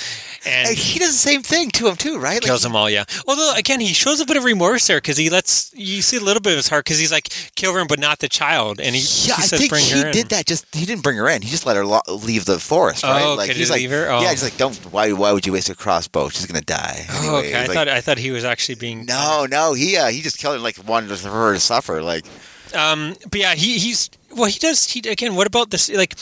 and. 0.46 0.68
and 0.68 0.76
he 0.78 0.98
does 0.98 1.12
the 1.12 1.18
same 1.18 1.42
thing 1.42 1.70
to 1.72 1.88
him 1.88 1.96
too, 1.96 2.18
right? 2.18 2.34
Like, 2.34 2.42
Kills 2.42 2.62
them 2.62 2.74
all, 2.76 2.88
yeah. 2.90 3.04
Although 3.26 3.54
again, 3.56 3.80
he 3.80 3.88
shows 3.92 4.20
a 4.20 4.26
bit 4.26 4.36
of 4.36 4.44
remorse 4.44 4.86
there 4.86 4.98
because 4.98 5.16
he 5.16 5.28
lets 5.30 5.72
you 5.74 6.02
see 6.02 6.16
a 6.16 6.20
little 6.20 6.40
bit 6.40 6.52
of 6.52 6.56
his 6.56 6.68
heart 6.68 6.84
because 6.84 6.98
he's 6.98 7.12
like 7.12 7.28
kill 7.56 7.74
her, 7.74 7.84
but 7.84 7.98
not 7.98 8.18
the 8.20 8.28
child, 8.28 8.80
and 8.80 8.94
he, 8.96 9.02
Yeah, 9.28 9.36
he 9.36 9.42
I 9.42 9.46
think 9.46 9.70
bring 9.70 9.84
he 9.84 10.00
her 10.00 10.06
in. 10.08 10.12
did 10.14 10.26
that. 10.30 10.46
Just 10.46 10.72
he 10.74 10.86
didn't 10.86 11.02
bring 11.02 11.16
her 11.18 11.28
in. 11.28 11.42
He 11.42 11.50
just 11.50 11.66
let 11.66 11.76
her 11.76 11.84
lo- 11.84 12.00
leave 12.08 12.44
the 12.44 12.58
forest, 12.58 13.04
Oh, 13.04 13.08
right? 13.08 13.22
okay, 13.22 13.36
like 13.36 13.46
did 13.48 13.56
he's 13.56 13.70
like, 13.70 13.80
leave 13.80 13.90
her? 13.90 14.08
Oh. 14.10 14.22
yeah, 14.22 14.30
he's 14.30 14.42
like, 14.42 14.56
don't. 14.56 14.74
Why? 14.92 15.12
Why 15.12 15.32
would 15.32 15.46
you 15.46 15.52
waste 15.52 15.68
a 15.68 15.74
crossbow? 15.74 16.28
She's 16.30 16.46
gonna 16.46 16.60
die. 16.62 17.06
Oh, 17.10 17.36
okay. 17.38 17.54
I 17.54 17.66
Like, 17.66 17.72
thought 17.72 17.88
I 17.88 18.00
thought 18.00 18.18
he 18.18 18.30
was 18.30 18.44
actually 18.44 18.76
being 18.76 19.04
No, 19.06 19.46
no, 19.50 19.74
he 19.74 19.96
uh, 19.96 20.08
he 20.08 20.20
just 20.22 20.38
killed 20.38 20.54
her, 20.56 20.60
like 20.60 20.76
wanted 20.86 21.10
for 21.18 21.28
her 21.28 21.54
to 21.54 21.60
suffer. 21.60 22.02
Like, 22.02 22.24
Um, 22.74 23.16
but 23.30 23.40
yeah, 23.40 23.54
he, 23.54 23.78
he's 23.78 24.08
well. 24.34 24.48
He 24.50 24.58
does. 24.58 24.90
He 24.92 25.00
again. 25.08 25.34
What 25.34 25.46
about 25.46 25.70
this? 25.70 25.90
Like, 25.90 26.14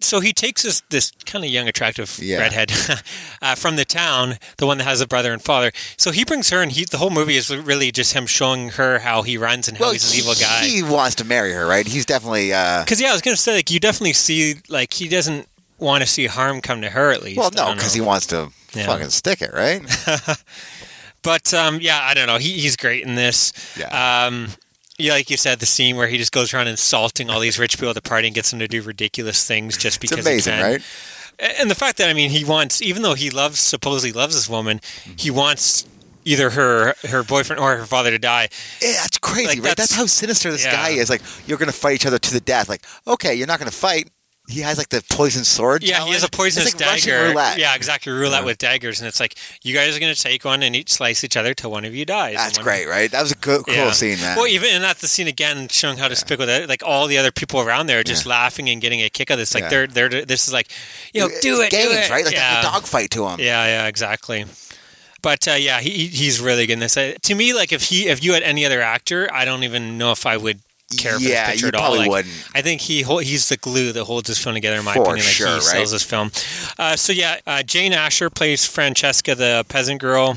so 0.00 0.20
he 0.20 0.32
takes 0.32 0.62
this 0.62 0.82
this 0.90 1.10
kind 1.24 1.44
of 1.44 1.50
young, 1.50 1.68
attractive 1.68 2.18
Yeah. 2.20 2.38
redhead 2.38 2.72
uh, 3.42 3.54
from 3.54 3.76
the 3.76 3.84
town, 3.84 4.36
the 4.58 4.66
one 4.66 4.78
that 4.78 4.84
has 4.84 5.00
a 5.00 5.06
brother 5.06 5.32
and 5.32 5.42
father. 5.42 5.72
So 5.96 6.10
he 6.10 6.24
brings 6.24 6.50
her, 6.50 6.62
and 6.62 6.72
he 6.72 6.84
the 6.84 6.98
whole 6.98 7.10
movie 7.10 7.36
is 7.36 7.54
really 7.54 7.90
just 7.92 8.12
him 8.14 8.26
showing 8.26 8.70
her 8.70 8.98
how 9.00 9.22
he 9.22 9.36
runs 9.38 9.68
and 9.68 9.76
how 9.78 9.84
well, 9.86 9.92
he's 9.92 10.12
an 10.12 10.18
evil 10.18 10.34
guy. 10.34 10.64
He 10.64 10.82
wants 10.82 11.14
to 11.16 11.24
marry 11.24 11.52
her, 11.52 11.66
right? 11.66 11.86
He's 11.86 12.06
definitely. 12.06 12.52
Uh, 12.52 12.82
Because 12.84 13.00
yeah, 13.00 13.10
I 13.10 13.12
was 13.12 13.22
gonna 13.22 13.36
say 13.36 13.54
like 13.56 13.70
you 13.70 13.80
definitely 13.80 14.12
see 14.14 14.56
like 14.68 14.92
he 14.92 15.08
doesn't 15.08 15.48
want 15.78 16.02
to 16.02 16.06
see 16.08 16.26
harm 16.26 16.60
come 16.60 16.80
to 16.82 16.90
her 16.90 17.10
at 17.12 17.22
least. 17.22 17.38
well, 17.38 17.50
no, 17.54 17.74
because 17.74 17.92
he 17.94 18.00
wants 18.00 18.26
to 18.28 18.50
Yeah. 18.74 18.86
fucking 18.86 19.10
stick 19.10 19.42
it, 19.42 19.52
right? 19.52 19.82
But 21.22 21.52
um, 21.52 21.80
yeah, 21.80 21.98
I 22.02 22.14
don't 22.14 22.28
know. 22.28 22.38
He, 22.38 22.52
he's 22.52 22.76
great 22.76 23.04
in 23.04 23.16
this. 23.16 23.52
Yeah. 23.76 24.26
Um, 24.26 24.48
yeah, 24.98 25.12
like 25.12 25.30
you 25.30 25.36
said, 25.36 25.58
the 25.60 25.66
scene 25.66 25.96
where 25.96 26.08
he 26.08 26.18
just 26.18 26.32
goes 26.32 26.52
around 26.54 26.68
insulting 26.68 27.28
all 27.30 27.40
these 27.40 27.58
rich 27.58 27.76
people 27.76 27.88
at 27.90 27.94
the 27.94 28.02
party 28.02 28.28
and 28.28 28.34
gets 28.34 28.50
them 28.50 28.58
to 28.60 28.68
do 28.68 28.82
ridiculous 28.82 29.46
things 29.46 29.76
just 29.76 30.02
It's 30.02 30.10
because 30.12 30.24
amazing, 30.26 30.54
he 30.54 30.60
can. 30.60 30.70
right? 30.72 30.82
And 31.60 31.70
the 31.70 31.74
fact 31.74 31.98
that 31.98 32.08
I 32.08 32.14
mean, 32.14 32.30
he 32.30 32.44
wants, 32.44 32.80
even 32.80 33.02
though 33.02 33.12
he 33.14 33.28
loves, 33.30 33.60
supposedly 33.60 34.12
loves 34.12 34.34
this 34.34 34.48
woman, 34.48 34.78
mm-hmm. 34.78 35.12
he 35.18 35.30
wants 35.30 35.84
either 36.24 36.50
her 36.50 36.94
her 37.08 37.22
boyfriend 37.22 37.60
or 37.60 37.76
her 37.76 37.84
father 37.86 38.10
to 38.10 38.18
die. 38.18 38.48
Yeah, 38.82 38.92
that's 39.02 39.18
crazy, 39.18 39.46
Like, 39.48 39.56
right? 39.58 39.62
that's- 39.64 39.90
That's, 39.90 39.94
how 39.94 40.06
sinister 40.06 40.50
this 40.50 40.64
yeah. 40.64 40.72
guy 40.72 40.88
is. 40.90 41.10
Like, 41.10 41.22
you're 41.46 41.58
gonna 41.58 41.72
fight 41.72 41.94
each 41.96 42.06
other 42.06 42.18
to 42.18 42.32
the 42.32 42.40
death. 42.40 42.68
Like, 42.68 42.84
okay, 43.06 43.34
you're 43.34 43.46
not 43.46 43.58
gonna 43.58 43.70
fight. 43.70 44.10
He 44.48 44.60
has 44.60 44.78
like 44.78 44.90
the 44.90 45.02
poison 45.10 45.42
sword. 45.42 45.82
Yeah, 45.82 46.04
he 46.04 46.12
has 46.12 46.22
a 46.22 46.28
challenge. 46.28 46.32
poisonous 46.54 46.74
like 46.80 47.02
dagger. 47.02 47.32
Yeah, 47.58 47.74
exactly, 47.74 48.12
roulette 48.12 48.44
with 48.44 48.58
daggers, 48.58 49.00
and 49.00 49.08
it's 49.08 49.18
like 49.18 49.34
you 49.64 49.74
guys 49.74 49.96
are 49.96 50.00
going 50.00 50.14
to 50.14 50.20
take 50.22 50.44
one 50.44 50.62
and 50.62 50.76
each 50.76 50.92
slice 50.92 51.24
each 51.24 51.36
other 51.36 51.52
till 51.52 51.70
one 51.72 51.84
of 51.84 51.94
you 51.96 52.04
dies. 52.04 52.36
That's 52.36 52.58
great, 52.58 52.86
right? 52.86 53.10
That 53.10 53.22
was 53.22 53.32
a 53.32 53.36
cool 53.36 53.64
Yeah. 53.66 53.90
scene, 53.90 54.20
man. 54.20 54.36
Well, 54.36 54.46
even 54.46 54.70
and 54.70 54.84
that's 54.84 55.00
the 55.00 55.08
scene 55.08 55.26
again, 55.26 55.66
showing 55.68 55.98
how 55.98 56.06
despicable 56.06 56.46
that. 56.46 56.68
Like 56.68 56.82
all 56.84 57.08
the 57.08 57.18
other 57.18 57.32
people 57.32 57.60
around 57.60 57.86
there 57.88 57.98
are 58.00 58.04
just 58.04 58.24
laughing 58.24 58.68
and 58.68 58.80
getting 58.80 59.00
a 59.02 59.08
kick 59.10 59.30
out 59.30 59.34
of 59.34 59.38
this. 59.40 59.52
Like 59.52 59.64
Yeah. 59.64 59.68
they're 59.86 60.08
they're 60.08 60.24
this 60.24 60.46
is 60.46 60.52
like, 60.54 60.68
you 61.12 61.20
know, 61.22 61.28
do 61.42 61.60
it, 61.62 61.70
Games, 61.72 61.90
do 61.90 61.96
it. 61.98 62.10
right? 62.10 62.24
Like 62.24 62.34
yeah. 62.34 62.60
a 62.60 62.62
dogfight 62.62 63.10
to 63.12 63.26
him. 63.26 63.40
Yeah, 63.40 63.64
yeah, 63.66 63.86
exactly. 63.88 64.44
But 65.22 65.48
uh, 65.48 65.52
yeah, 65.54 65.80
he 65.80 65.90
he- 65.90 66.06
he's 66.06 66.40
really 66.40 66.66
good 66.66 66.74
in 66.74 66.78
this. 66.78 66.96
Uh, 66.96 67.14
to 67.22 67.34
me, 67.34 67.52
like 67.52 67.72
if 67.72 67.82
he 67.82 68.06
if 68.06 68.22
you 68.22 68.34
had 68.34 68.44
any 68.44 68.64
other 68.64 68.80
actor, 68.80 69.28
I 69.32 69.44
don't 69.44 69.64
even 69.64 69.98
know 69.98 70.12
if 70.12 70.24
I 70.24 70.36
would 70.36 70.60
care 70.96 71.14
for 71.18 71.20
Yeah, 71.24 71.46
this 71.46 71.50
picture 71.62 71.66
you 71.66 71.68
at 71.68 71.74
all. 71.74 71.80
probably 71.80 71.98
Like, 72.00 72.10
wouldn't. 72.10 72.34
I 72.54 72.62
think 72.62 72.80
he 72.82 73.02
he's 73.02 73.48
the 73.48 73.56
glue 73.56 73.92
that 73.92 74.04
holds 74.04 74.28
this 74.28 74.42
film 74.42 74.54
together. 74.54 74.76
In 74.78 74.84
my 74.84 74.94
For 74.94 75.02
opinion, 75.02 75.24
like 75.24 75.34
sure, 75.34 75.48
he 75.48 75.52
right? 75.54 75.62
sells 75.62 75.90
this 75.90 76.02
film. 76.02 76.30
Uh, 76.78 76.96
so 76.96 77.12
yeah, 77.12 77.40
uh, 77.46 77.62
Jane 77.62 77.92
Asher 77.92 78.30
plays 78.30 78.64
Francesca, 78.66 79.34
the 79.34 79.64
peasant 79.68 80.00
girl. 80.00 80.36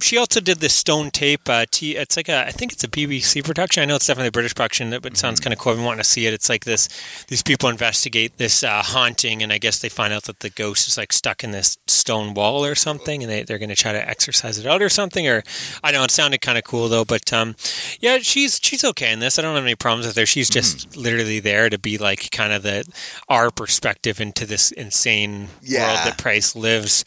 She 0.00 0.16
also 0.16 0.40
did 0.40 0.58
this 0.58 0.74
Stone 0.74 1.10
Tape. 1.10 1.48
Uh, 1.48 1.66
t- 1.70 1.96
it's 1.96 2.16
like 2.16 2.28
a, 2.28 2.46
I 2.46 2.50
think 2.50 2.72
it's 2.72 2.82
a 2.84 2.88
BBC 2.88 3.44
production. 3.44 3.82
I 3.82 3.86
know 3.86 3.96
it's 3.96 4.06
definitely 4.06 4.28
a 4.28 4.32
British 4.32 4.54
production, 4.54 4.90
but 4.90 5.06
it 5.06 5.16
sounds 5.16 5.38
Mm-hmm. 5.40 5.44
kind 5.44 5.52
of 5.52 5.58
cool. 5.58 5.72
I've 5.72 5.78
been 5.78 5.84
wanting 5.84 6.02
to 6.02 6.08
see 6.08 6.26
it. 6.26 6.32
It's 6.34 6.48
like 6.48 6.64
this: 6.64 6.88
these 7.28 7.42
people 7.42 7.68
investigate 7.68 8.38
this 8.38 8.62
uh, 8.64 8.82
haunting, 8.82 9.42
and 9.42 9.52
I 9.52 9.58
guess 9.58 9.78
they 9.80 9.88
find 9.88 10.12
out 10.12 10.24
that 10.24 10.40
the 10.40 10.50
ghost 10.50 10.88
is 10.88 10.96
like 10.96 11.12
stuck 11.12 11.44
in 11.44 11.50
this 11.50 11.78
stone 11.86 12.34
wall 12.34 12.64
or 12.64 12.74
something, 12.74 13.22
and 13.22 13.30
they, 13.30 13.42
they're 13.42 13.58
going 13.58 13.68
to 13.68 13.76
try 13.76 13.92
to 13.92 14.08
exorcise 14.08 14.58
it 14.58 14.66
out 14.66 14.82
or 14.82 14.88
something. 14.88 15.28
Or 15.28 15.42
I 15.84 15.92
don't 15.92 16.00
know. 16.00 16.04
It 16.04 16.10
sounded 16.10 16.40
kind 16.40 16.58
of 16.58 16.64
cool 16.64 16.88
though. 16.88 17.04
But 17.04 17.32
um, 17.32 17.54
yeah, 18.00 18.18
she's 18.18 18.58
she's 18.62 18.84
okay 18.84 19.12
in 19.12 19.18
this. 19.20 19.38
I 19.38 19.42
don't 19.42 19.54
have 19.54 19.64
any 19.64 19.74
problems 19.76 20.06
with 20.06 20.16
her. 20.16 20.26
She's 20.26 20.48
just 20.50 20.62
Mm-hmm. 20.90 21.00
literally 21.00 21.40
there 21.40 21.68
to 21.68 21.78
be 21.78 21.98
like 21.98 22.30
kind 22.30 22.52
of 22.52 22.62
the 22.62 22.84
our 23.28 23.50
perspective 23.50 24.20
into 24.20 24.46
this 24.46 24.70
insane 24.72 25.48
Yeah. 25.60 25.86
world 25.86 25.98
that 26.06 26.18
Price 26.18 26.54
lives 26.56 27.04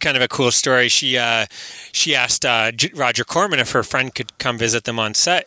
kind 0.00 0.16
of 0.16 0.22
a 0.22 0.28
cool 0.28 0.50
story. 0.50 0.88
She 0.88 1.16
uh, 1.18 1.46
she 1.92 2.14
asked 2.14 2.44
uh, 2.44 2.72
J- 2.72 2.90
Roger 2.94 3.24
Corman 3.24 3.58
if 3.60 3.72
her 3.72 3.82
friend 3.82 4.14
could 4.14 4.36
come 4.38 4.58
visit 4.58 4.84
them 4.84 4.98
on 4.98 5.14
set 5.14 5.46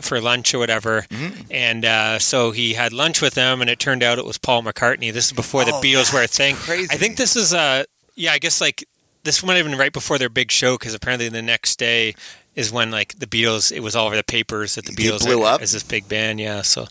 for 0.00 0.20
lunch 0.20 0.52
or 0.52 0.58
whatever, 0.58 1.02
Mm-hmm. 1.10 1.42
and 1.50 1.84
uh, 1.84 2.18
so 2.18 2.50
he 2.50 2.74
had 2.74 2.92
lunch 2.92 3.22
with 3.22 3.34
them, 3.34 3.60
and 3.60 3.70
it 3.70 3.78
turned 3.78 4.02
out 4.02 4.18
it 4.18 4.24
was 4.24 4.36
Paul 4.38 4.62
McCartney. 4.62 5.12
This 5.12 5.26
is 5.26 5.32
before 5.32 5.64
the 5.64 5.72
Oh, 5.74 5.80
Beatles 5.80 6.12
were 6.12 6.22
a 6.22 6.26
thing. 6.26 6.56
crazy. 6.56 6.88
I 6.90 6.96
think 6.96 7.16
this 7.16 7.36
is 7.36 7.54
uh, 7.54 7.84
yeah, 8.16 8.32
I 8.32 8.38
guess 8.38 8.60
like 8.60 8.84
this 9.24 9.44
might 9.44 9.54
have 9.56 9.66
been 9.66 9.78
right 9.78 9.92
before 9.92 10.18
their 10.18 10.28
big 10.28 10.50
show 10.50 10.76
because 10.76 10.94
apparently 10.94 11.28
the 11.28 11.42
next 11.42 11.78
day 11.78 12.14
is 12.54 12.70
when 12.70 12.90
like 12.90 13.18
the 13.18 13.26
Beatles 13.26 13.72
it 13.72 13.80
was 13.80 13.96
all 13.96 14.06
over 14.06 14.16
the 14.16 14.22
papers 14.22 14.74
that 14.74 14.84
the 14.84 14.92
They 14.92 15.04
Beatles 15.04 15.24
blew 15.24 15.42
are, 15.42 15.54
up? 15.54 15.62
as 15.62 15.72
this 15.72 15.82
big 15.82 16.06
band. 16.08 16.38
Yeah, 16.38 16.60
so 16.62 16.86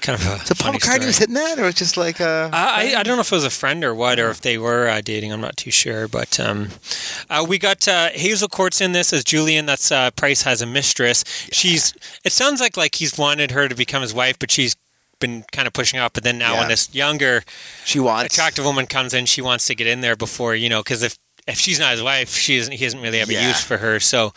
kind 0.00 0.20
of 0.20 0.26
a 0.26 0.38
So 0.46 0.54
Paul 0.56 0.72
McCartney 0.72 1.06
was 1.06 1.18
hitting 1.18 1.34
that, 1.36 1.58
or 1.58 1.64
was 1.64 1.76
just 1.76 1.96
like 1.96 2.20
uh, 2.20 2.50
I, 2.52 2.94
I 2.96 3.00
I 3.00 3.02
don't 3.04 3.16
know 3.16 3.20
if 3.20 3.30
it 3.30 3.36
was 3.36 3.44
a 3.44 3.50
friend 3.50 3.84
or 3.84 3.94
what, 3.94 4.18
or 4.18 4.30
if 4.30 4.40
they 4.40 4.58
were 4.58 4.88
uh, 4.88 5.00
dating. 5.00 5.32
I'm 5.32 5.40
not 5.40 5.56
too 5.56 5.70
sure. 5.70 6.08
But 6.08 6.40
um, 6.40 6.70
uh, 7.30 7.44
we 7.48 7.58
got 7.58 7.86
uh, 7.86 8.08
Hazel 8.12 8.48
Court's 8.48 8.80
in 8.80 8.90
this 8.92 9.12
as 9.12 9.22
Julian. 9.22 9.66
That's 9.66 9.92
uh, 9.92 10.10
Price 10.12 10.42
has 10.42 10.60
a 10.62 10.66
mistress. 10.66 11.22
She's. 11.52 11.94
It 12.24 12.32
sounds 12.32 12.60
like 12.60 12.76
like 12.76 12.96
he's 12.96 13.16
wanted 13.16 13.52
her 13.52 13.68
to 13.68 13.74
become 13.74 14.02
his 14.02 14.12
wife, 14.14 14.38
but 14.38 14.50
she's 14.50 14.74
been 15.20 15.44
kind 15.52 15.68
of 15.68 15.72
pushing 15.72 16.00
up. 16.00 16.14
But 16.14 16.24
then 16.24 16.38
now 16.38 16.54
Yeah. 16.54 16.58
when 16.60 16.68
this 16.68 16.92
younger 16.92 17.44
she 17.84 18.00
wants 18.00 18.34
attractive 18.34 18.64
woman 18.64 18.86
comes 18.86 19.14
in, 19.14 19.26
she 19.26 19.40
wants 19.40 19.66
to 19.68 19.76
get 19.76 19.86
in 19.86 20.00
there 20.00 20.16
before 20.16 20.56
you 20.56 20.68
know 20.68 20.82
because 20.82 21.04
if 21.04 21.16
if 21.46 21.58
she's 21.60 21.78
not 21.78 21.92
his 21.92 22.02
wife, 22.02 22.30
she 22.34 22.56
isn't. 22.56 22.72
He 22.72 22.84
doesn't 22.84 23.00
really 23.00 23.18
have 23.20 23.30
Yeah. 23.30 23.44
a 23.44 23.48
use 23.48 23.62
for 23.62 23.76
her. 23.76 24.00
So. 24.00 24.32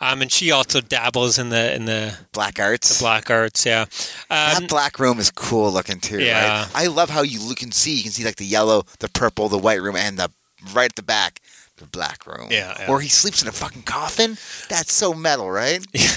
Um, 0.00 0.22
and 0.22 0.30
she 0.30 0.50
also 0.50 0.80
dabbles 0.80 1.38
in 1.38 1.50
the 1.50 1.74
in 1.74 1.84
the 1.84 2.18
black 2.32 2.58
arts? 2.58 2.98
The 2.98 3.02
black 3.02 3.30
arts, 3.30 3.64
yeah. 3.64 3.82
Um, 3.82 3.88
that 4.28 4.66
black 4.68 4.98
room 4.98 5.18
is 5.18 5.30
cool 5.30 5.72
looking 5.72 6.00
too. 6.00 6.20
Yeah. 6.20 6.62
Right? 6.62 6.70
I 6.74 6.86
love 6.86 7.10
how 7.10 7.22
you 7.22 7.40
look 7.40 7.62
and 7.62 7.72
see. 7.72 7.94
You 7.94 8.02
can 8.02 8.12
see 8.12 8.24
like 8.24 8.36
the 8.36 8.46
yellow, 8.46 8.84
the 8.98 9.08
purple, 9.08 9.48
the 9.48 9.58
white 9.58 9.80
room, 9.82 9.96
and 9.96 10.18
the 10.18 10.30
right 10.72 10.90
at 10.90 10.96
the 10.96 11.02
back, 11.02 11.40
the 11.84 11.90
black 11.90 12.26
room. 12.26 12.48
Yeah, 12.50 12.74
yeah. 12.78 12.90
Or 12.90 13.00
he 13.00 13.08
sleeps 13.08 13.42
in 13.42 13.48
a 13.48 13.52
fucking 13.52 13.82
coffin. 13.82 14.36
That's 14.68 14.92
so 14.92 15.14
metal, 15.14 15.50
right? 15.50 15.84
Yeah. 15.94 16.10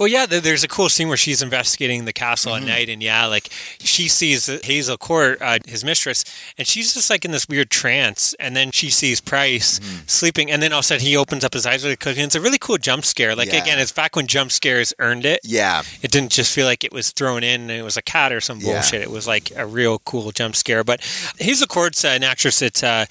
Well, 0.00 0.08
yeah, 0.08 0.26
there's 0.26 0.64
a 0.64 0.68
cool 0.68 0.88
scene 0.88 1.06
where 1.06 1.16
she's 1.16 1.40
investigating 1.40 2.04
the 2.06 2.12
castle 2.12 2.52
Mm-hmm. 2.54 2.64
at 2.64 2.68
night, 2.68 2.88
and 2.88 3.00
yeah, 3.02 3.26
like 3.26 3.48
she 3.78 4.08
sees 4.08 4.46
Hazel 4.64 4.96
Court, 4.96 5.40
uh, 5.40 5.58
his 5.66 5.84
mistress, 5.84 6.24
and 6.58 6.66
she's 6.66 6.92
just 6.94 7.08
like 7.10 7.24
in 7.24 7.30
this 7.30 7.48
weird 7.48 7.70
trance, 7.70 8.34
and 8.40 8.56
then 8.56 8.70
she 8.72 8.90
sees 8.90 9.20
Price 9.20 9.78
Mm-hmm. 9.78 10.06
sleeping, 10.06 10.50
and 10.50 10.60
then 10.62 10.72
all 10.72 10.80
of 10.80 10.84
a 10.84 10.86
sudden 10.86 11.06
he 11.06 11.16
opens 11.16 11.44
up 11.44 11.52
his 11.52 11.64
eyes 11.66 11.84
really 11.84 11.94
quickly, 11.96 12.22
and 12.22 12.28
it's 12.28 12.34
a 12.34 12.40
really 12.40 12.58
cool 12.58 12.78
jump 12.78 13.04
scare. 13.04 13.36
Like 13.36 13.52
Yeah. 13.52 13.62
again, 13.62 13.78
it's 13.78 13.92
back 13.92 14.16
when 14.16 14.26
jump 14.26 14.50
scares 14.50 14.92
earned 14.98 15.24
it. 15.24 15.40
Yeah. 15.44 15.82
It 16.02 16.10
didn't 16.10 16.32
just 16.32 16.52
feel 16.52 16.66
like 16.66 16.82
it 16.84 16.92
was 16.92 17.10
thrown 17.12 17.44
in 17.44 17.62
and 17.62 17.70
it 17.70 17.82
was 17.82 17.96
a 17.96 18.02
cat 18.02 18.32
or 18.32 18.40
some 18.40 18.58
bullshit. 18.58 19.00
It 19.02 19.10
was 19.10 19.26
like 19.28 19.52
a 19.56 19.66
real 19.66 20.00
cool 20.00 20.32
jump 20.32 20.56
scare. 20.56 20.82
But 20.84 21.00
Hazel 21.38 21.66
Court's 21.68 22.04
uh, 22.04 22.08
an 22.08 22.24
actress 22.24 22.58
that 22.58 22.82
uh, 22.82 23.06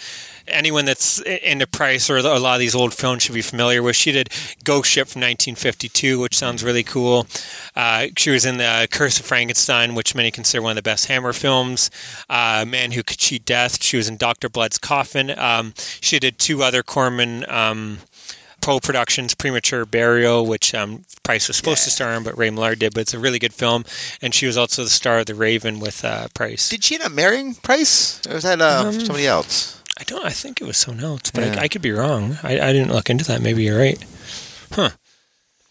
anyone 0.48 0.86
that's 0.86 1.22
into 1.22 1.68
Price 1.68 2.10
or 2.10 2.18
a 2.18 2.40
lot 2.40 2.56
of 2.56 2.60
these 2.60 2.76
old 2.76 2.94
films 2.94 3.24
should 3.24 3.36
be 3.36 3.42
familiar 3.42 3.82
with. 3.82 3.96
She 3.96 4.12
did 4.12 4.30
Ghost 4.64 4.90
Ship 4.90 5.08
from 5.08 5.22
1952, 5.22 6.20
which 6.20 6.38
sounds 6.38 6.64
really 6.64 6.84
cool. 6.84 7.28
Uh, 7.76 8.08
she 8.18 8.32
was 8.32 8.46
in 8.46 8.58
the 8.58 8.88
Curse 8.92 9.20
of 9.20 9.26
Frankenstein, 9.26 9.96
which 9.96 10.16
many 10.16 10.32
consider 10.32 10.62
one 10.62 10.72
of 10.72 10.76
the 10.76 10.82
best 10.82 11.08
Hammer 11.08 11.34
films. 11.34 11.90
Uh, 12.30 12.66
Man 12.68 12.92
Who 12.92 13.04
Could 13.04 13.18
Cheat 13.18 13.46
Death. 13.46 13.84
She 13.84 13.98
was 13.98 14.08
in 14.08 14.18
Doctor 14.18 14.50
Blood's 14.50 14.78
Coffin. 14.78 15.38
Um, 15.38 15.74
she 15.78 16.20
did 16.20 16.38
two 16.40 16.64
other 16.64 16.84
Corman. 16.84 17.50
Um, 17.50 18.00
Poe 18.64 18.80
Productions' 18.80 19.36
Premature 19.36 19.86
Burial, 19.86 20.46
which 20.46 20.74
um, 20.74 21.04
Price 21.24 21.50
was 21.50 21.58
supposed 21.58 21.84
to 21.84 21.90
star 21.90 22.14
in, 22.14 22.24
but 22.24 22.38
Ray 22.38 22.50
Milland 22.50 22.80
did. 22.80 22.94
But 22.94 23.02
it's 23.02 23.14
a 23.14 23.20
really 23.20 23.38
good 23.38 23.54
film, 23.54 23.84
and 24.22 24.34
she 24.34 24.46
was 24.46 24.58
also 24.58 24.86
the 24.86 24.90
star 24.90 25.20
of 25.20 25.26
The 25.26 25.36
Raven 25.36 25.82
with 25.82 26.06
uh, 26.06 26.30
Price. 26.34 26.70
Did 26.70 26.82
she 26.82 26.96
end 26.96 27.04
up 27.04 27.12
marrying 27.12 27.56
Price, 27.56 28.26
or 28.26 28.36
was 28.36 28.44
that 28.44 28.62
uh, 28.62 28.90
somebody 28.94 29.28
else? 29.28 29.83
I 30.04 30.06
don't. 30.06 30.26
I 30.26 30.32
think 30.32 30.60
it 30.60 30.66
was 30.68 30.76
someone 30.76 31.04
else, 31.04 31.32
but 31.32 31.46
Yeah. 31.46 31.56
I, 31.60 31.64
I 31.64 31.68
could 31.70 31.82
be 31.82 31.92
wrong. 31.92 32.38
I, 32.44 32.60
I 32.60 32.74
didn't 32.74 32.92
look 32.92 33.10
into 33.10 33.24
that. 33.26 33.42
Maybe 33.42 33.64
you're 33.64 33.80
right. 33.80 34.04
Huh. 34.72 34.90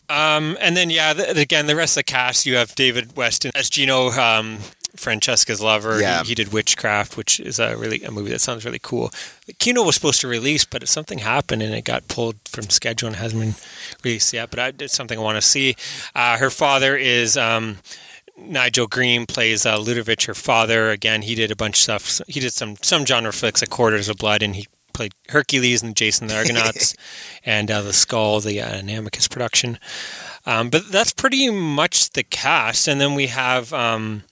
Um, 0.09 0.57
and 0.59 0.75
then 0.75 0.89
yeah, 0.89 1.13
the, 1.13 1.39
again, 1.39 1.67
the 1.67 1.77
rest 1.77 1.93
of 1.99 2.01
the 2.01 2.05
cast. 2.05 2.47
You 2.47 2.57
have 2.57 2.75
David 2.75 3.15
Weston 3.15 3.51
as 3.55 3.69
Gino. 3.69 4.09
Um, 4.11 4.59
Francesca's 4.97 5.61
Lover. 5.61 6.01
Yeah. 6.01 6.23
He, 6.23 6.29
he 6.31 6.35
did 6.35 6.53
Witchcraft, 6.53 7.17
which 7.17 7.41
is 7.41 7.59
a 7.59 7.77
really 7.77 8.03
a 8.05 8.11
movie 8.11 8.31
that 8.31 8.41
sounds 8.41 8.65
really 8.65 8.79
cool. 8.79 9.11
Kino 9.59 9.83
was 9.83 9.95
supposed 9.95 10.21
to 10.21 10.29
release, 10.29 10.65
but 10.67 10.87
something 10.87 11.19
happened 11.19 11.63
and 11.63 11.75
it 11.75 11.85
got 11.85 12.09
pulled 12.09 12.37
from 12.47 12.65
schedule 12.71 13.09
and 13.09 13.17
hasn't 13.17 13.41
been 13.43 13.55
released 14.05 14.33
yet. 14.33 14.51
But 14.51 14.59
I, 14.59 14.73
it's 14.79 14.95
something 14.95 15.19
I 15.19 15.23
want 15.23 15.37
to 15.37 15.43
see. 15.43 15.77
Uh, 16.15 16.39
her 16.39 16.51
father 16.51 16.97
is. 16.97 17.37
Um, 17.37 17.79
Nigel 18.43 18.87
Green 18.87 19.27
plays 19.27 19.65
uh, 19.67 19.79
Ludovic, 19.79 20.23
her 20.25 20.35
father. 20.35 20.91
Again, 20.91 21.23
he 21.23 21.35
did 21.35 21.51
a 21.51 21.57
bunch 21.57 21.77
of 21.77 22.03
stuff. 22.03 22.27
He 22.29 22.41
did 22.41 22.53
some 22.53 22.77
some 22.83 23.07
genre 23.07 23.33
flicks 23.33 23.63
like 23.63 23.71
Quarters 23.71 24.09
of 24.09 24.17
Blood, 24.19 24.43
and 24.43 24.57
he 24.57 24.67
played 24.93 25.15
Hercules 25.29 25.83
and 25.83 25.97
Jason 25.97 26.27
the 26.29 26.37
Argonauts, 26.37 26.95
and 27.45 27.71
uh, 27.71 27.83
the 27.83 27.93
Skull, 27.93 28.41
the 28.41 28.61
uh, 28.61 28.83
production. 29.31 29.79
Um, 30.45 30.71
but 30.71 30.91
that's 30.91 31.13
pretty 31.13 31.51
much 31.51 32.11
the 32.11 32.23
cast, 32.23 32.89
and 32.89 33.01
then 33.01 33.15
we 33.15 33.29
have. 33.29 33.73
Um, 33.73 34.25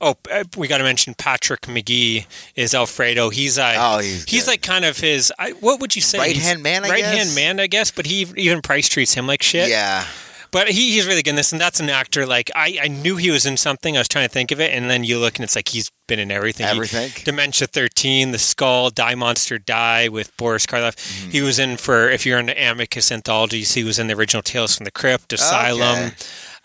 Oh, 0.00 0.14
uh, 0.30 0.44
we 0.56 0.68
got 0.68 0.78
to 0.78 0.84
mention 0.84 1.14
Patrick 1.14 1.66
Magee 1.66 2.26
is 2.54 2.72
Alfredo. 2.72 3.30
He's 3.30 3.58
uh, 3.58 3.74
Oh, 3.76 3.98
he's 3.98 4.24
he's 4.26 4.46
like 4.46 4.62
kind 4.62 4.84
of 4.84 4.96
his. 4.98 5.32
I, 5.40 5.50
what 5.54 5.80
would 5.80 5.96
you 5.96 6.02
say? 6.02 6.18
Right-hand 6.18 6.62
man, 6.62 6.84
I 6.84 6.88
right 6.88 7.04
hand 7.04 7.34
man, 7.34 7.58
I 7.58 7.66
guess. 7.66 7.90
But 7.90 8.06
he 8.06 8.24
even 8.36 8.62
Price 8.62 8.88
treats 8.88 9.14
him 9.14 9.26
like 9.26 9.42
shit. 9.42 9.68
Yeah. 9.68 10.06
But 10.50 10.68
he, 10.68 10.92
he's 10.92 11.06
really 11.06 11.22
good 11.22 11.30
in 11.30 11.36
this, 11.36 11.52
and 11.52 11.60
that's 11.60 11.80
an 11.80 11.90
actor. 11.90 12.26
Like 12.26 12.50
I, 12.54 12.78
I 12.82 12.88
knew 12.88 13.16
he 13.16 13.30
was 13.30 13.44
in 13.46 13.56
something. 13.56 13.96
I 13.96 14.00
was 14.00 14.08
trying 14.08 14.26
to 14.26 14.32
think 14.32 14.50
of 14.50 14.60
it, 14.60 14.72
and 14.72 14.88
then 14.90 15.04
you 15.04 15.18
look, 15.18 15.36
and 15.36 15.44
it's 15.44 15.54
like 15.56 15.68
he's 15.68 15.90
been 16.06 16.18
in 16.18 16.30
everything. 16.30 16.66
He- 16.66 16.72
Everything. 16.72 17.10
Dementia 17.24 17.66
Thirteen, 17.68 18.30
The 18.32 18.38
Skull, 18.38 18.90
Die 18.90 19.14
Monster 19.14 19.58
Die 19.58 20.08
with 20.08 20.34
Boris 20.36 20.64
Karloff. 20.66 20.96
Mm-hmm. 20.96 21.30
He 21.30 21.40
was 21.42 21.58
in 21.58 21.76
for 21.76 22.08
if 22.08 22.24
you're 22.24 22.38
into 22.38 22.54
Amicus 22.60 23.12
anthologies, 23.12 23.74
he 23.74 23.84
was 23.84 23.98
in 23.98 24.06
the 24.06 24.14
original 24.14 24.42
Tales 24.42 24.76
from 24.76 24.84
the 24.84 24.90
Crypt, 24.90 25.32
Asylum. 25.32 26.06
Okay. 26.06 26.14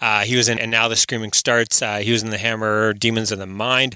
Uh, 0.03 0.23
he 0.23 0.35
was 0.35 0.49
in 0.49 0.59
And 0.59 0.69
Now 0.69 0.89
the 0.89 0.97
Screaming 0.97 1.31
Starts. 1.31 1.81
Uh, 1.81 1.99
he 1.99 2.11
was 2.11 2.21
in 2.23 2.29
The 2.29 2.37
Hammer, 2.37 2.91
Demons 2.91 3.31
of 3.31 3.39
the 3.39 3.45
Mind, 3.47 3.95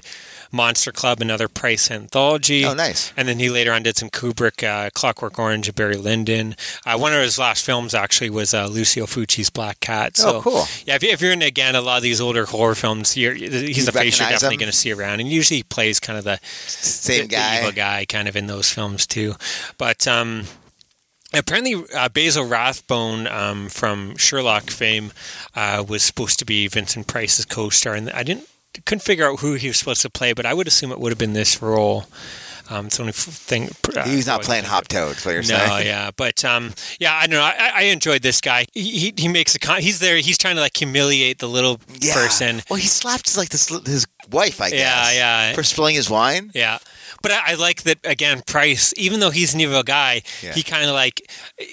Monster 0.50 0.90
Club, 0.90 1.20
another 1.20 1.48
Price 1.48 1.90
anthology. 1.90 2.64
Oh, 2.64 2.72
nice. 2.72 3.12
And 3.14 3.28
then 3.28 3.38
he 3.38 3.50
later 3.50 3.72
on 3.74 3.82
did 3.82 3.98
some 3.98 4.08
Kubrick, 4.08 4.66
uh, 4.66 4.88
Clockwork 4.94 5.38
Orange, 5.38 5.74
Barry 5.74 5.96
Lyndon. 5.96 6.56
Uh, 6.86 6.96
one 6.96 7.12
of 7.12 7.20
his 7.20 7.38
last 7.38 7.62
films 7.62 7.92
actually 7.94 8.30
was 8.30 8.54
uh, 8.54 8.66
Lucio 8.68 9.04
Fulci's 9.04 9.50
Black 9.50 9.80
Cat. 9.80 10.16
So, 10.16 10.36
Oh, 10.36 10.40
cool. 10.40 10.64
Yeah, 10.86 10.94
if, 10.94 11.02
you- 11.02 11.10
if 11.10 11.20
you're 11.20 11.32
into 11.32 11.44
again 11.44 11.74
a 11.74 11.82
lot 11.82 11.98
of 11.98 12.02
these 12.02 12.22
older 12.22 12.46
horror 12.46 12.74
films, 12.74 13.14
you're, 13.14 13.34
he's 13.34 13.82
You 13.84 13.88
a 13.88 13.92
face 13.92 14.18
you're 14.18 14.30
definitely 14.30 14.56
going 14.56 14.70
to 14.72 14.76
see 14.76 14.92
around. 14.92 15.20
And 15.20 15.28
usually 15.28 15.58
he 15.58 15.62
plays 15.64 16.00
kind 16.00 16.18
of 16.18 16.24
the 16.24 16.38
Same 16.66 17.22
the, 17.22 17.26
the 17.26 17.28
guy. 17.36 17.58
evil 17.60 17.72
guy, 17.72 18.06
kind 18.06 18.28
of 18.28 18.34
in 18.36 18.46
those 18.46 18.70
films 18.70 19.06
too. 19.06 19.34
But 19.76 20.08
um, 20.08 20.44
apparently, 21.32 21.84
uh, 21.94 22.08
Basil 22.08 22.44
Rathbone 22.44 23.26
um, 23.26 23.68
from 23.68 24.16
Sherlock 24.16 24.70
fame 24.70 25.12
uh, 25.54 25.84
was 25.86 26.02
supposed 26.02 26.38
to 26.38 26.44
be 26.44 26.68
Vincent 26.68 27.06
Price's 27.06 27.44
co-star, 27.44 27.94
and 27.94 28.10
I 28.10 28.22
didn't 28.22 28.48
couldn't 28.84 29.02
figure 29.02 29.28
out 29.28 29.40
who 29.40 29.54
he 29.54 29.68
was 29.68 29.76
supposed 29.76 30.02
to 30.02 30.10
play, 30.10 30.32
but 30.32 30.46
I 30.46 30.54
would 30.54 30.68
assume 30.68 30.92
it 30.92 31.00
would 31.00 31.10
have 31.10 31.18
been 31.18 31.32
this 31.32 31.60
role. 31.60 32.06
Um, 32.70 32.86
it's 32.86 32.96
the 32.96 33.02
only 33.02 33.12
thing. 33.12 33.70
Uh, 33.96 34.04
He's 34.08 34.26
not 34.26 34.42
playing 34.42 34.64
Hop. 34.64 34.88
Toad, 34.88 35.16
what 35.16 35.24
you're 35.32 35.36
No, 35.42 35.42
saying. 35.42 35.86
yeah, 35.86 36.10
but 36.16 36.44
um, 36.44 36.74
yeah, 37.00 37.14
I 37.14 37.26
don't 37.26 37.38
know. 37.38 37.42
I, 37.42 37.70
I 37.74 37.82
enjoyed 37.84 38.22
this 38.22 38.40
guy. 38.40 38.66
He, 38.74 38.82
he 38.98 39.14
he 39.16 39.28
makes 39.28 39.54
a 39.54 39.58
con- 39.58 39.80
he's 39.80 39.98
there. 40.00 40.16
He's 40.18 40.36
trying 40.38 40.56
to 40.56 40.60
like 40.60 40.76
humiliate 40.76 41.38
the 41.38 41.48
little 41.48 41.80
Yeah. 42.00 42.14
person. 42.14 42.62
Well, 42.68 42.78
he 42.78 42.86
slapped 42.86 43.36
like 43.36 43.48
this, 43.48 43.68
his 43.86 44.06
wife, 44.30 44.60
I 44.60 44.70
guess. 44.70 45.14
Yeah, 45.14 45.48
yeah. 45.48 45.52
For 45.54 45.62
spilling 45.62 45.94
his 45.94 46.10
wine. 46.10 46.50
Yeah. 46.54 46.78
But 47.22 47.32
I, 47.32 47.52
I 47.52 47.54
like 47.54 47.82
that 47.82 47.98
again. 48.04 48.42
Price, 48.46 48.92
even 48.96 49.20
though 49.20 49.30
he's 49.30 49.54
an 49.54 49.60
evil 49.60 49.82
guy, 49.82 50.22
Yeah. 50.42 50.52
he 50.52 50.62
kind 50.62 50.84
of 50.84 50.90
like 50.92 51.22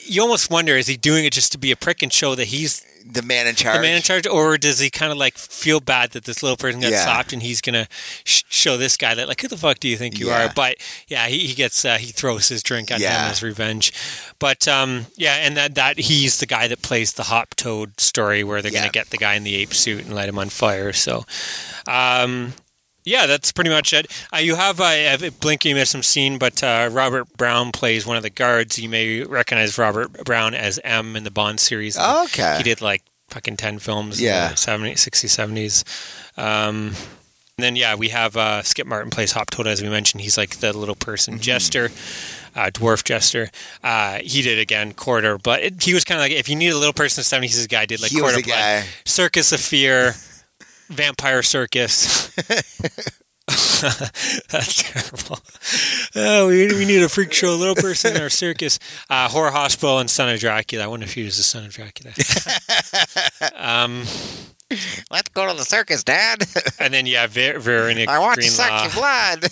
you 0.05 0.21
almost 0.21 0.49
wonder: 0.49 0.75
is 0.77 0.87
he 0.87 0.97
doing 0.97 1.25
it 1.25 1.33
just 1.33 1.51
to 1.51 1.57
be 1.57 1.71
a 1.71 1.75
prick 1.75 2.01
and 2.01 2.11
show 2.11 2.35
that 2.35 2.45
he's 2.47 2.85
The 3.07 3.21
man 3.21 3.45
in 3.45 3.53
charge. 3.55 3.75
the 3.77 3.81
man 3.83 3.95
in 3.97 4.01
charge, 4.01 4.25
or 4.25 4.57
does 4.57 4.79
he 4.79 4.89
kind 4.89 5.11
of 5.11 5.17
like 5.19 5.37
feel 5.37 5.79
bad 5.79 6.11
that 6.11 6.25
this 6.25 6.41
little 6.41 6.57
person 6.57 6.81
got 6.81 6.91
Yeah. 6.91 7.03
slapped 7.03 7.33
and 7.33 7.41
he's 7.43 7.61
gonna 7.61 7.87
sh- 8.23 8.41
show 8.49 8.77
this 8.77 8.97
guy 8.97 9.13
that 9.13 9.27
like 9.27 9.39
who 9.41 9.47
the 9.47 9.57
fuck 9.57 9.79
do 9.79 9.87
you 9.87 9.95
think 9.95 10.17
you 10.19 10.27
Yeah. 10.29 10.45
are? 10.47 10.53
But 10.55 10.77
yeah, 11.07 11.27
he, 11.27 11.39
he 11.47 11.53
gets 11.53 11.85
uh, 11.85 11.97
he 11.97 12.07
throws 12.11 12.49
his 12.49 12.63
drink 12.63 12.89
at 12.89 12.99
Yeah. 12.99 13.25
him 13.25 13.31
as 13.31 13.43
revenge. 13.43 13.93
But 14.39 14.67
um, 14.67 15.05
yeah, 15.17 15.35
and 15.35 15.55
that 15.55 15.75
that 15.75 15.99
he's 15.99 16.39
the 16.39 16.45
guy 16.47 16.67
that 16.67 16.81
plays 16.81 17.13
the 17.13 17.23
Hop 17.23 17.53
Toad 17.55 17.99
story 18.01 18.43
where 18.43 18.61
they're 18.63 18.71
Yeah. 18.71 18.79
gonna 18.81 18.91
get 18.91 19.11
the 19.11 19.17
guy 19.17 19.35
in 19.35 19.43
the 19.43 19.55
ape 19.55 19.73
suit 19.75 20.03
and 20.05 20.15
light 20.15 20.27
him 20.29 20.39
on 20.39 20.49
fire. 20.49 20.91
So. 20.91 21.25
Um, 21.87 22.53
yeah, 23.05 23.25
that's 23.27 23.51
pretty 23.51 23.69
much 23.69 23.93
it. 23.93 24.11
Uh, 24.33 24.37
you 24.37 24.55
have 24.55 24.81
uh, 24.81 24.83
uh, 24.83 25.29
you 25.63 25.75
missed 25.75 25.91
some 25.91 26.03
scene, 26.03 26.37
but 26.37 26.63
uh, 26.63 26.89
Robert 26.91 27.31
Brown 27.37 27.71
plays 27.71 28.05
one 28.05 28.17
of 28.17 28.23
the 28.23 28.29
guards. 28.29 28.77
You 28.79 28.89
may 28.89 29.23
recognize 29.23 29.77
Robert 29.77 30.25
Brown 30.25 30.53
as 30.53 30.79
M 30.83 31.15
in 31.15 31.23
the 31.23 31.31
Bond 31.31 31.59
series. 31.59 31.97
Okay. 31.97 32.57
He 32.57 32.63
did 32.63 32.81
like 32.81 33.03
fucking 33.29 33.57
10 33.57 33.79
films 33.79 34.21
Yeah. 34.21 34.45
in 34.45 34.51
the 34.51 34.55
70s, 34.57 34.97
60s, 34.97 35.83
70s. 36.35 36.37
Um, 36.37 36.93
and 37.57 37.63
then, 37.63 37.75
yeah, 37.77 37.95
we 37.95 38.09
have 38.09 38.35
uh, 38.35 38.61
Skip 38.63 38.85
Martin 38.85 39.09
plays 39.11 39.31
Hop 39.31 39.49
Toad, 39.49 39.65
as 39.67 39.81
we 39.81 39.87
mentioned. 39.89 40.21
He's 40.21 40.37
like 40.37 40.57
the 40.57 40.73
little 40.77 40.95
person 40.95 41.35
Mm-hmm. 41.35 41.41
jester, 41.41 41.85
uh, 42.55 42.69
dwarf 42.73 43.03
jester. 43.05 43.49
Uh, 43.81 44.19
he 44.21 44.41
did, 44.41 44.59
again, 44.59 44.91
Quarter, 44.93 45.37
but 45.37 45.63
it, 45.63 45.81
he 45.83 45.93
was 45.93 46.03
kind 46.03 46.19
of 46.19 46.23
like, 46.23 46.33
if 46.33 46.49
you 46.49 46.55
need 46.57 46.69
a 46.69 46.77
little 46.77 46.91
person 46.93 47.21
in 47.21 47.41
the 47.41 47.47
70s, 47.47 47.55
this 47.55 47.67
guy 47.67 47.85
did 47.85 48.01
like 48.01 48.11
He 48.11 48.19
Quarter 48.19 48.41
Blood, 48.41 48.47
guy. 48.47 48.83
Circus 49.05 49.53
of 49.53 49.61
Fear, 49.61 50.15
Vampire 50.89 51.43
Circus. 51.43 52.33
That's 54.49 54.81
terrible. 54.81 55.39
Oh, 56.15 56.47
we, 56.47 56.67
we 56.67 56.85
need 56.85 57.03
a 57.03 57.09
freak 57.09 57.33
show, 57.33 57.55
little 57.55 57.75
person 57.75 58.15
in 58.15 58.21
our 58.21 58.29
circus. 58.29 58.79
Uh, 59.09 59.27
Horror 59.27 59.51
Hospital 59.51 59.99
and 59.99 60.09
Son 60.09 60.29
of 60.29 60.39
Dracula. 60.39 60.85
I 60.85 60.87
wonder 60.87 61.03
if 61.03 61.13
he 61.13 61.23
was 61.23 61.37
the 61.37 61.43
son 61.43 61.65
of 61.65 61.73
Dracula. 61.73 62.13
um, 63.55 64.03
Let's 65.11 65.29
go 65.29 65.47
to 65.49 65.55
the 65.57 65.63
circus, 65.63 66.03
Dad. 66.03 66.43
and 66.79 66.93
then 66.93 67.05
yeah, 67.05 67.27
Ver- 67.27 67.59
Veronica 67.59 68.11
I 68.11 68.19
want 68.19 68.35
to 68.41 68.41
Greenlaw 68.41 68.55
suck 68.55 68.83
your 68.83 69.01
blood. 69.01 69.51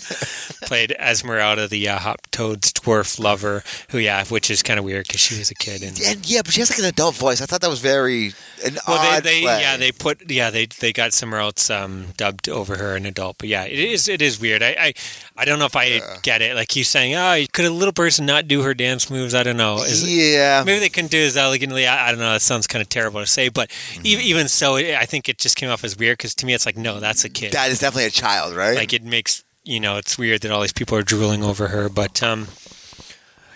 played 0.66 0.92
Esmeralda, 0.92 1.68
the 1.68 1.88
uh, 1.88 1.98
Hop 1.98 2.20
Toad's 2.32 2.72
dwarf 2.72 3.18
lover. 3.18 3.62
Who 3.90 3.98
yeah, 3.98 4.24
which 4.26 4.50
is 4.50 4.62
kind 4.62 4.78
of 4.78 4.84
weird 4.84 5.06
because 5.06 5.20
she 5.20 5.38
was 5.38 5.50
a 5.50 5.54
kid 5.54 5.82
and. 5.82 6.00
and 6.04 6.28
yeah, 6.28 6.42
but 6.44 6.52
she 6.52 6.60
has 6.60 6.70
like 6.70 6.78
an 6.80 6.86
adult 6.86 7.14
voice. 7.14 7.40
I 7.40 7.46
thought 7.46 7.60
that 7.60 7.70
was 7.70 7.80
very 7.80 8.32
an 8.64 8.76
Well, 8.88 8.98
odd 8.98 9.22
they, 9.22 9.40
they 9.40 9.42
play. 9.42 9.60
yeah 9.60 9.76
they 9.76 9.92
put 9.92 10.30
yeah 10.30 10.50
they 10.50 10.66
they 10.66 10.92
got 10.92 11.12
somewhere 11.12 11.40
else 11.40 11.70
um, 11.70 12.06
dubbed 12.16 12.48
over 12.48 12.76
her 12.76 12.96
an 12.96 13.06
adult, 13.06 13.36
but 13.38 13.48
yeah 13.48 13.64
it 13.64 13.78
is 13.78 14.08
it 14.08 14.20
is 14.22 14.40
weird. 14.40 14.62
I 14.62 14.74
I, 14.78 14.94
I 15.36 15.44
don't 15.44 15.58
know 15.58 15.66
if 15.66 15.76
I 15.76 16.00
get 16.22 16.42
it. 16.42 16.56
Like 16.56 16.72
he's 16.72 16.88
saying, 16.88 17.14
oh, 17.14 17.44
could 17.52 17.66
a 17.66 17.70
little 17.70 17.92
person 17.92 18.26
not 18.26 18.48
do 18.48 18.62
her 18.62 18.74
dance 18.74 19.10
moves? 19.10 19.34
I 19.34 19.42
don't 19.44 19.56
know. 19.56 19.76
Is 19.78 20.02
it- 20.02 20.08
yeah. 20.34 20.62
Maybe 20.66 20.80
they 20.80 20.88
couldn't 20.88 21.10
do 21.10 21.18
it 21.18 21.26
as 21.26 21.36
elegantly. 21.36 21.86
I, 21.86 22.08
I 22.08 22.10
don't 22.10 22.18
know. 22.20 22.32
That 22.32 22.42
sounds 22.42 22.66
kind 22.66 22.82
of 22.82 22.88
terrible 22.88 23.20
to 23.20 23.26
say, 23.26 23.48
but 23.48 23.70
Mm-hmm. 23.74 24.06
even, 24.06 24.24
even 24.24 24.48
so, 24.48 24.76
it, 24.76 24.94
I 25.04 25.06
think 25.06 25.28
it 25.28 25.36
just 25.36 25.56
came 25.56 25.68
off 25.68 25.84
as 25.84 25.98
weird 25.98 26.16
because 26.16 26.34
to 26.36 26.46
me, 26.46 26.54
it's 26.54 26.64
like, 26.64 26.78
no, 26.78 26.98
that's 26.98 27.24
a 27.26 27.28
kid. 27.28 27.52
That 27.52 27.70
is 27.70 27.80
definitely 27.80 28.06
a 28.06 28.10
child, 28.10 28.56
right? 28.56 28.74
like 28.74 28.94
it 28.94 29.04
makes 29.04 29.44
you 29.64 29.80
know, 29.80 29.96
it's 29.98 30.16
weird 30.16 30.40
that 30.42 30.50
all 30.50 30.62
these 30.62 30.72
people 30.72 30.96
are 30.96 31.02
drooling 31.02 31.42
over 31.42 31.68
her. 31.68 31.90
But 31.90 32.22
um, 32.22 32.48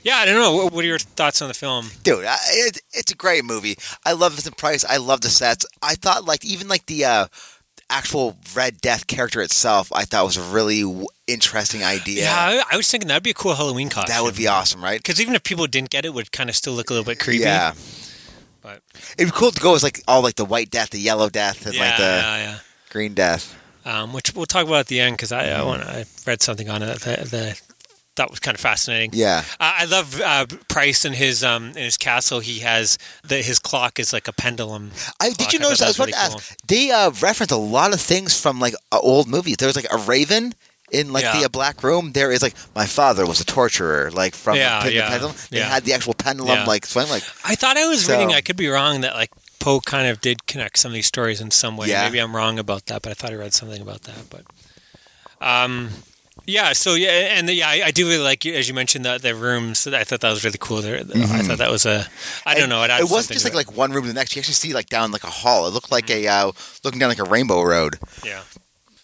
yeah, 0.02 0.16
I 0.16 0.26
don't 0.26 0.36
know. 0.36 0.54
What, 0.54 0.72
what 0.72 0.84
are 0.84 0.88
your 0.88 0.98
thoughts 0.98 1.40
on 1.42 1.48
the 1.48 1.54
film? 1.54 1.88
Dude, 2.02 2.24
I, 2.24 2.36
it, 2.50 2.80
it's 2.92 3.12
a 3.12 3.16
great 3.16 3.44
movie. 3.44 3.76
I 4.04 4.12
love 4.12 4.32
Vincent 4.32 4.56
Price. 4.58 4.84
I 4.84 4.96
love 4.98 5.20
the 5.22 5.30
sets. 5.30 5.64
I 5.82 5.94
thought 5.94 6.24
like 6.24 6.44
even 6.44 6.68
like 6.68 6.86
the 6.86 7.04
uh, 7.04 7.26
actual 7.90 8.36
Red 8.54 8.80
Death 8.80 9.06
character 9.06 9.40
itself, 9.40 9.90
I 9.92 10.04
thought 10.04 10.24
was 10.24 10.36
a 10.36 10.54
really 10.54 10.82
w- 10.82 11.06
interesting 11.26 11.82
idea. 11.84 12.24
Yeah, 12.24 12.34
I, 12.34 12.62
I 12.72 12.76
was 12.76 12.90
thinking 12.90 13.08
that'd 13.08 13.22
be 13.22 13.30
a 13.30 13.34
cool 13.34 13.54
Halloween 13.54 13.88
costume. 13.88 14.14
that 14.14 14.22
would 14.22 14.36
be 14.36 14.46
awesome, 14.48 14.82
right? 14.82 14.98
because 14.98 15.20
even 15.20 15.34
if 15.34 15.42
people 15.42 15.66
didn't 15.66 15.90
get 15.90 16.04
it, 16.04 16.08
it 16.08 16.14
would 16.14 16.32
kind 16.32 16.48
of 16.48 16.56
still 16.56 16.72
look 16.72 16.90
a 16.90 16.92
little 16.94 17.04
bit 17.04 17.18
creepy. 17.20 17.44
Yeah, 17.44 17.72
but 18.68 18.82
it'd 19.16 19.32
be 19.32 19.38
cool 19.38 19.50
to 19.50 19.60
go 19.60 19.74
as 19.74 19.82
like 19.82 20.02
all 20.06 20.22
like 20.22 20.34
the 20.36 20.44
White 20.44 20.70
Death, 20.70 20.90
the 20.90 20.98
Yellow 21.00 21.28
Death, 21.30 21.64
and 21.66 21.74
yeah, 21.74 21.80
like 21.82 21.96
the 21.96 22.02
yeah, 22.02 22.58
Green 22.90 23.14
Death. 23.14 23.56
Um, 23.86 24.12
which 24.12 24.34
we'll 24.34 24.44
talk 24.44 24.66
about 24.66 24.80
at 24.80 24.86
the 24.88 25.00
end 25.00 25.16
because 25.16 25.32
I, 25.32 25.44
Mm-hmm. 25.44 25.60
I 25.60 25.64
want 25.64 25.82
I 25.84 26.04
read 26.26 26.42
something 26.42 26.68
on 26.68 26.82
it 26.82 27.00
that, 27.00 27.20
that 27.30 27.62
that 28.16 28.30
was 28.30 28.40
kind 28.40 28.54
of 28.54 28.60
fascinating. 28.60 29.10
Yeah, 29.14 29.44
Uh, 29.60 29.72
I 29.78 29.84
love 29.86 30.20
uh, 30.20 30.44
Price 30.68 31.04
and 31.06 31.14
his 31.14 31.42
um, 31.44 31.68
in 31.68 31.76
his 31.76 31.96
castle. 31.96 32.40
He 32.40 32.58
has 32.58 32.98
the, 33.22 33.36
his 33.36 33.58
clock 33.58 33.98
is 33.98 34.12
like 34.12 34.28
a 34.28 34.32
pendulum. 34.32 34.90
I 35.20 35.30
did 35.30 35.52
you 35.52 35.60
notice? 35.60 35.78
thought 35.78 35.84
I 35.84 35.88
was 35.88 35.96
that 35.96 36.08
about 36.08 36.30
to 36.30 36.36
ask. 36.36 36.56
They 36.66 36.90
uh, 36.90 37.10
reference 37.22 37.52
a 37.52 37.56
lot 37.56 37.94
of 37.94 38.00
things 38.00 38.38
from 38.38 38.58
like 38.60 38.74
old 38.92 39.28
movies. 39.28 39.56
There 39.58 39.68
was 39.68 39.76
like 39.76 39.90
a 39.90 39.96
raven. 39.98 40.52
In 40.90 41.12
like 41.12 41.24
Yeah. 41.24 41.38
the 41.38 41.44
uh, 41.44 41.48
black 41.48 41.82
room, 41.82 42.12
there 42.12 42.32
is 42.32 42.40
like 42.40 42.54
my 42.74 42.86
father 42.86 43.26
was 43.26 43.40
a 43.40 43.44
torturer, 43.44 44.10
like 44.10 44.34
from 44.34 44.56
Yeah, 44.56 44.82
the 44.82 44.92
yeah, 44.92 45.08
Pendulum. 45.10 45.36
They 45.50 45.58
yeah. 45.58 45.68
had 45.68 45.84
the 45.84 45.92
actual 45.92 46.14
pendulum 46.14 46.66
like 46.66 46.86
swing, 46.86 47.08
like 47.10 47.24
I 47.44 47.54
thought 47.56 47.76
I 47.76 47.86
was 47.86 48.04
So- 48.06 48.12
reading. 48.12 48.34
I 48.34 48.40
could 48.40 48.56
be 48.56 48.68
wrong. 48.68 49.02
That 49.02 49.14
like 49.14 49.30
Poe 49.60 49.80
kind 49.80 50.08
of 50.08 50.20
did 50.20 50.46
connect 50.46 50.78
some 50.78 50.92
of 50.92 50.94
these 50.94 51.06
stories 51.06 51.40
in 51.40 51.50
some 51.50 51.76
way. 51.76 51.88
Yeah. 51.88 52.04
Maybe 52.06 52.20
I'm 52.20 52.34
wrong 52.34 52.58
about 52.58 52.86
that, 52.86 53.02
but 53.02 53.10
I 53.10 53.14
thought 53.14 53.32
I 53.32 53.36
read 53.36 53.52
something 53.52 53.82
about 53.82 54.02
that. 54.02 54.30
But 54.30 54.44
um, 55.46 55.90
yeah. 56.46 56.72
So 56.72 56.94
yeah, 56.94 57.10
and 57.36 57.48
yeah, 57.50 57.68
I, 57.68 57.82
I 57.86 57.90
do 57.90 58.06
really 58.08 58.22
like 58.22 58.46
as 58.46 58.68
you 58.68 58.74
mentioned 58.74 59.04
the 59.04 59.18
the 59.18 59.34
rooms. 59.34 59.86
I 59.86 60.04
thought 60.04 60.20
that 60.20 60.30
was 60.30 60.44
really 60.44 60.58
cool. 60.58 60.80
There, 60.80 61.00
I 61.00 61.42
thought 61.42 61.58
that 61.58 61.70
was 61.70 61.84
a. 61.86 62.06
I 62.46 62.54
don't 62.54 62.68
know. 62.68 62.82
It, 62.82 62.88
Mm-hmm. 62.90 63.04
It 63.04 63.10
wasn't 63.10 63.34
just 63.34 63.44
like 63.44 63.54
like 63.54 63.76
one 63.76 63.92
room 63.92 64.02
to 64.04 64.08
the 64.08 64.14
next. 64.14 64.34
You 64.34 64.40
actually 64.40 64.54
see 64.54 64.72
like 64.72 64.88
down 64.88 65.10
like 65.12 65.24
a 65.24 65.30
hall. 65.30 65.66
It 65.66 65.74
looked 65.74 65.90
like 65.92 66.08
a 66.10 66.26
uh, 66.26 66.52
looking 66.84 66.98
down 66.98 67.10
like 67.10 67.18
a 67.18 67.24
rainbow 67.24 67.62
road. 67.62 67.98
Yeah. 68.24 68.40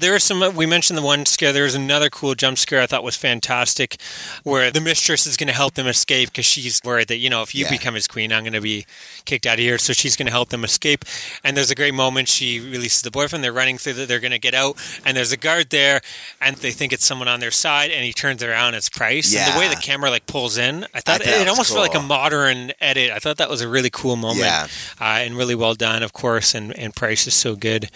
There 0.04 0.14
are 0.14 0.18
some. 0.18 0.54
We 0.54 0.66
mentioned 0.66 0.98
the 0.98 1.02
one 1.02 1.24
scare. 1.24 1.50
There 1.50 1.64
was 1.64 1.74
another 1.74 2.10
cool 2.10 2.34
jump 2.34 2.58
scare 2.58 2.82
I 2.82 2.86
thought 2.86 3.02
was 3.02 3.16
fantastic, 3.16 3.96
where 4.42 4.70
the 4.70 4.80
mistress 4.82 5.26
is 5.26 5.38
going 5.38 5.46
to 5.48 5.54
help 5.54 5.74
them 5.74 5.86
escape 5.86 6.28
because 6.28 6.44
she's 6.44 6.78
worried 6.84 7.08
that 7.08 7.16
you 7.16 7.30
know 7.30 7.40
if 7.42 7.54
you 7.54 7.64
Yeah. 7.64 7.70
become 7.70 7.94
his 7.94 8.06
queen, 8.06 8.30
I'm 8.30 8.42
going 8.42 8.52
to 8.52 8.60
be 8.60 8.84
kicked 9.24 9.46
out 9.46 9.54
of 9.54 9.60
here. 9.60 9.78
So 9.78 9.94
she's 9.94 10.14
going 10.14 10.26
to 10.26 10.32
help 10.32 10.50
them 10.50 10.62
escape. 10.62 11.06
And 11.42 11.56
there's 11.56 11.70
a 11.70 11.74
great 11.74 11.94
moment. 11.94 12.28
She 12.28 12.60
releases 12.60 13.00
the 13.00 13.10
boyfriend. 13.10 13.42
They're 13.42 13.52
running 13.52 13.78
through. 13.78 13.94
The, 13.94 14.04
they're 14.04 14.20
going 14.20 14.32
to 14.32 14.38
get 14.38 14.52
out, 14.54 14.76
and 15.06 15.16
there's 15.16 15.32
a 15.32 15.38
guard 15.38 15.70
there, 15.70 16.02
and 16.40 16.56
they 16.56 16.70
think 16.70 16.92
it's 16.92 17.06
someone 17.06 17.28
on 17.28 17.40
their 17.40 17.50
side, 17.50 17.90
and 17.90 18.04
he 18.04 18.12
turns 18.12 18.42
around. 18.42 18.74
It's 18.74 18.90
Price. 18.90 19.34
And 19.34 19.54
the 19.54 19.58
way 19.58 19.68
the 19.68 19.76
camera 19.80 20.10
like 20.10 20.26
pulls 20.26 20.58
in, 20.58 20.84
I 20.92 21.00
thought 21.00 21.04
thought 21.04 21.20
it 21.22 21.26
that 21.26 21.40
was 21.40 21.48
almost 21.48 21.72
felt 21.72 21.88
like 21.88 21.96
a 21.98 22.02
modern 22.06 22.72
edit. 22.80 23.10
I 23.10 23.18
thought 23.20 23.38
that 23.38 23.48
was 23.48 23.62
a 23.62 23.68
really 23.68 23.90
cool 23.90 24.16
moment 24.16 24.40
Yeah. 24.40 24.66
uh, 25.00 25.04
and 25.24 25.34
really 25.34 25.54
well 25.54 25.74
done, 25.74 26.02
of 26.02 26.12
course. 26.12 26.54
And, 26.54 26.76
and 26.78 26.94
Price 26.94 27.26
is 27.26 27.32
so 27.34 27.56
good. 27.56 27.88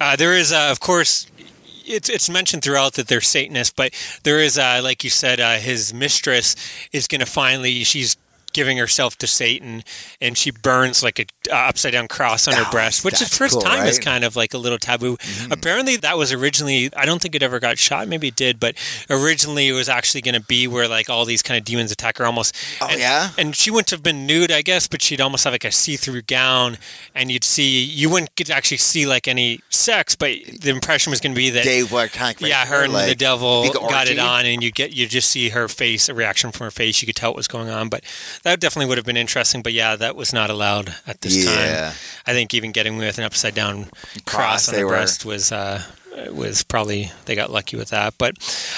Uh, 0.00 0.14
there 0.16 0.34
is, 0.36 0.52
uh, 0.52 0.68
of 0.70 0.78
course, 0.78 1.26
it's 1.86 2.08
it's 2.08 2.28
mentioned 2.28 2.62
throughout 2.62 2.94
that 2.94 3.08
they're 3.08 3.20
Satanists, 3.20 3.72
but 3.74 3.92
there 4.24 4.38
is, 4.40 4.58
uh, 4.58 4.80
like 4.82 5.04
you 5.04 5.10
said, 5.10 5.40
uh, 5.40 5.56
his 5.56 5.94
mistress 5.94 6.56
is 6.92 7.06
going 7.06 7.20
to 7.20 7.26
finally 7.26 7.84
she's 7.84 8.16
giving 8.56 8.78
herself 8.78 9.16
to 9.18 9.26
Satan, 9.26 9.84
and 10.18 10.36
she 10.38 10.50
burns 10.50 11.02
like 11.02 11.18
a 11.18 11.26
uh, 11.52 11.68
upside 11.68 11.92
down 11.92 12.08
cross 12.08 12.48
on 12.48 12.54
her 12.54 12.64
Oh, 12.66 12.70
breast, 12.70 13.04
which 13.04 13.20
is 13.20 13.28
first 13.36 13.52
cool, 13.52 13.62
time 13.62 13.86
is 13.86 13.98
kind 13.98 14.24
of 14.24 14.34
like 14.34 14.54
a 14.54 14.58
little 14.58 14.78
taboo. 14.78 15.18
Apparently, 15.50 15.96
that 15.96 16.16
was 16.16 16.32
originally 16.32 16.90
I 16.96 17.04
don't 17.04 17.20
think 17.20 17.34
it 17.34 17.42
ever 17.42 17.60
got 17.60 17.76
shot. 17.78 18.08
Maybe 18.08 18.28
it 18.28 18.36
did, 18.36 18.58
but 18.58 18.74
originally 19.10 19.68
it 19.68 19.72
was 19.72 19.88
actually 19.90 20.22
going 20.22 20.34
to 20.34 20.40
be 20.40 20.66
where 20.66 20.88
like 20.88 21.10
all 21.10 21.26
these 21.26 21.42
kind 21.42 21.58
of 21.58 21.64
demons 21.64 21.92
attack 21.92 22.16
her 22.16 22.24
almost. 22.24 22.56
Oh, 22.80 22.88
and, 22.90 22.98
yeah? 22.98 23.30
and 23.36 23.54
she 23.54 23.70
wouldn't 23.70 23.90
have 23.90 24.02
been 24.02 24.26
nude, 24.26 24.50
I 24.50 24.62
guess, 24.62 24.88
but 24.88 25.02
she'd 25.02 25.20
almost 25.20 25.44
have 25.44 25.52
like 25.52 25.64
a 25.64 25.70
see-through 25.70 26.22
gown, 26.22 26.78
and 27.14 27.30
you'd 27.30 27.44
see 27.44 27.84
you 27.84 28.08
wouldn't 28.10 28.34
get 28.36 28.46
to 28.46 28.54
actually 28.54 28.78
see 28.78 29.06
like 29.06 29.28
any 29.28 29.60
sex, 29.68 30.16
but 30.16 30.30
the 30.60 30.70
impression 30.70 31.10
was 31.10 31.20
going 31.20 31.34
to 31.34 31.38
be 31.38 31.50
that 31.50 31.64
They 31.64 31.82
were 31.84 32.08
kind 32.08 32.34
of 32.34 32.48
yeah, 32.48 32.64
her 32.64 32.84
and 32.84 32.94
the 32.94 33.14
devil 33.14 33.70
got 33.72 34.08
it 34.08 34.18
on, 34.18 34.46
and 34.46 34.62
you 34.62 34.72
get 34.72 34.96
you 34.96 35.06
just 35.06 35.30
see 35.30 35.50
her 35.50 35.68
face, 35.68 36.08
a 36.08 36.14
reaction 36.14 36.50
from 36.52 36.64
her 36.64 36.70
face. 36.70 37.02
You 37.02 37.06
could 37.06 37.16
tell 37.16 37.30
what 37.30 37.36
was 37.36 37.48
going 37.48 37.68
on, 37.68 37.88
but 37.90 38.02
that 38.46 38.60
definitely 38.60 38.86
would 38.88 38.96
have 38.98 39.04
been 39.04 39.16
interesting. 39.16 39.60
But 39.62 39.72
yeah, 39.72 39.96
that 39.96 40.14
was 40.16 40.32
not 40.32 40.50
allowed 40.50 40.94
at 41.06 41.20
this 41.20 41.44
Yeah. 41.44 41.90
time. 41.90 41.94
I 42.26 42.32
think 42.32 42.54
even 42.54 42.70
getting 42.72 42.96
with 42.96 43.18
an 43.18 43.24
upside 43.24 43.54
down 43.54 43.84
Cross, 44.24 44.24
cross, 44.24 44.68
on 44.68 44.74
the 44.76 44.84
were- 44.84 44.90
breast 44.90 45.24
was. 45.24 45.52
Uh, 45.52 45.82
was 46.30 46.62
probably 46.64 47.12
they 47.26 47.34
got 47.34 47.52
lucky 47.52 47.76
with 47.76 47.90
that, 47.90 48.14
but 48.16 48.32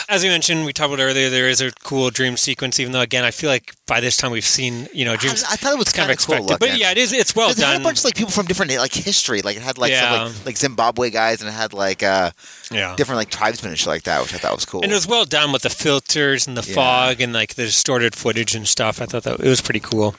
as 0.09 0.25
we 0.25 0.29
mentioned, 0.29 0.65
we 0.67 0.73
talked 0.73 0.93
about 0.93 1.01
earlier. 1.01 1.31
There 1.31 1.49
is 1.49 1.61
a 1.61 1.71
cool 1.85 2.11
dream 2.11 2.37
sequence, 2.37 2.81
even 2.81 2.91
though 2.93 3.01
again, 3.01 3.23
I 3.25 3.31
feel 3.31 3.49
like 3.49 3.77
by 3.89 3.99
this 4.01 4.17
time 4.17 4.31
we've 4.31 4.45
seen 4.47 4.87
you 4.93 5.05
know. 5.05 5.15
I, 5.15 5.17
I 5.17 5.57
thought 5.57 5.73
it 5.73 5.79
was 5.79 5.91
kind 5.91 6.11
of 6.13 6.19
cool 6.19 6.37
expected, 6.37 6.61
but 6.61 6.79
yeah, 6.79 6.93
it 6.93 6.99
is. 6.99 7.13
It's 7.13 7.35
well 7.35 7.51
It 7.51 7.59
had 7.59 7.81
a 7.81 7.83
bunch 7.83 7.99
of 7.99 8.05
like 8.05 8.15
people 8.15 8.31
from 8.31 8.47
different 8.47 8.71
like 8.77 8.93
history. 8.95 9.43
Like 9.43 9.57
it 9.57 9.63
had 9.63 9.79
like 9.79 9.91
Yeah. 9.91 10.27
some 10.29 10.37
like, 10.37 10.47
like 10.47 10.57
Zimbabwe 10.59 11.11
guys, 11.11 11.41
and 11.41 11.49
it 11.49 11.53
had 11.55 11.73
like 11.73 12.05
uh 12.05 12.31
yeah, 12.71 12.95
different 12.97 13.17
like 13.17 13.31
tribesmen 13.31 13.71
and 13.73 13.79
shit 13.79 13.89
like 13.89 14.05
that, 14.05 14.23
which 14.23 14.33
I 14.35 14.39
thought 14.39 14.55
was 14.55 14.65
cool. 14.65 14.83
And 14.83 14.93
it 14.93 14.95
was 14.95 15.09
well 15.09 15.25
done 15.25 15.51
with 15.51 15.63
the 15.63 15.71
filters 15.71 16.47
and 16.47 16.57
the 16.57 16.65
Yeah. 16.69 16.75
fog 16.75 17.21
and 17.21 17.33
like 17.33 17.55
the 17.57 17.65
distorted 17.65 18.15
footage 18.15 18.55
and 18.55 18.69
stuff. 18.69 19.01
I 19.03 19.07
thought 19.07 19.25
that 19.25 19.41
it 19.41 19.49
was 19.49 19.61
pretty 19.61 19.81
cool. 19.81 20.15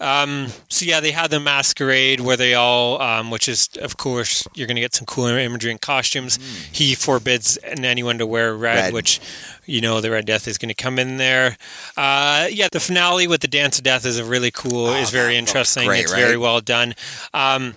Um, 0.00 0.48
so 0.68 0.84
yeah, 0.84 1.00
they 1.00 1.12
had 1.12 1.30
the 1.30 1.40
masquerade 1.40 2.20
where 2.20 2.36
they 2.36 2.54
all, 2.54 3.00
um, 3.00 3.30
which 3.30 3.48
is 3.48 3.68
of 3.80 3.96
course 3.96 4.46
you're 4.54 4.66
going 4.66 4.76
to 4.76 4.80
get 4.82 4.94
some 4.94 5.06
cool 5.06 5.26
imagery 5.26 5.70
and 5.70 5.80
costumes. 5.80 6.38
He 6.70 6.94
forbids 6.94 7.58
anyone 7.64 8.18
to 8.18 8.26
wear 8.26 8.54
red, 8.54 8.76
Mm. 8.76 8.82
Red. 8.82 8.92
which 8.92 9.20
you 9.66 9.80
know 9.80 10.00
the 10.00 10.10
Red 10.10 10.26
Death 10.26 10.48
is 10.48 10.58
going 10.58 10.68
to 10.68 10.74
come 10.74 10.98
in 10.98 11.16
there. 11.18 11.56
Uh, 11.96 12.46
yeah, 12.50 12.68
the 12.70 12.80
finale 12.80 13.26
with 13.26 13.40
the 13.40 13.48
Dance 13.48 13.78
of 13.78 13.84
Death 13.84 14.06
is 14.06 14.18
a 14.18 14.24
really 14.24 14.50
cool, 14.50 14.88
is 14.94 15.10
very 15.10 15.24
Oh, 15.24 15.34
that 15.34 15.38
looks 15.40 15.50
interesting. 15.50 15.86
great, 15.86 16.02
it's 16.04 16.14
very 16.14 16.36
well 16.36 16.60
done. 16.60 16.94
Um, 17.34 17.76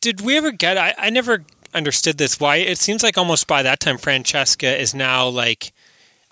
did 0.00 0.20
we 0.20 0.36
ever 0.36 0.50
get? 0.52 0.76
I, 0.76 0.94
I 0.98 1.10
never 1.10 1.44
understood 1.74 2.18
this. 2.18 2.38
Why 2.40 2.56
it 2.56 2.78
seems 2.78 3.02
like 3.02 3.16
almost 3.18 3.46
by 3.46 3.62
that 3.62 3.80
time 3.80 3.98
Francesca 3.98 4.76
is 4.80 4.94
now 4.94 5.26
like 5.28 5.72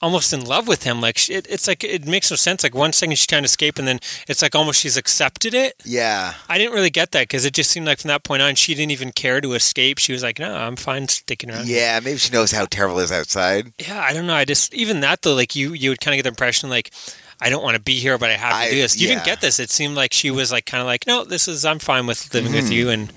almost 0.02 0.32
in 0.32 0.44
love 0.44 0.68
with 0.68 0.82
him. 0.84 1.00
Like 1.00 1.28
it, 1.30 1.46
it's 1.48 1.66
like 1.66 1.82
it 1.84 2.06
makes 2.06 2.30
no 2.30 2.36
sense. 2.36 2.62
Like 2.62 2.74
one 2.74 2.92
second 2.92 3.16
she's 3.16 3.26
trying 3.26 3.42
to 3.42 3.46
escape, 3.46 3.78
and 3.78 3.86
then 3.88 3.98
it's 4.28 4.42
like 4.42 4.54
almost 4.54 4.80
she's 4.80 4.96
accepted 4.96 5.54
it. 5.54 5.74
yeah, 5.84 6.34
I 6.48 6.58
didn't 6.58 6.74
really 6.74 6.90
get 6.90 7.12
that 7.12 7.22
because 7.22 7.44
it 7.44 7.54
just 7.54 7.70
seemed 7.70 7.86
like 7.86 7.98
from 8.00 8.08
that 8.08 8.24
point 8.24 8.42
on 8.42 8.54
she 8.54 8.74
didn't 8.74 8.92
even 8.92 9.12
care 9.12 9.40
to 9.40 9.54
escape. 9.54 9.98
She 9.98 10.12
was 10.12 10.22
like, 10.22 10.38
"No, 10.38 10.54
I'm 10.54 10.76
fine 10.76 11.08
sticking 11.08 11.50
around." 11.50 11.66
yeah. 11.68 12.00
Maybe 12.02 12.18
she 12.18 12.32
knows 12.32 12.52
how 12.52 12.66
terrible 12.66 12.98
it 13.00 13.04
is 13.04 13.12
outside. 13.12 13.72
yeah. 13.78 14.00
I 14.00 14.12
don't 14.12 14.26
know. 14.26 14.34
I 14.34 14.44
just 14.44 14.74
even 14.74 15.00
that 15.00 15.22
though, 15.22 15.34
like 15.34 15.56
you 15.56 15.72
you 15.72 15.90
would 15.90 16.00
kind 16.00 16.14
of 16.14 16.18
get 16.18 16.22
the 16.24 16.30
impression 16.30 16.68
like. 16.70 16.90
I 17.38 17.50
don't 17.50 17.62
want 17.62 17.76
to 17.76 17.82
be 17.82 17.96
here, 17.96 18.16
but 18.16 18.30
I 18.30 18.32
have 18.32 18.50
to 18.52 18.56
I- 18.56 18.70
do 18.70 18.76
this. 18.80 18.98
You 18.98 19.08
yeah. 19.08 19.14
didn't 19.16 19.26
get 19.26 19.42
this. 19.42 19.60
It 19.60 19.68
seemed 19.68 19.94
like 19.94 20.14
she 20.14 20.30
was 20.30 20.50
like 20.50 20.64
kind 20.64 20.80
of 20.80 20.86
like, 20.86 21.06
no, 21.06 21.22
this 21.22 21.48
is 21.48 21.66
I'm 21.66 21.78
fine 21.78 22.06
with 22.06 22.32
living 22.32 22.50
Mm-hmm. 22.52 22.62
with 22.62 22.72
you, 22.72 22.88
and 22.88 23.12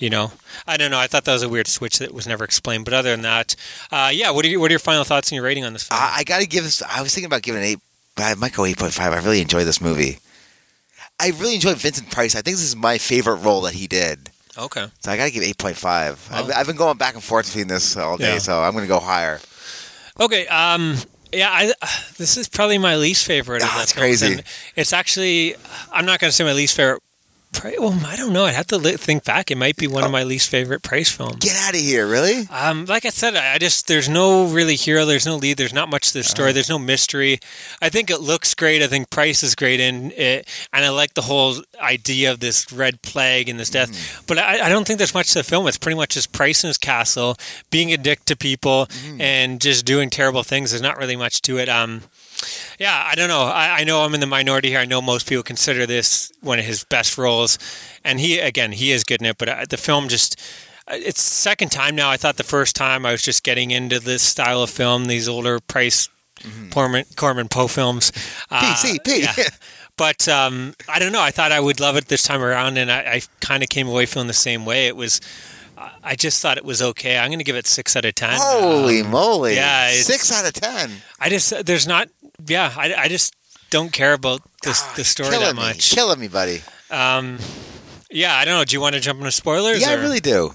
you 0.00 0.10
know, 0.10 0.32
I 0.66 0.76
don't 0.76 0.90
know. 0.90 0.98
I 0.98 1.06
thought 1.06 1.24
that 1.26 1.32
was 1.32 1.42
a 1.44 1.48
weird 1.48 1.68
switch 1.68 1.98
that 2.00 2.12
was 2.12 2.26
never 2.26 2.42
explained. 2.42 2.84
But 2.84 2.94
other 2.94 3.10
than 3.12 3.22
that, 3.22 3.54
uh, 3.92 4.10
yeah. 4.12 4.30
What 4.32 4.44
are 4.44 4.48
your, 4.48 4.58
what 4.58 4.70
are 4.70 4.72
your 4.72 4.78
final 4.80 5.04
thoughts 5.04 5.30
and 5.30 5.36
your 5.36 5.44
rating 5.44 5.64
on 5.64 5.72
this 5.74 5.84
film? 5.84 6.00
I, 6.00 6.16
I 6.18 6.24
got 6.24 6.40
to 6.40 6.46
give 6.48 6.64
this. 6.64 6.82
I 6.82 7.02
was 7.02 7.14
thinking 7.14 7.26
about 7.26 7.42
giving 7.42 7.60
an 7.60 7.66
eight. 7.68 7.78
but 8.16 8.24
I 8.24 8.34
might 8.34 8.52
go 8.52 8.64
eight 8.64 8.78
point 8.78 8.92
five. 8.92 9.12
I 9.12 9.18
really 9.18 9.40
enjoyed 9.40 9.66
this 9.66 9.80
movie. 9.80 10.18
I 11.20 11.28
really 11.38 11.54
enjoyed 11.54 11.76
Vincent 11.76 12.10
Price. 12.10 12.34
I 12.34 12.40
think 12.40 12.56
this 12.56 12.64
is 12.64 12.74
my 12.74 12.96
favorite 12.98 13.36
role 13.36 13.60
that 13.62 13.74
he 13.74 13.86
did. 13.86 14.30
okay. 14.58 14.86
So 15.00 15.12
I 15.12 15.16
got 15.18 15.26
to 15.26 15.30
give 15.30 15.42
eight 15.42 15.58
point 15.58 15.76
five. 15.76 16.26
I've, 16.32 16.50
I've 16.50 16.66
been 16.66 16.76
going 16.76 16.96
back 16.96 17.14
and 17.14 17.22
forth 17.22 17.46
between 17.46 17.68
this 17.68 17.96
all 17.96 18.16
day, 18.16 18.32
Yeah. 18.34 18.38
so 18.38 18.62
I'm 18.62 18.72
going 18.72 18.84
to 18.84 18.88
go 18.88 19.00
higher. 19.00 19.38
Okay. 20.18 20.46
Um. 20.48 20.96
Yeah. 21.32 21.50
I. 21.50 21.72
This 22.16 22.36
is 22.36 22.48
probably 22.48 22.78
my 22.78 22.96
least 22.96 23.26
favorite. 23.26 23.62
of 23.62 23.68
Ah, 23.70 23.84
the 23.86 23.92
crazy. 24.00 24.32
and 24.34 24.42
It's 24.76 24.92
actually. 24.92 25.56
I'm 25.92 26.06
not 26.06 26.20
going 26.20 26.30
to 26.30 26.34
say 26.34 26.44
my 26.44 26.52
least 26.54 26.74
favorite. 26.76 27.02
Well, 27.78 27.98
I 28.06 28.16
don't 28.16 28.32
know. 28.32 28.44
I'd 28.46 28.54
have 28.54 28.68
to 28.68 28.78
think 28.96 29.24
back. 29.24 29.50
It 29.50 29.56
might 29.58 29.76
be 29.76 29.86
one 29.86 30.04
of 30.04 30.10
my 30.10 30.22
least 30.22 30.48
favorite 30.48 30.82
Price 30.82 31.10
films. 31.10 31.36
Get 31.40 31.56
out 31.56 31.74
of 31.74 31.80
here, 31.80 32.06
really? 32.06 32.46
Um, 32.48 32.84
like 32.86 33.04
I 33.04 33.10
said, 33.10 33.34
I 33.36 33.58
just 33.58 33.86
there's 33.86 34.08
no 34.08 34.46
really 34.46 34.76
hero. 34.76 35.04
There's 35.04 35.26
no 35.26 35.36
lead. 35.36 35.56
There's 35.58 35.72
not 35.74 35.90
much 35.90 36.08
to 36.08 36.12
the 36.14 36.20
Uh-huh. 36.20 36.28
story. 36.28 36.52
There's 36.52 36.68
no 36.70 36.78
mystery. 36.78 37.38
I 37.82 37.88
think 37.90 38.08
it 38.08 38.20
looks 38.20 38.54
great. 38.54 38.82
I 38.82 38.86
think 38.86 39.10
Price 39.10 39.42
is 39.42 39.54
great 39.54 39.78
in 39.80 40.10
it, 40.12 40.48
and 40.72 40.84
I 40.84 40.88
like 40.90 41.14
the 41.14 41.22
whole 41.22 41.56
idea 41.82 42.30
of 42.30 42.40
this 42.40 42.72
red 42.72 43.02
plague 43.02 43.48
and 43.48 43.58
this 43.60 43.70
death. 43.70 43.90
Mm-hmm. 43.90 44.24
But 44.26 44.38
I, 44.38 44.66
I 44.66 44.68
don't 44.68 44.86
think 44.86 44.98
there's 44.98 45.12
much 45.14 45.28
to 45.32 45.40
the 45.40 45.44
film. 45.44 45.66
It's 45.66 45.76
pretty 45.78 45.96
much 45.96 46.10
just 46.14 46.32
Price 46.32 46.62
in 46.64 46.68
his 46.68 46.78
castle, 46.78 47.36
being 47.70 47.92
a 47.92 47.96
dick 47.98 48.24
to 48.26 48.36
people, 48.36 48.86
Mm-hmm. 48.86 49.20
and 49.20 49.60
just 49.60 49.84
doing 49.84 50.08
terrible 50.08 50.42
things. 50.44 50.70
There's 50.70 50.80
not 50.82 50.96
really 50.98 51.16
much 51.16 51.42
to 51.42 51.58
it. 51.58 51.68
Um, 51.68 52.02
yeah, 52.78 53.02
I 53.06 53.14
don't 53.14 53.28
know. 53.28 53.42
I, 53.42 53.80
I 53.80 53.84
know 53.84 54.02
I'm 54.02 54.14
in 54.14 54.20
the 54.20 54.26
minority 54.26 54.68
here. 54.70 54.78
I 54.80 54.84
know 54.86 55.02
most 55.02 55.28
people 55.28 55.42
consider 55.42 55.86
this 55.86 56.32
one 56.40 56.58
of 56.58 56.64
his 56.64 56.84
best 56.84 57.18
roles, 57.18 57.58
and 58.04 58.18
he 58.20 58.38
again 58.38 58.72
he 58.72 58.92
is 58.92 59.04
good 59.04 59.20
in 59.20 59.26
it. 59.26 59.38
But 59.38 59.48
uh, 59.48 59.64
the 59.68 59.76
film 59.76 60.08
just 60.08 60.40
it's 60.88 61.20
second 61.22 61.70
time 61.70 61.94
now. 61.94 62.10
I 62.10 62.16
thought 62.16 62.36
the 62.36 62.42
first 62.44 62.74
time 62.76 63.04
I 63.06 63.12
was 63.12 63.22
just 63.22 63.42
getting 63.44 63.70
into 63.70 64.00
this 64.00 64.22
style 64.22 64.62
of 64.62 64.70
film, 64.70 65.04
these 65.06 65.28
older 65.28 65.60
Price 65.60 66.08
Corman, 66.70 67.04
Corman 67.16 67.48
Poe 67.48 67.68
films. 67.68 68.12
Uh, 68.50 68.60
PCP. 68.74 69.36
yeah. 69.38 69.44
But 69.96 70.26
um, 70.28 70.72
I 70.88 70.98
don't 70.98 71.12
know. 71.12 71.20
I 71.20 71.30
thought 71.30 71.52
I 71.52 71.60
would 71.60 71.78
love 71.78 71.94
it 71.98 72.06
this 72.08 72.22
time 72.22 72.42
around, 72.42 72.78
and 72.78 72.90
I, 72.90 73.00
I 73.16 73.22
kind 73.40 73.62
of 73.62 73.68
came 73.68 73.86
away 73.86 74.06
feeling 74.06 74.28
the 74.28 74.32
same 74.32 74.64
way. 74.64 74.86
It 74.86 74.96
was. 74.96 75.20
I 76.02 76.16
just 76.16 76.40
thought 76.40 76.56
it 76.56 76.64
was 76.64 76.80
okay. 76.80 77.18
I'm 77.18 77.28
going 77.28 77.38
to 77.38 77.44
give 77.44 77.56
it 77.56 77.66
six 77.66 77.94
out 77.96 78.06
of 78.06 78.14
ten. 78.14 78.30
Holy 78.40 79.02
Um, 79.02 79.10
moly! 79.10 79.56
yeah, 79.56 79.90
six 79.90 80.32
out 80.32 80.46
of 80.46 80.54
ten. 80.54 80.90
I 81.18 81.28
just 81.28 81.66
there's 81.66 81.86
not. 81.86 82.08
Yeah, 82.46 82.72
I, 82.76 82.94
I 82.94 83.08
just 83.08 83.34
don't 83.70 83.92
care 83.92 84.12
about 84.12 84.42
this 84.62 84.82
the 84.96 85.04
story 85.04 85.30
that 85.30 85.54
me, 85.54 85.62
much. 85.62 85.90
killing 85.90 86.20
me, 86.20 86.28
buddy. 86.28 86.62
Um, 86.90 87.38
yeah, 88.10 88.36
I 88.36 88.44
don't 88.44 88.58
know. 88.58 88.64
Do 88.64 88.74
you 88.74 88.80
want 88.80 88.94
to 88.94 89.00
jump 89.00 89.18
into 89.20 89.30
spoilers? 89.32 89.82
Yeah, 89.82 89.90
I 89.90 89.94
really 89.94 90.20
do. 90.20 90.54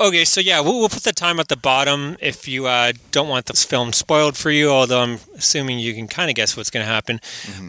Okay, 0.00 0.24
so 0.24 0.40
yeah, 0.40 0.60
we'll, 0.60 0.80
we'll 0.80 0.88
put 0.88 1.04
the 1.04 1.12
time 1.12 1.38
at 1.38 1.46
the 1.48 1.56
bottom 1.56 2.16
if 2.20 2.48
you 2.48 2.66
uh, 2.66 2.92
don't 3.12 3.28
want 3.28 3.46
this 3.46 3.64
film 3.64 3.92
spoiled 3.92 4.36
for 4.36 4.50
you. 4.50 4.70
Although 4.70 5.00
I'm 5.00 5.18
assuming 5.36 5.78
you 5.78 5.94
can 5.94 6.08
kind 6.08 6.28
of 6.28 6.34
guess 6.34 6.56
what's 6.56 6.70
going 6.70 6.84
to 6.84 6.90
happen, 6.90 7.20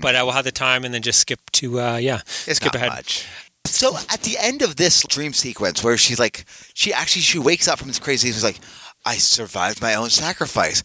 but 0.02 0.16
uh, 0.16 0.22
we'll 0.24 0.34
have 0.34 0.46
the 0.46 0.52
time 0.52 0.84
and 0.84 0.94
then 0.94 1.04
just 1.04 1.20
skip 1.20 1.40
to 1.54 1.80
uh, 1.80 1.98
yeah, 1.98 2.22
It's 2.48 2.56
skip 2.58 2.74
ahead. 2.74 2.90
much. 2.90 3.28
So 3.66 3.98
at 4.10 4.22
the 4.22 4.38
end 4.40 4.62
of 4.64 4.76
this 4.76 5.04
dream 5.08 5.34
sequence, 5.34 5.84
where 5.84 5.98
she's 5.98 6.20
like, 6.20 6.46
she 6.74 6.92
actually 6.92 7.22
she 7.22 7.38
wakes 7.38 7.68
up 7.68 7.78
from 7.80 7.90
this 7.90 8.00
crazy. 8.00 8.30
And 8.30 8.36
she's 8.36 8.44
like, 8.44 8.60
I 9.06 9.16
survived 9.18 9.82
my 9.82 9.94
own 9.94 10.10
sacrifice. 10.10 10.82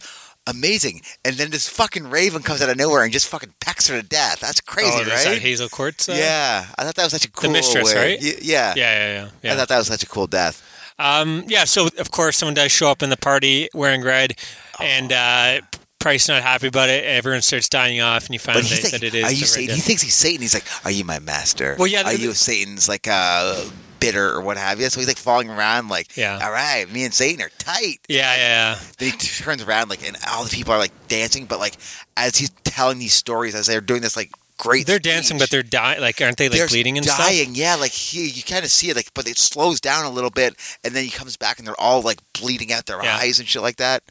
Amazing. 0.47 1.01
And 1.23 1.35
then 1.35 1.51
this 1.51 1.69
fucking 1.69 2.09
raven 2.09 2.41
comes 2.41 2.61
out 2.61 2.69
of 2.69 2.77
nowhere 2.77 3.03
and 3.03 3.13
just 3.13 3.27
fucking 3.27 3.53
pecks 3.59 3.87
her 3.87 4.01
to 4.01 4.07
death. 4.07 4.39
That's 4.39 4.59
crazy, 4.61 4.89
oh, 4.93 4.99
right? 4.99 5.23
that 5.23 5.37
Hazel 5.39 5.69
Court's. 5.69 6.09
Uh, 6.09 6.13
yeah, 6.17 6.65
I 6.77 6.83
thought 6.83 6.95
that 6.95 7.03
was 7.03 7.11
such 7.11 7.25
a 7.25 7.31
cool 7.31 7.49
The 7.49 7.53
mistress, 7.53 7.93
way- 7.93 8.11
right? 8.15 8.19
Y- 8.21 8.33
yeah. 8.41 8.73
yeah, 8.75 8.75
yeah, 8.75 9.13
yeah. 9.23 9.29
yeah. 9.43 9.53
I 9.53 9.55
thought 9.55 9.67
that 9.69 9.77
was 9.77 9.87
such 9.87 10.03
a 10.03 10.07
cool 10.07 10.27
death. 10.27 10.61
Um, 10.99 11.43
yeah, 11.47 11.63
so 11.65 11.87
of 11.97 12.11
course 12.11 12.37
someone 12.37 12.53
does 12.53 12.71
show 12.71 12.89
up 12.89 13.01
in 13.01 13.09
the 13.09 13.17
party 13.17 13.69
wearing 13.73 14.03
red, 14.03 14.33
and 14.79 15.11
uh, 15.11 15.61
Price 15.99 16.27
not 16.27 16.41
happy 16.43 16.67
about 16.67 16.89
it. 16.89 17.05
Everyone 17.05 17.41
starts 17.43 17.69
dying 17.69 18.01
off, 18.01 18.25
and 18.25 18.33
you 18.33 18.39
find 18.39 18.57
But 18.61 18.71
out 18.71 18.91
that 18.91 19.03
it 19.03 19.13
is. 19.15 19.23
are 19.25 19.31
you 19.31 19.45
Satan? 19.45 19.75
He 19.75 19.81
thinks 19.81 20.01
he's 20.01 20.15
Satan. 20.15 20.41
He's 20.41 20.53
like, 20.55 20.65
are 20.83 20.91
you 20.91 21.03
my 21.05 21.19
master? 21.19 21.75
Well, 21.77 21.87
yeah, 21.87 22.01
Are 22.01 22.13
the- 22.13 22.19
you 22.19 22.33
Satan's 22.33 22.89
like 22.89 23.07
uh, 23.09 23.63
bitter 24.01 24.33
or 24.33 24.41
what 24.41 24.57
have 24.57 24.81
you? 24.81 24.89
So 24.89 24.99
he's 24.99 25.07
like 25.07 25.15
falling 25.17 25.49
around 25.49 25.87
like, 25.87 26.17
Yeah. 26.17 26.37
all 26.43 26.51
right, 26.51 26.91
me 26.91 27.05
and 27.05 27.13
Satan 27.13 27.41
are 27.45 27.49
tight. 27.57 27.99
Yeah, 28.09 28.35
yeah, 28.35 28.37
yeah. 28.75 28.79
Then 28.97 29.11
he 29.11 29.17
turns 29.17 29.63
around 29.63 29.89
like, 29.89 30.05
and 30.05 30.17
all 30.33 30.43
the 30.43 30.49
people 30.49 30.73
are 30.73 30.77
like 30.79 30.91
dancing, 31.07 31.45
but 31.45 31.59
like 31.59 31.77
as 32.17 32.35
he's 32.35 32.49
telling 32.65 32.99
these 32.99 33.13
stories, 33.13 33.55
as 33.55 33.67
they're 33.67 33.79
doing 33.79 34.01
this 34.01 34.17
like 34.17 34.31
great. 34.57 34.85
They're 34.85 34.99
dancing, 34.99 35.37
but 35.39 35.49
they're 35.49 35.63
dying. 35.63 36.01
Like, 36.01 36.21
aren't 36.21 36.37
they 36.37 36.47
like 36.49 36.57
They're 36.59 36.67
bleeding 36.67 36.97
and 36.97 37.05
stuff? 37.05 37.17
dying. 37.19 37.55
Yeah, 37.55 37.75
like 37.75 37.91
he, 37.91 38.27
you 38.27 38.43
kind 38.43 38.63
of 38.63 38.69
see 38.69 38.89
it, 38.89 38.95
like, 38.95 39.11
but 39.15 39.27
it 39.27 39.37
slows 39.39 39.79
down 39.81 40.05
a 40.05 40.09
little 40.11 40.29
bit, 40.29 40.55
and 40.83 40.93
then 40.93 41.03
he 41.03 41.09
comes 41.09 41.35
back, 41.37 41.57
and 41.57 41.67
they're 41.67 41.79
all 41.81 42.01
like 42.01 42.19
bleeding 42.39 42.71
out 42.71 42.85
their 42.85 43.01
Yeah. 43.03 43.15
eyes 43.17 43.39
and 43.39 43.47
shit 43.47 43.61
like 43.63 43.77
that. 43.77 44.03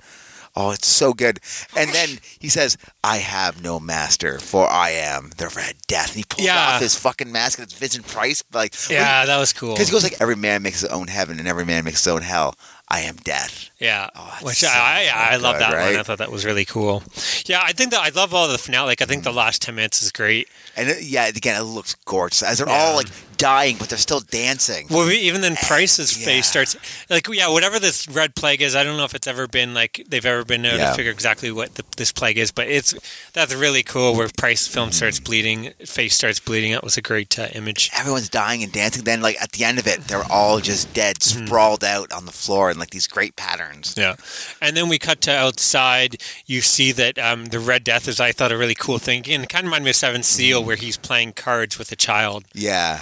Oh, 0.61 0.71
it's 0.73 0.87
so 0.89 1.15
good. 1.15 1.41
And 1.75 1.91
then 1.95 2.19
he 2.39 2.49
says, 2.51 2.77
"I 3.03 3.17
have 3.19 3.63
no 3.63 3.81
master, 3.81 4.39
for 4.39 4.69
I 4.69 4.91
am 4.91 5.31
the 5.39 5.49
Red 5.49 5.77
Death." 5.87 6.09
And 6.09 6.17
he 6.17 6.25
pulls 6.29 6.45
Yeah. 6.47 6.75
off 6.75 6.81
his 6.83 6.95
fucking 6.95 7.33
mask, 7.33 7.59
and 7.59 7.65
it's 7.67 7.75
Vincent 7.75 8.07
Price, 8.07 8.43
like, 8.53 8.75
Yeah, 8.91 9.25
that 9.25 9.39
was 9.39 9.53
cool. 9.55 9.73
because 9.73 9.89
he 9.89 9.93
goes 9.93 10.03
like, 10.03 10.21
"Every 10.21 10.37
man 10.37 10.63
makes 10.63 10.81
his 10.81 10.91
own 10.91 11.07
heaven, 11.09 11.39
and 11.39 11.49
every 11.49 11.65
man 11.65 11.85
makes 11.85 12.01
his 12.05 12.09
own 12.09 12.23
hell. 12.23 12.55
I 12.89 13.01
am 13.01 13.17
death." 13.17 13.71
Yeah, 13.79 14.09
Oh, 14.15 14.37
which 14.43 14.59
so 14.59 14.69
I 14.69 15.11
I, 15.15 15.33
I 15.33 15.37
love 15.37 15.55
good, 15.55 15.63
that 15.63 15.73
one. 15.73 15.97
I 15.97 16.03
thought 16.03 16.19
that 16.19 16.31
was 16.31 16.45
really 16.45 16.65
cool. 16.67 17.03
Yeah, 17.47 17.63
I 17.65 17.73
think 17.73 17.93
that 17.93 18.01
I 18.01 18.11
love 18.11 18.35
all 18.35 18.47
the 18.49 18.59
finale. 18.59 18.89
Like 18.89 19.01
I 19.03 19.07
think 19.07 19.25
the 19.25 19.33
last 19.33 19.63
ten 19.63 19.75
minutes 19.77 20.03
is 20.03 20.13
great. 20.13 20.49
And 20.77 20.89
it, 20.91 21.03
yeah, 21.05 21.27
again, 21.27 21.57
it 21.59 21.65
looks 21.65 21.95
gorgeous 22.05 22.43
as 22.43 22.59
they're 22.59 22.69
Yeah. 22.69 22.75
all 22.75 22.97
like 22.97 23.09
dying, 23.41 23.77
but 23.79 23.89
they're 23.89 23.99
still 23.99 24.21
dancing. 24.21 24.87
Well, 24.91 25.07
we, 25.07 25.17
even 25.17 25.41
then, 25.41 25.57
Price's 25.57 26.17
yeah. 26.17 26.25
face 26.27 26.47
starts 26.47 26.77
like 27.09 27.27
yeah, 27.33 27.49
whatever 27.49 27.79
this 27.81 28.07
red 28.09 28.35
plague 28.35 28.61
is. 28.63 28.77
I 28.77 28.85
don't 28.85 28.97
know 28.97 29.05
if 29.05 29.15
it's 29.15 29.27
ever 29.27 29.49
been 29.49 29.75
like 29.75 30.05
they've 30.09 30.25
ever 30.27 30.45
been 30.45 30.65
able 30.67 30.79
Yeah. 30.79 30.91
to 30.91 30.95
figure 30.97 31.11
exactly 31.13 31.51
what 31.51 31.75
the, 31.75 31.85
this 31.97 32.13
plague 32.13 32.39
is, 32.39 32.51
but 32.53 32.69
it's 32.69 32.95
that's 33.33 33.55
really 33.55 33.83
cool. 33.83 34.15
Where 34.15 34.29
Price 34.37 34.67
film 34.69 34.93
starts 34.93 35.19
Mm-hmm. 35.19 35.25
bleeding, 35.25 35.71
face 35.87 36.15
starts 36.15 36.39
bleeding. 36.39 36.73
That 36.73 36.85
was 36.85 36.97
a 36.97 37.03
great 37.03 37.39
uh, 37.39 37.49
image. 37.55 37.91
everyone's 37.97 38.29
dying 38.29 38.63
and 38.63 38.71
dancing. 38.73 39.05
Then, 39.05 39.21
like 39.23 39.41
at 39.43 39.53
the 39.53 39.65
end 39.65 39.79
of 39.79 39.87
it, 39.87 40.03
they're 40.09 40.31
all 40.31 40.61
just 40.61 40.93
dead, 40.95 41.17
Mm-hmm. 41.21 41.47
sprawled 41.47 41.83
out 41.85 42.13
on 42.13 42.27
the 42.27 42.33
floor 42.33 42.71
in 42.71 42.79
like 42.79 42.91
these 42.91 43.07
great 43.09 43.35
patterns. 43.37 43.95
Yeah, 43.97 44.17
and 44.61 44.77
then 44.77 44.89
we 44.89 44.99
cut 44.99 45.21
to 45.23 45.33
outside. 45.33 46.21
You 46.47 46.61
see 46.61 46.93
that 46.93 47.19
um, 47.19 47.47
the 47.47 47.59
Red 47.59 47.85
Death 47.85 48.07
is, 48.09 48.21
I 48.21 48.33
thought, 48.33 48.53
a 48.53 48.59
really 48.59 48.75
cool 48.75 48.99
thing, 48.99 49.25
and 49.29 49.43
it 49.45 49.49
kind 49.49 49.65
of 49.65 49.69
reminded 49.69 49.85
me 49.87 49.91
of 49.91 49.97
Seven 49.97 50.21
Mm-hmm. 50.21 50.37
Seal, 50.37 50.65
where 50.65 50.77
he's 50.77 50.97
playing 50.99 51.33
cards 51.33 51.79
with 51.79 51.91
a 51.93 51.97
child, 51.97 52.45
Yeah, 52.55 53.01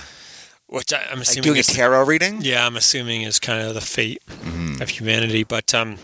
which 0.69 0.93
I, 0.93 1.03
I'm 1.11 1.19
like 1.19 1.23
assuming 1.29 1.43
doing 1.45 1.59
a 1.61 1.63
tarot 1.63 2.05
reading. 2.05 2.39
Yeah, 2.43 2.65
I'm 2.67 2.77
assuming 2.77 3.23
is 3.23 3.39
kind 3.41 3.67
of 3.67 3.75
the 3.75 3.81
fate 3.81 4.23
Mm-hmm. 4.29 4.81
of 4.83 4.89
humanity. 4.91 5.43
But 5.45 5.75
um, 5.75 5.97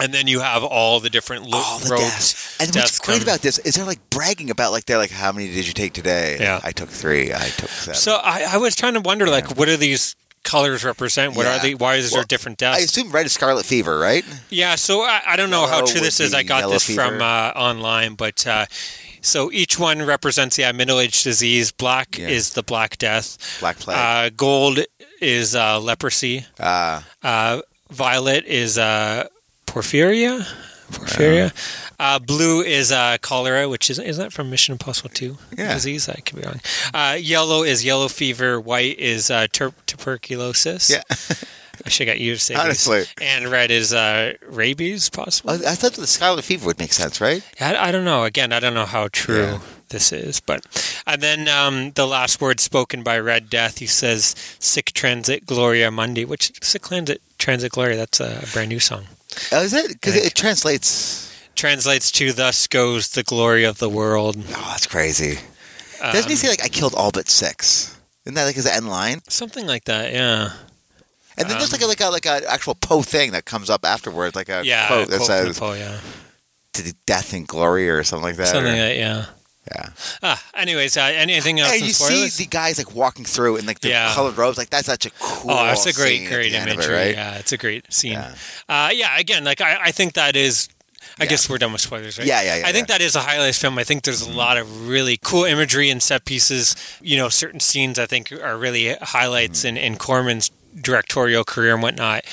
and 0.00 0.14
then 0.14 0.26
you 0.26 0.40
have 0.40 0.64
all 0.64 0.98
the 1.00 1.10
different 1.10 1.44
lo- 1.46 1.58
All 1.62 1.78
the 1.78 1.96
deaths. 1.96 2.58
And 2.60 2.72
deaths 2.72 2.98
what's 2.98 3.06
great 3.06 3.18
come. 3.18 3.22
about 3.28 3.40
this 3.42 3.58
is 3.58 3.74
they're 3.74 3.84
like 3.84 4.00
bragging 4.10 4.48
about 4.50 4.72
like 4.72 4.86
they're 4.86 4.96
like, 4.98 5.10
how 5.10 5.30
many 5.32 5.46
did 5.52 5.66
you 5.66 5.74
take 5.74 5.92
today? 5.92 6.38
Yeah. 6.40 6.60
I 6.64 6.72
took 6.72 6.88
three. 6.88 7.32
I 7.34 7.48
took 7.50 7.68
seven. 7.68 7.94
So 7.94 8.14
I, 8.22 8.46
I 8.52 8.56
was 8.56 8.74
trying 8.74 8.94
to 8.94 9.00
wonder, 9.00 9.26
like, 9.28 9.56
what 9.58 9.66
do 9.66 9.76
these 9.76 10.16
colors 10.42 10.84
represent? 10.84 11.36
What 11.36 11.44
Yeah. 11.44 11.56
are 11.56 11.60
they? 11.60 11.74
Why 11.74 11.96
is 11.96 12.12
Well, 12.12 12.20
there 12.22 12.26
different 12.26 12.56
deaths? 12.58 12.78
I 12.78 12.82
assume 12.82 13.10
red 13.12 13.26
is 13.26 13.32
scarlet 13.32 13.66
fever, 13.66 13.98
right? 13.98 14.24
yeah, 14.48 14.74
so 14.76 15.02
I, 15.02 15.20
I 15.26 15.36
don't 15.36 15.50
know 15.50 15.66
how 15.66 15.84
true 15.84 16.00
this 16.00 16.18
is. 16.20 16.32
I 16.32 16.42
got 16.44 16.60
yellow 16.60 16.72
this 16.74 16.94
from 16.94 17.20
uh, 17.20 17.52
online, 17.54 18.14
but. 18.14 18.46
Uh, 18.46 18.64
so 19.22 19.50
each 19.52 19.78
one 19.78 20.02
represents 20.04 20.58
yeah 20.58 20.72
middle-aged 20.72 21.22
disease. 21.24 21.72
Black 21.72 22.18
Yeah. 22.18 22.28
is 22.28 22.50
the 22.54 22.62
Black 22.62 22.98
Death. 22.98 23.58
Black 23.60 23.78
plague. 23.78 23.96
Uh, 23.98 24.30
gold 24.36 24.80
is 25.20 25.54
uh, 25.54 25.78
leprosy. 25.80 26.46
Uh, 26.58 27.02
Uh, 27.22 27.60
violet 27.90 28.44
is 28.46 28.78
uh, 28.78 29.26
porphyria. 29.66 30.46
Porphyria. 30.92 31.52
Uh, 32.00 32.18
blue 32.18 32.62
is 32.62 32.90
uh, 32.90 33.16
cholera, 33.20 33.68
which 33.68 33.90
is 33.90 33.98
is 33.98 34.16
that 34.16 34.32
from 34.32 34.48
Mission 34.50 34.72
Impossible 34.72 35.10
Two 35.10 35.38
Yeah. 35.56 35.74
disease? 35.74 36.08
I 36.08 36.14
could 36.24 36.36
be 36.36 36.42
wrong. 36.42 36.60
Uh, 36.94 37.16
yellow 37.20 37.62
is 37.62 37.84
yellow 37.84 38.08
fever. 38.08 38.58
White 38.60 38.98
is 38.98 39.30
uh, 39.30 39.46
tur- 39.52 39.74
tuberculosis. 39.86 40.90
yeah. 40.90 41.02
I 41.84 41.88
should 41.88 42.08
have 42.08 42.16
got 42.16 42.20
you 42.20 42.34
to 42.34 42.40
say 42.40 42.54
these. 42.68 43.14
And 43.20 43.48
red 43.50 43.70
is 43.70 43.92
uh, 43.92 44.34
rabies, 44.48 45.08
possibly. 45.10 45.66
I 45.66 45.74
thought 45.74 45.92
the 45.94 46.06
scarlet 46.06 46.44
fever 46.44 46.66
would 46.66 46.78
make 46.78 46.92
sense, 46.92 47.20
right? 47.20 47.42
I, 47.60 47.88
I 47.88 47.92
don't 47.92 48.04
know. 48.04 48.24
Again, 48.24 48.52
I 48.52 48.60
don't 48.60 48.74
know 48.74 48.86
how 48.86 49.08
true 49.12 49.42
Yeah. 49.42 49.58
this 49.88 50.12
is, 50.12 50.40
but 50.40 50.64
and 51.06 51.22
then 51.22 51.48
um, 51.48 51.92
the 51.92 52.06
last 52.06 52.40
word 52.40 52.60
spoken 52.60 53.02
by 53.02 53.18
Red 53.18 53.48
Death. 53.50 53.78
He 53.78 53.86
says, 53.86 54.34
"Sic 54.58 54.92
transit 54.92 55.46
gloria 55.46 55.90
mundi," 55.90 56.24
which 56.24 56.52
"Sic 56.62 56.82
transit 56.82 57.20
transit 57.38 57.72
gloria." 57.72 57.96
That's 57.96 58.20
a 58.20 58.44
brand 58.52 58.68
new 58.68 58.80
song. 58.80 59.06
Oh, 59.52 59.62
is 59.62 59.72
it? 59.72 59.88
Because 59.88 60.14
Like- 60.16 60.24
it 60.26 60.34
translates. 60.34 61.26
Translates 61.56 62.10
to 62.12 62.32
"Thus 62.32 62.66
goes 62.66 63.10
the 63.10 63.22
glory 63.22 63.64
of 63.64 63.78
the 63.78 63.88
world." 63.88 64.36
Oh, 64.38 64.68
that's 64.70 64.86
crazy. 64.86 65.38
Doesn't 66.00 66.28
he 66.30 66.34
Um, 66.34 66.36
say 66.38 66.48
like 66.48 66.64
I 66.64 66.68
killed 66.68 66.94
all 66.94 67.10
but 67.10 67.28
six? 67.28 67.96
Isn't 68.24 68.34
that 68.34 68.44
like 68.44 68.54
his 68.56 68.66
end 68.66 68.88
line? 68.88 69.20
something 69.28 69.66
like 69.66 69.84
that? 69.84 70.12
Yeah, 70.12 70.52
And 71.36 71.48
then 71.48 71.58
there's 71.58 71.72
Um, 71.72 71.80
like 71.80 71.82
a 71.82 71.86
like 71.86 72.00
a 72.00 72.08
like 72.10 72.26
an 72.26 72.42
actual 72.48 72.74
Poe 72.74 73.02
thing 73.02 73.32
that 73.32 73.44
comes 73.44 73.70
up 73.70 73.84
afterwards, 73.84 74.34
like 74.36 74.48
a 74.48 74.62
yeah. 74.64 74.86
quote 74.88 75.08
that 75.10 75.22
says 75.22 75.58
Poe, 75.58 75.72
yeah, 75.74 75.98
"to 76.74 76.82
the 76.82 76.94
death 77.06 77.32
and 77.32 77.46
glory" 77.46 77.88
or 77.88 78.02
something 78.04 78.24
like 78.24 78.36
that. 78.36 78.48
something 78.48 78.66
or- 78.66 78.76
like 78.76 78.78
that. 78.78 78.96
Yeah. 78.96 79.24
yeah. 79.72 79.88
Ah, 80.22 80.42
anyways, 80.54 80.96
uh, 80.96 81.02
anything 81.02 81.60
else? 81.60 81.72
And 81.72 81.82
you 81.82 81.92
see 81.92 82.28
the 82.44 82.48
guys 82.48 82.78
like 82.78 82.94
walking 82.94 83.24
through 83.24 83.56
in 83.56 83.66
like 83.66 83.80
the 83.80 83.88
Yeah. 83.90 84.12
colored 84.14 84.36
robes. 84.36 84.58
Like 84.58 84.70
that's 84.70 84.86
such 84.86 85.06
a 85.06 85.10
cool. 85.20 85.52
Oh, 85.52 85.64
that's 85.66 85.86
a 85.86 85.92
great, 85.92 86.20
scene 86.20 86.28
great 86.28 86.54
of 86.54 86.66
it, 86.66 86.72
imagery. 86.72 86.94
right? 86.94 87.14
Yeah, 87.14 87.34
it's 87.38 87.52
a 87.52 87.56
great 87.56 87.92
scene. 87.92 88.12
Yeah. 88.12 88.34
Uh, 88.68 88.90
yeah, 88.92 89.16
again, 89.18 89.44
like 89.44 89.60
I, 89.60 89.78
I 89.84 89.90
think 89.92 90.14
that 90.14 90.34
is. 90.36 90.68
I 91.18 91.24
Yeah. 91.24 91.30
guess 91.30 91.48
we're 91.48 91.58
done 91.58 91.72
with 91.72 91.80
spoilers, 91.80 92.18
right? 92.18 92.26
Yeah, 92.26 92.42
yeah, 92.42 92.56
yeah, 92.58 92.66
I 92.66 92.72
think 92.72 92.88
yeah. 92.88 92.98
that 92.98 93.04
is 93.04 93.16
a 93.16 93.20
highlight 93.20 93.54
film. 93.54 93.78
I 93.78 93.84
think 93.84 94.02
there's 94.04 94.20
a 94.22 94.30
lot 94.30 94.56
of 94.58 94.88
really 94.88 95.16
cool 95.16 95.44
imagery 95.44 95.88
and 95.90 96.02
set 96.02 96.24
pieces. 96.24 96.76
You 97.00 97.16
know, 97.16 97.28
certain 97.28 97.60
scenes 97.60 97.98
I 97.98 98.06
think 98.06 98.30
are 98.32 98.56
really 98.56 98.94
highlights 99.00 99.64
in, 99.64 99.76
in 99.76 99.96
Corman's 99.96 100.50
directorial 100.78 101.44
career 101.44 101.74
and 101.74 101.82
whatnot. 101.82 102.24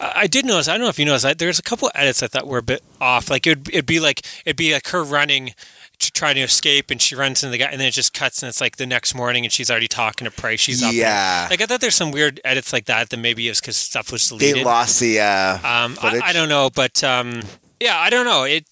I 0.00 0.26
did 0.26 0.44
notice. 0.44 0.68
I 0.68 0.72
don't 0.72 0.82
know 0.82 0.88
if 0.88 0.98
you 0.98 1.04
noticed. 1.04 1.24
I, 1.24 1.34
there's 1.34 1.58
a 1.58 1.62
couple 1.62 1.88
of 1.88 1.92
edits 1.94 2.22
I 2.22 2.26
thought 2.26 2.46
were 2.46 2.58
a 2.58 2.62
bit 2.62 2.82
off. 3.00 3.30
Like 3.30 3.46
it'd, 3.46 3.68
it'd 3.70 3.86
be 3.86 4.00
like 4.00 4.22
it'd 4.44 4.56
be 4.56 4.72
like 4.72 4.88
her 4.88 5.02
running. 5.02 5.54
To 5.98 6.10
try 6.10 6.34
to 6.34 6.40
escape, 6.40 6.90
and 6.90 7.00
she 7.00 7.14
runs 7.14 7.44
into 7.44 7.52
the 7.52 7.58
guy, 7.58 7.66
and 7.70 7.80
then 7.80 7.86
it 7.86 7.92
just 7.92 8.12
cuts, 8.12 8.42
and 8.42 8.48
it's 8.48 8.60
like 8.60 8.76
the 8.76 8.86
next 8.86 9.14
morning, 9.14 9.44
and 9.44 9.52
she's 9.52 9.70
already 9.70 9.86
talking 9.86 10.24
to 10.24 10.32
Price. 10.32 10.58
She's 10.58 10.82
up. 10.82 10.88
and- 10.88 10.96
Yeah. 10.96 11.46
like 11.48 11.60
I 11.60 11.66
thought 11.66 11.80
there's 11.80 11.94
some 11.94 12.10
weird 12.10 12.40
edits 12.42 12.72
like 12.72 12.86
that. 12.86 13.10
That 13.10 13.18
maybe 13.18 13.48
it's 13.48 13.60
because 13.60 13.76
stuff 13.76 14.10
was 14.10 14.26
deleted. 14.28 14.56
They 14.56 14.64
lost 14.64 14.98
the 14.98 15.20
uh, 15.20 15.54
um, 15.58 15.96
I. 16.02 16.20
I 16.24 16.32
don't 16.32 16.48
know, 16.48 16.70
but 16.74 17.04
um, 17.04 17.42
yeah, 17.78 17.96
I 17.96 18.10
don't 18.10 18.24
know. 18.24 18.42
It 18.42 18.66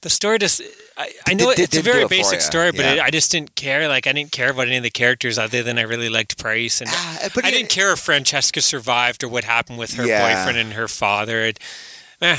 the 0.00 0.10
story 0.10 0.40
just. 0.40 0.60
I, 1.02 1.12
I 1.28 1.34
know 1.34 1.48
Did- 1.50 1.56
did- 1.56 1.62
it's 1.64 1.74
a 1.74 1.82
didn't 1.82 1.84
do 1.84 1.92
very 1.92 2.02
it 2.04 2.10
basic 2.10 2.40
story, 2.40 2.70
but 2.72 2.80
yeah. 2.80 2.92
it, 2.94 3.00
I 3.00 3.10
just 3.10 3.30
didn't 3.32 3.54
care. 3.54 3.88
Like 3.88 4.06
I 4.06 4.12
didn't 4.12 4.32
care 4.32 4.50
about 4.50 4.66
any 4.68 4.76
of 4.76 4.82
the 4.82 4.90
characters 4.90 5.38
other 5.38 5.62
than 5.62 5.78
I 5.78 5.82
really 5.82 6.08
liked 6.08 6.38
Price, 6.38 6.80
and 6.80 6.90
Ah, 6.92 7.28
but 7.34 7.44
I 7.44 7.50
didn't 7.50 7.70
care 7.70 7.92
if 7.92 7.98
Francesca 8.00 8.60
survived 8.60 9.22
or 9.24 9.28
what 9.28 9.44
happened 9.44 9.78
with 9.78 9.94
her 9.94 10.06
Yeah. 10.06 10.20
boyfriend 10.36 10.58
and 10.58 10.72
her 10.74 10.88
father. 10.88 11.40
It, 11.44 11.58
eh. 12.20 12.38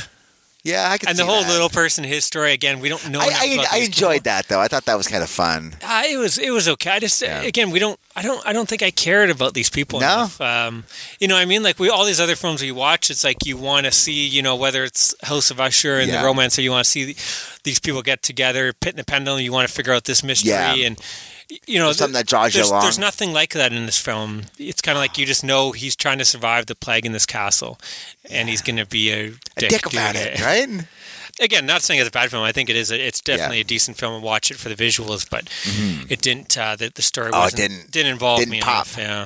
Yeah, 0.64 0.90
I 0.90 0.98
could. 0.98 1.10
And 1.10 1.18
the 1.20 1.26
whole 1.26 1.42
that. 1.42 1.52
little 1.52 1.68
person, 1.68 2.06
his 2.06 2.24
story 2.24 2.54
again. 2.54 2.80
We 2.80 2.88
don't 2.88 3.10
know. 3.10 3.20
I, 3.20 3.26
I, 3.26 3.66
I 3.74 3.78
enjoyed 3.80 4.12
people. 4.24 4.24
that 4.32 4.48
though. 4.48 4.62
I 4.62 4.70
thought 4.70 4.86
that 4.86 4.96
was 4.96 5.08
kind 5.10 5.22
of 5.22 5.30
fun. 5.30 5.76
Uh, 5.84 6.04
it 6.10 6.16
was 6.18 6.38
it 6.38 6.52
was 6.52 6.70
okay. 6.70 6.92
I 6.92 7.00
just 7.00 7.22
Yeah. 7.22 7.42
again 7.42 7.70
we 7.70 7.80
don't 7.80 8.00
I 8.16 8.22
don't 8.22 8.42
I 8.48 8.54
don't 8.54 8.68
think 8.70 8.82
I 8.82 8.90
cared 8.90 9.30
about 9.30 9.54
these 9.56 9.70
people 9.70 10.00
No? 10.00 10.06
enough. 10.06 10.40
Um, 10.40 10.86
you 11.20 11.28
know 11.28 11.36
what 11.36 11.42
I 11.42 11.46
mean 11.46 11.64
like 11.64 11.80
we 11.80 11.90
all 11.90 12.06
these 12.06 12.22
other 12.22 12.36
films 12.38 12.62
we 12.62 12.72
watch 12.72 13.10
it's 13.10 13.26
like 13.26 13.46
you 13.46 13.58
want 13.58 13.86
to 13.88 13.92
see 13.92 14.26
you 14.26 14.42
know 14.42 14.56
whether 14.56 14.86
it's 14.86 15.14
House 15.24 15.52
of 15.52 15.60
Usher 15.60 16.00
and 16.00 16.10
Yeah. 16.10 16.22
the 16.22 16.26
romance 16.26 16.58
or 16.58 16.62
you 16.62 16.72
want 16.72 16.86
to 16.86 16.90
see 16.90 17.04
the, 17.12 17.16
these 17.64 17.80
people 17.82 18.02
get 18.02 18.22
together 18.24 18.72
Pit 18.72 18.92
and 18.94 19.00
the 19.00 19.04
Pendulum 19.06 19.42
you 19.42 19.52
want 19.52 19.68
to 19.68 19.74
figure 19.74 19.92
out 19.94 20.06
this 20.06 20.24
mystery 20.24 20.52
Yeah. 20.52 20.76
and 20.76 20.98
you 21.68 21.78
know 21.80 21.86
There's 21.86 21.98
something 21.98 22.14
that 22.14 22.28
draws 22.28 22.56
you 22.56 22.64
along. 22.64 22.82
there's 22.82 23.00
nothing 23.00 23.34
like 23.34 23.54
that 23.54 23.72
in 23.74 23.86
this 23.86 24.00
film. 24.00 24.44
It's 24.58 24.82
kind 24.82 24.98
of 24.98 25.02
like 25.02 25.18
you 25.18 25.26
just 25.26 25.44
know 25.44 25.72
he's 25.72 25.96
trying 25.96 26.18
to 26.20 26.26
survive 26.26 26.66
the 26.66 26.76
plague 26.76 27.06
in 27.06 27.12
this 27.12 27.26
castle 27.26 27.80
and 28.30 28.50
he's 28.50 28.62
going 28.62 28.78
to 28.78 28.86
be 28.86 29.12
a 29.12 29.28
A 29.28 29.32
dick, 29.58 29.70
dick 29.70 29.86
about 29.86 30.16
it, 30.16 30.40
right? 30.42 30.86
again, 31.42 31.66
not 31.66 31.82
saying 31.82 32.00
it's 32.00 32.10
a 32.10 32.12
bad 32.12 32.30
film. 32.32 32.44
I 32.44 32.52
think 32.52 32.70
it 32.70 32.76
is. 32.76 32.92
A, 32.92 33.00
it's 33.08 33.22
definitely 33.22 33.60
a 33.62 33.64
decent 33.66 33.98
film 33.98 34.14
and 34.16 34.24
watch 34.24 34.52
it 34.52 34.58
for 34.58 34.70
the 34.70 34.76
visuals, 34.76 35.30
but 35.30 35.50
it 36.10 36.22
didn't. 36.22 36.58
Uh, 36.58 36.76
the, 36.76 36.92
the 36.94 37.02
story 37.02 37.32
Oh, 37.34 37.40
it 37.42 37.54
wasn't, 37.54 37.92
didn't- 37.92 38.12
involve 38.12 38.40
didn't 38.40 38.52
me 38.52 38.62
pop. 38.62 38.86
enough. 38.98 38.98
Yeah. 38.98 39.26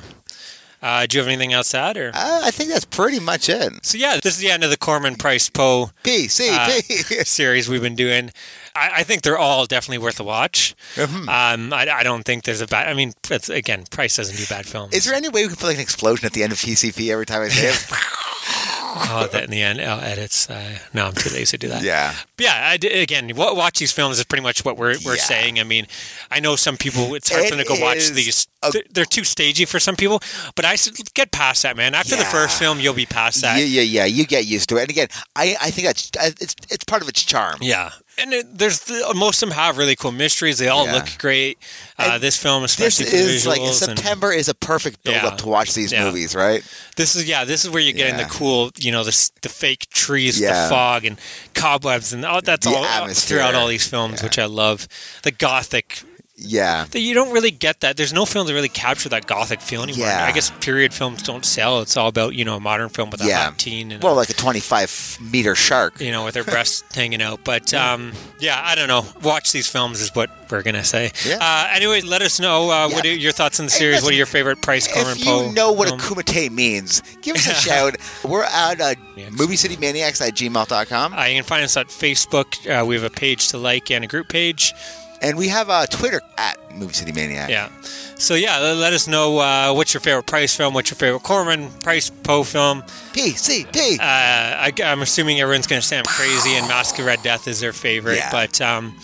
Uh, 0.80 1.06
do 1.06 1.16
you 1.16 1.20
have 1.20 1.26
anything 1.28 1.52
else 1.52 1.70
to 1.70 1.78
add? 1.78 1.96
Or? 1.96 2.10
Uh, 2.14 2.40
I 2.44 2.52
think 2.52 2.70
that's 2.70 2.84
pretty 2.84 3.18
much 3.18 3.48
it. 3.48 3.84
so 3.84 3.98
yeah, 3.98 4.20
this 4.22 4.34
is 4.36 4.38
the 4.40 4.48
end 4.48 4.62
of 4.62 4.70
the 4.70 4.76
Corman 4.76 5.16
Price 5.16 5.48
Poe 5.48 5.90
P 6.04 6.28
C 6.28 6.50
uh, 6.52 6.68
series 7.24 7.68
we've 7.68 7.82
been 7.82 7.96
doing. 7.96 8.30
I, 8.78 8.90
I 8.98 9.02
think 9.02 9.22
they're 9.22 9.38
all 9.38 9.66
definitely 9.66 9.98
worth 9.98 10.20
a 10.20 10.24
watch. 10.24 10.74
Mm-hmm. 10.94 11.28
Um, 11.28 11.72
I, 11.72 11.88
I 11.90 12.02
don't 12.02 12.22
think 12.24 12.44
there's 12.44 12.60
a 12.60 12.66
bad. 12.66 12.88
I 12.88 12.94
mean, 12.94 13.12
it's, 13.30 13.48
again, 13.48 13.84
Price 13.90 14.16
doesn't 14.16 14.36
do 14.36 14.46
bad 14.46 14.66
films. 14.66 14.94
Is 14.94 15.04
there 15.04 15.14
any 15.14 15.28
way 15.28 15.42
we 15.42 15.48
can 15.48 15.56
put 15.56 15.66
like 15.66 15.76
an 15.76 15.82
explosion 15.82 16.26
at 16.26 16.32
the 16.32 16.42
end 16.42 16.52
of 16.52 16.58
PCP 16.58 17.10
every 17.10 17.26
time 17.26 17.42
I 17.42 17.48
say 17.48 17.68
it? 17.68 17.86
oh, 19.10 19.28
that 19.32 19.44
in 19.44 19.50
the 19.50 19.62
end, 19.62 19.80
oh, 19.80 19.98
edits. 19.98 20.48
Uh, 20.48 20.78
no, 20.94 21.06
I'm 21.06 21.14
too 21.14 21.30
lazy 21.30 21.56
to 21.56 21.58
do 21.58 21.68
that. 21.68 21.82
yeah. 21.82 22.14
But 22.36 22.46
yeah, 22.46 22.54
I 22.70 22.74
again, 22.74 23.30
watch 23.36 23.78
these 23.78 23.92
films 23.92 24.18
is 24.18 24.24
pretty 24.24 24.42
much 24.42 24.64
what 24.64 24.76
we're 24.76 24.96
we're 25.04 25.16
Yeah. 25.16 25.22
saying. 25.22 25.60
I 25.60 25.64
mean, 25.64 25.86
I 26.30 26.40
know 26.40 26.56
some 26.56 26.76
people 26.76 27.14
it's 27.14 27.30
hard 27.30 27.44
for 27.44 27.56
them 27.56 27.64
to 27.64 27.68
go 27.74 27.80
watch 27.80 28.08
these. 28.10 28.46
a- 28.62 28.70
They're- 28.70 28.82
They're 28.90 29.04
too 29.04 29.24
stagey 29.24 29.66
for 29.66 29.78
some 29.78 29.94
people, 29.96 30.20
but 30.54 30.64
I 30.64 30.76
get 31.14 31.30
past 31.32 31.62
that, 31.62 31.76
man. 31.76 31.94
After 31.94 32.16
the 32.16 32.24
first 32.24 32.58
film, 32.58 32.80
you'll 32.80 32.94
be 32.94 33.06
past 33.06 33.42
that. 33.42 33.58
Yeah, 33.58 33.64
yeah, 33.64 33.82
yeah. 33.82 34.04
You 34.06 34.26
get 34.26 34.46
used 34.46 34.68
to 34.70 34.76
it. 34.78 34.82
And 34.82 34.90
again, 34.90 35.08
I, 35.36 35.56
I 35.60 35.70
think 35.70 35.86
that's 35.86 36.10
it's 36.40 36.54
it's 36.70 36.84
part 36.84 37.02
of 37.02 37.08
its 37.08 37.22
charm. 37.22 37.58
Yeah. 37.60 37.90
And 38.20 38.32
it, 38.34 38.58
there's 38.58 38.80
the, 38.80 39.12
most 39.16 39.42
of 39.42 39.48
them 39.48 39.56
have 39.56 39.78
really 39.78 39.94
cool 39.94 40.10
mysteries. 40.12 40.58
They 40.58 40.68
all 40.68 40.86
Yeah. 40.86 40.94
look 40.94 41.06
great. 41.18 41.58
Uh, 41.98 42.18
this 42.18 42.36
film, 42.36 42.62
This 42.62 42.72
especially 42.72 43.06
the 43.10 43.16
is 43.16 43.46
like 43.46 43.60
visuals, 43.60 43.88
and 43.88 43.96
September 43.98 44.32
is 44.32 44.48
a 44.48 44.54
perfect 44.54 45.04
build 45.04 45.16
Yeah. 45.16 45.26
up 45.28 45.38
to 45.38 45.46
watch 45.46 45.74
these 45.74 45.92
Yeah. 45.92 46.04
movies, 46.04 46.34
right? 46.34 46.62
this 46.96 47.14
is 47.14 47.26
yeah, 47.26 47.44
this 47.44 47.64
is 47.64 47.70
where 47.70 47.80
you're 47.80 47.92
getting 47.92 48.16
the 48.16 48.24
cool, 48.24 48.70
you 48.76 48.90
know, 48.90 49.04
the 49.04 49.30
the 49.42 49.48
fake 49.48 49.88
trees, 49.90 50.40
the 50.40 50.48
fog, 50.68 51.04
and 51.04 51.16
cobwebs, 51.54 52.12
and 52.12 52.24
all 52.24 52.40
that's 52.42 52.66
The 52.66 52.74
all 52.74 52.84
atmosphere. 52.84 53.38
throughout 53.38 53.54
all 53.54 53.68
these 53.68 53.86
films, 53.86 54.22
which 54.22 54.38
I 54.38 54.46
love. 54.46 54.88
The 55.22 55.30
gothic 55.30 56.02
Yeah. 56.40 56.86
you 56.94 57.14
don't 57.14 57.32
really 57.32 57.50
get 57.50 57.80
that. 57.80 57.96
There's 57.96 58.12
no 58.12 58.24
film 58.24 58.46
that 58.46 58.54
really 58.54 58.68
capture 58.68 59.08
that 59.08 59.26
gothic 59.26 59.60
feel 59.60 59.82
anymore. 59.82 60.06
Yeah. 60.06 60.24
I 60.24 60.30
guess 60.32 60.52
period 60.60 60.94
films 60.94 61.22
don't 61.22 61.44
sell. 61.44 61.80
It's 61.80 61.96
all 61.96 62.06
about 62.08 62.34
you 62.34 62.44
know 62.44 62.54
a 62.56 62.60
modern 62.60 62.88
film 62.90 63.10
with 63.10 63.22
a 63.22 63.26
Yeah. 63.26 63.44
hot 63.46 63.58
teen 63.58 63.90
and 63.90 64.02
Well, 64.02 64.14
like 64.14 64.30
a 64.30 64.34
25 64.34 65.18
meter 65.20 65.54
shark. 65.56 66.00
you 66.00 66.12
know 66.12 66.24
with 66.24 66.36
her 66.36 66.44
breasts 66.44 66.84
hanging 66.94 67.20
out. 67.20 67.40
But 67.44 67.74
um, 67.74 68.12
yeah, 68.38 68.60
I 68.64 68.74
don't 68.76 68.86
know. 68.88 69.04
Watch 69.22 69.50
these 69.52 69.66
films 69.68 70.00
is 70.00 70.14
what 70.14 70.30
we're 70.50 70.62
gonna 70.62 70.84
say. 70.84 71.10
Yeah. 71.26 71.38
Uh, 71.40 71.68
anyway, 71.74 72.02
let 72.02 72.22
us 72.22 72.38
know 72.38 72.70
uh, 72.70 72.88
what 72.88 73.04
are 73.04 73.12
your 73.12 73.32
thoughts 73.32 73.58
on 73.58 73.66
the 73.66 73.72
Hey, 73.72 73.78
series. 73.78 74.02
what 74.02 74.12
are 74.12 74.16
your 74.16 74.26
favorite 74.26 74.62
Price 74.62 74.86
Corman 74.86 75.16
If 75.18 75.24
Poe? 75.24 75.46
you 75.48 75.52
know 75.52 75.72
what 75.72 75.88
film? 75.88 75.98
a 76.00 76.02
kumite 76.22 76.50
means, 76.52 77.02
give 77.20 77.34
us 77.36 77.46
a 77.48 77.54
shout. 77.68 77.96
We're 78.24 78.44
at 78.44 78.80
uh, 78.80 78.94
moviecitymaniacs 79.16 80.26
at 80.26 80.34
gmail.com. 80.34 81.12
Uh, 81.14 81.24
you 81.24 81.34
can 81.36 81.44
find 81.44 81.64
us 81.64 81.76
at 81.76 81.88
Facebook. 81.88 82.46
Uh, 82.68 82.84
we 82.84 82.94
have 82.94 83.04
a 83.04 83.10
page 83.10 83.48
to 83.48 83.58
like 83.58 83.90
and 83.90 84.04
a 84.04 84.08
group 84.08 84.28
page. 84.28 84.72
And 85.20 85.36
we 85.36 85.48
have 85.48 85.68
uh, 85.68 85.86
Twitter 85.86 86.20
at 86.36 86.56
Movie 86.76 86.92
City 86.94 87.12
Maniac. 87.12 87.50
Yeah. 87.50 87.70
So 88.16 88.34
yeah, 88.34 88.58
let, 88.58 88.92
us 88.92 89.08
know 89.08 89.38
uh, 89.38 89.72
what's 89.74 89.92
your 89.94 90.00
favorite 90.00 90.26
Price 90.26 90.54
film, 90.54 90.74
what's 90.74 90.90
your 90.90 90.96
favorite 90.96 91.22
Corman 91.22 91.70
Price 91.82 92.08
Poe 92.10 92.44
film. 92.44 92.82
PCP. 93.12 93.98
Uh, 93.98 94.02
I, 94.02 94.72
I'm 94.84 95.02
assuming 95.02 95.40
everyone's 95.40 95.66
going 95.66 95.80
to 95.80 95.86
say 95.86 95.98
I'm 95.98 96.04
crazy 96.04 96.50
and 96.50 96.66
Mask 96.68 96.98
of 96.98 97.06
Red 97.06 97.22
Death 97.22 97.48
is 97.48 97.60
their 97.60 97.72
favorite, 97.72 98.16
Yeah. 98.16 98.30
but 98.30 98.60
um, 98.60 98.96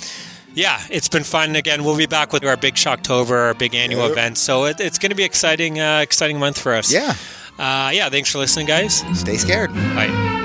yeah, 0.55 0.81
it's 0.91 1.09
been 1.09 1.25
fun. 1.25 1.57
Again, 1.57 1.83
we'll 1.85 1.97
be 1.99 2.07
back 2.07 2.33
with 2.33 2.45
our 2.45 2.57
big 2.57 2.75
Shocktober, 2.75 3.31
our 3.49 3.55
big 3.55 3.75
annual 3.75 4.03
Yep. 4.03 4.11
event. 4.13 4.39
So 4.39 4.67
it, 4.67 4.79
it's 4.81 4.99
going 4.99 5.11
to 5.11 5.17
be 5.17 5.25
exciting, 5.25 5.81
uh, 5.81 5.99
exciting 6.01 6.39
month 6.39 6.59
for 6.61 6.73
us. 6.75 6.93
yeah. 6.93 7.15
Uh, 7.59 7.91
yeah. 7.93 8.09
Thanks 8.09 8.31
for 8.33 8.39
listening, 8.39 8.67
guys. 8.67 9.05
Stay 9.19 9.37
scared. 9.37 9.73
Bye. 9.73 10.44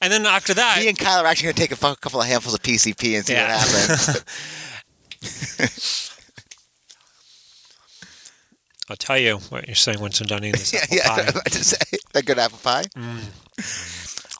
And 0.00 0.12
then 0.12 0.24
after 0.26 0.54
that, 0.54 0.78
Me 0.80 0.88
and 0.88 0.98
Kyle 0.98 1.22
are 1.22 1.26
actually 1.26 1.46
going 1.52 1.54
to 1.56 1.60
take 1.60 1.72
a 1.72 1.96
couple 1.96 2.20
of 2.20 2.26
handfuls 2.26 2.54
of 2.54 2.62
PCP 2.62 3.16
and 3.16 3.26
see 3.26 3.34
Yeah. 3.34 3.56
what 3.56 3.68
happens. 3.68 4.24
I'll 8.88 8.96
tell 8.96 9.18
you 9.18 9.36
what 9.50 9.66
you're 9.68 9.76
saying 9.76 10.00
once 10.00 10.20
I'm 10.20 10.26
done 10.26 10.38
eating 10.44 10.52
this 10.52 10.74
apple 10.92 10.96
yeah. 10.96 11.30
pie. 11.30 11.40
To 11.50 11.64
say 11.64 11.98
a 12.14 12.22
good 12.22 12.38
apple 12.38 12.58
pie. 12.62 12.84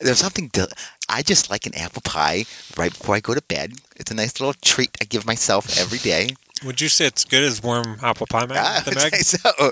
There's 0.00 0.18
something. 0.18 0.48
Del- 0.48 0.68
I 1.08 1.22
just 1.22 1.50
like 1.50 1.66
an 1.66 1.74
apple 1.76 2.02
pie 2.04 2.44
right 2.76 2.90
before 2.90 3.14
I 3.14 3.20
go 3.20 3.34
to 3.34 3.42
bed. 3.42 3.74
It's 3.96 4.10
a 4.10 4.14
nice 4.14 4.40
little 4.40 4.54
treat 4.54 4.96
I 5.00 5.04
give 5.04 5.26
myself 5.26 5.78
every 5.78 5.98
day. 5.98 6.30
Would 6.64 6.80
you 6.80 6.88
say 6.88 7.06
it's 7.06 7.24
good 7.24 7.44
as 7.44 7.62
warm 7.62 7.98
apple 8.02 8.26
pie, 8.26 8.46
Meg? 8.46 8.56
Ah, 8.58 8.82
the 8.84 8.92
I'd 8.92 9.12
say 9.14 9.38
so. 9.38 9.70